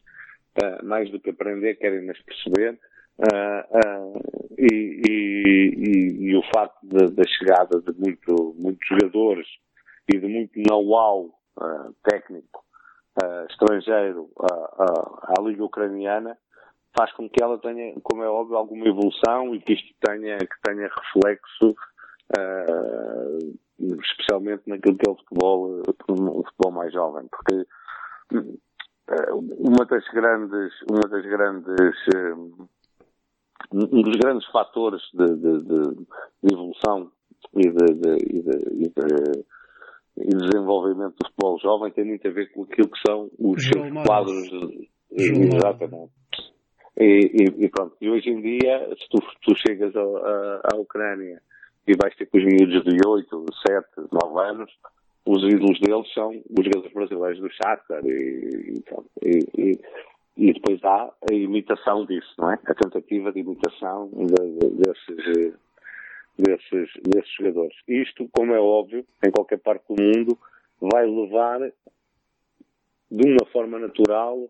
uh, 0.62 0.84
mais 0.84 1.10
do 1.10 1.20
que 1.20 1.30
aprender, 1.30 1.76
querem-nas 1.76 2.20
perceber. 2.22 2.78
Uh, 3.18 3.62
uh, 3.76 4.20
e, 4.58 5.02
e, 5.06 6.30
e, 6.30 6.36
o 6.36 6.42
facto 6.54 6.78
da 6.82 7.22
chegada 7.24 7.80
de 7.80 7.92
muito, 8.00 8.54
muitos 8.58 8.86
jogadores 8.88 9.46
e 10.12 10.18
de 10.18 10.26
muito 10.26 10.58
know-how 10.66 11.26
uh, 11.58 11.94
técnico 12.02 12.64
estrangeiro 13.50 14.30
à 14.40 15.40
Liga 15.42 15.62
Ucraniana 15.62 16.38
faz 16.96 17.12
com 17.12 17.28
que 17.28 17.42
ela 17.42 17.58
tenha, 17.58 17.94
como 18.02 18.22
é 18.22 18.28
óbvio, 18.28 18.56
alguma 18.56 18.88
evolução 18.88 19.54
e 19.54 19.60
que 19.60 19.74
isto 19.74 19.94
tenha, 20.00 20.38
que 20.38 20.60
tenha 20.64 20.88
reflexo 20.88 21.76
especialmente 23.78 24.62
naquilo 24.66 24.96
que 24.96 25.06
é 25.06 25.12
o 25.12 25.16
futebol, 25.16 25.82
o 26.08 26.44
futebol 26.44 26.72
mais 26.72 26.90
jovem, 26.90 27.28
porque 27.28 27.66
uma 29.58 29.84
das 29.84 30.08
grandes, 30.08 30.72
uma 30.90 31.06
das 31.10 31.26
grandes 31.26 31.96
um 33.72 34.02
dos 34.02 34.16
grandes 34.16 34.46
fatores 34.50 35.02
de, 35.12 35.26
de, 35.36 35.58
de, 35.58 35.94
de 36.42 36.52
evolução 36.52 37.10
e 37.54 37.68
de, 37.70 37.84
desenvolvimento 40.16 41.14
do 41.18 41.26
futebol 41.26 41.58
jovem 41.58 41.92
tem 41.92 42.04
muito 42.04 42.26
a 42.26 42.30
ver 42.30 42.52
com 42.52 42.64
aquilo 42.64 42.88
que 42.88 43.00
são 43.06 43.30
os 43.38 43.62
seus 43.62 44.06
quadros. 44.06 44.50
Exatamente. 45.10 46.12
E, 46.98 47.04
e, 47.04 47.64
e, 47.64 47.68
pronto, 47.68 47.96
e 48.00 48.10
hoje 48.10 48.28
em 48.28 48.40
dia, 48.40 48.88
se 48.98 49.08
tu, 49.08 49.18
tu 49.42 49.54
chegas 49.66 49.94
à 49.96 50.76
Ucrânia 50.76 51.40
e 51.86 51.94
vais 51.96 52.14
ter 52.16 52.26
com 52.26 52.38
os 52.38 52.44
miúdos 52.44 52.84
de 52.84 53.06
8, 53.06 53.46
7, 53.66 53.88
9 54.12 54.40
anos, 54.40 54.70
os 55.24 55.42
ídolos 55.44 55.78
deles 55.80 56.12
são 56.12 56.30
os 56.30 56.64
jogadores 56.64 56.92
brasileiros 56.92 57.40
do 57.40 57.50
Shakhtar 57.50 58.02
e, 58.04 58.82
e, 59.22 59.38
e, 59.58 59.80
e 60.36 60.52
depois 60.52 60.82
há 60.82 61.12
a 61.30 61.34
imitação 61.34 62.06
disso, 62.06 62.34
não 62.38 62.52
é? 62.52 62.58
A 62.64 62.74
tentativa 62.74 63.32
de 63.32 63.40
imitação 63.40 64.08
de, 64.08 64.24
de, 64.26 64.70
desses, 64.76 65.54
desses, 66.38 66.90
desses 67.02 67.32
jogadores. 67.38 67.76
Isto, 67.86 68.28
como 68.32 68.54
é 68.54 68.60
óbvio, 68.60 69.04
em 69.24 69.30
qualquer 69.30 69.58
parte 69.58 69.84
do 69.88 70.02
mundo, 70.02 70.38
vai 70.80 71.06
levar 71.06 71.60
de 73.10 73.28
uma 73.28 73.46
forma 73.52 73.78
natural 73.78 74.48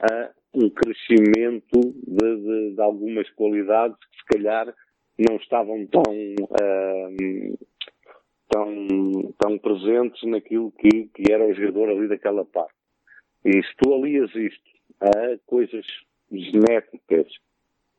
a 0.00 0.30
um 0.54 0.70
crescimento 0.70 1.80
de, 1.80 2.36
de, 2.36 2.74
de 2.76 2.80
algumas 2.80 3.28
qualidades 3.30 3.98
que 3.98 4.16
se 4.18 4.24
calhar 4.26 4.72
não 5.18 5.36
estavam 5.36 5.84
tão, 5.86 6.02
uh, 6.02 7.58
tão, 8.48 9.34
tão 9.36 9.58
presentes 9.58 10.22
naquilo 10.28 10.70
que, 10.72 11.08
que 11.08 11.32
era 11.32 11.44
o 11.44 11.54
jogador 11.54 11.90
ali 11.90 12.08
daquela 12.08 12.44
parte. 12.44 12.74
E 13.44 13.50
se 13.62 13.76
tu 13.78 13.92
alias 13.92 14.32
isto 14.34 14.73
a 15.00 15.38
coisas 15.46 15.84
genéticas 16.30 17.26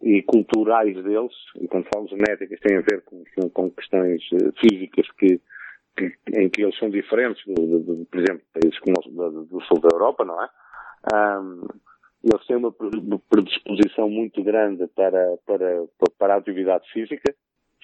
e 0.02 0.22
culturais 0.24 0.96
deles, 1.04 1.34
e 1.60 1.68
quando 1.68 1.88
falo 1.94 2.08
genéticas 2.08 2.60
tem 2.60 2.78
a 2.78 2.82
ver 2.82 3.02
com, 3.04 3.24
com, 3.50 3.72
questões 3.72 4.22
uh, 4.34 4.54
físicas 4.60 5.10
que, 5.12 5.40
que, 5.96 6.14
em 6.34 6.50
que 6.50 6.64
eles 6.64 6.78
são 6.78 6.90
diferentes, 6.90 7.44
do, 7.46 7.54
do, 7.54 7.80
do 7.80 8.06
por 8.06 8.20
exemplo, 8.20 8.44
países 8.54 8.80
como 8.80 8.96
do, 9.02 9.46
do, 9.46 9.62
sul 9.62 9.80
da 9.80 9.90
Europa, 9.92 10.26
não 10.26 10.44
é? 10.44 10.50
Um, 11.14 11.68
eles 12.24 12.46
têm 12.48 12.56
uma 12.56 12.72
predisposição 13.30 14.10
muito 14.10 14.44
grande 14.44 14.88
para, 14.88 15.38
para, 15.46 15.86
para 16.18 16.34
a 16.34 16.38
atividade 16.38 16.92
física, 16.92 17.34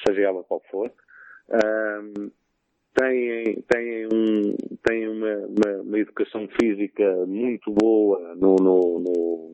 seja 0.05 0.21
ela 0.21 0.43
qual 0.43 0.61
for. 0.71 0.91
Um, 1.49 2.31
têm, 2.95 3.61
têm, 3.67 4.07
um, 4.07 4.55
têm 4.83 5.07
uma, 5.07 5.35
uma, 5.47 5.81
uma, 5.81 5.99
educação 5.99 6.47
física 6.59 7.25
muito 7.25 7.71
boa 7.71 8.35
no, 8.35 8.55
no, 8.55 8.99
no, 8.99 9.51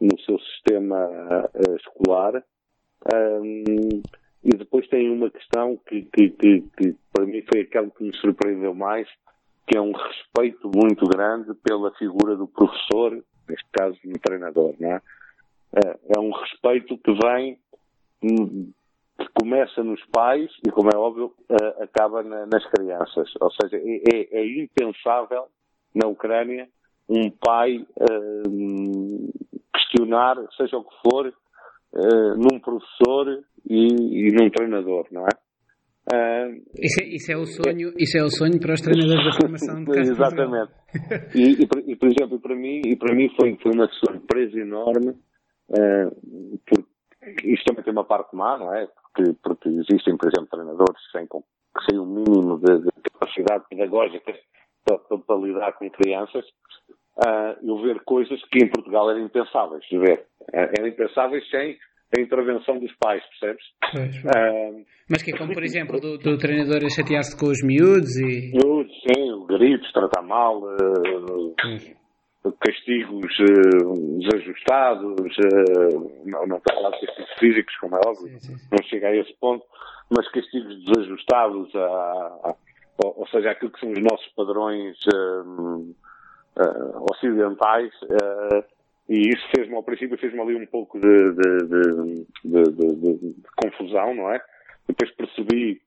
no 0.00 0.20
seu 0.20 0.38
sistema 0.38 1.06
uh, 1.06 1.76
escolar. 1.76 2.42
Um, 3.12 4.02
e 4.44 4.56
depois 4.56 4.86
tem 4.88 5.10
uma 5.10 5.30
questão 5.30 5.76
que, 5.88 6.02
que, 6.02 6.30
que, 6.30 6.60
que, 6.76 6.96
para 7.12 7.26
mim 7.26 7.42
foi 7.52 7.62
aquela 7.62 7.90
que 7.90 8.04
me 8.04 8.16
surpreendeu 8.16 8.74
mais, 8.74 9.08
que 9.66 9.76
é 9.76 9.80
um 9.80 9.92
respeito 9.92 10.70
muito 10.74 11.04
grande 11.06 11.52
pela 11.62 11.92
figura 11.96 12.36
do 12.36 12.46
professor, 12.46 13.12
neste 13.48 13.66
caso 13.72 13.98
do 14.04 14.18
treinador, 14.20 14.74
não 14.78 14.92
é? 14.92 15.02
É, 15.74 15.98
é 16.16 16.20
um 16.20 16.30
respeito 16.30 16.96
que 16.98 17.12
vem 17.22 17.58
começa 19.34 19.82
nos 19.82 20.00
pais 20.12 20.50
e, 20.66 20.70
como 20.70 20.90
é 20.92 20.96
óbvio, 20.96 21.34
uh, 21.50 21.82
acaba 21.82 22.22
na, 22.22 22.46
nas 22.46 22.64
crianças. 22.70 23.28
Ou 23.40 23.50
seja, 23.50 23.76
é, 23.76 24.02
é, 24.14 24.40
é, 24.40 24.62
impensável 24.62 25.46
na 25.94 26.08
Ucrânia 26.08 26.68
um 27.08 27.30
pai 27.30 27.78
uh, 27.78 29.32
questionar, 29.74 30.36
seja 30.56 30.76
o 30.76 30.84
que 30.84 30.94
for, 31.02 31.26
uh, 31.26 32.34
num 32.36 32.60
professor 32.60 33.42
e, 33.68 34.28
e, 34.28 34.32
num 34.32 34.50
treinador, 34.50 35.06
não 35.10 35.24
é? 35.24 35.28
Isso, 36.80 37.02
é, 37.02 37.04
isso, 37.04 37.32
é, 37.32 37.36
o 37.36 37.44
sonho, 37.44 37.92
isso 37.98 38.16
é 38.16 38.22
o 38.22 38.30
sonho 38.30 38.58
para 38.58 38.72
os 38.72 38.80
treinadores 38.80 39.24
da 39.24 39.32
formação 39.32 39.84
de 39.84 39.90
Exatamente. 40.00 40.72
E, 41.34 41.52
e, 41.52 41.92
e, 41.92 41.96
por 41.96 42.08
exemplo, 42.08 42.40
para 42.40 42.56
mim, 42.56 42.80
e 42.86 42.96
para 42.96 43.14
mim 43.14 43.28
foi, 43.38 43.58
foi 43.62 43.72
uma 43.72 43.86
surpresa 43.88 44.58
enorme, 44.58 45.14
porque 46.64 46.88
isto 47.44 47.64
também 47.64 47.84
tem 47.84 47.92
uma 47.92 48.04
parte 48.04 48.34
má, 48.34 48.56
não 48.58 48.74
é? 48.74 48.86
Porque, 48.86 49.32
porque 49.42 49.68
existem, 49.68 50.16
por 50.16 50.28
exemplo, 50.28 50.48
treinadores 50.50 51.00
sem, 51.12 51.26
sem 51.88 51.98
o 51.98 52.02
um 52.02 52.06
mínimo 52.06 52.58
de, 52.58 52.78
de, 52.80 52.90
capacidade 53.12 53.64
pedagógica 53.68 54.34
para, 54.84 54.98
para, 54.98 55.18
para, 55.18 55.36
lidar 55.36 55.72
com 55.72 55.90
crianças. 55.90 56.44
Uh, 57.16 57.58
eu 57.62 57.82
ver 57.82 58.00
coisas 58.04 58.40
que 58.44 58.64
em 58.64 58.70
Portugal 58.70 59.10
eram 59.10 59.24
impensáveis 59.24 59.84
de 59.90 59.98
ver. 59.98 60.26
Uh, 60.40 60.70
eram 60.78 60.86
impensáveis 60.86 61.48
sem 61.50 61.76
a 62.16 62.20
intervenção 62.20 62.78
dos 62.78 62.92
pais, 62.96 63.22
percebes? 63.38 63.64
Uh, 64.24 64.84
Mas 65.10 65.22
que 65.22 65.32
é 65.32 65.36
como, 65.36 65.52
por 65.52 65.62
exemplo, 65.62 66.00
do, 66.00 66.16
do 66.16 66.38
treinador 66.38 66.84
a 66.84 66.88
chatear-se 66.88 67.36
com 67.38 67.46
os 67.46 67.62
miúdos 67.62 68.16
e... 68.16 68.52
Miúdos, 68.52 68.92
sim, 69.02 69.46
gritos, 69.46 69.92
tratar 69.92 70.22
mal, 70.22 70.62
uh, 70.62 71.54
castigos 72.60 73.38
uh, 73.40 74.18
desajustados, 74.20 75.36
uh, 75.38 76.22
não, 76.24 76.46
não 76.46 76.56
estou 76.58 76.72
a 76.72 76.74
falar 76.74 76.90
de 76.90 77.06
castigos 77.06 77.32
físicos, 77.38 77.76
como 77.76 77.96
é 77.96 78.00
óbvio, 78.06 78.40
sim, 78.40 78.56
sim. 78.56 78.68
não 78.70 78.82
chega 78.84 79.08
a 79.08 79.16
esse 79.16 79.34
ponto, 79.34 79.64
mas 80.10 80.28
castigos 80.30 80.84
desajustados, 80.84 81.74
a, 81.74 81.80
a, 81.80 82.54
ou, 83.04 83.20
ou, 83.20 83.28
seja, 83.28 83.50
aquilo 83.50 83.70
que 83.70 83.80
são 83.80 83.90
os 83.90 84.00
nossos 84.00 84.26
padrões 84.34 84.96
uh, 85.14 85.94
ocidentais, 87.10 87.92
e 89.08 89.28
isso 89.28 89.42
fez-me, 89.54 89.74
ao 89.74 89.82
princípio, 89.82 90.18
fez-me 90.18 90.40
ali 90.40 90.54
um 90.54 90.66
pouco 90.66 90.98
de, 91.00 91.32
de, 91.32 91.58
de, 92.44 92.74
de, 93.14 93.34
confusão, 93.56 94.14
não 94.14 94.30
é? 94.30 94.40
Depois 94.86 95.10
percebi 95.12 95.80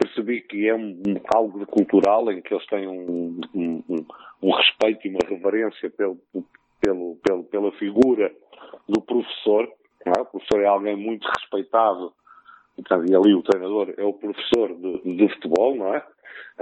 percebi 0.00 0.40
que 0.40 0.68
é 0.68 0.74
um, 0.74 1.02
um, 1.06 1.20
algo 1.34 1.64
cultural 1.66 2.30
em 2.32 2.40
que 2.40 2.54
eles 2.54 2.66
têm 2.66 2.88
um, 2.88 3.40
um, 3.54 4.50
respeito 4.50 5.06
e 5.06 5.10
uma 5.10 5.20
reverência 5.28 5.90
pelo, 5.90 6.18
pelo, 6.80 7.16
pelo, 7.16 7.44
pela 7.44 7.72
figura 7.72 8.32
do 8.88 9.00
professor. 9.02 9.70
É? 10.06 10.20
O 10.20 10.24
professor 10.24 10.62
é 10.62 10.66
alguém 10.66 10.96
muito 10.96 11.28
respeitado 11.28 12.12
e 12.78 13.14
ali 13.14 13.34
o 13.34 13.42
treinador 13.42 13.92
é 13.96 14.04
o 14.04 14.14
professor 14.14 14.74
de, 14.74 15.16
de 15.16 15.28
futebol, 15.34 15.76
não 15.76 15.94
é? 15.94 16.02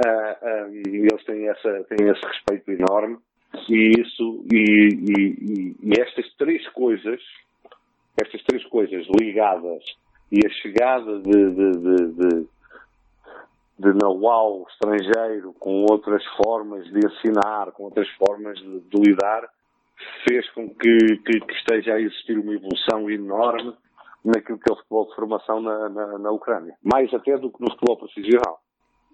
Um, 0.04 0.72
e 0.72 1.06
eles 1.10 1.24
têm, 1.24 1.48
essa, 1.48 1.84
têm 1.84 2.08
esse 2.08 2.24
respeito 2.26 2.70
enorme 2.70 3.18
e 3.68 4.00
isso 4.00 4.44
e, 4.52 4.88
e, 5.08 5.76
e, 5.82 6.00
estas 6.00 6.32
três 6.34 6.66
coisas 6.68 7.20
estas 8.20 8.42
três 8.44 8.64
coisas 8.66 9.06
ligadas 9.20 9.82
e 10.30 10.44
a 10.44 10.50
chegada 10.50 11.20
de, 11.20 11.50
de, 11.50 11.70
de, 11.72 12.48
de, 13.78 13.92
know-how 13.92 14.66
estrangeiro 14.70 15.54
com 15.54 15.84
outras 15.90 16.24
formas 16.42 16.84
de 16.86 16.98
ensinar, 16.98 17.72
com 17.72 17.84
outras 17.84 18.08
formas 18.10 18.58
de, 18.58 18.80
de 18.80 19.00
lidar, 19.00 19.48
fez 20.28 20.48
com 20.50 20.68
que, 20.68 21.16
que, 21.24 21.40
que, 21.40 21.52
esteja 21.54 21.94
a 21.94 22.00
existir 22.00 22.38
uma 22.38 22.54
evolução 22.54 23.10
enorme 23.10 23.74
naquilo 24.24 24.58
que 24.58 24.70
é 24.70 24.74
o 24.74 24.76
futebol 24.76 25.06
de 25.06 25.14
formação 25.14 25.60
na, 25.60 25.88
na, 25.88 26.18
na 26.18 26.30
Ucrânia. 26.30 26.74
Mais 26.82 27.12
até 27.14 27.36
do 27.36 27.50
que 27.50 27.60
no 27.60 27.70
futebol 27.72 27.96
profissional. 27.96 28.60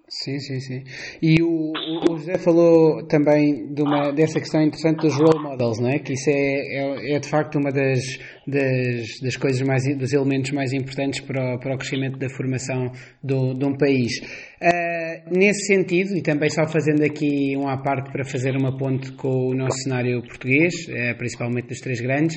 Sim, 0.06 0.38
sim, 0.38 0.60
sim. 0.60 0.84
E 1.22 1.42
o, 1.42 1.72
o 2.10 2.18
José 2.18 2.36
falou 2.36 3.06
também 3.06 3.72
de 3.72 3.80
uma, 3.80 4.12
dessa 4.12 4.38
questão 4.38 4.60
interessante 4.60 5.00
dos 5.00 5.14
role 5.14 5.42
models, 5.42 5.80
não 5.80 5.88
é? 5.88 5.98
Que 5.98 6.12
isso 6.12 6.28
é, 6.28 6.34
é, 6.34 7.14
é 7.14 7.18
de 7.18 7.26
facto 7.26 7.56
uma 7.58 7.70
das, 7.70 8.00
das, 8.46 9.20
das 9.22 9.36
coisas 9.38 9.66
mais, 9.66 9.82
dos 9.96 10.12
elementos 10.12 10.50
mais 10.50 10.74
importantes 10.74 11.20
para 11.20 11.54
o, 11.54 11.58
para 11.58 11.74
o 11.74 11.78
crescimento 11.78 12.18
da 12.18 12.28
formação 12.28 12.92
do, 13.22 13.54
de 13.54 13.64
um 13.64 13.78
país. 13.78 14.20
Uh, 14.60 15.36
nesse 15.38 15.74
sentido, 15.74 16.14
e 16.14 16.22
também 16.22 16.50
só 16.50 16.66
fazendo 16.68 17.02
aqui 17.02 17.56
um 17.56 17.66
à 17.66 17.78
parte 17.78 18.12
para 18.12 18.24
fazer 18.24 18.54
uma 18.56 18.76
ponte 18.76 19.10
com 19.12 19.48
o 19.48 19.54
nosso 19.54 19.78
cenário 19.84 20.20
português, 20.22 20.74
uh, 20.86 21.16
principalmente 21.16 21.68
dos 21.68 21.80
três 21.80 22.00
grandes, 22.00 22.36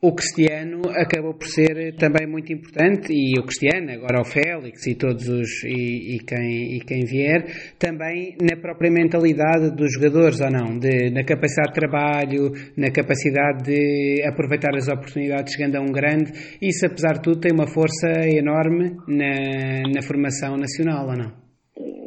o 0.00 0.14
Cristiano 0.14 0.82
acabou 0.94 1.34
por 1.34 1.46
ser 1.46 1.96
também 1.96 2.26
muito 2.26 2.52
importante 2.52 3.12
e 3.12 3.38
o 3.40 3.42
Cristiano, 3.42 3.90
agora 3.92 4.20
o 4.20 4.24
Félix 4.24 4.86
e 4.86 4.94
todos 4.94 5.26
os 5.26 5.64
e, 5.64 6.16
e, 6.16 6.18
quem, 6.18 6.76
e 6.76 6.80
quem 6.80 7.04
vier, 7.04 7.44
também 7.78 8.36
na 8.40 8.60
própria 8.60 8.90
mentalidade 8.90 9.74
dos 9.74 9.94
jogadores 9.94 10.40
ou 10.40 10.50
não, 10.50 10.78
de, 10.78 11.10
na 11.10 11.24
capacidade 11.24 11.72
de 11.72 11.80
trabalho, 11.80 12.52
na 12.76 12.90
capacidade 12.92 13.64
de 13.64 14.22
aproveitar 14.28 14.76
as 14.76 14.86
oportunidades 14.86 15.54
chegando 15.54 15.76
a 15.76 15.80
um 15.80 15.90
grande, 15.90 16.30
isso 16.60 16.84
apesar 16.84 17.14
de 17.14 17.22
tudo 17.22 17.40
tem 17.40 17.52
uma 17.52 17.66
força 17.66 18.08
enorme 18.28 18.96
na, 19.08 19.80
na 19.94 20.02
formação 20.02 20.58
nacional 20.58 21.08
ou 21.08 21.16
não? 21.16 21.46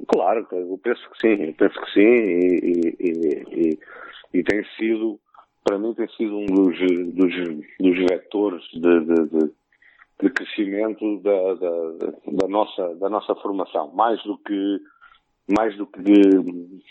Claro, 0.07 0.45
eu 0.51 0.79
penso 0.83 1.01
que 1.11 1.27
sim, 1.27 1.43
eu 1.43 1.53
penso 1.53 1.79
que 1.81 1.91
sim 1.93 2.01
e, 2.01 2.93
e, 2.99 3.79
e 4.33 4.43
tem 4.43 4.63
sido 4.77 5.19
para 5.69 5.77
mim 5.77 5.93
tem 5.93 6.09
sido 6.09 6.35
um 6.35 6.47
dos, 6.47 6.79
dos, 7.13 7.33
dos 7.79 7.97
vetores 8.09 8.63
de, 8.73 8.99
de, 9.01 9.27
de, 9.27 9.51
de 10.19 10.29
crescimento 10.31 11.19
da, 11.19 11.53
da, 11.53 12.11
da, 12.25 12.47
nossa, 12.47 12.95
da 12.95 13.07
nossa 13.07 13.35
formação. 13.35 13.91
Mais 13.93 14.19
do 14.23 14.35
que, 14.39 14.79
mais 15.55 15.77
do 15.77 15.85
que 15.85 16.01
de, 16.01 16.81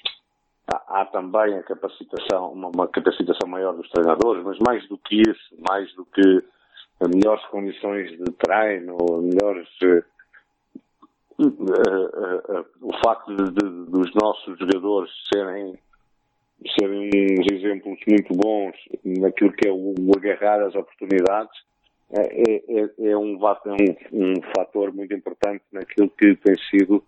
há, 0.72 1.00
há, 1.00 1.06
também 1.06 1.58
a 1.58 1.62
capacitação, 1.64 2.52
uma, 2.52 2.70
uma, 2.72 2.86
capacitação 2.86 3.48
maior 3.48 3.74
dos 3.74 3.90
treinadores, 3.90 4.44
mas 4.44 4.56
mais 4.64 4.88
do 4.88 4.96
que 4.96 5.22
isso, 5.22 5.56
mais 5.68 5.92
do 5.96 6.04
que 6.04 6.44
melhores 7.12 7.44
condições 7.46 8.12
de 8.12 8.32
treino, 8.38 8.96
melhores. 9.22 9.68
Uh, 9.82 10.04
uh, 11.40 12.60
uh, 12.60 12.66
o 12.82 12.96
facto 13.04 13.34
de, 13.34 13.44
de, 13.50 13.90
dos 13.90 14.14
nossos 14.14 14.56
jogadores 14.56 15.10
serem 15.32 15.76
serem 16.78 17.08
uns 17.38 17.52
exemplos 17.52 17.98
muito 18.08 18.34
bons 18.34 18.74
naquilo 19.04 19.52
que 19.52 19.68
é 19.68 19.72
o, 19.72 19.94
o 19.98 20.10
agarrar 20.16 20.66
as 20.66 20.74
oportunidades, 20.74 21.56
é, 22.10 22.22
é, 22.22 22.56
é, 22.56 23.10
é 23.10 23.16
um, 23.16 23.36
um, 23.36 24.12
um 24.12 24.34
fator 24.56 24.92
muito 24.94 25.14
importante 25.14 25.62
naquilo 25.72 26.10
que 26.10 26.36
tem 26.36 26.54
sido 26.70 27.04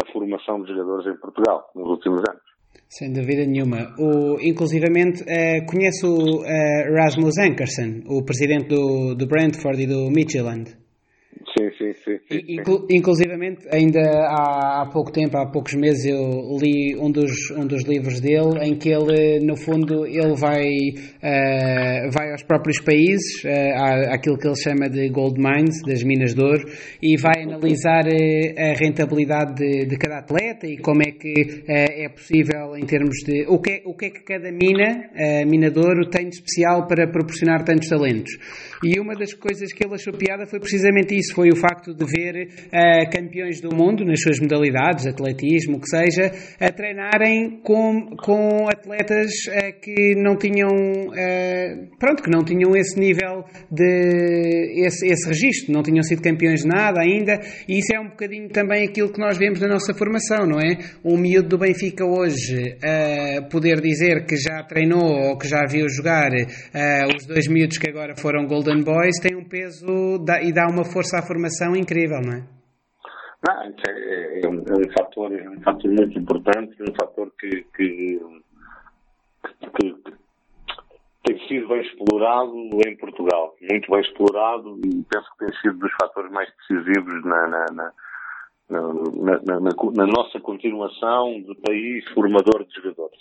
a 0.00 0.12
formação 0.12 0.62
de 0.62 0.68
jogadores 0.68 1.06
em 1.06 1.20
Portugal 1.20 1.70
nos 1.74 1.88
últimos 1.88 2.20
anos. 2.28 2.42
Sem 2.88 3.12
dúvida 3.12 3.44
nenhuma. 3.44 3.94
O, 3.98 4.38
inclusivamente, 4.40 5.22
uh, 5.22 5.66
conhece 5.66 6.06
o 6.06 6.40
uh, 6.40 6.94
Rasmus 6.96 7.36
Ankersen, 7.38 8.04
o 8.06 8.24
presidente 8.24 8.68
do, 8.68 9.14
do 9.14 9.26
Brentford 9.26 9.82
e 9.82 9.86
do 9.86 10.10
Midtjylland? 10.10 10.87
Sim, 11.56 11.70
sim, 11.78 11.92
sim. 12.04 12.18
sim, 12.28 12.54
Inclu 12.54 12.86
inclusivamente, 12.90 13.66
ainda 13.72 14.00
há, 14.00 14.82
há, 14.82 14.90
pouco 14.92 15.10
tempo, 15.10 15.36
há 15.38 15.46
poucos 15.46 15.74
meses, 15.74 16.04
eu 16.04 16.58
li 16.60 16.96
um 16.96 17.10
dos, 17.10 17.50
um 17.52 17.66
dos 17.66 17.84
livros 17.84 18.20
dele 18.20 18.58
em 18.62 18.76
que 18.76 18.90
ele, 18.90 19.40
no 19.40 19.56
fundo, 19.56 20.06
ele 20.06 20.34
vai, 20.34 20.66
uh, 20.66 22.10
vai 22.10 22.32
aos 22.32 22.42
próprios 22.42 22.80
países, 22.80 23.44
uh, 23.44 24.12
àquilo 24.12 24.36
que 24.36 24.46
ele 24.46 24.56
chama 24.56 24.90
de 24.90 25.08
gold 25.08 25.40
mines, 25.40 25.80
das 25.86 26.02
minas 26.02 26.34
de 26.34 26.42
ouro, 26.42 26.64
e 27.02 27.16
vai 27.16 27.42
analisar 27.42 28.04
uh, 28.04 28.60
a 28.60 28.74
rentabilidade 28.78 29.54
de, 29.54 29.86
de, 29.86 29.96
cada 29.96 30.18
atleta 30.18 30.66
e 30.66 30.76
como 30.78 31.02
é 31.02 31.12
que 31.12 31.64
é 31.68 32.08
possível 32.08 32.67
em 32.76 32.84
termos 32.86 33.16
de... 33.24 33.46
O 33.48 33.58
que 33.60 33.70
é, 33.70 33.82
o 33.84 33.94
que, 33.94 34.06
é 34.06 34.10
que 34.10 34.22
cada 34.22 34.50
mina, 34.50 35.10
mina 35.46 35.70
de 35.70 35.78
ouro, 35.78 36.08
tem 36.08 36.28
de 36.28 36.36
especial 36.36 36.86
para 36.86 37.06
proporcionar 37.06 37.64
tantos 37.64 37.88
talentos. 37.88 38.32
E 38.84 39.00
uma 39.00 39.14
das 39.14 39.34
coisas 39.34 39.72
que 39.72 39.84
ele 39.84 39.94
achou 39.94 40.12
piada 40.12 40.46
foi 40.46 40.60
precisamente 40.60 41.16
isso, 41.16 41.34
foi 41.34 41.48
o 41.48 41.56
facto 41.56 41.92
de 41.92 42.04
ver 42.04 42.48
uh, 42.66 43.10
campeões 43.10 43.60
do 43.60 43.74
mundo 43.74 44.04
nas 44.04 44.20
suas 44.20 44.38
modalidades, 44.38 45.06
atletismo, 45.06 45.78
o 45.78 45.80
que 45.80 45.88
seja, 45.88 46.32
a 46.60 46.70
treinarem 46.70 47.60
com, 47.62 48.14
com 48.16 48.68
atletas 48.68 49.32
uh, 49.48 49.80
que 49.80 50.14
não 50.16 50.36
tinham, 50.36 50.68
uh, 50.68 51.96
pronto, 51.98 52.22
que 52.22 52.30
não 52.30 52.44
tinham 52.44 52.76
esse 52.76 52.98
nível 52.98 53.44
de, 53.70 54.84
esse, 54.86 55.06
esse 55.06 55.28
registro, 55.28 55.72
não 55.72 55.82
tinham 55.82 56.02
sido 56.02 56.22
campeões 56.22 56.62
de 56.62 56.68
nada 56.68 57.00
ainda, 57.00 57.40
e 57.68 57.78
isso 57.78 57.92
é 57.94 58.00
um 58.00 58.08
bocadinho 58.08 58.48
também 58.48 58.86
aquilo 58.86 59.12
que 59.12 59.18
nós 59.18 59.36
vemos 59.36 59.60
na 59.60 59.68
nossa 59.68 59.92
formação, 59.92 60.46
não 60.46 60.60
é? 60.60 60.78
Um 61.04 61.16
miúdo 61.16 61.48
do 61.48 61.58
Benfica 61.58 62.04
hoje 62.04 62.57
poder 63.50 63.80
dizer 63.80 64.26
que 64.26 64.36
já 64.36 64.62
treinou 64.64 65.30
ou 65.30 65.38
que 65.38 65.48
já 65.48 65.64
viu 65.66 65.86
jogar 65.88 66.30
os 67.16 67.26
dois 67.26 67.48
miúdos 67.48 67.78
que 67.78 67.90
agora 67.90 68.14
foram 68.16 68.46
Golden 68.46 68.82
Boys 68.82 69.20
tem 69.20 69.36
um 69.36 69.48
peso 69.48 70.22
e 70.42 70.52
dá 70.52 70.66
uma 70.66 70.84
força 70.84 71.18
à 71.18 71.22
formação 71.22 71.74
incrível, 71.76 72.20
não 72.24 72.38
é? 72.38 72.58
Não, 73.46 73.62
é, 73.62 74.40
é, 74.40 74.48
um, 74.48 74.58
é, 74.58 74.74
um, 74.74 74.92
fator, 74.92 75.32
é 75.32 75.48
um 75.48 75.60
fator 75.62 75.90
muito 75.92 76.18
importante, 76.18 76.82
um 76.82 76.94
fator 77.00 77.30
que, 77.38 77.48
que, 77.76 78.20
que, 79.46 79.94
que 79.94 80.18
tem 81.24 81.46
sido 81.46 81.68
bem 81.68 81.80
explorado 81.82 82.52
em 82.84 82.96
Portugal, 82.96 83.54
muito 83.60 83.90
bem 83.90 84.00
explorado 84.00 84.80
e 84.84 85.04
penso 85.04 85.30
que 85.32 85.46
tem 85.46 85.60
sido 85.60 85.78
dos 85.78 85.92
fatores 86.00 86.32
mais 86.32 86.50
decisivos 86.56 87.24
na, 87.24 87.46
na, 87.46 87.66
na, 87.72 87.92
na, 88.70 88.80
na 88.80 90.06
nossa 90.06 90.40
continuação 90.40 91.40
de 91.40 91.54
país 91.62 92.04
formador 92.14 92.64
de 92.64 92.74
jogadores. 92.74 93.18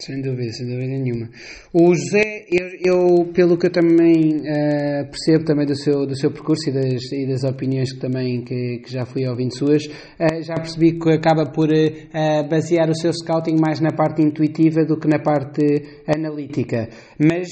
Sem 0.00 0.22
dúvida, 0.22 0.50
sem 0.52 0.66
dúvida 0.66 0.86
nenhuma. 0.86 1.28
O 1.74 1.94
José, 1.94 2.46
eu, 2.50 2.68
eu 2.82 3.32
pelo 3.34 3.58
que 3.58 3.66
eu 3.66 3.70
também 3.70 4.38
uh, 4.38 5.04
percebo 5.10 5.44
também 5.44 5.66
do 5.66 5.76
seu, 5.76 6.06
do 6.06 6.16
seu 6.16 6.32
percurso 6.32 6.70
e 6.70 6.72
das, 6.72 7.12
e 7.12 7.26
das 7.26 7.44
opiniões 7.44 7.92
que 7.92 8.00
também 8.00 8.42
que, 8.42 8.78
que 8.78 8.90
já 8.90 9.04
fui 9.04 9.28
ouvindo 9.28 9.54
suas, 9.54 9.84
uh, 9.84 10.42
já 10.42 10.54
percebi 10.54 10.98
que 10.98 11.10
acaba 11.10 11.52
por 11.52 11.68
uh, 11.68 12.48
basear 12.48 12.88
o 12.88 12.94
seu 12.94 13.12
scouting 13.12 13.60
mais 13.60 13.78
na 13.78 13.90
parte 13.90 14.22
intuitiva 14.22 14.86
do 14.86 14.98
que 14.98 15.06
na 15.06 15.18
parte 15.18 16.02
analítica. 16.08 16.88
Mas 17.18 17.48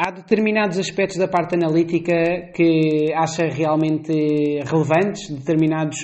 há 0.00 0.10
determinados 0.10 0.78
aspectos 0.78 1.18
da 1.18 1.28
parte 1.28 1.54
analítica 1.54 2.50
que 2.54 3.12
acha 3.14 3.44
realmente 3.44 4.10
relevantes, 4.64 5.28
determinados 5.28 5.98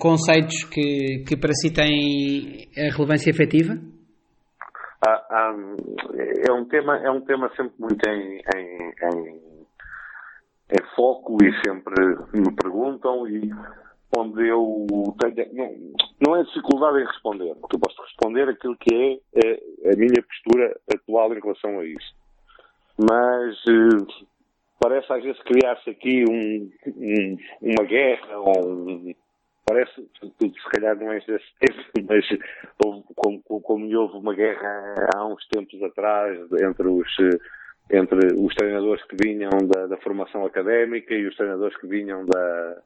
conceitos 0.00 0.64
que, 0.64 1.22
que 1.28 1.36
para 1.36 1.52
si 1.52 1.72
têm 1.72 2.68
relevância 2.96 3.28
efetiva? 3.28 3.74
Ah, 5.06 5.26
ah, 5.30 5.54
é 6.48 6.52
um 6.52 6.64
tema 6.66 6.96
é 6.98 7.10
um 7.10 7.22
tema 7.22 7.50
sempre 7.56 7.74
muito 7.78 8.06
em, 8.08 8.40
em, 8.54 8.92
em, 9.02 9.40
em, 10.72 10.94
foco 10.94 11.38
e 11.42 11.50
sempre 11.66 11.94
me 12.34 12.54
perguntam 12.54 13.26
e 13.26 13.50
onde 14.14 14.46
eu 14.46 14.86
tenho 15.18 15.54
não, 15.54 15.70
não 16.20 16.36
é 16.36 16.42
dificuldade 16.44 16.98
em 16.98 17.06
responder 17.06 17.48
eu 17.48 17.80
posso 17.80 18.02
responder 18.02 18.46
aquilo 18.50 18.76
que 18.76 18.94
é, 18.94 19.12
é 19.42 19.94
a 19.94 19.96
minha 19.96 20.22
postura 20.22 20.78
atual 20.92 21.32
em 21.32 21.40
relação 21.40 21.80
a 21.80 21.84
isso 21.86 22.19
mas 23.08 23.56
eh, 23.68 24.24
parece 24.78 25.12
às 25.12 25.22
vezes 25.22 25.42
criar-se 25.42 25.90
aqui 25.90 26.24
um, 26.28 26.70
um, 26.86 27.36
uma 27.62 27.84
guerra 27.84 28.38
ou 28.38 28.68
um, 28.68 29.14
parece, 29.66 29.92
se 30.20 30.70
calhar 30.72 30.96
não 30.96 31.12
é 31.12 31.20
desse 31.20 31.44
tempo, 31.60 31.80
mas 32.08 32.26
como, 33.14 33.42
como 33.62 33.98
houve 33.98 34.16
uma 34.16 34.34
guerra 34.34 34.94
há 35.14 35.26
uns 35.26 35.46
tempos 35.48 35.82
atrás 35.82 36.38
entre 36.60 36.88
os, 36.88 37.08
entre 37.90 38.34
os 38.36 38.54
treinadores 38.54 39.04
que 39.04 39.16
vinham 39.22 39.50
da, 39.66 39.86
da 39.86 39.96
formação 39.98 40.44
académica 40.44 41.14
e 41.14 41.26
os 41.26 41.36
treinadores 41.36 41.76
que 41.78 41.86
vinham 41.86 42.24
da, 42.26 42.82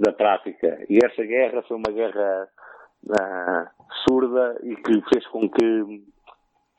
da 0.00 0.12
prática. 0.12 0.84
E 0.88 0.98
essa 1.04 1.22
guerra 1.24 1.62
foi 1.62 1.76
uma 1.76 1.92
guerra 1.92 2.48
uh, 3.04 3.84
surda 4.08 4.58
e 4.62 4.76
que 4.76 5.00
fez 5.12 5.26
com 5.28 5.48
que 5.48 6.02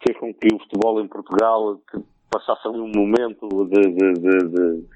fez 0.05 0.17
com 0.17 0.33
que 0.33 0.53
o 0.53 0.59
futebol 0.59 1.01
em 1.01 1.07
Portugal 1.07 1.79
passasse 2.29 2.67
ali 2.67 2.79
um 2.79 2.91
momento 2.93 3.47
de, 3.65 3.81
de, 3.81 4.13
de, 4.13 4.87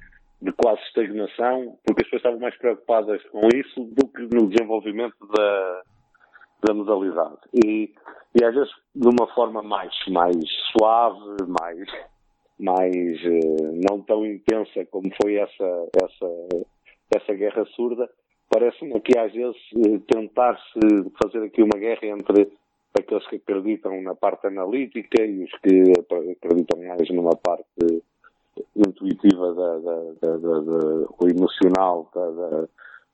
de, 0.42 0.52
quase 0.54 0.82
estagnação, 0.84 1.78
porque 1.86 2.02
as 2.02 2.10
pessoas 2.10 2.20
estavam 2.20 2.40
mais 2.40 2.58
preocupadas 2.58 3.22
com 3.30 3.48
isso 3.48 3.84
do 3.86 4.08
que 4.08 4.22
no 4.36 4.50
desenvolvimento 4.50 5.16
da, 5.36 5.82
da 6.66 6.74
modalidade. 6.74 7.40
E, 7.66 7.94
e 8.40 8.44
às 8.44 8.54
vezes 8.54 8.72
de 8.96 9.08
uma 9.08 9.28
forma 9.34 9.62
mais, 9.62 9.94
mais 10.10 10.36
suave, 10.72 11.38
mais, 11.48 11.88
mais 12.60 13.26
uh, 13.26 13.82
não 13.90 14.02
tão 14.02 14.26
intensa 14.26 14.86
como 14.92 15.10
foi 15.22 15.36
essa, 15.36 15.88
essa, 16.02 16.66
essa 17.16 17.34
guerra 17.34 17.66
surda, 17.76 18.10
parece-me 18.50 19.00
que 19.02 19.18
às 19.18 19.34
vezes 19.34 19.58
uh, 19.76 20.00
tentar-se 20.02 20.80
fazer 21.22 21.46
aqui 21.46 21.62
uma 21.62 21.80
guerra 21.80 22.06
entre 22.06 22.52
aqueles 22.98 23.28
que 23.28 23.38
acreditam 23.38 24.02
na 24.02 24.16
parte 24.16 24.48
analítica 24.48 25.24
e 25.24 25.44
os 25.44 25.52
que 25.60 25.94
acreditam 26.32 26.80
mais 26.84 27.10
numa 27.10 27.36
parte 27.36 28.04
intuitiva 28.76 29.54
da, 29.54 29.80
da, 29.80 30.38
da, 30.38 30.38
da, 30.38 31.08
ou 31.20 31.30
emocional 31.30 32.10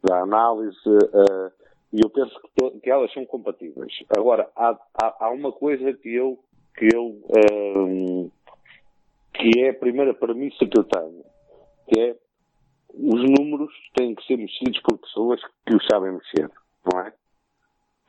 da, 0.04 0.22
análise. 0.22 0.78
Uh, 0.88 1.52
e 1.94 2.02
eu 2.04 2.10
penso 2.10 2.34
que, 2.42 2.80
que, 2.82 2.90
elas 2.90 3.12
são 3.14 3.26
compatíveis. 3.26 3.92
Agora, 4.16 4.50
há, 4.56 4.78
há, 5.02 5.26
há, 5.26 5.30
uma 5.32 5.52
coisa 5.52 5.92
que 5.94 6.14
eu, 6.14 6.38
que 6.76 6.88
eu, 6.94 7.16
um, 7.76 8.30
que 9.34 9.60
é 9.60 9.70
a 9.70 9.74
primeira 9.74 10.14
premissa 10.14 10.66
que 10.66 10.80
eu 10.80 10.84
tenho, 10.84 11.24
que 11.88 12.00
é 12.00 12.16
os 12.94 13.24
números 13.40 13.74
têm 13.96 14.14
que 14.14 14.26
ser 14.26 14.38
mexidos 14.38 14.80
por 14.82 14.98
pessoas 14.98 15.42
que 15.66 15.76
os 15.76 15.86
sabem 15.92 16.12
mexer, 16.12 16.50
não 16.92 17.02
é? 17.02 17.14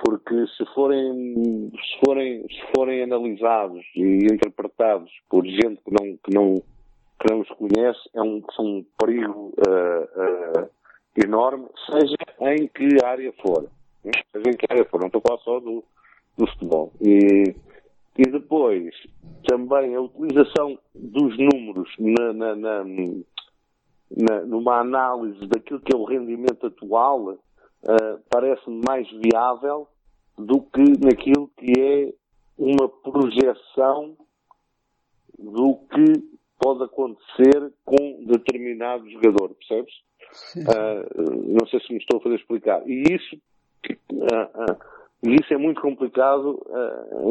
Porque 0.03 0.47
se 0.57 0.65
forem, 0.75 1.71
se 1.71 2.05
forem, 2.05 2.43
se 2.49 2.73
forem 2.75 3.03
analisados 3.03 3.85
e 3.95 4.27
interpretados 4.33 5.11
por 5.29 5.45
gente 5.45 5.81
que 5.85 5.91
não, 5.91 6.17
que 6.17 6.35
não, 6.35 6.55
que 7.21 7.31
não 7.31 7.41
os 7.41 7.49
conhece, 7.51 8.01
é 8.15 8.23
um, 8.23 8.43
são 8.57 8.65
um 8.65 8.87
perigo 8.99 9.53
uh, 9.59 10.63
uh, 10.63 10.71
enorme, 11.23 11.67
seja 11.91 12.17
em 12.41 12.67
que 12.67 13.05
área 13.05 13.31
for. 13.43 13.69
Seja 14.03 14.49
em 14.49 14.57
que 14.57 14.67
área 14.71 14.87
for, 14.87 15.01
não 15.01 15.09
estou 15.09 15.21
a 15.23 15.29
falar 15.29 15.41
só 15.43 15.61
do, 15.61 15.85
do 16.39 16.47
futebol. 16.47 16.93
E, 17.03 17.55
e 18.17 18.23
depois, 18.23 18.95
também 19.47 19.95
a 19.95 20.01
utilização 20.01 20.79
dos 20.95 21.37
números 21.37 21.95
na, 21.99 22.33
na, 22.33 22.55
na, 22.57 22.85
na 24.17 24.41
numa 24.47 24.81
análise 24.81 25.47
daquilo 25.47 25.81
que 25.81 25.95
é 25.95 25.99
o 25.99 26.05
rendimento 26.05 26.67
atual 26.67 27.39
uh, 27.85 28.21
parece-me 28.31 28.81
mais 28.87 29.09
viável 29.11 29.89
do 30.37 30.61
que 30.63 31.05
naquilo 31.05 31.49
que 31.57 31.73
é 31.79 32.13
uma 32.59 32.89
projeção 32.89 34.17
do 35.39 35.77
que 35.91 36.31
pode 36.59 36.85
acontecer 36.85 37.73
com 37.85 38.25
determinado 38.27 39.11
jogador, 39.11 39.55
percebes? 39.55 39.95
Uh, 40.57 41.59
não 41.59 41.67
sei 41.67 41.81
se 41.81 41.93
me 41.93 41.99
estou 41.99 42.19
a 42.19 42.23
fazer 42.23 42.37
explicar. 42.37 42.83
E 42.87 43.03
isso, 43.11 43.37
uh, 44.13 44.73
uh, 44.73 45.31
isso 45.31 45.53
é 45.53 45.57
muito 45.57 45.81
complicado 45.81 46.63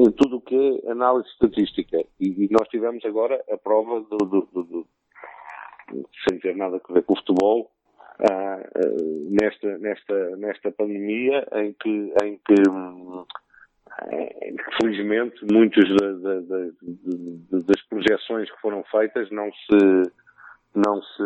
em 0.04 0.12
tudo 0.12 0.38
o 0.38 0.42
que 0.42 0.82
é 0.86 0.92
análise 0.92 1.30
estatística. 1.30 1.98
E, 2.20 2.28
e, 2.28 2.50
nós 2.52 2.68
tivemos 2.70 3.04
agora 3.06 3.44
a 3.52 3.58
prova 3.58 4.02
do, 4.02 4.18
do, 4.18 4.50
do, 4.52 4.64
do 4.64 4.88
sem 6.28 6.40
ter 6.40 6.56
nada 6.56 6.82
a 6.84 6.94
ver 6.94 7.04
com 7.04 7.14
o 7.14 7.18
futebol, 7.18 7.72
nesta, 9.30 9.78
nesta, 9.78 10.36
nesta 10.38 10.72
pandemia 10.72 11.48
em 11.54 11.74
que, 11.74 12.14
em 12.24 12.40
que 12.46 12.54
felizmente 14.82 15.46
muitas 15.52 15.88
das 17.52 17.82
projeções 17.90 18.52
que 18.52 18.62
foram 18.62 18.84
feitas 18.86 19.30
não 19.32 19.50
se 19.52 20.12
não 20.76 21.02
se 21.02 21.24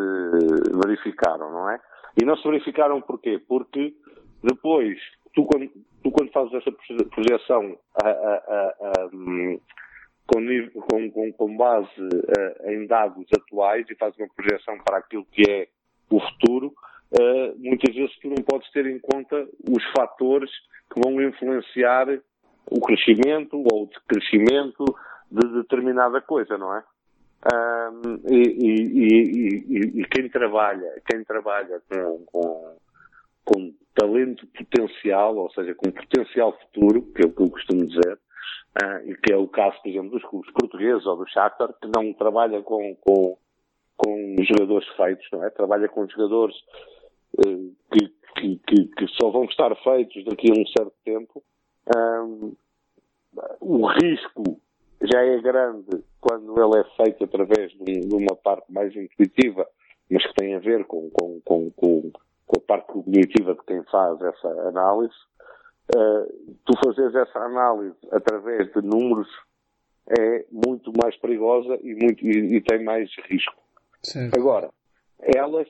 verificaram, 0.85 1.51
não 1.51 1.69
é? 1.69 1.79
E 2.21 2.25
não 2.25 2.37
se 2.37 2.47
verificaram 2.47 3.01
porquê? 3.01 3.41
Porque 3.47 3.93
depois, 4.41 4.97
tu 5.33 5.45
quando, 5.45 5.69
tu, 6.01 6.11
quando 6.11 6.31
fazes 6.31 6.53
essa 6.53 6.71
projeção 7.09 7.77
a, 8.01 8.07
a, 8.07 8.67
a, 8.79 9.09
com, 10.25 11.11
com, 11.11 11.33
com, 11.33 11.57
base 11.57 11.89
em 12.65 12.87
dados 12.87 13.25
atuais 13.35 13.85
e 13.89 13.95
fazes 13.95 14.17
uma 14.17 14.29
projeção 14.33 14.77
para 14.79 14.97
aquilo 14.97 15.25
que 15.31 15.43
é 15.49 15.67
o 16.15 16.19
futuro, 16.19 16.67
uh, 16.67 17.55
muitas 17.57 17.95
vezes 17.95 18.15
tu 18.19 18.27
não 18.27 18.43
podes 18.43 18.69
ter 18.71 18.85
em 18.85 18.99
conta 18.99 19.47
os 19.69 19.83
fatores 19.97 20.51
que 20.91 21.01
vão 21.03 21.21
influenciar 21.21 22.07
o 22.69 22.79
crescimento 22.79 23.57
ou 23.71 23.83
o 23.83 23.87
decrescimento 23.87 24.85
de 25.31 25.47
determinada 25.53 26.21
coisa, 26.21 26.57
não 26.57 26.75
é? 26.75 26.83
E, 28.31 28.37
e, 28.37 29.03
e, 29.67 30.01
e, 30.01 30.05
quem 30.05 30.29
trabalha, 30.29 31.01
quem 31.05 31.25
trabalha 31.25 31.81
com, 31.89 32.25
com, 32.25 32.77
com, 33.43 33.73
talento 33.93 34.47
potencial, 34.47 35.35
ou 35.35 35.51
seja, 35.51 35.75
com 35.75 35.91
potencial 35.91 36.57
futuro, 36.59 37.01
que 37.13 37.21
é 37.21 37.27
o 37.27 37.33
que 37.33 37.41
eu 37.41 37.49
costumo 37.49 37.85
dizer, 37.85 38.17
uh, 38.81 39.09
e 39.09 39.15
que 39.15 39.33
é 39.33 39.37
o 39.37 39.47
caso, 39.47 39.75
por 39.81 39.89
exemplo, 39.89 40.11
dos 40.11 40.23
clubes 40.23 40.51
portugueses 40.53 41.05
ou 41.05 41.17
do 41.17 41.29
Shakhtar, 41.29 41.73
que 41.81 41.89
não 41.93 42.13
trabalha 42.13 42.61
com, 42.61 42.95
com, 43.01 43.37
com 44.03 44.35
jogadores 44.43 44.87
feitos, 44.95 45.27
não 45.31 45.43
é? 45.43 45.49
Trabalha 45.49 45.87
com 45.87 46.07
jogadores 46.07 46.55
uh, 47.45 47.75
que, 47.91 48.07
que, 48.35 48.59
que, 48.67 48.85
que, 48.85 49.07
só 49.19 49.29
vão 49.29 49.45
estar 49.45 49.73
feitos 49.83 50.23
daqui 50.25 50.51
a 50.51 50.59
um 50.59 50.67
certo 50.67 50.93
tempo. 51.05 51.43
Um, 51.95 52.55
o 53.59 53.85
risco 53.87 54.59
já 55.01 55.21
é 55.21 55.37
grande 55.39 56.03
quando 56.21 56.53
ele 56.61 56.79
é 56.79 56.83
feito 57.03 57.23
através 57.23 57.71
de, 57.73 58.13
uma 58.13 58.35
parte 58.35 58.71
mais 58.71 58.95
intuitiva, 58.95 59.67
mas 60.09 60.25
que 60.25 60.33
tem 60.35 60.55
a 60.55 60.59
ver 60.59 60.85
com, 60.85 61.09
com, 61.09 61.41
com, 61.41 61.71
com, 61.71 62.11
a 62.55 62.59
parte 62.59 62.87
cognitiva 62.87 63.55
de 63.55 63.63
quem 63.65 63.83
faz 63.83 64.21
essa 64.21 64.47
análise. 64.67 65.15
Uh, 65.93 66.55
tu 66.65 66.73
fazes 66.83 67.13
essa 67.13 67.39
análise 67.39 67.97
através 68.11 68.71
de 68.71 68.81
números 68.81 69.27
é 70.07 70.45
muito 70.51 70.91
mais 71.01 71.15
perigosa 71.17 71.77
e, 71.81 71.93
muito, 71.95 72.25
e, 72.25 72.57
e 72.57 72.61
tem 72.61 72.83
mais 72.83 73.09
risco. 73.29 73.62
Certo. 74.03 74.37
Agora, 74.37 74.69
elas, 75.19 75.67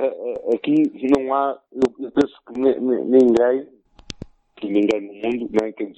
uh, 0.00 0.54
aqui 0.54 0.92
não 1.16 1.34
há, 1.34 1.60
eu 1.72 2.10
penso 2.12 2.40
que 2.46 2.60
ninguém, 2.60 3.68
que 4.56 4.68
ninguém 4.68 5.00
no 5.00 5.14
mundo, 5.14 5.50
nem 5.60 5.72
quem 5.72 5.92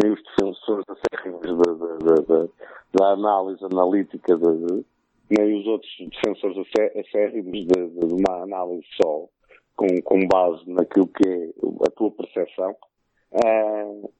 nem 0.00 0.12
os 0.12 0.22
defensores 0.22 0.84
acérrimos 0.88 1.42
da, 1.42 1.72
da, 1.72 2.14
da, 2.22 2.48
da, 2.94 3.06
análise 3.12 3.64
analítica, 3.64 4.36
de, 4.36 4.84
nem 5.28 5.60
os 5.60 5.66
outros 5.66 5.90
defensores 5.98 6.56
acérrimos 6.96 7.66
de, 7.66 7.66
de 7.66 8.14
uma 8.14 8.42
análise 8.42 8.86
só, 9.02 9.26
com, 9.74 9.88
com 10.02 10.28
base 10.28 10.62
naquilo 10.70 11.08
que 11.08 11.28
é 11.28 11.50
a 11.86 11.90
tua 11.90 12.10
percepção, 12.12 12.76
uh, 13.32 14.12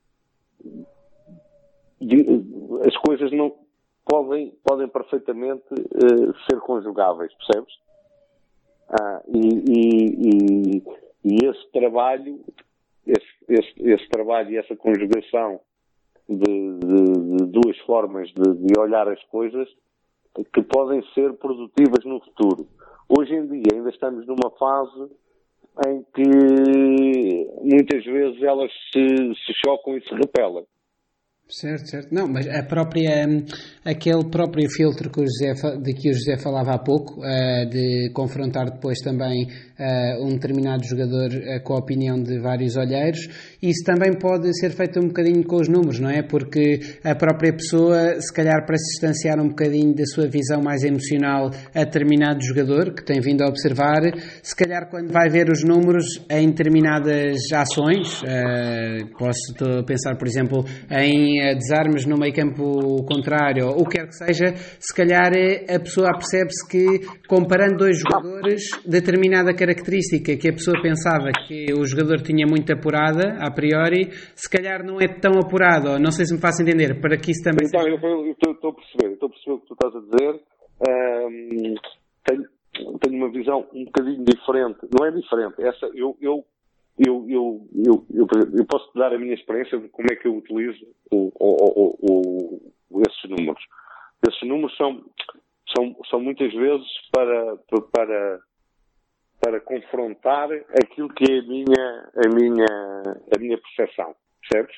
as 2.86 2.96
coisas 2.96 3.30
não 3.30 3.54
podem, 4.10 4.52
podem 4.64 4.88
perfeitamente 4.88 5.64
uh, 5.72 6.34
ser 6.50 6.58
conjugáveis, 6.60 7.32
percebes? 7.34 7.72
Uh, 8.90 9.20
e, 9.28 9.48
e, 9.70 10.76
e, 10.76 10.82
e 11.24 11.46
esse 11.46 11.70
trabalho 11.70 12.40
esse, 13.06 13.26
esse, 13.48 13.90
esse 13.90 14.08
trabalho 14.08 14.50
e 14.50 14.56
essa 14.56 14.76
conjugação 14.76 15.60
de, 16.28 16.78
de, 16.78 17.36
de 17.36 17.46
duas 17.46 17.76
formas 17.80 18.28
de, 18.28 18.54
de, 18.54 18.78
olhar 18.78 19.08
as 19.08 19.22
coisas 19.24 19.68
que 20.54 20.62
podem 20.62 21.02
ser 21.12 21.32
produtivas 21.34 22.04
no 22.04 22.20
futuro. 22.20 22.68
Hoje 23.08 23.34
em 23.34 23.46
dia 23.48 23.72
ainda 23.74 23.90
estamos 23.90 24.26
numa 24.26 24.50
fase 24.58 25.10
em 25.86 26.04
que 26.14 27.48
muitas 27.62 28.04
vezes 28.04 28.42
elas 28.42 28.70
se, 28.92 29.34
se 29.34 29.52
chocam 29.64 29.96
e 29.96 30.02
se 30.02 30.14
repelam. 30.14 30.64
Certo, 31.50 31.90
certo. 31.90 32.14
Não, 32.14 32.28
mas 32.28 32.46
a 32.46 32.62
própria, 32.62 33.26
aquele 33.84 34.24
próprio 34.30 34.70
filtro 34.70 35.10
que 35.10 35.20
o 35.20 35.24
José, 35.24 35.52
de 35.78 35.92
que 35.94 36.10
o 36.10 36.14
José 36.14 36.38
falava 36.38 36.74
há 36.74 36.78
pouco, 36.78 37.20
uh, 37.20 37.68
de 37.68 38.10
confrontar 38.14 38.70
depois 38.70 39.00
também 39.00 39.44
uh, 39.44 40.24
um 40.24 40.34
determinado 40.34 40.84
jogador 40.84 41.28
uh, 41.32 41.60
com 41.64 41.74
a 41.74 41.78
opinião 41.78 42.22
de 42.22 42.38
vários 42.38 42.76
olheiros, 42.76 43.28
isso 43.60 43.82
também 43.84 44.16
pode 44.16 44.56
ser 44.60 44.70
feito 44.70 45.00
um 45.00 45.08
bocadinho 45.08 45.42
com 45.44 45.56
os 45.56 45.68
números, 45.68 45.98
não 45.98 46.08
é? 46.08 46.22
Porque 46.22 46.78
a 47.02 47.16
própria 47.16 47.52
pessoa, 47.52 48.20
se 48.20 48.32
calhar 48.32 48.64
para 48.64 48.76
se 48.76 48.92
distanciar 48.92 49.40
um 49.40 49.48
bocadinho 49.48 49.92
da 49.92 50.04
sua 50.04 50.28
visão 50.28 50.62
mais 50.62 50.84
emocional 50.84 51.50
a 51.74 51.82
determinado 51.82 52.40
jogador, 52.44 52.94
que 52.94 53.04
tem 53.04 53.20
vindo 53.20 53.42
a 53.42 53.48
observar, 53.48 54.02
se 54.40 54.54
calhar 54.54 54.88
quando 54.88 55.10
vai 55.12 55.28
ver 55.28 55.50
os 55.50 55.64
números 55.64 56.24
em 56.30 56.46
determinadas 56.46 57.40
ações, 57.52 58.22
posso 59.18 59.84
pensar, 59.84 60.16
por 60.16 60.28
exemplo, 60.28 60.64
em 60.90 61.39
ganha 61.40 61.54
desarmes 61.54 62.06
no 62.06 62.16
meio 62.16 62.34
campo 62.34 63.04
contrário, 63.04 63.66
ou 63.66 63.82
o 63.82 63.84
que 63.88 63.98
quer 63.98 64.06
que 64.06 64.14
seja, 64.14 64.54
se 64.78 64.94
calhar 64.94 65.32
a 65.68 65.78
pessoa 65.80 66.12
percebe-se 66.12 66.68
que, 66.68 67.26
comparando 67.26 67.78
dois 67.78 67.98
jogadores, 67.98 68.62
determinada 68.86 69.54
característica 69.54 70.36
que 70.36 70.48
a 70.48 70.52
pessoa 70.52 70.80
pensava 70.82 71.32
que 71.46 71.72
o 71.72 71.84
jogador 71.84 72.20
tinha 72.22 72.46
muito 72.46 72.72
apurada, 72.72 73.36
a 73.40 73.50
priori, 73.50 74.10
se 74.34 74.48
calhar 74.48 74.84
não 74.84 75.00
é 75.00 75.08
tão 75.08 75.32
apurado. 75.42 75.98
Não 75.98 76.10
sei 76.10 76.26
se 76.26 76.34
me 76.34 76.40
faço 76.40 76.62
entender, 76.62 77.00
para 77.00 77.16
que 77.16 77.30
isso 77.30 77.42
também 77.42 77.66
então, 77.66 77.82
seja... 77.82 77.96
eu 77.96 78.52
estou 78.52 78.70
a 78.70 78.74
perceber, 78.74 79.14
estou 79.14 79.28
a 79.28 79.32
perceber 79.32 79.54
o 79.54 79.60
que 79.60 79.66
tu 79.66 79.74
estás 79.74 79.94
a 79.96 80.00
dizer. 80.00 80.40
Um, 80.80 81.74
tenho, 82.24 82.44
tenho 83.00 83.16
uma 83.16 83.30
visão 83.30 83.66
um 83.74 83.84
bocadinho 83.84 84.24
diferente. 84.24 84.78
Não 84.92 85.06
é 85.06 85.10
diferente. 85.10 85.62
Essa, 85.62 85.86
eu, 85.94 86.16
eu 86.20 86.44
eu, 87.06 87.26
eu, 87.30 87.68
eu, 87.74 88.26
eu, 88.58 88.66
posso 88.66 88.92
dar 88.94 89.12
a 89.12 89.18
minha 89.18 89.34
experiência 89.34 89.78
de 89.78 89.88
como 89.88 90.12
é 90.12 90.16
que 90.16 90.28
eu 90.28 90.36
utilizo 90.36 90.86
o, 91.10 91.32
o, 91.34 92.70
o, 92.90 93.02
esses 93.08 93.30
números. 93.30 93.62
Esses 94.28 94.46
números 94.46 94.76
são, 94.76 95.02
são, 95.74 95.96
são 96.10 96.20
muitas 96.20 96.52
vezes 96.52 96.86
para, 97.10 97.56
para, 97.90 98.40
para 99.40 99.60
confrontar 99.60 100.50
aquilo 100.82 101.08
que 101.08 101.24
é 101.32 101.38
a 101.38 101.42
minha, 101.42 102.10
a 102.16 102.28
minha, 102.34 102.66
a 103.34 103.38
minha 103.38 103.58
percepção. 103.58 104.14
Percebes? 104.42 104.76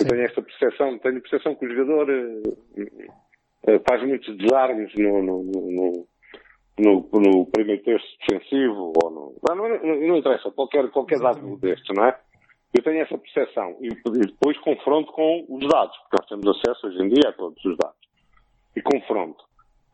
Eu 0.00 0.08
tenho 0.08 0.22
esta 0.22 0.40
percepção, 0.40 0.98
tenho 1.00 1.18
a 1.18 1.20
percepção 1.20 1.54
que 1.54 1.66
o 1.66 1.74
jogador 1.74 2.08
uh, 2.08 3.82
faz 3.86 4.02
muitos 4.06 4.36
desarmes 4.38 4.94
no, 4.94 5.22
no, 5.22 5.42
no, 5.42 6.08
no, 6.80 7.08
no 7.12 7.46
primeiro 7.46 7.82
terço 7.82 8.06
defensivo 8.26 8.92
ou 9.02 9.10
no. 9.10 9.34
Não, 9.48 9.56
não, 9.56 10.08
não 10.08 10.16
interessa, 10.16 10.50
qualquer, 10.50 10.90
qualquer 10.90 11.18
dado 11.18 11.56
deste, 11.58 11.92
não 11.94 12.06
é? 12.06 12.18
Eu 12.72 12.82
tenho 12.82 13.02
essa 13.02 13.18
percepção 13.18 13.76
e, 13.80 13.88
e 13.88 14.26
depois 14.26 14.56
confronto 14.58 15.12
com 15.12 15.44
os 15.48 15.66
dados, 15.68 15.96
porque 15.98 16.16
nós 16.20 16.28
temos 16.28 16.58
acesso 16.58 16.86
hoje 16.86 17.02
em 17.02 17.08
dia 17.08 17.30
a 17.30 17.32
todos 17.32 17.64
os 17.64 17.76
dados. 17.76 17.98
E 18.76 18.82
confronto. 18.82 19.44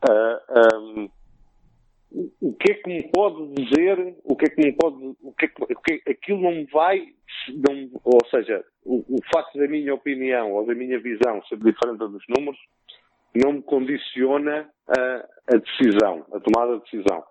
Uh, 0.07 0.39
ah, 0.49 0.77
um, 0.77 1.09
o 2.41 2.53
que 2.53 2.71
é 2.71 2.75
que 2.75 2.87
me 2.87 3.03
pode 3.11 3.53
dizer, 3.53 4.15
o 4.23 4.35
que 4.35 4.45
é 4.45 4.49
que 4.49 4.61
me 4.61 4.73
pode, 4.73 5.15
o 5.21 5.33
que 5.33 5.45
é 5.45 5.47
que, 5.47 5.63
o 5.63 5.81
que 5.81 5.93
é, 5.93 6.11
aquilo 6.11 6.41
não 6.41 6.51
me 6.51 6.65
vai, 6.65 6.99
não, 7.49 7.89
ou 8.03 8.25
seja, 8.29 8.63
o, 8.85 9.03
o 9.09 9.19
facto 9.33 9.57
da 9.57 9.67
minha 9.67 9.93
opinião 9.93 10.53
ou 10.53 10.65
da 10.65 10.73
minha 10.73 10.99
visão 10.99 11.43
ser 11.45 11.57
diferente 11.57 11.97
dos 11.97 12.23
números, 12.29 12.59
não 13.37 13.53
me 13.53 13.61
condiciona 13.61 14.69
a, 14.87 15.25
a 15.53 15.57
decisão, 15.57 16.25
a 16.33 16.39
tomada 16.39 16.77
de 16.77 16.83
decisão. 16.83 17.23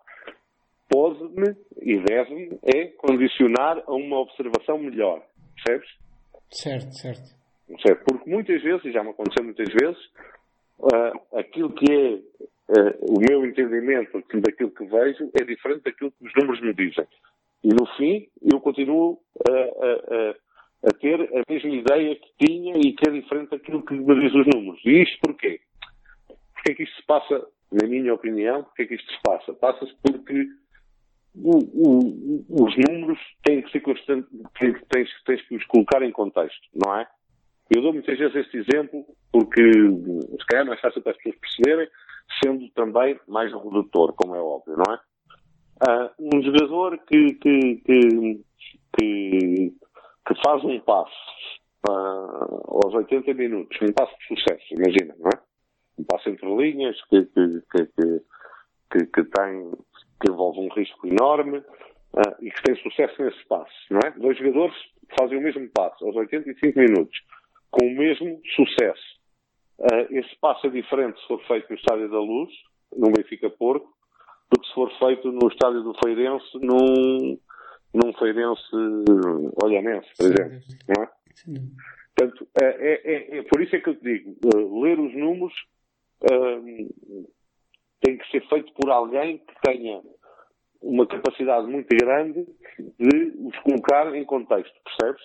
Pode-me 0.89 1.57
e 1.83 1.99
deve-me 1.99 2.59
é 2.65 2.87
condicionar 2.99 3.83
a 3.87 3.93
uma 3.93 4.21
observação 4.21 4.79
melhor. 4.79 5.23
Percebes? 5.55 5.89
Certo, 6.51 6.93
certo. 6.93 7.35
certo. 7.83 8.05
Porque 8.05 8.31
muitas 8.31 8.63
vezes, 8.63 8.85
e 8.85 8.93
já 8.93 9.03
me 9.03 9.11
aconteceu 9.11 9.45
muitas 9.45 9.69
vezes, 9.73 9.99
uh, 10.79 11.39
aquilo 11.39 11.73
que 11.73 11.93
é 11.93 12.15
uh, 12.15 12.97
o 13.01 13.21
meu 13.21 13.45
entendimento 13.45 14.23
daquilo 14.41 14.71
que 14.71 14.85
vejo 14.85 15.31
é 15.35 15.45
diferente 15.45 15.83
daquilo 15.85 16.13
que 16.13 16.27
os 16.27 16.33
números 16.37 16.61
me 16.61 16.73
dizem. 16.75 17.07
E 17.65 17.69
no 17.69 17.87
fim, 17.97 18.29
eu 18.53 18.61
continuo 18.61 19.19
a, 19.49 19.53
a, 19.53 20.89
a, 20.89 20.93
ter 21.01 21.21
a 21.21 21.53
mesma 21.53 21.71
ideia 21.71 22.15
que 22.15 22.47
tinha 22.47 22.75
e 22.77 22.93
que 22.93 23.09
é 23.09 23.13
diferente 23.13 23.51
daquilo 23.51 23.85
que 23.85 23.95
me 23.95 24.21
diz 24.21 24.33
os 24.33 24.47
números. 24.55 24.81
E 24.85 25.03
isto 25.03 25.19
porquê? 25.21 25.61
Porquê 26.67 26.73
é 26.73 26.75
que 26.75 26.83
isto 26.83 26.97
se 26.97 27.07
passa, 27.07 27.47
na 27.71 27.87
minha 27.87 28.13
opinião, 28.13 28.65
porquê 28.65 28.83
é 28.83 28.87
que 28.87 28.95
isto 28.97 29.09
se 29.13 29.23
passa? 29.23 29.55
Passa-se 29.55 29.95
porque 30.03 30.49
o, 31.37 31.59
o, 31.59 32.65
os 32.65 32.75
números 32.89 33.21
têm 33.45 33.63
que 33.63 33.71
ser 33.71 33.81
constantes, 33.81 34.29
tens, 34.91 35.09
tens 35.25 35.43
que 35.43 35.55
os 35.55 35.65
colocar 35.67 36.03
em 36.03 36.11
contexto, 36.11 36.67
não 36.85 36.97
é? 36.97 37.07
Eu 37.71 37.83
dou 37.83 37.93
muitas 37.93 38.19
vezes 38.19 38.35
este 38.35 38.57
exemplo 38.59 39.07
porque 39.31 39.63
se 39.63 40.47
calhar 40.49 40.65
é 40.65 40.69
mais 40.69 40.81
fácil 40.81 41.03
para 41.03 41.13
as 41.13 41.19
pessoas 41.19 41.37
perceberem, 41.37 41.89
sendo 42.43 42.69
também 42.71 43.21
mais 43.29 43.53
redutor, 43.53 44.13
como 44.15 44.35
é 44.35 44.41
óbvio, 44.41 44.77
não 44.77 44.93
é? 44.93 44.99
Uh, 45.89 46.11
um 46.19 46.43
jogador 46.43 46.99
que, 47.07 47.35
que, 47.35 47.77
que, 47.87 48.41
que, 48.99 50.43
faz 50.45 50.65
um 50.65 50.81
passo 50.81 51.15
uh, 51.89 52.83
aos 52.85 52.93
80 52.93 53.35
minutos, 53.35 53.79
um 53.81 53.93
passo 53.93 54.13
de 54.19 54.27
sucesso, 54.27 54.65
imagina, 54.75 55.15
não 55.21 55.29
é? 55.29 55.46
Um 55.99 56.05
passo 56.05 56.29
entre 56.29 56.47
linhas 56.57 57.01
que, 57.05 57.25
que, 57.25 57.63
que, 57.71 57.87
que, 58.91 59.07
que, 59.07 59.25
tem, 59.25 59.73
que 60.21 60.31
envolve 60.31 60.61
um 60.61 60.69
risco 60.69 61.07
enorme 61.07 61.59
uh, 61.59 62.35
e 62.41 62.51
que 62.51 62.63
tem 62.63 62.77
sucesso 62.77 63.23
nesse 63.23 63.45
passo, 63.47 63.73
não 63.91 64.01
é? 64.05 64.11
Dois 64.13 64.39
jogadores 64.39 64.75
fazem 65.19 65.39
o 65.39 65.43
mesmo 65.43 65.69
passo 65.71 66.05
aos 66.05 66.17
85 66.17 66.79
minutos, 66.79 67.19
com 67.71 67.87
o 67.87 67.97
mesmo 67.97 68.41
sucesso. 68.55 69.17
Uh, 69.79 70.07
esse 70.11 70.35
passo 70.41 70.67
é 70.67 70.71
diferente 70.71 71.21
se 71.21 71.27
for 71.27 71.43
feito 71.47 71.69
no 71.69 71.77
Estádio 71.77 72.11
da 72.11 72.21
Luz, 72.21 72.53
no 72.97 73.11
Benfica 73.11 73.51
Porto, 73.51 73.87
do 74.51 74.61
que 74.61 74.67
se 74.69 74.75
for 74.75 74.91
feito 74.99 75.31
no 75.33 75.49
Estádio 75.49 75.83
do 75.83 75.95
Feirense, 76.03 76.47
num, 76.55 77.39
num 77.93 78.13
Feirense 78.15 78.63
Olhanense, 79.63 80.09
por 80.17 80.27
exemplo. 80.27 80.61
Não 80.89 81.03
é? 81.03 81.11
Portanto, 82.17 82.49
é, 82.63 82.65
é, 82.65 83.01
é, 83.05 83.39
é, 83.39 83.43
por 83.43 83.61
isso 83.61 83.77
é 83.77 83.81
que 83.81 83.91
eu 83.91 83.95
te 83.97 84.03
digo, 84.03 84.37
uh, 84.45 84.83
ler 84.83 84.99
os 84.99 85.15
números 85.15 85.53
tem 88.01 88.19
que 88.19 88.31
ser 88.31 88.47
feito 88.49 88.73
por 88.75 88.91
alguém 88.91 89.39
que 89.39 89.55
tenha 89.63 90.01
uma 90.83 91.07
capacidade 91.07 91.67
muito 91.67 91.89
grande 91.97 92.47
de 92.99 93.33
os 93.39 93.59
colocar 93.61 94.15
em 94.15 94.25
contexto, 94.25 94.75
percebes? 94.85 95.23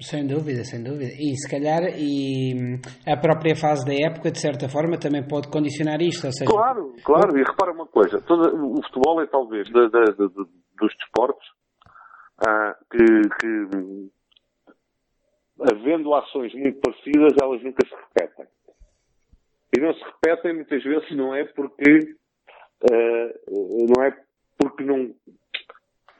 Sem 0.00 0.26
dúvida, 0.26 0.64
sem 0.64 0.82
dúvida. 0.82 1.12
E 1.14 1.36
se 1.36 1.48
calhar 1.48 1.82
e 1.96 2.52
hum, 2.54 2.80
a 3.06 3.16
própria 3.16 3.54
fase 3.54 3.86
da 3.86 3.94
época, 3.94 4.32
de 4.32 4.40
certa 4.40 4.68
forma, 4.68 4.98
também 4.98 5.22
pode 5.22 5.48
condicionar 5.48 6.00
isto. 6.02 6.32
Seja... 6.32 6.50
Claro, 6.50 6.92
claro. 7.04 7.38
E 7.38 7.44
repara 7.44 7.72
uma 7.72 7.86
coisa: 7.86 8.20
todo, 8.22 8.42
o 8.56 8.82
futebol 8.82 9.22
é 9.22 9.26
talvez 9.26 9.68
de, 9.68 9.72
de, 9.72 10.04
de, 10.16 10.28
dos 10.76 10.92
desportos 10.98 11.46
ah, 12.44 12.74
que, 12.90 13.04
que, 13.38 14.10
havendo 15.60 16.12
ações 16.14 16.52
muito 16.54 16.80
parecidas, 16.80 17.32
elas 17.40 17.62
nunca 17.62 17.86
se 17.86 17.94
repetem. 17.94 18.46
E 19.76 19.80
não 19.80 19.92
se 19.94 20.04
repetem 20.04 20.54
muitas 20.54 20.82
vezes 20.82 21.10
não 21.16 21.34
é 21.34 21.44
porque 21.44 22.16
uh, 22.90 23.86
não 23.96 24.04
é 24.04 24.16
porque 24.58 24.84
não, 24.84 25.14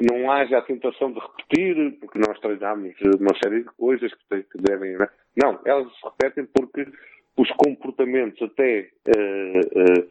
não 0.00 0.30
haja 0.30 0.58
a 0.58 0.62
tentação 0.62 1.12
de 1.12 1.20
repetir, 1.20 1.98
porque 2.00 2.18
nós 2.18 2.38
treinamos 2.40 2.94
uma 3.20 3.34
série 3.42 3.62
de 3.62 3.70
coisas 3.76 4.12
que, 4.12 4.58
devem. 4.58 4.96
Não, 5.36 5.60
elas 5.64 5.86
se 5.94 6.04
repetem 6.04 6.46
porque 6.46 6.86
os 7.36 7.50
comportamentos 7.52 8.40
até 8.42 8.90
uh, 9.08 9.80
uh, 9.80 10.10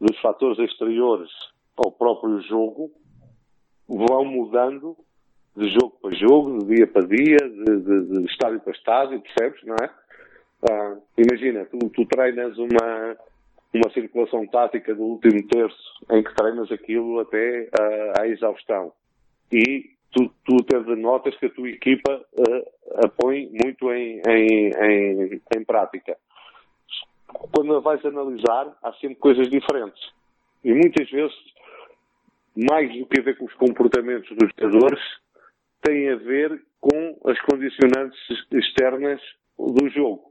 dos 0.00 0.18
fatores 0.20 0.58
exteriores 0.58 1.30
ao 1.76 1.92
próprio 1.92 2.40
jogo 2.42 2.90
vão 3.86 4.24
mudando 4.24 4.96
de 5.56 5.68
jogo 5.70 5.98
para 6.00 6.14
jogo, 6.14 6.58
de 6.58 6.76
dia 6.76 6.86
para 6.86 7.06
dia, 7.06 7.36
de, 7.36 7.80
de, 7.80 8.20
de 8.20 8.30
estádio 8.30 8.60
para 8.60 8.72
estádio, 8.72 9.20
percebes, 9.20 9.62
não 9.64 9.76
é? 9.82 9.90
Ah, 10.62 10.96
imagina, 11.16 11.64
tu, 11.66 11.78
tu 11.90 12.04
treinas 12.06 12.58
uma, 12.58 13.16
uma 13.72 13.90
circulação 13.92 14.46
tática 14.48 14.94
do 14.94 15.02
último 15.02 15.46
terço 15.46 16.06
em 16.10 16.22
que 16.22 16.34
treinas 16.34 16.70
aquilo 16.72 17.20
até 17.20 17.68
uh, 17.78 18.20
à 18.20 18.26
exaustão. 18.26 18.92
E 19.52 19.90
tu, 20.10 20.28
tu 20.44 20.96
notas 20.96 21.36
que 21.36 21.46
a 21.46 21.50
tua 21.50 21.68
equipa 21.70 22.12
uh, 22.12 23.04
a 23.04 23.08
põe 23.08 23.48
muito 23.64 23.92
em, 23.92 24.20
em, 24.26 24.70
em, 24.70 25.42
em 25.56 25.64
prática. 25.64 26.16
Quando 27.54 27.76
a 27.76 27.80
vais 27.80 28.04
analisar, 28.04 28.76
há 28.82 28.92
sempre 28.94 29.16
coisas 29.16 29.48
diferentes. 29.48 30.12
E 30.64 30.72
muitas 30.72 31.08
vezes, 31.08 31.36
mais 32.68 32.90
do 32.98 33.06
que 33.06 33.20
a 33.20 33.22
ver 33.22 33.38
com 33.38 33.44
os 33.44 33.54
comportamentos 33.54 34.28
dos 34.36 34.50
jogadores, 34.58 35.00
tem 35.82 36.08
a 36.08 36.16
ver 36.16 36.60
com 36.80 37.16
as 37.26 37.40
condicionantes 37.42 38.18
externas 38.50 39.20
do 39.56 39.88
jogo 39.90 40.28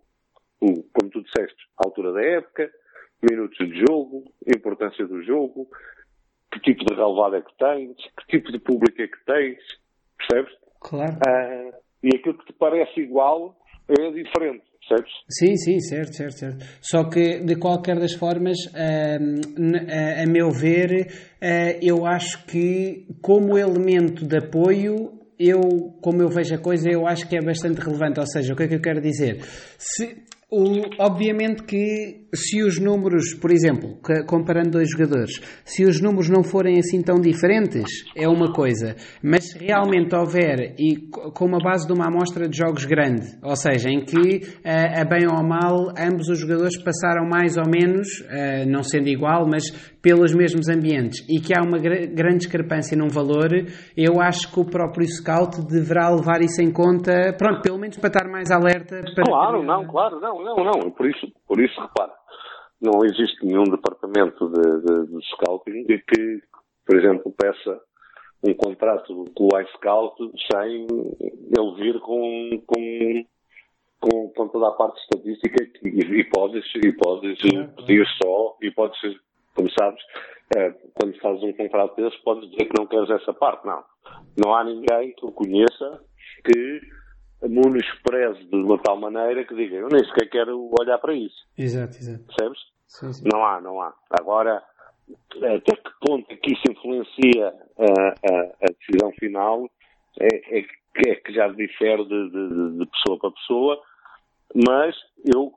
como 0.60 1.12
tu 1.12 1.22
disseste, 1.22 1.58
altura 1.78 2.14
da 2.14 2.22
época, 2.22 2.70
minutos 3.30 3.58
de 3.58 3.84
jogo, 3.88 4.24
importância 4.48 5.06
do 5.06 5.24
jogo, 5.24 5.68
que 6.52 6.60
tipo 6.62 6.86
de 6.86 6.96
relevado 6.96 7.36
é 7.36 7.42
que 7.42 7.58
tens, 7.58 7.96
que 7.96 8.38
tipo 8.38 8.52
de 8.52 8.60
público 8.60 9.02
é 9.02 9.08
que 9.08 9.26
tens, 9.26 9.60
percebes? 10.18 10.54
Claro. 10.80 11.18
Ah, 11.28 11.78
e 12.04 12.16
aquilo 12.16 12.38
que 12.38 12.46
te 12.46 12.54
parece 12.54 13.02
igual 13.02 13.58
é 13.90 14.12
diferente, 14.12 14.64
percebes? 14.88 15.12
Sim, 15.30 15.56
sim, 15.56 15.80
certo, 15.80 16.14
certo, 16.14 16.38
certo. 16.38 16.66
Só 16.82 17.10
que, 17.10 17.40
de 17.40 17.56
qualquer 17.58 18.00
das 18.00 18.14
formas, 18.14 18.58
a, 18.76 19.16
a, 19.16 20.24
a 20.24 20.26
meu 20.28 20.52
ver, 20.52 21.08
eu 21.82 22.06
acho 22.06 22.46
que, 22.46 23.08
como 23.22 23.58
elemento 23.58 24.26
de 24.26 24.38
apoio, 24.38 25.18
eu, 25.40 25.62
como 26.02 26.22
eu 26.22 26.30
vejo 26.30 26.56
a 26.56 26.62
coisa, 26.62 26.90
eu 26.90 27.08
acho 27.08 27.28
que 27.28 27.38
é 27.38 27.42
bastante 27.42 27.80
relevante. 27.80 28.20
Ou 28.20 28.28
seja, 28.28 28.54
o 28.54 28.56
que 28.56 28.64
é 28.64 28.68
que 28.68 28.76
eu 28.76 28.82
quero 28.82 29.02
dizer? 29.02 29.42
Se, 29.78 30.24
o, 30.50 30.82
obviamente 31.00 31.64
que 31.66 32.27
se 32.34 32.62
os 32.64 32.80
números, 32.80 33.34
por 33.34 33.52
exemplo, 33.52 33.98
comparando 34.28 34.72
dois 34.72 34.90
jogadores, 34.90 35.40
se 35.64 35.86
os 35.86 36.02
números 36.02 36.30
não 36.30 36.44
forem 36.44 36.78
assim 36.78 37.02
tão 37.02 37.16
diferentes, 37.22 38.04
é 38.16 38.28
uma 38.28 38.52
coisa. 38.52 38.96
Mas 39.24 39.52
se 39.52 39.58
realmente 39.58 40.16
houver, 40.16 40.76
e 40.78 41.10
com 41.34 41.46
uma 41.46 41.60
base 41.60 41.88
de 41.88 41.94
uma 41.94 42.08
amostra 42.08 42.48
de 42.48 42.58
jogos 42.58 42.86
grande, 42.86 43.38
ou 43.42 43.56
seja, 43.56 43.90
em 43.90 44.04
que, 44.04 44.42
a 44.66 45.06
bem 45.06 45.26
ou 45.28 45.38
a 45.38 45.44
mal, 45.44 45.94
ambos 45.98 46.28
os 46.30 46.40
jogadores 46.40 46.78
passaram 46.84 47.28
mais 47.28 47.58
ou 47.58 47.66
menos, 47.68 48.08
não 48.68 48.84
sendo 48.84 49.08
igual, 49.08 49.48
mas 49.48 49.72
pelos 50.02 50.34
mesmos 50.34 50.70
ambientes, 50.70 51.26
e 51.28 51.40
que 51.42 51.54
há 51.58 51.62
uma 51.62 51.78
grande 51.80 52.38
discrepância 52.38 52.98
num 52.98 53.10
valor, 53.10 53.50
eu 53.96 54.22
acho 54.22 54.52
que 54.54 54.60
o 54.60 54.66
próprio 54.66 55.06
scout 55.06 55.66
deverá 55.68 56.10
levar 56.10 56.42
isso 56.42 56.62
em 56.62 56.72
conta, 56.72 57.34
pronto, 57.38 57.62
pelo 57.62 57.78
menos 57.78 57.98
para 57.98 58.08
estar 58.08 58.30
mais 58.30 58.50
alerta. 58.52 59.02
Para 59.16 59.24
claro, 59.26 59.64
não, 59.64 59.86
claro, 59.86 60.20
não, 60.22 60.44
não, 60.44 60.56
não. 60.64 60.92
Por 60.92 61.10
isso, 61.10 61.28
por 61.48 61.60
isso 61.62 61.80
repara, 61.82 62.14
não 62.82 63.04
existe 63.04 63.46
nenhum 63.46 63.64
departamento 63.64 64.50
de, 64.50 64.82
de, 64.82 65.08
de 65.08 65.26
scouting 65.32 65.86
que, 65.86 66.42
por 66.86 66.98
exemplo, 66.98 67.34
peça 67.36 67.82
um 68.44 68.54
contrato 68.54 69.26
com 69.36 69.50
o 69.52 69.60
iScout 69.60 70.16
sem 70.52 70.86
ele 71.20 71.76
vir 71.76 72.00
com, 72.00 72.62
com, 72.68 73.26
com, 74.00 74.30
com 74.30 74.48
toda 74.50 74.68
a 74.68 74.72
parte 74.72 75.00
estatística 75.02 75.64
e, 75.84 75.88
e 75.88 76.24
podes, 76.26 76.64
e 76.76 76.92
podes 76.94 77.40
pedir 77.40 78.06
só, 78.22 78.56
e 78.62 78.72
podes, 78.72 79.00
como 79.56 79.70
sabes, 79.72 80.02
é, 80.56 80.70
quando 80.94 81.20
fazes 81.20 81.44
um 81.44 81.54
contrato 81.54 81.96
desses, 81.96 82.18
podes 82.20 82.50
dizer 82.52 82.66
que 82.66 82.80
não 82.80 82.88
queres 82.88 83.10
essa 83.10 83.34
parte. 83.34 83.66
Não. 83.66 83.84
Não 84.38 84.56
há 84.56 84.64
ninguém 84.64 85.14
que 85.14 85.26
o 85.26 85.32
conheça 85.32 86.02
que 86.46 86.82
menospreze 87.42 88.44
de 88.46 88.56
uma 88.56 88.78
tal 88.80 88.98
maneira 88.98 89.44
que 89.46 89.56
diga 89.56 89.76
eu 89.76 89.90
nem 89.90 90.04
sequer 90.06 90.30
quero 90.30 90.70
olhar 90.80 90.98
para 90.98 91.14
isso. 91.14 91.36
Exato, 91.58 91.98
exato. 91.98 92.24
Percebes? 92.26 92.60
Sim, 92.88 93.14
sim. 93.14 93.30
Não 93.32 93.46
há, 93.46 93.62
não 93.62 93.82
há. 93.82 93.94
Agora, 94.20 94.64
até 95.36 95.76
que 95.76 95.90
ponto 96.02 96.32
é 96.32 96.36
que 96.36 96.54
isso 96.54 96.64
influencia 96.70 97.54
a, 97.78 98.32
a, 98.32 98.42
a 98.64 98.66
decisão 98.80 99.12
final 99.20 99.70
é, 100.20 100.60
é, 100.60 100.66
é, 101.08 101.16
que 101.16 101.34
já 101.34 101.48
difere 101.50 102.04
de, 102.06 102.30
de, 102.32 102.78
de, 102.80 102.86
pessoa 102.88 103.20
para 103.20 103.32
pessoa, 103.32 103.82
mas 104.68 104.96
eu 105.34 105.54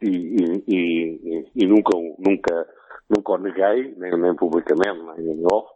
e, 0.00 0.08
e, 0.08 0.64
e, 0.68 1.48
e 1.56 1.66
nunca, 1.66 1.96
nunca, 2.18 2.68
nunca 3.08 3.32
o 3.32 3.38
neguei, 3.38 3.94
nem, 3.96 4.16
nem 4.18 4.36
publicamente, 4.36 5.00
nem 5.18 5.40
em 5.40 5.46
off, 5.46 5.68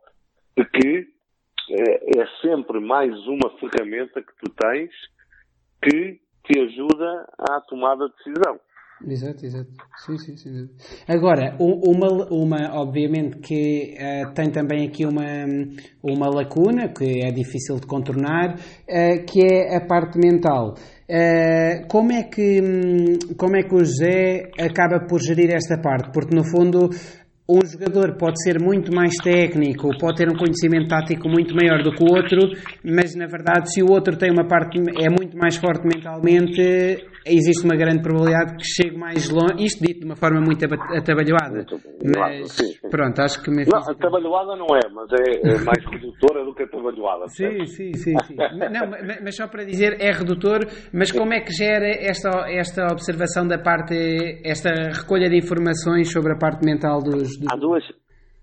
de 0.56 0.64
que 0.66 1.17
é, 1.70 2.20
é 2.20 2.26
sempre 2.40 2.80
mais 2.80 3.14
uma 3.26 3.50
ferramenta 3.58 4.22
que 4.22 4.32
tu 4.42 4.52
tens 4.60 4.90
que 5.82 6.20
te 6.44 6.60
ajuda 6.60 7.26
à 7.38 7.60
tomada 7.60 8.08
de 8.08 8.14
decisão. 8.16 8.58
Exato, 9.06 9.46
exato. 9.46 9.70
Sim, 9.96 10.18
sim, 10.18 10.36
sim. 10.36 10.68
Agora, 11.06 11.56
uma, 11.60 12.08
uma 12.30 12.80
obviamente 12.80 13.38
que 13.38 13.94
uh, 13.94 14.34
tem 14.34 14.50
também 14.50 14.88
aqui 14.88 15.06
uma, 15.06 15.46
uma 16.02 16.28
lacuna 16.28 16.88
que 16.88 17.24
é 17.24 17.30
difícil 17.30 17.76
de 17.76 17.86
contornar, 17.86 18.54
uh, 18.54 19.24
que 19.24 19.40
é 19.40 19.76
a 19.76 19.86
parte 19.86 20.18
mental. 20.18 20.74
Uh, 21.08 21.86
como, 21.88 22.12
é 22.12 22.24
que, 22.24 22.60
hum, 22.60 23.36
como 23.36 23.56
é 23.56 23.62
que 23.62 23.74
o 23.74 23.84
José 23.84 24.50
acaba 24.58 25.06
por 25.06 25.20
gerir 25.20 25.54
esta 25.54 25.80
parte? 25.80 26.10
Porque, 26.12 26.34
no 26.34 26.42
fundo, 26.44 26.90
um 27.50 27.64
jogador 27.64 28.14
pode 28.18 28.42
ser 28.42 28.60
muito 28.60 28.94
mais 28.94 29.14
técnico, 29.16 29.88
pode 29.98 30.18
ter 30.18 30.28
um 30.28 30.36
conhecimento 30.36 30.88
tático 30.88 31.30
muito 31.30 31.54
maior 31.54 31.82
do 31.82 31.94
que 31.94 32.02
o 32.02 32.14
outro, 32.14 32.50
mas 32.84 33.14
na 33.14 33.26
verdade, 33.26 33.72
se 33.72 33.82
o 33.82 33.90
outro 33.90 34.18
tem 34.18 34.30
uma 34.30 34.46
parte 34.46 34.78
é 34.78 35.08
muito 35.08 35.34
mais 35.34 35.56
forte 35.56 35.86
mentalmente, 35.86 37.08
existe 37.28 37.64
uma 37.64 37.76
grande 37.76 38.02
probabilidade 38.02 38.56
que 38.56 38.64
chegue 38.64 38.96
mais 38.96 39.30
longe. 39.30 39.64
Isto 39.64 39.84
dito 39.84 40.00
de 40.00 40.06
uma 40.06 40.16
forma 40.16 40.40
muito 40.40 40.64
atabalhoada. 40.64 41.66
Mas 42.16 42.52
sim, 42.52 42.72
sim. 42.72 42.88
pronto, 42.88 43.20
acho 43.20 43.42
que 43.42 43.50
me 43.50 43.64
Não, 43.64 43.78
atabalhoada 43.78 44.56
não 44.56 44.66
é, 44.74 44.88
mas 44.92 45.08
é, 45.12 45.40
é 45.40 45.64
mais 45.64 45.84
redutora 45.84 46.44
do 46.44 46.54
que 46.54 46.62
atabalhoada. 46.62 47.28
Sim, 47.28 47.66
sim, 47.66 47.92
sim, 47.94 48.14
sim. 48.24 48.36
não, 48.36 48.90
mas 49.22 49.36
só 49.36 49.46
para 49.46 49.64
dizer, 49.64 50.00
é 50.00 50.10
redutor, 50.10 50.60
mas 50.92 51.12
como 51.12 51.32
é 51.32 51.40
que 51.40 51.52
gera 51.52 51.88
esta, 51.88 52.50
esta 52.50 52.86
observação 52.92 53.46
da 53.46 53.58
parte, 53.58 53.94
esta 54.44 54.70
recolha 54.92 55.28
de 55.28 55.36
informações 55.36 56.12
sobre 56.12 56.32
a 56.32 56.36
parte 56.36 56.64
mental 56.64 57.02
dos, 57.02 57.38
Há 57.50 57.56
duas, 57.56 57.84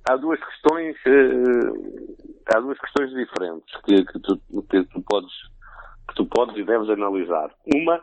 há 0.09 0.15
duas 0.15 0.39
questões, 0.39 0.95
uh, 1.05 2.15
há 2.55 2.59
duas 2.59 2.77
questões 2.79 3.09
diferentes 3.09 3.75
que, 3.85 4.05
que, 4.05 4.19
tu, 4.19 4.39
que, 4.69 4.83
tu 4.85 5.01
podes, 5.01 5.33
que 6.09 6.15
tu 6.15 6.25
podes 6.25 6.55
e 6.57 6.63
deves 6.63 6.89
analisar. 6.89 7.51
Uma 7.75 7.99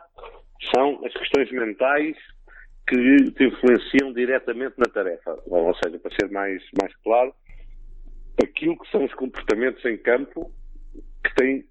são 0.73 1.03
as 1.05 1.13
questões 1.13 1.51
mentais 1.51 2.15
que 2.87 3.31
te 3.31 3.45
influenciam 3.45 4.13
diretamente 4.13 4.75
na 4.77 4.85
tarefa. 4.85 5.39
Ou 5.47 5.73
seja, 5.75 5.97
para 5.99 6.15
ser 6.15 6.29
mais, 6.31 6.61
mais 6.79 6.93
claro, 6.97 7.33
aquilo 8.41 8.77
que 8.77 8.89
são 8.91 9.05
os 9.05 9.13
comportamentos 9.13 9.83
em 9.85 9.97
campo 9.97 10.51
que 11.23 11.35
têm 11.35 11.65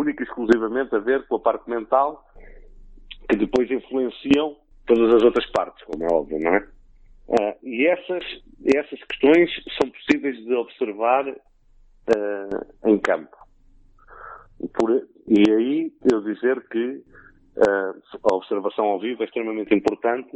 única 0.00 0.22
e 0.22 0.26
exclusivamente 0.26 0.94
a 0.94 0.98
ver 0.98 1.26
com 1.26 1.36
a 1.36 1.40
parte 1.40 1.68
mental 1.68 2.24
que 3.28 3.36
depois 3.36 3.70
influenciam 3.70 4.56
todas 4.86 5.14
as 5.14 5.22
outras 5.22 5.46
partes, 5.50 5.82
como 5.84 6.04
é 6.04 6.08
óbvio, 6.12 6.38
não 6.38 6.54
é? 6.54 6.68
Uh, 7.26 7.56
e 7.62 7.86
essas, 7.86 8.22
essas 8.74 9.02
questões 9.04 9.50
são 9.80 9.90
possíveis 9.90 10.36
de 10.36 10.54
observar 10.54 11.26
uh, 11.26 12.88
em 12.88 12.98
campo. 12.98 13.34
Por, 14.74 15.08
e 15.26 15.50
aí 15.50 15.92
eu 16.12 16.20
dizer 16.22 16.68
que 16.68 17.02
a 17.56 18.34
observação 18.34 18.86
ao 18.86 19.00
vivo 19.00 19.22
é 19.22 19.26
extremamente 19.26 19.74
importante 19.74 20.30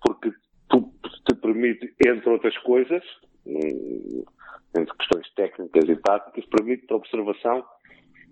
porque 0.00 0.32
tu, 0.68 0.92
te 1.26 1.34
permite, 1.36 1.94
entre 2.06 2.30
outras 2.30 2.56
coisas, 2.58 3.02
um, 3.46 4.24
entre 4.76 4.96
questões 4.96 5.34
técnicas 5.34 5.88
e 5.88 5.96
táticas, 5.96 6.44
permite 6.46 6.86
a 6.90 6.96
observação 6.96 7.64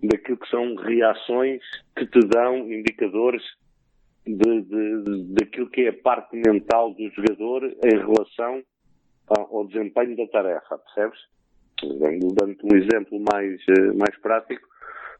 daquilo 0.01 0.37
que 0.37 0.49
são 0.49 0.75
reações 0.75 1.61
que 1.95 2.05
te 2.05 2.19
dão 2.27 2.57
indicadores 2.71 3.43
de, 4.25 4.61
de, 4.61 5.33
daquilo 5.33 5.69
que 5.69 5.81
é 5.81 5.89
a 5.89 6.01
parte 6.01 6.35
mental 6.35 6.93
do 6.93 7.09
jogador 7.09 7.63
em 7.65 7.97
relação 7.97 8.63
ao, 9.27 9.67
desempenho 9.67 10.15
da 10.15 10.27
tarefa, 10.27 10.77
percebes? 10.77 11.19
Dando-te 11.81 12.65
um 12.65 12.75
exemplo 12.75 13.19
mais, 13.31 13.61
eh, 13.69 13.93
mais 13.93 14.17
prático, 14.19 14.67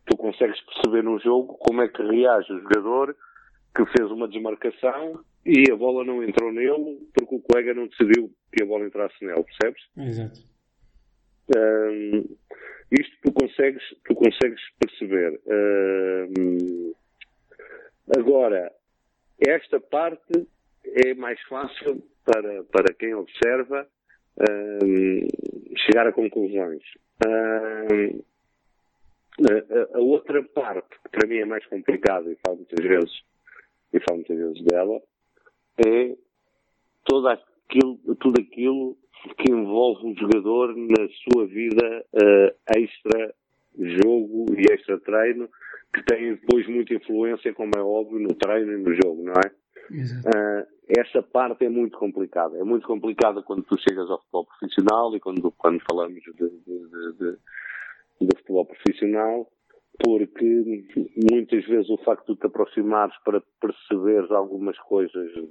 tu 0.06 0.18
consegues 0.18 0.60
perceber 0.62 1.04
no 1.04 1.20
jogo 1.20 1.54
como 1.60 1.82
é 1.82 1.88
que 1.88 2.02
reage 2.02 2.52
o 2.52 2.60
jogador 2.62 3.16
que 3.76 3.86
fez 3.98 4.12
uma 4.12 4.28
desmarcação 4.28 5.24
e 5.46 5.72
a 5.72 5.76
bola 5.76 6.04
não 6.04 6.24
entrou 6.24 6.52
nele 6.52 7.08
porque 7.14 7.36
o 7.36 7.40
colega 7.40 7.74
não 7.74 7.88
decidiu 7.88 8.32
que 8.52 8.64
a 8.64 8.66
bola 8.66 8.86
entrasse 8.86 9.16
nele, 9.24 9.44
percebes? 9.44 9.84
Exato. 9.98 10.40
Um, 11.56 12.38
isto 12.92 13.16
tu 13.24 13.32
consegues, 13.32 13.84
tu 14.06 14.16
consegues 14.16 14.62
perceber. 14.80 15.40
Um, 15.48 16.94
agora, 18.18 18.72
esta 19.40 19.80
parte 19.80 20.48
é 21.06 21.14
mais 21.14 21.40
fácil 21.44 22.04
para, 22.26 22.64
para 22.66 22.94
quem 22.94 23.14
observa 23.14 23.88
uh, 24.38 25.78
chegar 25.78 26.08
a 26.08 26.12
conclusões. 26.12 26.84
Uh, 27.26 28.24
a, 29.48 29.98
a, 29.98 30.02
outra 30.02 30.44
parte, 30.44 30.90
que 31.03 31.10
para 31.10 31.28
mim 31.28 31.38
é 31.38 31.45
mais 31.45 31.66
complicada 31.68 32.30
e 32.32 32.38
falo 32.45 32.57
muitas 32.57 32.86
vezes, 32.86 33.22
e 33.94 33.99
falo 33.99 34.18
muitas 34.18 34.38
vezes 34.38 34.64
dela, 34.64 35.02
é 35.86 36.16
todo 37.06 37.28
aquilo, 37.28 37.98
tudo 38.20 38.41
aquilo 38.41 38.98
que 39.38 39.52
envolve 39.52 40.11
o 40.11 40.16
jogador 40.16 40.76
na 40.76 41.07
sua 41.24 41.45
vida 41.48 42.06
uh, 42.14 42.78
extra 42.78 43.34
jogo 43.78 44.45
e 44.57 44.72
extra 44.72 44.99
treino 44.99 45.49
que 45.94 46.03
têm 46.03 46.36
depois 46.36 46.68
muita 46.68 46.94
influência, 46.94 47.53
como 47.53 47.72
é 47.76 47.82
óbvio, 47.82 48.20
no 48.20 48.36
treino 48.36 48.74
e 48.74 48.78
no 48.78 48.94
jogo, 48.94 49.24
não 49.24 49.34
é? 49.34 49.52
Uh, 49.91 50.68
essa 50.88 51.22
parte 51.22 51.66
é 51.66 51.70
muito 51.70 51.98
complicada. 51.98 52.57
É 52.57 52.64
muito 52.64 52.88
complicada 52.88 53.41
quando 53.41 53.64
tu 53.64 53.78
chegas 53.80 54.10
ao 54.10 54.20
futebol 54.20 54.45
profissional 54.45 55.16
e 55.16 55.20
quando, 55.20 55.52
quando 55.52 55.82
falamos 55.90 56.22
de, 56.22 56.34
de, 56.34 56.49
de, 57.14 57.38
de 58.22 58.38
futebol 58.38 58.66
profissional, 58.66 59.50
porque 60.04 60.86
muitas 61.32 61.66
vezes 61.66 61.90
o 61.90 61.98
facto 61.98 62.34
de 62.34 62.40
te 62.40 62.48
aproximares 62.48 63.16
para 63.24 63.41
perceberes 63.60 64.32
algumas 64.32 64.78
coisas 64.80 65.34
de, 65.34 65.44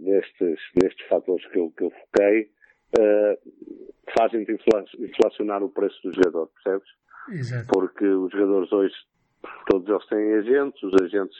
destes, 0.00 0.58
destes 0.76 1.06
fatores 1.08 1.46
que 1.48 1.58
eu, 1.58 1.72
que 1.76 1.84
eu 1.84 1.90
foquei 1.90 2.50
uh, 2.98 3.38
fazem-te 4.16 4.52
inflacionar 4.98 5.62
o 5.62 5.68
preço 5.68 6.00
do 6.02 6.14
jogador, 6.14 6.48
percebes? 6.48 6.88
Exato. 7.30 7.66
Porque 7.72 8.06
os 8.06 8.30
jogadores 8.30 8.72
hoje, 8.72 8.94
todos 9.68 9.88
eles 9.88 10.06
têm 10.06 10.34
agentes, 10.34 10.82
os 10.82 10.94
agentes, 11.02 11.36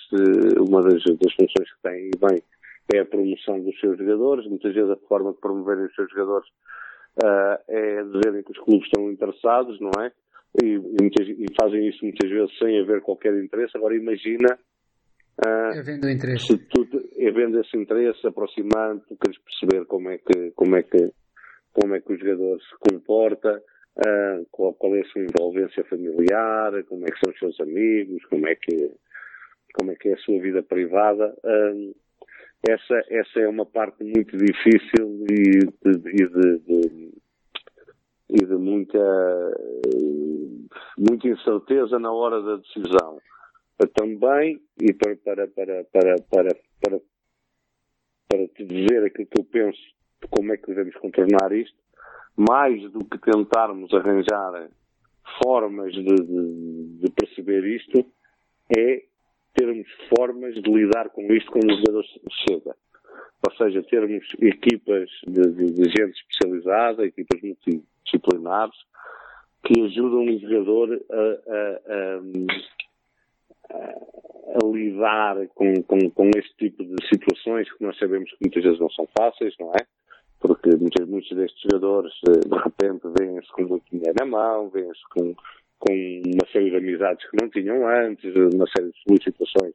uma 0.59 0.82
das, 0.82 1.02
das 1.05 1.35
funções 1.35 1.72
que 1.72 1.82
têm 1.82 2.10
e 2.14 2.18
bem 2.18 2.43
é 2.93 2.98
a 2.98 3.06
promoção 3.06 3.60
dos 3.60 3.78
seus 3.81 3.97
jogadores, 3.97 4.47
muitas 4.47 4.74
vezes 4.74 4.90
a 4.90 4.97
forma 5.09 5.32
de 5.32 5.39
promoverem 5.39 5.86
os 5.86 5.94
seus 5.94 6.10
jogadores 6.10 6.48
uh, 7.22 7.58
é 7.68 8.02
dizerem 8.04 8.42
que 8.42 8.52
os 8.52 8.58
clubes 8.58 8.86
estão 8.86 9.10
interessados, 9.10 9.78
não 9.80 9.90
é? 10.02 10.10
E, 10.62 10.76
e, 10.76 11.44
e, 11.44 11.46
fazem 11.60 11.88
isso 11.88 12.04
muitas 12.04 12.30
vezes 12.30 12.58
sem 12.58 12.80
haver 12.80 13.00
qualquer 13.02 13.34
interesse. 13.42 13.76
Agora 13.76 13.96
imagina 13.96 14.56
uh, 15.44 15.78
Havendo 15.78 16.08
interesse. 16.08 16.46
Se 16.46 16.58
tu, 16.58 16.86
é 17.18 17.30
vendo 17.32 17.60
esse 17.60 17.76
interesse, 17.76 18.24
aproximando, 18.26 19.02
tu 19.08 19.16
queres 19.16 19.38
perceber 19.42 19.84
como 19.86 20.10
é 20.10 20.18
que, 20.18 20.52
como 20.52 20.76
é 20.76 20.82
que, 20.82 21.10
como 21.72 21.94
é 21.94 22.00
que 22.00 22.12
o 22.12 22.18
jogador 22.18 22.60
se 22.60 22.92
comporta, 22.92 23.62
uh, 23.98 24.46
qual, 24.52 24.74
qual, 24.74 24.94
é 24.94 25.00
a 25.00 25.04
sua 25.06 25.22
envolvência 25.22 25.82
familiar, 25.84 26.84
como 26.84 27.04
é 27.04 27.10
que 27.10 27.18
são 27.18 27.32
os 27.32 27.38
seus 27.38 27.60
amigos, 27.60 28.24
como 28.26 28.46
é 28.46 28.54
que, 28.54 28.92
como 29.74 29.90
é 29.90 29.96
que 29.96 30.08
é 30.08 30.14
a 30.14 30.18
sua 30.18 30.40
vida 30.40 30.62
privada. 30.62 31.34
Uh, 31.44 31.94
essa, 32.68 33.02
essa 33.08 33.40
é 33.40 33.48
uma 33.48 33.66
parte 33.66 34.02
muito 34.02 34.36
difícil 34.36 35.24
e 35.30 35.58
de, 35.60 35.98
de, 35.98 36.58
de, 36.58 38.46
de 38.46 38.54
muita, 38.56 38.98
muita 40.98 41.28
incerteza 41.28 41.98
na 41.98 42.10
hora 42.12 42.40
da 42.42 42.56
decisão. 42.56 43.20
Também, 43.94 44.60
e 44.80 44.92
para, 44.94 45.16
para, 45.16 45.48
para, 45.48 45.84
para, 45.84 46.16
para, 46.30 46.56
para, 46.80 47.00
para 48.28 48.48
te 48.48 48.64
dizer 48.64 49.04
aquilo 49.04 49.26
que 49.26 49.40
eu 49.40 49.44
penso 49.44 49.80
de 50.22 50.28
como 50.30 50.52
é 50.52 50.56
que 50.56 50.68
devemos 50.68 50.94
contornar 50.96 51.52
isto, 51.52 51.76
mais 52.36 52.80
do 52.92 53.00
que 53.04 53.18
tentarmos 53.18 53.92
arranjar 53.92 54.68
formas 55.42 55.92
de, 55.92 56.02
de, 56.04 56.98
de 57.00 57.10
perceber 57.10 57.64
isto, 57.64 58.06
é 58.76 59.04
termos 59.55 59.86
formas 60.16 60.55
de 60.55 60.70
lidar 60.70 61.10
com 61.10 61.22
isto 61.32 61.51
quando 61.51 61.72
o 61.72 61.76
jogador 61.76 62.05
chega. 62.48 62.76
Ou 63.47 63.56
seja, 63.56 63.82
termos 63.82 64.24
equipas 64.40 65.10
de, 65.26 65.43
de, 65.51 65.72
de 65.72 65.85
gente 65.85 66.18
especializada, 66.18 67.05
equipas 67.05 67.40
multidisciplinares, 67.43 68.74
que 69.64 69.81
ajudam 69.82 70.24
o 70.24 70.39
jogador 70.39 71.01
a, 71.10 71.20
a, 71.52 71.81
a, 73.70 73.94
a 74.62 74.66
lidar 74.66 75.47
com, 75.55 75.74
com, 75.82 76.10
com, 76.10 76.31
este 76.36 76.55
tipo 76.56 76.85
de 76.85 76.97
situações 77.09 77.70
que 77.72 77.82
nós 77.82 77.98
sabemos 77.98 78.31
que 78.31 78.39
muitas 78.43 78.62
vezes 78.62 78.81
não 78.81 78.90
são 78.90 79.09
fáceis, 79.18 79.55
não 79.59 79.72
é? 79.72 79.86
Porque 80.40 80.76
muitos, 80.76 81.35
destes 81.35 81.62
jogadores 81.62 82.12
eh, 82.28 82.47
de 82.47 82.59
repente 82.59 83.02
vêm-se 83.18 83.51
com 83.52 83.81
dinheiro 83.90 84.14
na 84.18 84.26
mão, 84.26 84.68
vêm-se 84.68 85.02
com 85.10 85.35
com 85.86 85.93
uma 85.93 86.47
série 86.51 86.70
de 86.70 86.77
amizades 86.77 87.28
que 87.28 87.36
não 87.40 87.51
tinham 87.51 87.86
antes, 87.86 88.35
uma 88.35 88.66
série 88.66 88.90
de 88.90 89.02
solicitações 89.02 89.74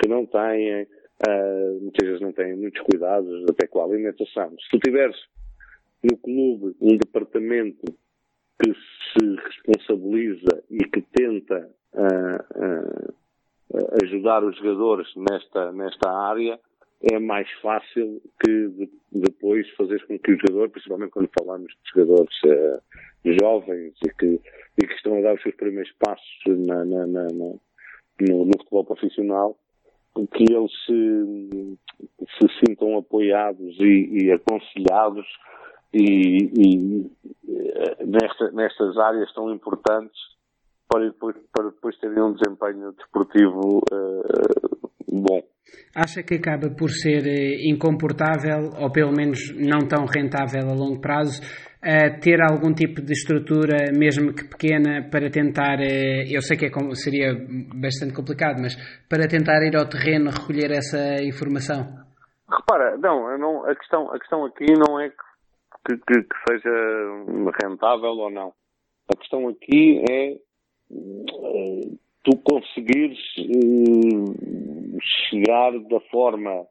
que 0.00 0.08
não 0.08 0.24
têm, 0.26 0.82
uh, 0.82 1.80
muitas 1.80 2.06
vezes 2.06 2.20
não 2.20 2.32
têm 2.32 2.56
muitos 2.56 2.80
cuidados 2.82 3.44
até 3.50 3.66
com 3.66 3.80
a 3.80 3.84
alimentação. 3.84 4.50
Se 4.50 4.70
tu 4.70 4.78
tiveres 4.78 5.16
no 6.02 6.16
clube 6.16 6.74
um 6.80 6.96
departamento 6.96 7.84
que 8.62 8.72
se 8.74 9.36
responsabiliza 9.36 10.62
e 10.70 10.78
que 10.78 11.02
tenta 11.02 11.70
uh, 11.92 12.58
uh, 12.58 13.14
ajudar 14.02 14.42
os 14.44 14.56
jogadores 14.56 15.08
nesta, 15.16 15.72
nesta 15.72 16.10
área, 16.10 16.58
é 17.10 17.18
mais 17.18 17.50
fácil 17.60 18.20
que 18.40 18.68
de, 18.68 18.90
depois 19.10 19.68
fazer 19.70 20.04
com 20.06 20.18
que 20.18 20.32
o 20.32 20.38
jogador, 20.38 20.70
principalmente 20.70 21.10
quando 21.10 21.30
falamos 21.38 21.72
de 21.72 21.90
jogadores 21.90 22.34
jovens 23.40 23.94
e 24.04 24.10
que, 24.14 24.40
e 24.80 24.86
que 24.86 24.94
estão 24.94 25.18
a 25.18 25.22
dar 25.22 25.34
os 25.34 25.42
seus 25.42 25.54
primeiros 25.56 25.92
passos 25.98 26.26
na, 26.46 26.84
na, 26.84 27.06
na, 27.06 27.26
no, 27.28 27.60
no, 28.20 28.58
futebol 28.58 28.84
profissional, 28.84 29.58
que 30.14 30.44
eles 30.52 30.70
se, 30.86 31.78
se 32.38 32.66
sintam 32.66 32.98
apoiados 32.98 33.76
e, 33.80 34.24
e 34.24 34.32
aconselhados 34.32 35.26
e, 35.92 36.50
e 36.56 37.10
eh, 37.48 38.04
nesta, 38.04 38.50
nestas 38.52 38.96
áreas 38.98 39.32
tão 39.34 39.52
importantes 39.52 40.20
para 40.88 41.04
depois, 41.04 41.36
para 41.52 41.70
depois 41.70 41.98
terem 41.98 42.22
um 42.22 42.34
desempenho 42.34 42.92
desportivo 42.92 43.78
uh, 43.90 44.90
bom. 45.10 45.42
Acha 45.94 46.22
que 46.22 46.36
acaba 46.36 46.70
por 46.70 46.90
ser 46.90 47.26
eh, 47.26 47.68
incomportável, 47.68 48.70
ou 48.80 48.90
pelo 48.90 49.12
menos 49.12 49.54
não 49.54 49.86
tão 49.86 50.06
rentável 50.06 50.70
a 50.70 50.74
longo 50.74 51.00
prazo, 51.02 51.42
uh, 51.42 52.18
ter 52.18 52.40
algum 52.40 52.72
tipo 52.72 53.02
de 53.02 53.12
estrutura, 53.12 53.92
mesmo 53.94 54.32
que 54.32 54.48
pequena, 54.48 55.06
para 55.10 55.28
tentar, 55.28 55.78
uh, 55.78 56.24
eu 56.30 56.40
sei 56.40 56.56
que 56.56 56.64
é, 56.64 56.70
seria 56.94 57.34
bastante 57.74 58.14
complicado, 58.14 58.62
mas 58.62 58.74
para 59.06 59.28
tentar 59.28 59.62
ir 59.62 59.76
ao 59.76 59.86
terreno 59.86 60.30
recolher 60.30 60.70
essa 60.70 61.22
informação? 61.22 61.84
Repara, 62.48 62.96
não, 62.96 63.36
não 63.36 63.66
a, 63.68 63.74
questão, 63.74 64.10
a 64.10 64.18
questão 64.18 64.46
aqui 64.46 64.72
não 64.72 64.98
é 64.98 65.10
que, 65.10 65.96
que, 65.96 66.22
que 66.22 66.36
seja 66.48 66.70
rentável 67.62 68.12
ou 68.12 68.30
não. 68.30 68.54
A 69.12 69.18
questão 69.18 69.46
aqui 69.48 70.02
é 70.10 70.36
tu 72.22 72.36
conseguires 72.38 73.18
uh, 73.38 74.98
chegar 75.28 75.72
da 75.88 76.00
forma, 76.10 76.60
uh, 76.60 76.66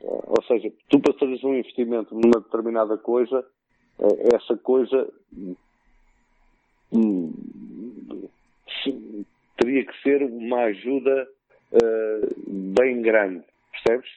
ou 0.00 0.42
seja, 0.46 0.72
tu 0.88 1.00
para 1.00 1.12
fazeres 1.14 1.42
um 1.44 1.54
investimento 1.54 2.14
numa 2.14 2.40
determinada 2.40 2.98
coisa, 2.98 3.46
uh, 3.98 4.36
essa 4.36 4.56
coisa 4.56 5.08
hum, 6.92 7.32
teria 9.56 9.86
que 9.86 10.02
ser 10.02 10.22
uma 10.22 10.62
ajuda 10.62 11.28
bem 12.46 13.00
grande, 13.00 13.42
percebes? 13.70 14.10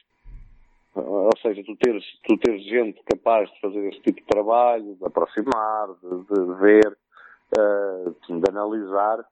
Ou 0.94 1.30
seja, 1.40 1.62
tu 1.64 1.74
teres, 1.76 2.04
tu 2.24 2.36
teres 2.36 2.62
gente 2.64 3.02
capaz 3.04 3.50
de 3.50 3.60
fazer 3.60 3.88
este 3.88 4.02
tipo 4.02 4.20
de 4.20 4.26
trabalho, 4.26 4.94
de 4.94 5.04
aproximar, 5.06 5.88
de, 6.02 6.34
de 6.34 6.54
ver, 6.60 6.96
de 8.28 8.50
analisar, 8.50 9.24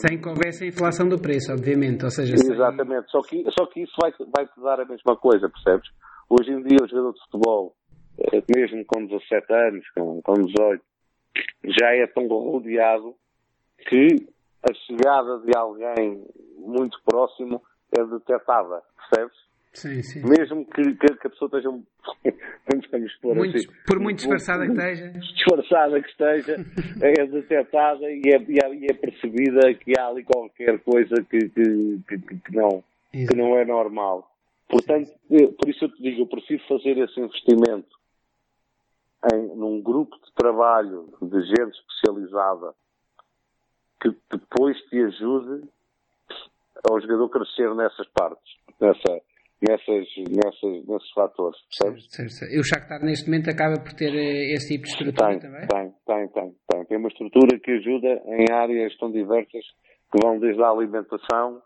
Sem 0.00 0.20
houvesse 0.26 0.64
a 0.64 0.66
inflação 0.66 1.08
do 1.08 1.20
preço, 1.20 1.52
obviamente. 1.52 2.04
Ou 2.04 2.10
seja, 2.10 2.34
exatamente. 2.34 3.10
Só, 3.10 3.20
que, 3.20 3.44
só 3.50 3.66
que 3.66 3.82
isso 3.82 3.92
vai, 4.00 4.12
vai 4.34 4.46
te 4.46 4.60
dar 4.60 4.80
a 4.80 4.84
mesma 4.84 5.16
coisa, 5.16 5.48
percebes? 5.48 5.88
Hoje 6.28 6.50
em 6.50 6.62
dia, 6.62 6.78
o 6.82 6.88
jogador 6.88 7.12
de 7.12 7.20
futebol, 7.24 7.74
eh, 8.18 8.42
mesmo 8.56 8.84
com 8.86 9.06
17 9.06 9.52
anos, 9.52 9.84
com, 9.94 10.22
com 10.22 10.32
18, 10.34 10.82
já 11.78 11.94
é 11.94 12.06
tão 12.06 12.26
rodeado 12.26 13.14
que 13.88 14.26
a 14.62 14.72
chegada 14.86 15.38
de 15.40 15.56
alguém 15.56 16.24
muito 16.56 16.98
próximo 17.04 17.62
é 17.96 18.02
detectada, 18.04 18.82
percebes? 18.96 19.36
Sim, 19.72 20.02
sim. 20.02 20.22
Mesmo 20.22 20.66
que, 20.66 20.82
que, 20.82 21.14
que 21.16 21.26
a 21.26 21.30
pessoa 21.30 21.48
esteja. 21.48 21.70
Vamos 22.70 23.06
expor 23.10 23.34
muito, 23.34 23.56
assim. 23.56 23.68
Por 23.86 23.98
muito 23.98 24.18
disfarçada 24.18 24.66
que 24.66 24.72
esteja. 24.72 25.08
Disfarçada 25.08 26.02
que 26.02 26.08
esteja, 26.08 26.56
é 27.00 27.26
detectada 27.26 28.10
e 28.10 28.22
é, 28.26 28.42
e 28.42 28.58
é, 28.62 28.74
e 28.74 28.86
é 28.90 28.94
percebida 28.94 29.74
que 29.74 29.98
há 29.98 30.08
ali 30.08 30.24
qualquer 30.24 30.78
coisa 30.80 31.14
que, 31.28 31.48
que, 31.48 32.18
que, 32.18 32.56
não, 32.56 32.84
que 33.10 33.34
não 33.34 33.58
é 33.58 33.64
normal. 33.64 34.30
Portanto, 34.68 35.10
por 35.28 35.68
isso 35.68 35.84
eu 35.84 35.88
te 35.90 36.02
digo, 36.02 36.22
eu 36.22 36.26
prefiro 36.26 36.62
fazer 36.68 36.98
esse 36.98 37.20
investimento 37.20 37.96
em, 39.32 39.56
num 39.56 39.80
grupo 39.80 40.16
de 40.16 40.32
trabalho 40.34 41.08
de 41.20 41.42
gente 41.42 41.78
especializada 41.78 42.74
que 44.00 44.14
depois 44.30 44.76
te 44.88 44.98
ajude 44.98 45.68
ao 46.88 47.00
jogador 47.00 47.28
crescer 47.28 47.72
nessas 47.74 48.08
partes, 48.08 48.56
nessa, 48.80 49.22
nessas, 49.62 50.06
nessas, 50.28 50.86
nesses 50.86 51.10
fatores, 51.12 51.58
percebes? 51.68 52.06
Certo, 52.10 52.32
certo. 52.32 52.54
E 52.54 52.58
o 52.58 52.64
Shakhtar 52.64 53.02
neste 53.04 53.30
momento 53.30 53.48
acaba 53.48 53.80
por 53.80 53.92
ter 53.92 54.12
eh, 54.12 54.54
esse 54.54 54.74
tipo 54.74 54.84
de 54.84 54.90
estrutura 54.90 55.30
tem, 55.30 55.38
também? 55.38 55.66
Tem, 55.68 55.94
tem, 56.06 56.28
tem, 56.28 56.54
tem. 56.68 56.84
Tem 56.84 56.98
uma 56.98 57.08
estrutura 57.08 57.58
que 57.60 57.70
ajuda 57.70 58.08
em 58.26 58.52
áreas 58.52 58.96
tão 58.98 59.10
diversas 59.10 59.64
que 60.10 60.22
vão 60.22 60.38
desde 60.38 60.62
a 60.62 60.68
alimentação 60.68 61.62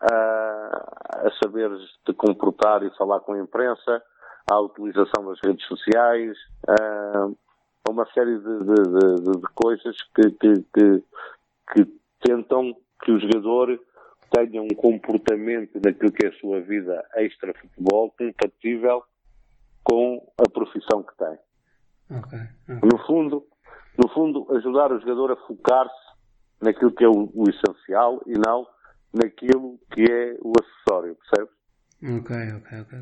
a, 0.00 1.26
a 1.26 1.30
saber 1.42 1.70
te 2.04 2.12
comportar 2.12 2.82
e 2.82 2.96
falar 2.96 3.20
com 3.20 3.32
a 3.32 3.40
imprensa, 3.40 4.02
à 4.50 4.60
utilização 4.60 5.24
das 5.26 5.38
redes 5.44 5.64
sociais, 5.66 6.36
a, 6.68 7.28
a 7.86 7.90
uma 7.90 8.06
série 8.12 8.38
de, 8.38 8.58
de, 8.58 9.22
de, 9.24 9.40
de 9.40 9.48
coisas 9.54 9.96
que, 10.14 10.30
que, 10.32 10.54
que, 10.74 11.04
que 11.72 11.84
tentam 12.20 12.74
que 13.02 13.12
o 13.12 13.20
jogador 13.20 13.80
tenha 14.32 14.62
um 14.62 14.68
comportamento 14.68 15.78
naquilo 15.84 16.12
que 16.12 16.26
é 16.26 16.28
a 16.30 16.38
sua 16.38 16.60
vida 16.60 17.04
extra-futebol 17.16 18.10
compatível 18.10 19.02
com 19.84 20.32
a 20.38 20.48
profissão 20.50 21.02
que 21.02 21.16
tem. 21.16 22.18
Okay, 22.18 22.40
okay. 22.68 22.88
No 22.90 22.98
fundo, 23.06 23.46
no 23.98 24.08
fundo, 24.10 24.46
ajudar 24.56 24.92
o 24.92 25.00
jogador 25.00 25.32
a 25.32 25.36
focar-se 25.46 25.94
naquilo 26.60 26.92
que 26.92 27.04
é 27.04 27.08
o, 27.08 27.30
o, 27.34 27.44
essencial 27.48 28.22
e 28.26 28.34
não 28.38 28.66
naquilo 29.12 29.78
que 29.92 30.02
é 30.10 30.36
o 30.40 30.52
acessório, 30.60 31.16
percebe? 31.16 31.50
Ok, 32.18 32.36
ok, 32.56 32.80
ok. 32.80 32.98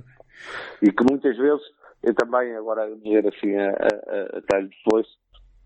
E 0.82 0.92
que 0.92 1.04
muitas 1.08 1.36
vezes, 1.36 1.62
eu 2.02 2.14
também, 2.14 2.54
agora 2.56 2.94
dizer 2.96 3.26
assim 3.28 3.54
a, 3.56 3.70
a, 3.70 4.38
a 4.38 4.42
talho 4.42 4.68
depois, 4.68 5.06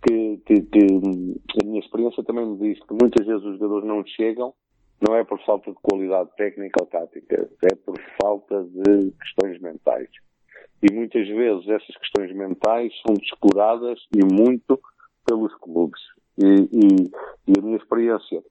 que, 0.07 0.37
que, 0.47 0.61
que 0.63 1.63
a 1.63 1.67
minha 1.67 1.81
experiência 1.81 2.23
também 2.25 2.47
me 2.47 2.59
diz 2.59 2.85
que 2.85 2.93
muitas 2.93 3.27
vezes 3.27 3.43
os 3.45 3.59
jogadores 3.59 3.89
não 3.89 4.05
chegam 4.05 4.55
não 5.01 5.17
é 5.17 5.25
por 5.25 5.41
falta 5.45 5.71
de 5.71 5.79
qualidade 5.83 6.31
técnica 6.37 6.83
ou 6.83 6.87
tática, 6.87 7.49
é 7.63 7.75
por 7.75 7.99
falta 8.21 8.65
de 8.65 9.11
questões 9.13 9.61
mentais. 9.61 10.09
E 10.83 10.93
muitas 10.93 11.27
vezes 11.27 11.69
essas 11.69 11.97
questões 11.97 12.35
mentais 12.35 12.93
são 13.07 13.15
descuradas 13.15 13.99
e 14.15 14.25
muito 14.25 14.81
pelos 15.27 15.55
clubes. 15.57 16.01
E, 16.39 16.45
e, 16.45 17.11
e 17.49 17.59
a 17.59 17.63
minha 17.63 17.77
experiência, 17.77 18.43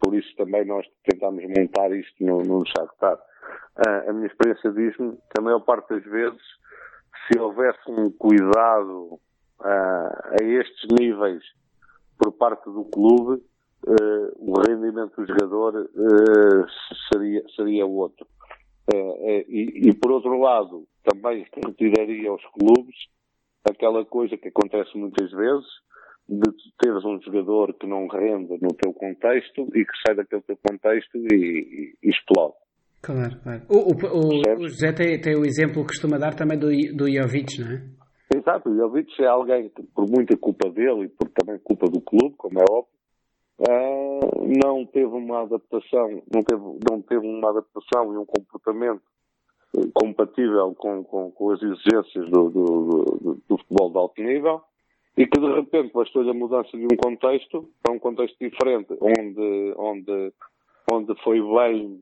por 0.00 0.14
isso 0.14 0.34
também 0.36 0.64
nós 0.64 0.86
tentamos 1.04 1.42
montar 1.44 1.92
isto 1.92 2.24
no, 2.24 2.42
no 2.42 2.64
Shakhtar, 2.66 3.16
uh, 3.16 4.10
a 4.10 4.12
minha 4.12 4.26
experiência 4.26 4.70
diz-me 4.70 5.12
que 5.12 5.38
a 5.38 5.42
maior 5.42 5.60
parte 5.60 5.94
das 5.94 6.04
vezes, 6.04 6.40
se 7.26 7.38
houvesse 7.38 7.90
um 7.90 8.10
cuidado 8.10 9.20
uh, 9.60 10.40
a 10.40 10.42
estes 10.42 10.88
níveis 10.98 11.42
por 12.18 12.32
parte 12.32 12.64
do 12.70 12.84
clube, 12.84 13.42
uh, 13.86 14.32
o 14.38 14.54
rendimento 14.60 15.16
do 15.16 15.26
jogador 15.26 15.88
seria, 17.12 17.42
seria 17.56 17.86
outro. 17.86 18.26
E, 18.92 19.88
e, 19.88 19.94
por 19.94 20.10
outro 20.10 20.38
lado, 20.38 20.84
também 21.04 21.46
retiraria 21.64 22.28
aos 22.28 22.42
clubes 22.46 22.96
aquela 23.68 24.04
coisa 24.04 24.36
que 24.36 24.48
acontece 24.48 24.96
muitas 24.96 25.30
vezes, 25.30 25.66
de 26.28 26.50
teres 26.78 27.04
um 27.04 27.20
jogador 27.20 27.74
que 27.74 27.86
não 27.86 28.06
rende 28.06 28.58
no 28.60 28.68
teu 28.80 28.92
contexto 28.92 29.68
e 29.74 29.84
que 29.84 29.92
sai 30.06 30.16
daquele 30.16 30.42
teu 30.42 30.56
contexto 30.68 31.16
e, 31.16 31.34
e, 31.34 31.94
e 32.02 32.10
explode. 32.10 32.54
Claro, 33.02 33.36
claro. 33.42 33.62
O, 33.68 33.78
o, 33.78 34.60
o 34.60 34.68
José 34.68 34.92
tem, 34.92 35.20
tem, 35.20 35.36
o 35.36 35.44
exemplo 35.44 35.82
que 35.82 35.88
costuma 35.88 36.18
dar 36.18 36.34
também 36.34 36.58
do, 36.58 36.68
do 36.68 37.10
Jovic, 37.10 37.60
não 37.60 37.72
é? 37.72 37.82
Exato, 38.34 38.70
o 38.70 38.76
Jovic 38.76 39.10
é 39.20 39.26
alguém 39.26 39.68
que, 39.70 39.82
por 39.82 40.08
muita 40.08 40.36
culpa 40.36 40.70
dele 40.70 41.04
e 41.04 41.08
por 41.08 41.28
também 41.30 41.58
culpa 41.62 41.86
do 41.86 42.00
clube, 42.00 42.34
como 42.36 42.58
é 42.60 42.64
óbvio, 42.70 42.91
uh, 43.68 44.62
não 44.62 44.84
teve 44.86 45.06
uma 45.06 45.42
adaptação, 45.42 46.22
não 46.32 46.42
teve, 46.42 46.62
não 46.88 47.02
teve 47.02 47.26
uma 47.26 47.50
adaptação 47.50 48.12
e 48.12 48.18
um 48.18 48.26
comportamento 48.26 49.02
compatível 49.94 50.74
com, 50.74 51.02
com, 51.04 51.30
com 51.30 51.50
as 51.50 51.62
exigências 51.62 52.28
do, 52.30 52.50
do, 52.50 52.64
do, 52.94 53.42
do 53.48 53.58
futebol 53.58 53.90
de 53.90 53.98
alto 53.98 54.22
nível 54.22 54.62
e 55.16 55.26
que 55.26 55.40
de 55.40 55.46
repente 55.54 55.92
bastou-lhe 55.92 56.30
a 56.30 56.34
mudança 56.34 56.76
de 56.76 56.84
um 56.84 56.96
contexto 56.96 57.68
para 57.82 57.94
um 57.94 57.98
contexto 57.98 58.36
diferente, 58.38 58.96
onde, 59.00 59.74
onde, 59.76 60.32
onde 60.90 61.14
foi 61.22 61.40
bem, 61.40 62.00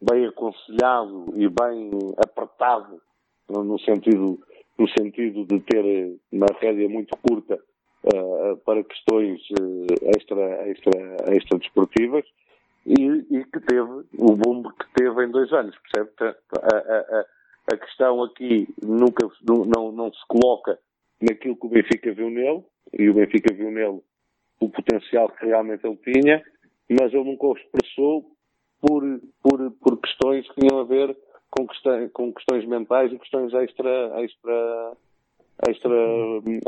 bem 0.00 0.26
aconselhado 0.26 1.26
e 1.34 1.48
bem 1.48 1.90
apertado 2.18 3.00
no 3.48 3.78
sentido, 3.80 4.38
no 4.78 4.88
sentido 4.96 5.44
de 5.44 5.60
ter 5.60 6.18
uma 6.32 6.46
rédea 6.60 6.88
muito 6.88 7.16
curta 7.18 7.60
uh, 8.04 8.56
para 8.64 8.82
questões 8.84 9.40
uh, 9.58 9.86
extra, 10.16 10.68
extra, 10.68 11.16
extra 11.34 11.58
desportivas 11.58 12.24
e, 12.86 12.94
e, 13.30 13.44
que 13.44 13.60
teve 13.60 14.04
o 14.18 14.36
boom 14.36 14.62
que 14.62 14.92
teve 14.94 15.24
em 15.24 15.30
dois 15.30 15.52
anos, 15.52 15.76
percebe? 15.78 16.10
A, 16.20 16.76
a, 16.76 17.26
a 17.72 17.76
questão 17.76 18.22
aqui 18.24 18.66
nunca 18.82 19.28
não, 19.46 19.92
não, 19.92 20.12
se 20.12 20.26
coloca 20.26 20.78
naquilo 21.20 21.56
que 21.56 21.66
o 21.66 21.70
Benfica 21.70 22.12
viu 22.12 22.30
nele, 22.30 22.64
e 22.92 23.08
o 23.08 23.14
Benfica 23.14 23.54
viu 23.54 23.70
nele 23.70 24.00
o 24.58 24.68
potencial 24.68 25.28
que 25.28 25.46
realmente 25.46 25.86
ele 25.86 25.96
tinha, 25.96 26.42
mas 26.88 27.12
ele 27.12 27.24
nunca 27.24 27.46
o 27.46 27.56
expressou 27.56 28.24
por, 28.80 29.02
por, 29.42 29.70
por 29.72 30.00
questões 30.00 30.48
que 30.48 30.60
tinham 30.60 30.80
a 30.80 30.84
ver 30.84 31.16
com, 31.50 31.66
questões, 31.66 32.10
com 32.12 32.32
questões 32.32 32.66
mentais 32.66 33.12
e 33.12 33.18
questões 33.18 33.52
extra, 33.52 34.22
extra, 34.22 34.92
extra, 35.68 35.96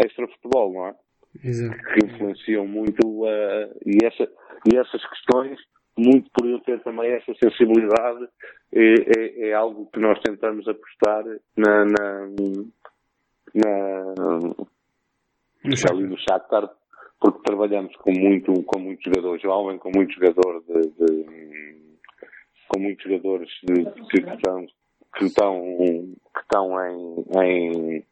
extra 0.05 0.29
futebol, 0.29 0.73
não 0.73 0.87
é? 0.89 0.95
Exato. 1.43 1.77
Que 1.77 2.07
influenciam 2.07 2.67
muito 2.67 3.07
uh, 3.07 3.79
e, 3.87 3.99
essa, 4.05 4.25
e 4.73 4.77
essas 4.77 5.05
questões, 5.09 5.59
muito 5.97 6.31
por 6.33 6.49
eu 6.49 6.59
ter 6.61 6.83
também 6.83 7.11
essa 7.13 7.33
sensibilidade, 7.43 8.29
é, 8.73 8.95
é, 9.19 9.49
é 9.49 9.53
algo 9.55 9.89
que 9.93 10.01
nós 10.01 10.19
tentamos 10.21 10.67
apostar 10.67 11.25
na, 11.57 11.85
na 11.85 12.29
na, 13.55 14.15
ali 15.91 16.07
no 16.07 16.17
Shakhtar, 16.19 16.71
porque 17.21 17.43
trabalhamos 17.45 17.95
com 17.97 18.13
muito, 18.13 18.53
com 18.65 18.79
muito 18.79 19.03
jogador 19.05 19.39
jovem, 19.39 19.79
com 19.79 19.91
muito 19.95 20.13
jogador 20.15 20.63
de, 20.67 20.81
de 20.91 21.83
com 22.69 22.81
muitos 22.81 23.05
jogadores 23.05 23.51
de, 23.65 23.85
que, 23.85 24.21
estão, 24.21 24.67
que 25.17 25.25
estão, 25.27 25.61
que 25.61 26.41
estão 26.41 26.87
em, 26.87 27.25
em, 27.45 28.05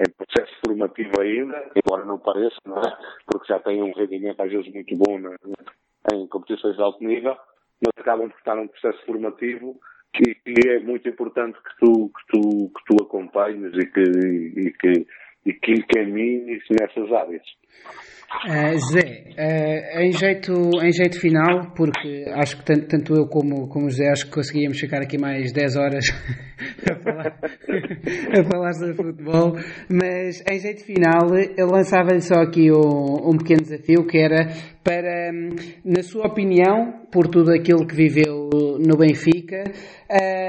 em, 0.00 0.10
processo 0.10 0.52
formativo 0.64 1.20
ainda, 1.20 1.70
embora 1.76 2.04
não 2.04 2.18
pareça, 2.18 2.56
não 2.66 2.78
é? 2.78 2.96
porque 3.26 3.52
já 3.52 3.58
têm 3.60 3.82
um 3.82 3.92
rendimento 3.92 4.40
às 4.40 4.50
vezes 4.50 4.72
muito 4.72 4.96
bom 4.96 5.18
na, 5.18 5.36
em 6.12 6.26
competições 6.26 6.76
de 6.76 6.82
alto 6.82 7.02
nível, 7.04 7.36
mas 7.80 7.92
acabam 7.96 8.28
por 8.28 8.38
estar 8.38 8.54
num 8.54 8.68
processo 8.68 9.04
formativo 9.04 9.78
e, 10.20 10.36
e 10.46 10.68
é 10.68 10.78
muito 10.80 11.08
importante 11.08 11.58
que 11.58 11.76
tu, 11.78 12.10
que 12.10 12.26
tu, 12.28 12.72
que 12.76 12.84
tu 12.84 13.02
acompanhes 13.02 13.72
e 13.74 13.86
que, 13.86 14.00
e 14.00 14.72
que, 14.72 15.06
e 15.46 15.52
que 15.54 15.72
encaminhes 15.72 16.62
nessas 16.70 17.10
áreas. 17.12 17.42
Uh, 18.32 18.78
José, 18.78 19.24
uh, 19.38 20.00
em, 20.00 20.10
jeito, 20.10 20.52
em 20.82 20.90
jeito 20.90 21.20
final, 21.20 21.70
porque 21.76 22.24
acho 22.34 22.56
que 22.56 22.64
tanto, 22.64 22.86
tanto 22.88 23.14
eu 23.14 23.26
como, 23.28 23.68
como 23.68 23.86
o 23.86 23.90
José 23.90 24.08
acho 24.10 24.24
que 24.24 24.32
conseguíamos 24.32 24.80
ficar 24.80 25.02
aqui 25.02 25.16
mais 25.16 25.52
10 25.52 25.76
horas 25.76 26.06
a, 26.90 26.96
falar, 26.96 27.38
a 27.38 28.44
falar 28.50 28.72
sobre 28.72 28.94
futebol, 28.94 29.52
mas 29.88 30.42
em 30.50 30.58
jeito 30.58 30.82
final 30.82 31.36
eu 31.56 31.66
lançava-lhe 31.66 32.22
só 32.22 32.40
aqui 32.40 32.72
um, 32.72 33.30
um 33.30 33.36
pequeno 33.36 33.60
desafio 33.60 34.06
que 34.06 34.18
era 34.18 34.48
para, 34.82 35.30
na 35.84 36.02
sua 36.02 36.26
opinião, 36.26 37.04
por 37.12 37.28
tudo 37.28 37.52
aquilo 37.52 37.86
que 37.86 37.94
viveu 37.94 38.50
no 38.80 38.96
Benfica, 38.96 39.62
uh, 39.62 40.41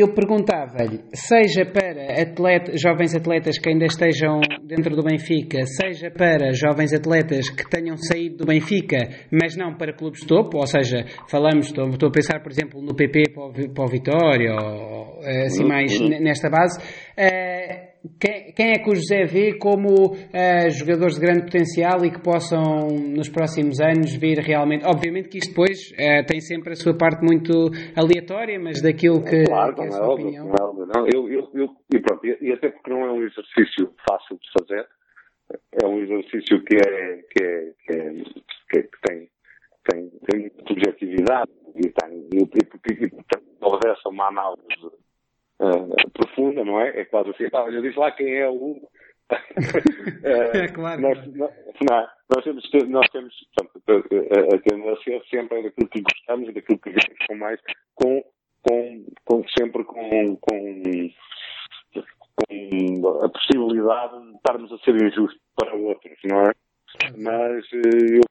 eu 0.00 0.12
perguntava-lhe, 0.12 1.00
seja 1.12 1.64
para 1.64 2.22
atleta, 2.22 2.72
jovens 2.76 3.14
atletas 3.14 3.58
que 3.58 3.68
ainda 3.68 3.86
estejam 3.86 4.40
dentro 4.62 4.94
do 4.96 5.02
Benfica, 5.02 5.64
seja 5.66 6.10
para 6.10 6.52
jovens 6.52 6.92
atletas 6.92 7.48
que 7.50 7.68
tenham 7.68 7.96
saído 7.96 8.38
do 8.38 8.46
Benfica, 8.46 9.08
mas 9.30 9.56
não 9.56 9.74
para 9.76 9.92
clubes 9.92 10.20
de 10.20 10.26
topo, 10.26 10.58
ou 10.58 10.66
seja, 10.66 11.04
falamos, 11.28 11.66
estou, 11.66 11.88
estou 11.88 12.08
a 12.08 12.12
pensar, 12.12 12.40
por 12.42 12.50
exemplo, 12.50 12.82
no 12.82 12.94
PP 12.94 13.30
para 13.34 13.44
o, 13.44 13.52
para 13.72 13.84
o 13.84 13.88
Vitória, 13.88 14.52
ou 14.54 15.20
assim 15.46 15.64
mais 15.64 15.98
nesta 16.00 16.50
base, 16.50 16.78
uh, 16.78 17.93
quem, 18.20 18.52
quem, 18.52 18.70
é 18.72 18.78
que 18.78 18.90
o 18.90 18.94
José 18.94 19.24
vê 19.24 19.56
como 19.58 20.12
uh, 20.12 20.70
jogadores 20.70 21.14
de 21.14 21.20
grande 21.20 21.44
potencial 21.44 22.04
e 22.04 22.10
que 22.10 22.20
possam, 22.20 22.88
nos 22.88 23.28
próximos 23.28 23.80
anos, 23.80 24.14
vir 24.14 24.38
realmente. 24.38 24.84
Obviamente 24.84 25.28
que 25.28 25.38
isto 25.38 25.50
depois 25.50 25.90
uh, 25.92 26.26
tem 26.26 26.40
sempre 26.40 26.72
a 26.72 26.76
sua 26.76 26.96
parte 26.96 27.24
muito 27.24 27.70
aleatória, 27.96 28.60
mas 28.60 28.82
daquilo 28.82 29.24
que, 29.24 29.44
claro, 29.44 29.74
que 29.74 29.82
é 29.82 29.86
a 29.86 29.90
sua 29.90 30.04
é 30.04 30.08
óbvio, 30.08 30.26
opinião. 30.26 30.46
Não, 30.46 30.86
não. 30.86 31.06
Eu, 31.06 31.28
eu, 31.30 31.50
eu, 31.54 31.68
e, 31.94 32.00
pronto, 32.00 32.26
e, 32.26 32.52
até 32.52 32.68
porque 32.68 32.90
não 32.90 33.06
é 33.06 33.12
um 33.12 33.22
exercício 33.22 33.90
fácil 34.08 34.36
de 34.36 34.48
fazer, 34.58 34.86
é 35.82 35.86
um 35.86 35.98
exercício 36.00 36.62
que, 36.64 36.76
é, 36.76 37.22
que, 37.30 37.42
é, 37.42 37.72
que, 37.86 37.92
é, 37.92 38.12
que, 38.70 38.78
é, 38.78 38.82
que 38.82 39.00
tem, 39.08 39.28
tem, 39.88 40.10
tem 40.30 40.52
subjetividade 40.68 41.50
e 41.74 41.88
tem, 41.88 42.28
e, 42.34 42.42
e, 42.42 43.04
e, 43.04 43.08
portanto, 43.08 43.44
obedece 43.62 44.00
a 44.04 44.10
uma 44.10 44.28
análise 44.28 44.62
uh, 45.60 46.10
profunda, 46.12 46.64
não 46.64 46.80
é? 46.80 47.00
É 47.00 47.04
quase 47.04 47.30
assim, 47.30 47.44
ah, 47.52 47.62
olha, 47.62 47.82
diz 47.82 47.96
lá 47.96 48.10
quem 48.12 48.34
é 48.34 48.48
o. 48.48 48.88
é 50.54 50.68
claro. 50.68 51.00
Nós, 51.00 51.18
nós, 51.34 51.50
não, 51.88 52.06
nós 52.30 52.44
temos, 52.44 52.70
nós 52.88 53.08
temos 53.10 53.34
portanto, 53.56 54.08
a, 54.12 54.54
a 54.54 54.58
tendência 54.58 55.22
sempre 55.30 55.58
é 55.58 55.62
daquilo 55.62 55.88
que 55.88 56.02
gostamos 56.02 56.48
e 56.48 56.52
daquilo 56.52 56.78
que 56.78 56.92
com 57.26 57.34
mais, 57.36 57.60
com, 57.94 58.22
com, 58.62 59.06
com 59.24 59.44
sempre 59.58 59.84
com, 59.84 60.36
com, 60.36 61.10
com 62.36 63.20
a 63.22 63.28
possibilidade 63.28 64.20
de 64.20 64.36
estarmos 64.36 64.72
a 64.72 64.78
ser 64.78 64.94
injustos 65.02 65.40
para 65.56 65.74
outros, 65.74 66.18
não 66.24 66.42
é? 66.42 66.52
Mas 67.16 67.64
eh, 67.72 68.18
eu 68.18 68.22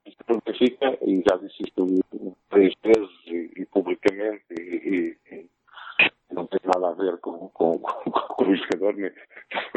Benfica, 0.45 0.97
e 1.01 1.21
já 1.27 1.35
disse 1.37 1.63
isto 1.63 2.05
três 2.49 2.73
vezes 2.83 3.09
e, 3.27 3.51
e 3.57 3.65
publicamente, 3.65 4.43
e, 4.57 5.17
e, 5.31 5.45
não 6.34 6.47
tem 6.47 6.60
nada 6.64 6.89
a 6.89 6.93
ver 6.93 7.18
com, 7.18 7.49
com, 7.49 7.80
com, 7.80 8.11
com 8.11 8.43
o 8.43 8.55
jogador, 8.55 8.95
nem, 8.95 9.11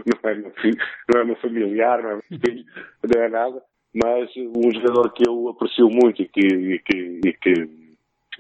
não, 0.07 0.31
é 0.31 0.35
meu 0.35 0.51
filho, 0.53 0.79
não 1.13 1.21
é 1.21 1.25
meu 1.25 1.37
familiar, 1.37 2.03
não 2.03 2.11
é 2.11 2.15
meu 2.15 2.41
filho, 2.41 2.65
não 3.15 3.23
é 3.23 3.29
nada, 3.29 3.63
mas 3.95 4.31
um 4.37 4.71
jogador 4.73 5.13
que 5.13 5.29
eu 5.29 5.49
aprecio 5.49 5.89
muito 5.89 6.23
e 6.23 6.29
que, 6.29 6.47
e 6.47 6.79
que, 6.81 7.21
e 7.25 7.33
que, 7.33 7.53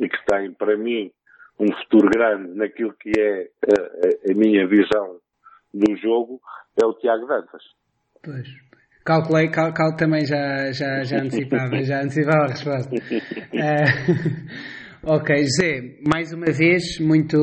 e 0.01 0.09
que 0.09 0.27
tem 0.27 0.53
para 0.53 0.77
mim 0.77 1.11
um 1.59 1.73
futuro 1.83 2.11
grande 2.11 2.55
naquilo 2.55 2.93
que 2.95 3.13
é 3.19 3.49
a, 3.71 4.33
a 4.33 4.35
minha 4.35 4.67
visão 4.67 5.19
do 5.73 5.97
jogo 5.97 6.41
é 6.81 6.85
o 6.85 6.95
Tiago 6.95 7.27
Dantas. 7.27 7.63
Pois. 8.23 8.47
Calculei, 9.05 9.49
cal, 9.51 9.73
cal, 9.73 9.95
também 9.97 10.27
já, 10.27 10.73
já, 10.73 11.05
já 11.05 11.19
antecipava, 11.19 11.81
já 11.85 12.03
antecipava 12.03 12.45
a 12.45 12.49
resposta. 12.49 12.93
Uh, 12.93 14.67
Ok, 15.09 15.31
José, 15.37 16.03
mais 16.03 16.33
uma 16.33 16.47
vez, 16.47 16.99
muito, 16.99 17.39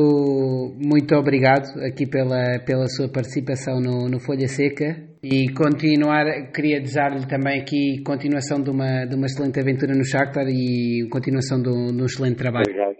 muito 0.76 1.16
obrigado 1.16 1.64
aqui 1.80 2.06
pela, 2.06 2.60
pela 2.60 2.86
sua 2.88 3.08
participação 3.08 3.80
no, 3.80 4.06
no 4.06 4.20
Folha 4.20 4.46
Seca 4.46 5.00
e 5.22 5.50
continuar, 5.56 6.52
queria 6.52 6.78
desejar-lhe 6.78 7.26
também 7.26 7.62
aqui 7.62 8.02
continuação 8.04 8.60
de 8.62 8.68
uma, 8.68 9.06
de 9.06 9.16
uma 9.16 9.24
excelente 9.24 9.58
aventura 9.58 9.94
no 9.94 10.04
Shakhtar 10.04 10.44
e 10.46 11.08
continuação 11.08 11.62
de 11.62 11.70
um, 11.70 11.86
de 11.86 12.02
um 12.02 12.04
excelente 12.04 12.36
trabalho. 12.36 12.68
Obrigado, 12.68 12.96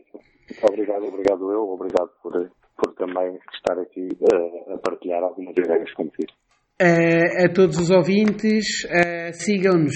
obrigado, 0.67 1.05
obrigado 1.09 1.53
eu, 1.53 1.61
obrigado 1.69 2.09
por, 2.23 2.33
por 2.33 2.95
também 2.95 3.39
estar 3.53 3.79
aqui 3.79 4.09
uh, 4.33 4.73
a 4.73 4.79
partilhar 4.79 5.23
algumas 5.25 5.55
ideias 5.59 5.93
contigo. 5.93 6.33
Uh, 6.83 7.45
a 7.45 7.49
todos 7.49 7.79
os 7.79 7.89
ouvintes, 7.89 8.67
uh, 8.87 9.33
sigam-nos 9.33 9.95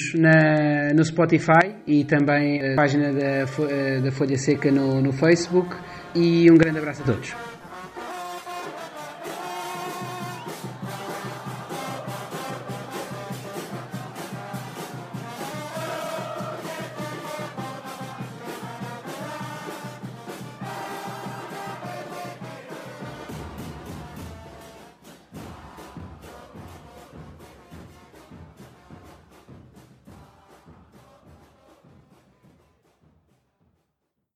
no 0.95 1.05
Spotify 1.05 1.75
e 1.85 2.05
também 2.05 2.61
a 2.61 2.77
página 2.77 3.13
da, 3.13 3.47
da 4.01 4.13
Folha 4.13 4.39
Seca 4.39 4.71
no, 4.71 5.03
no 5.03 5.13
Facebook. 5.13 5.75
E 6.15 6.49
um 6.49 6.55
grande 6.55 6.79
abraço 6.79 7.03
a 7.03 7.05
todos. 7.05 7.48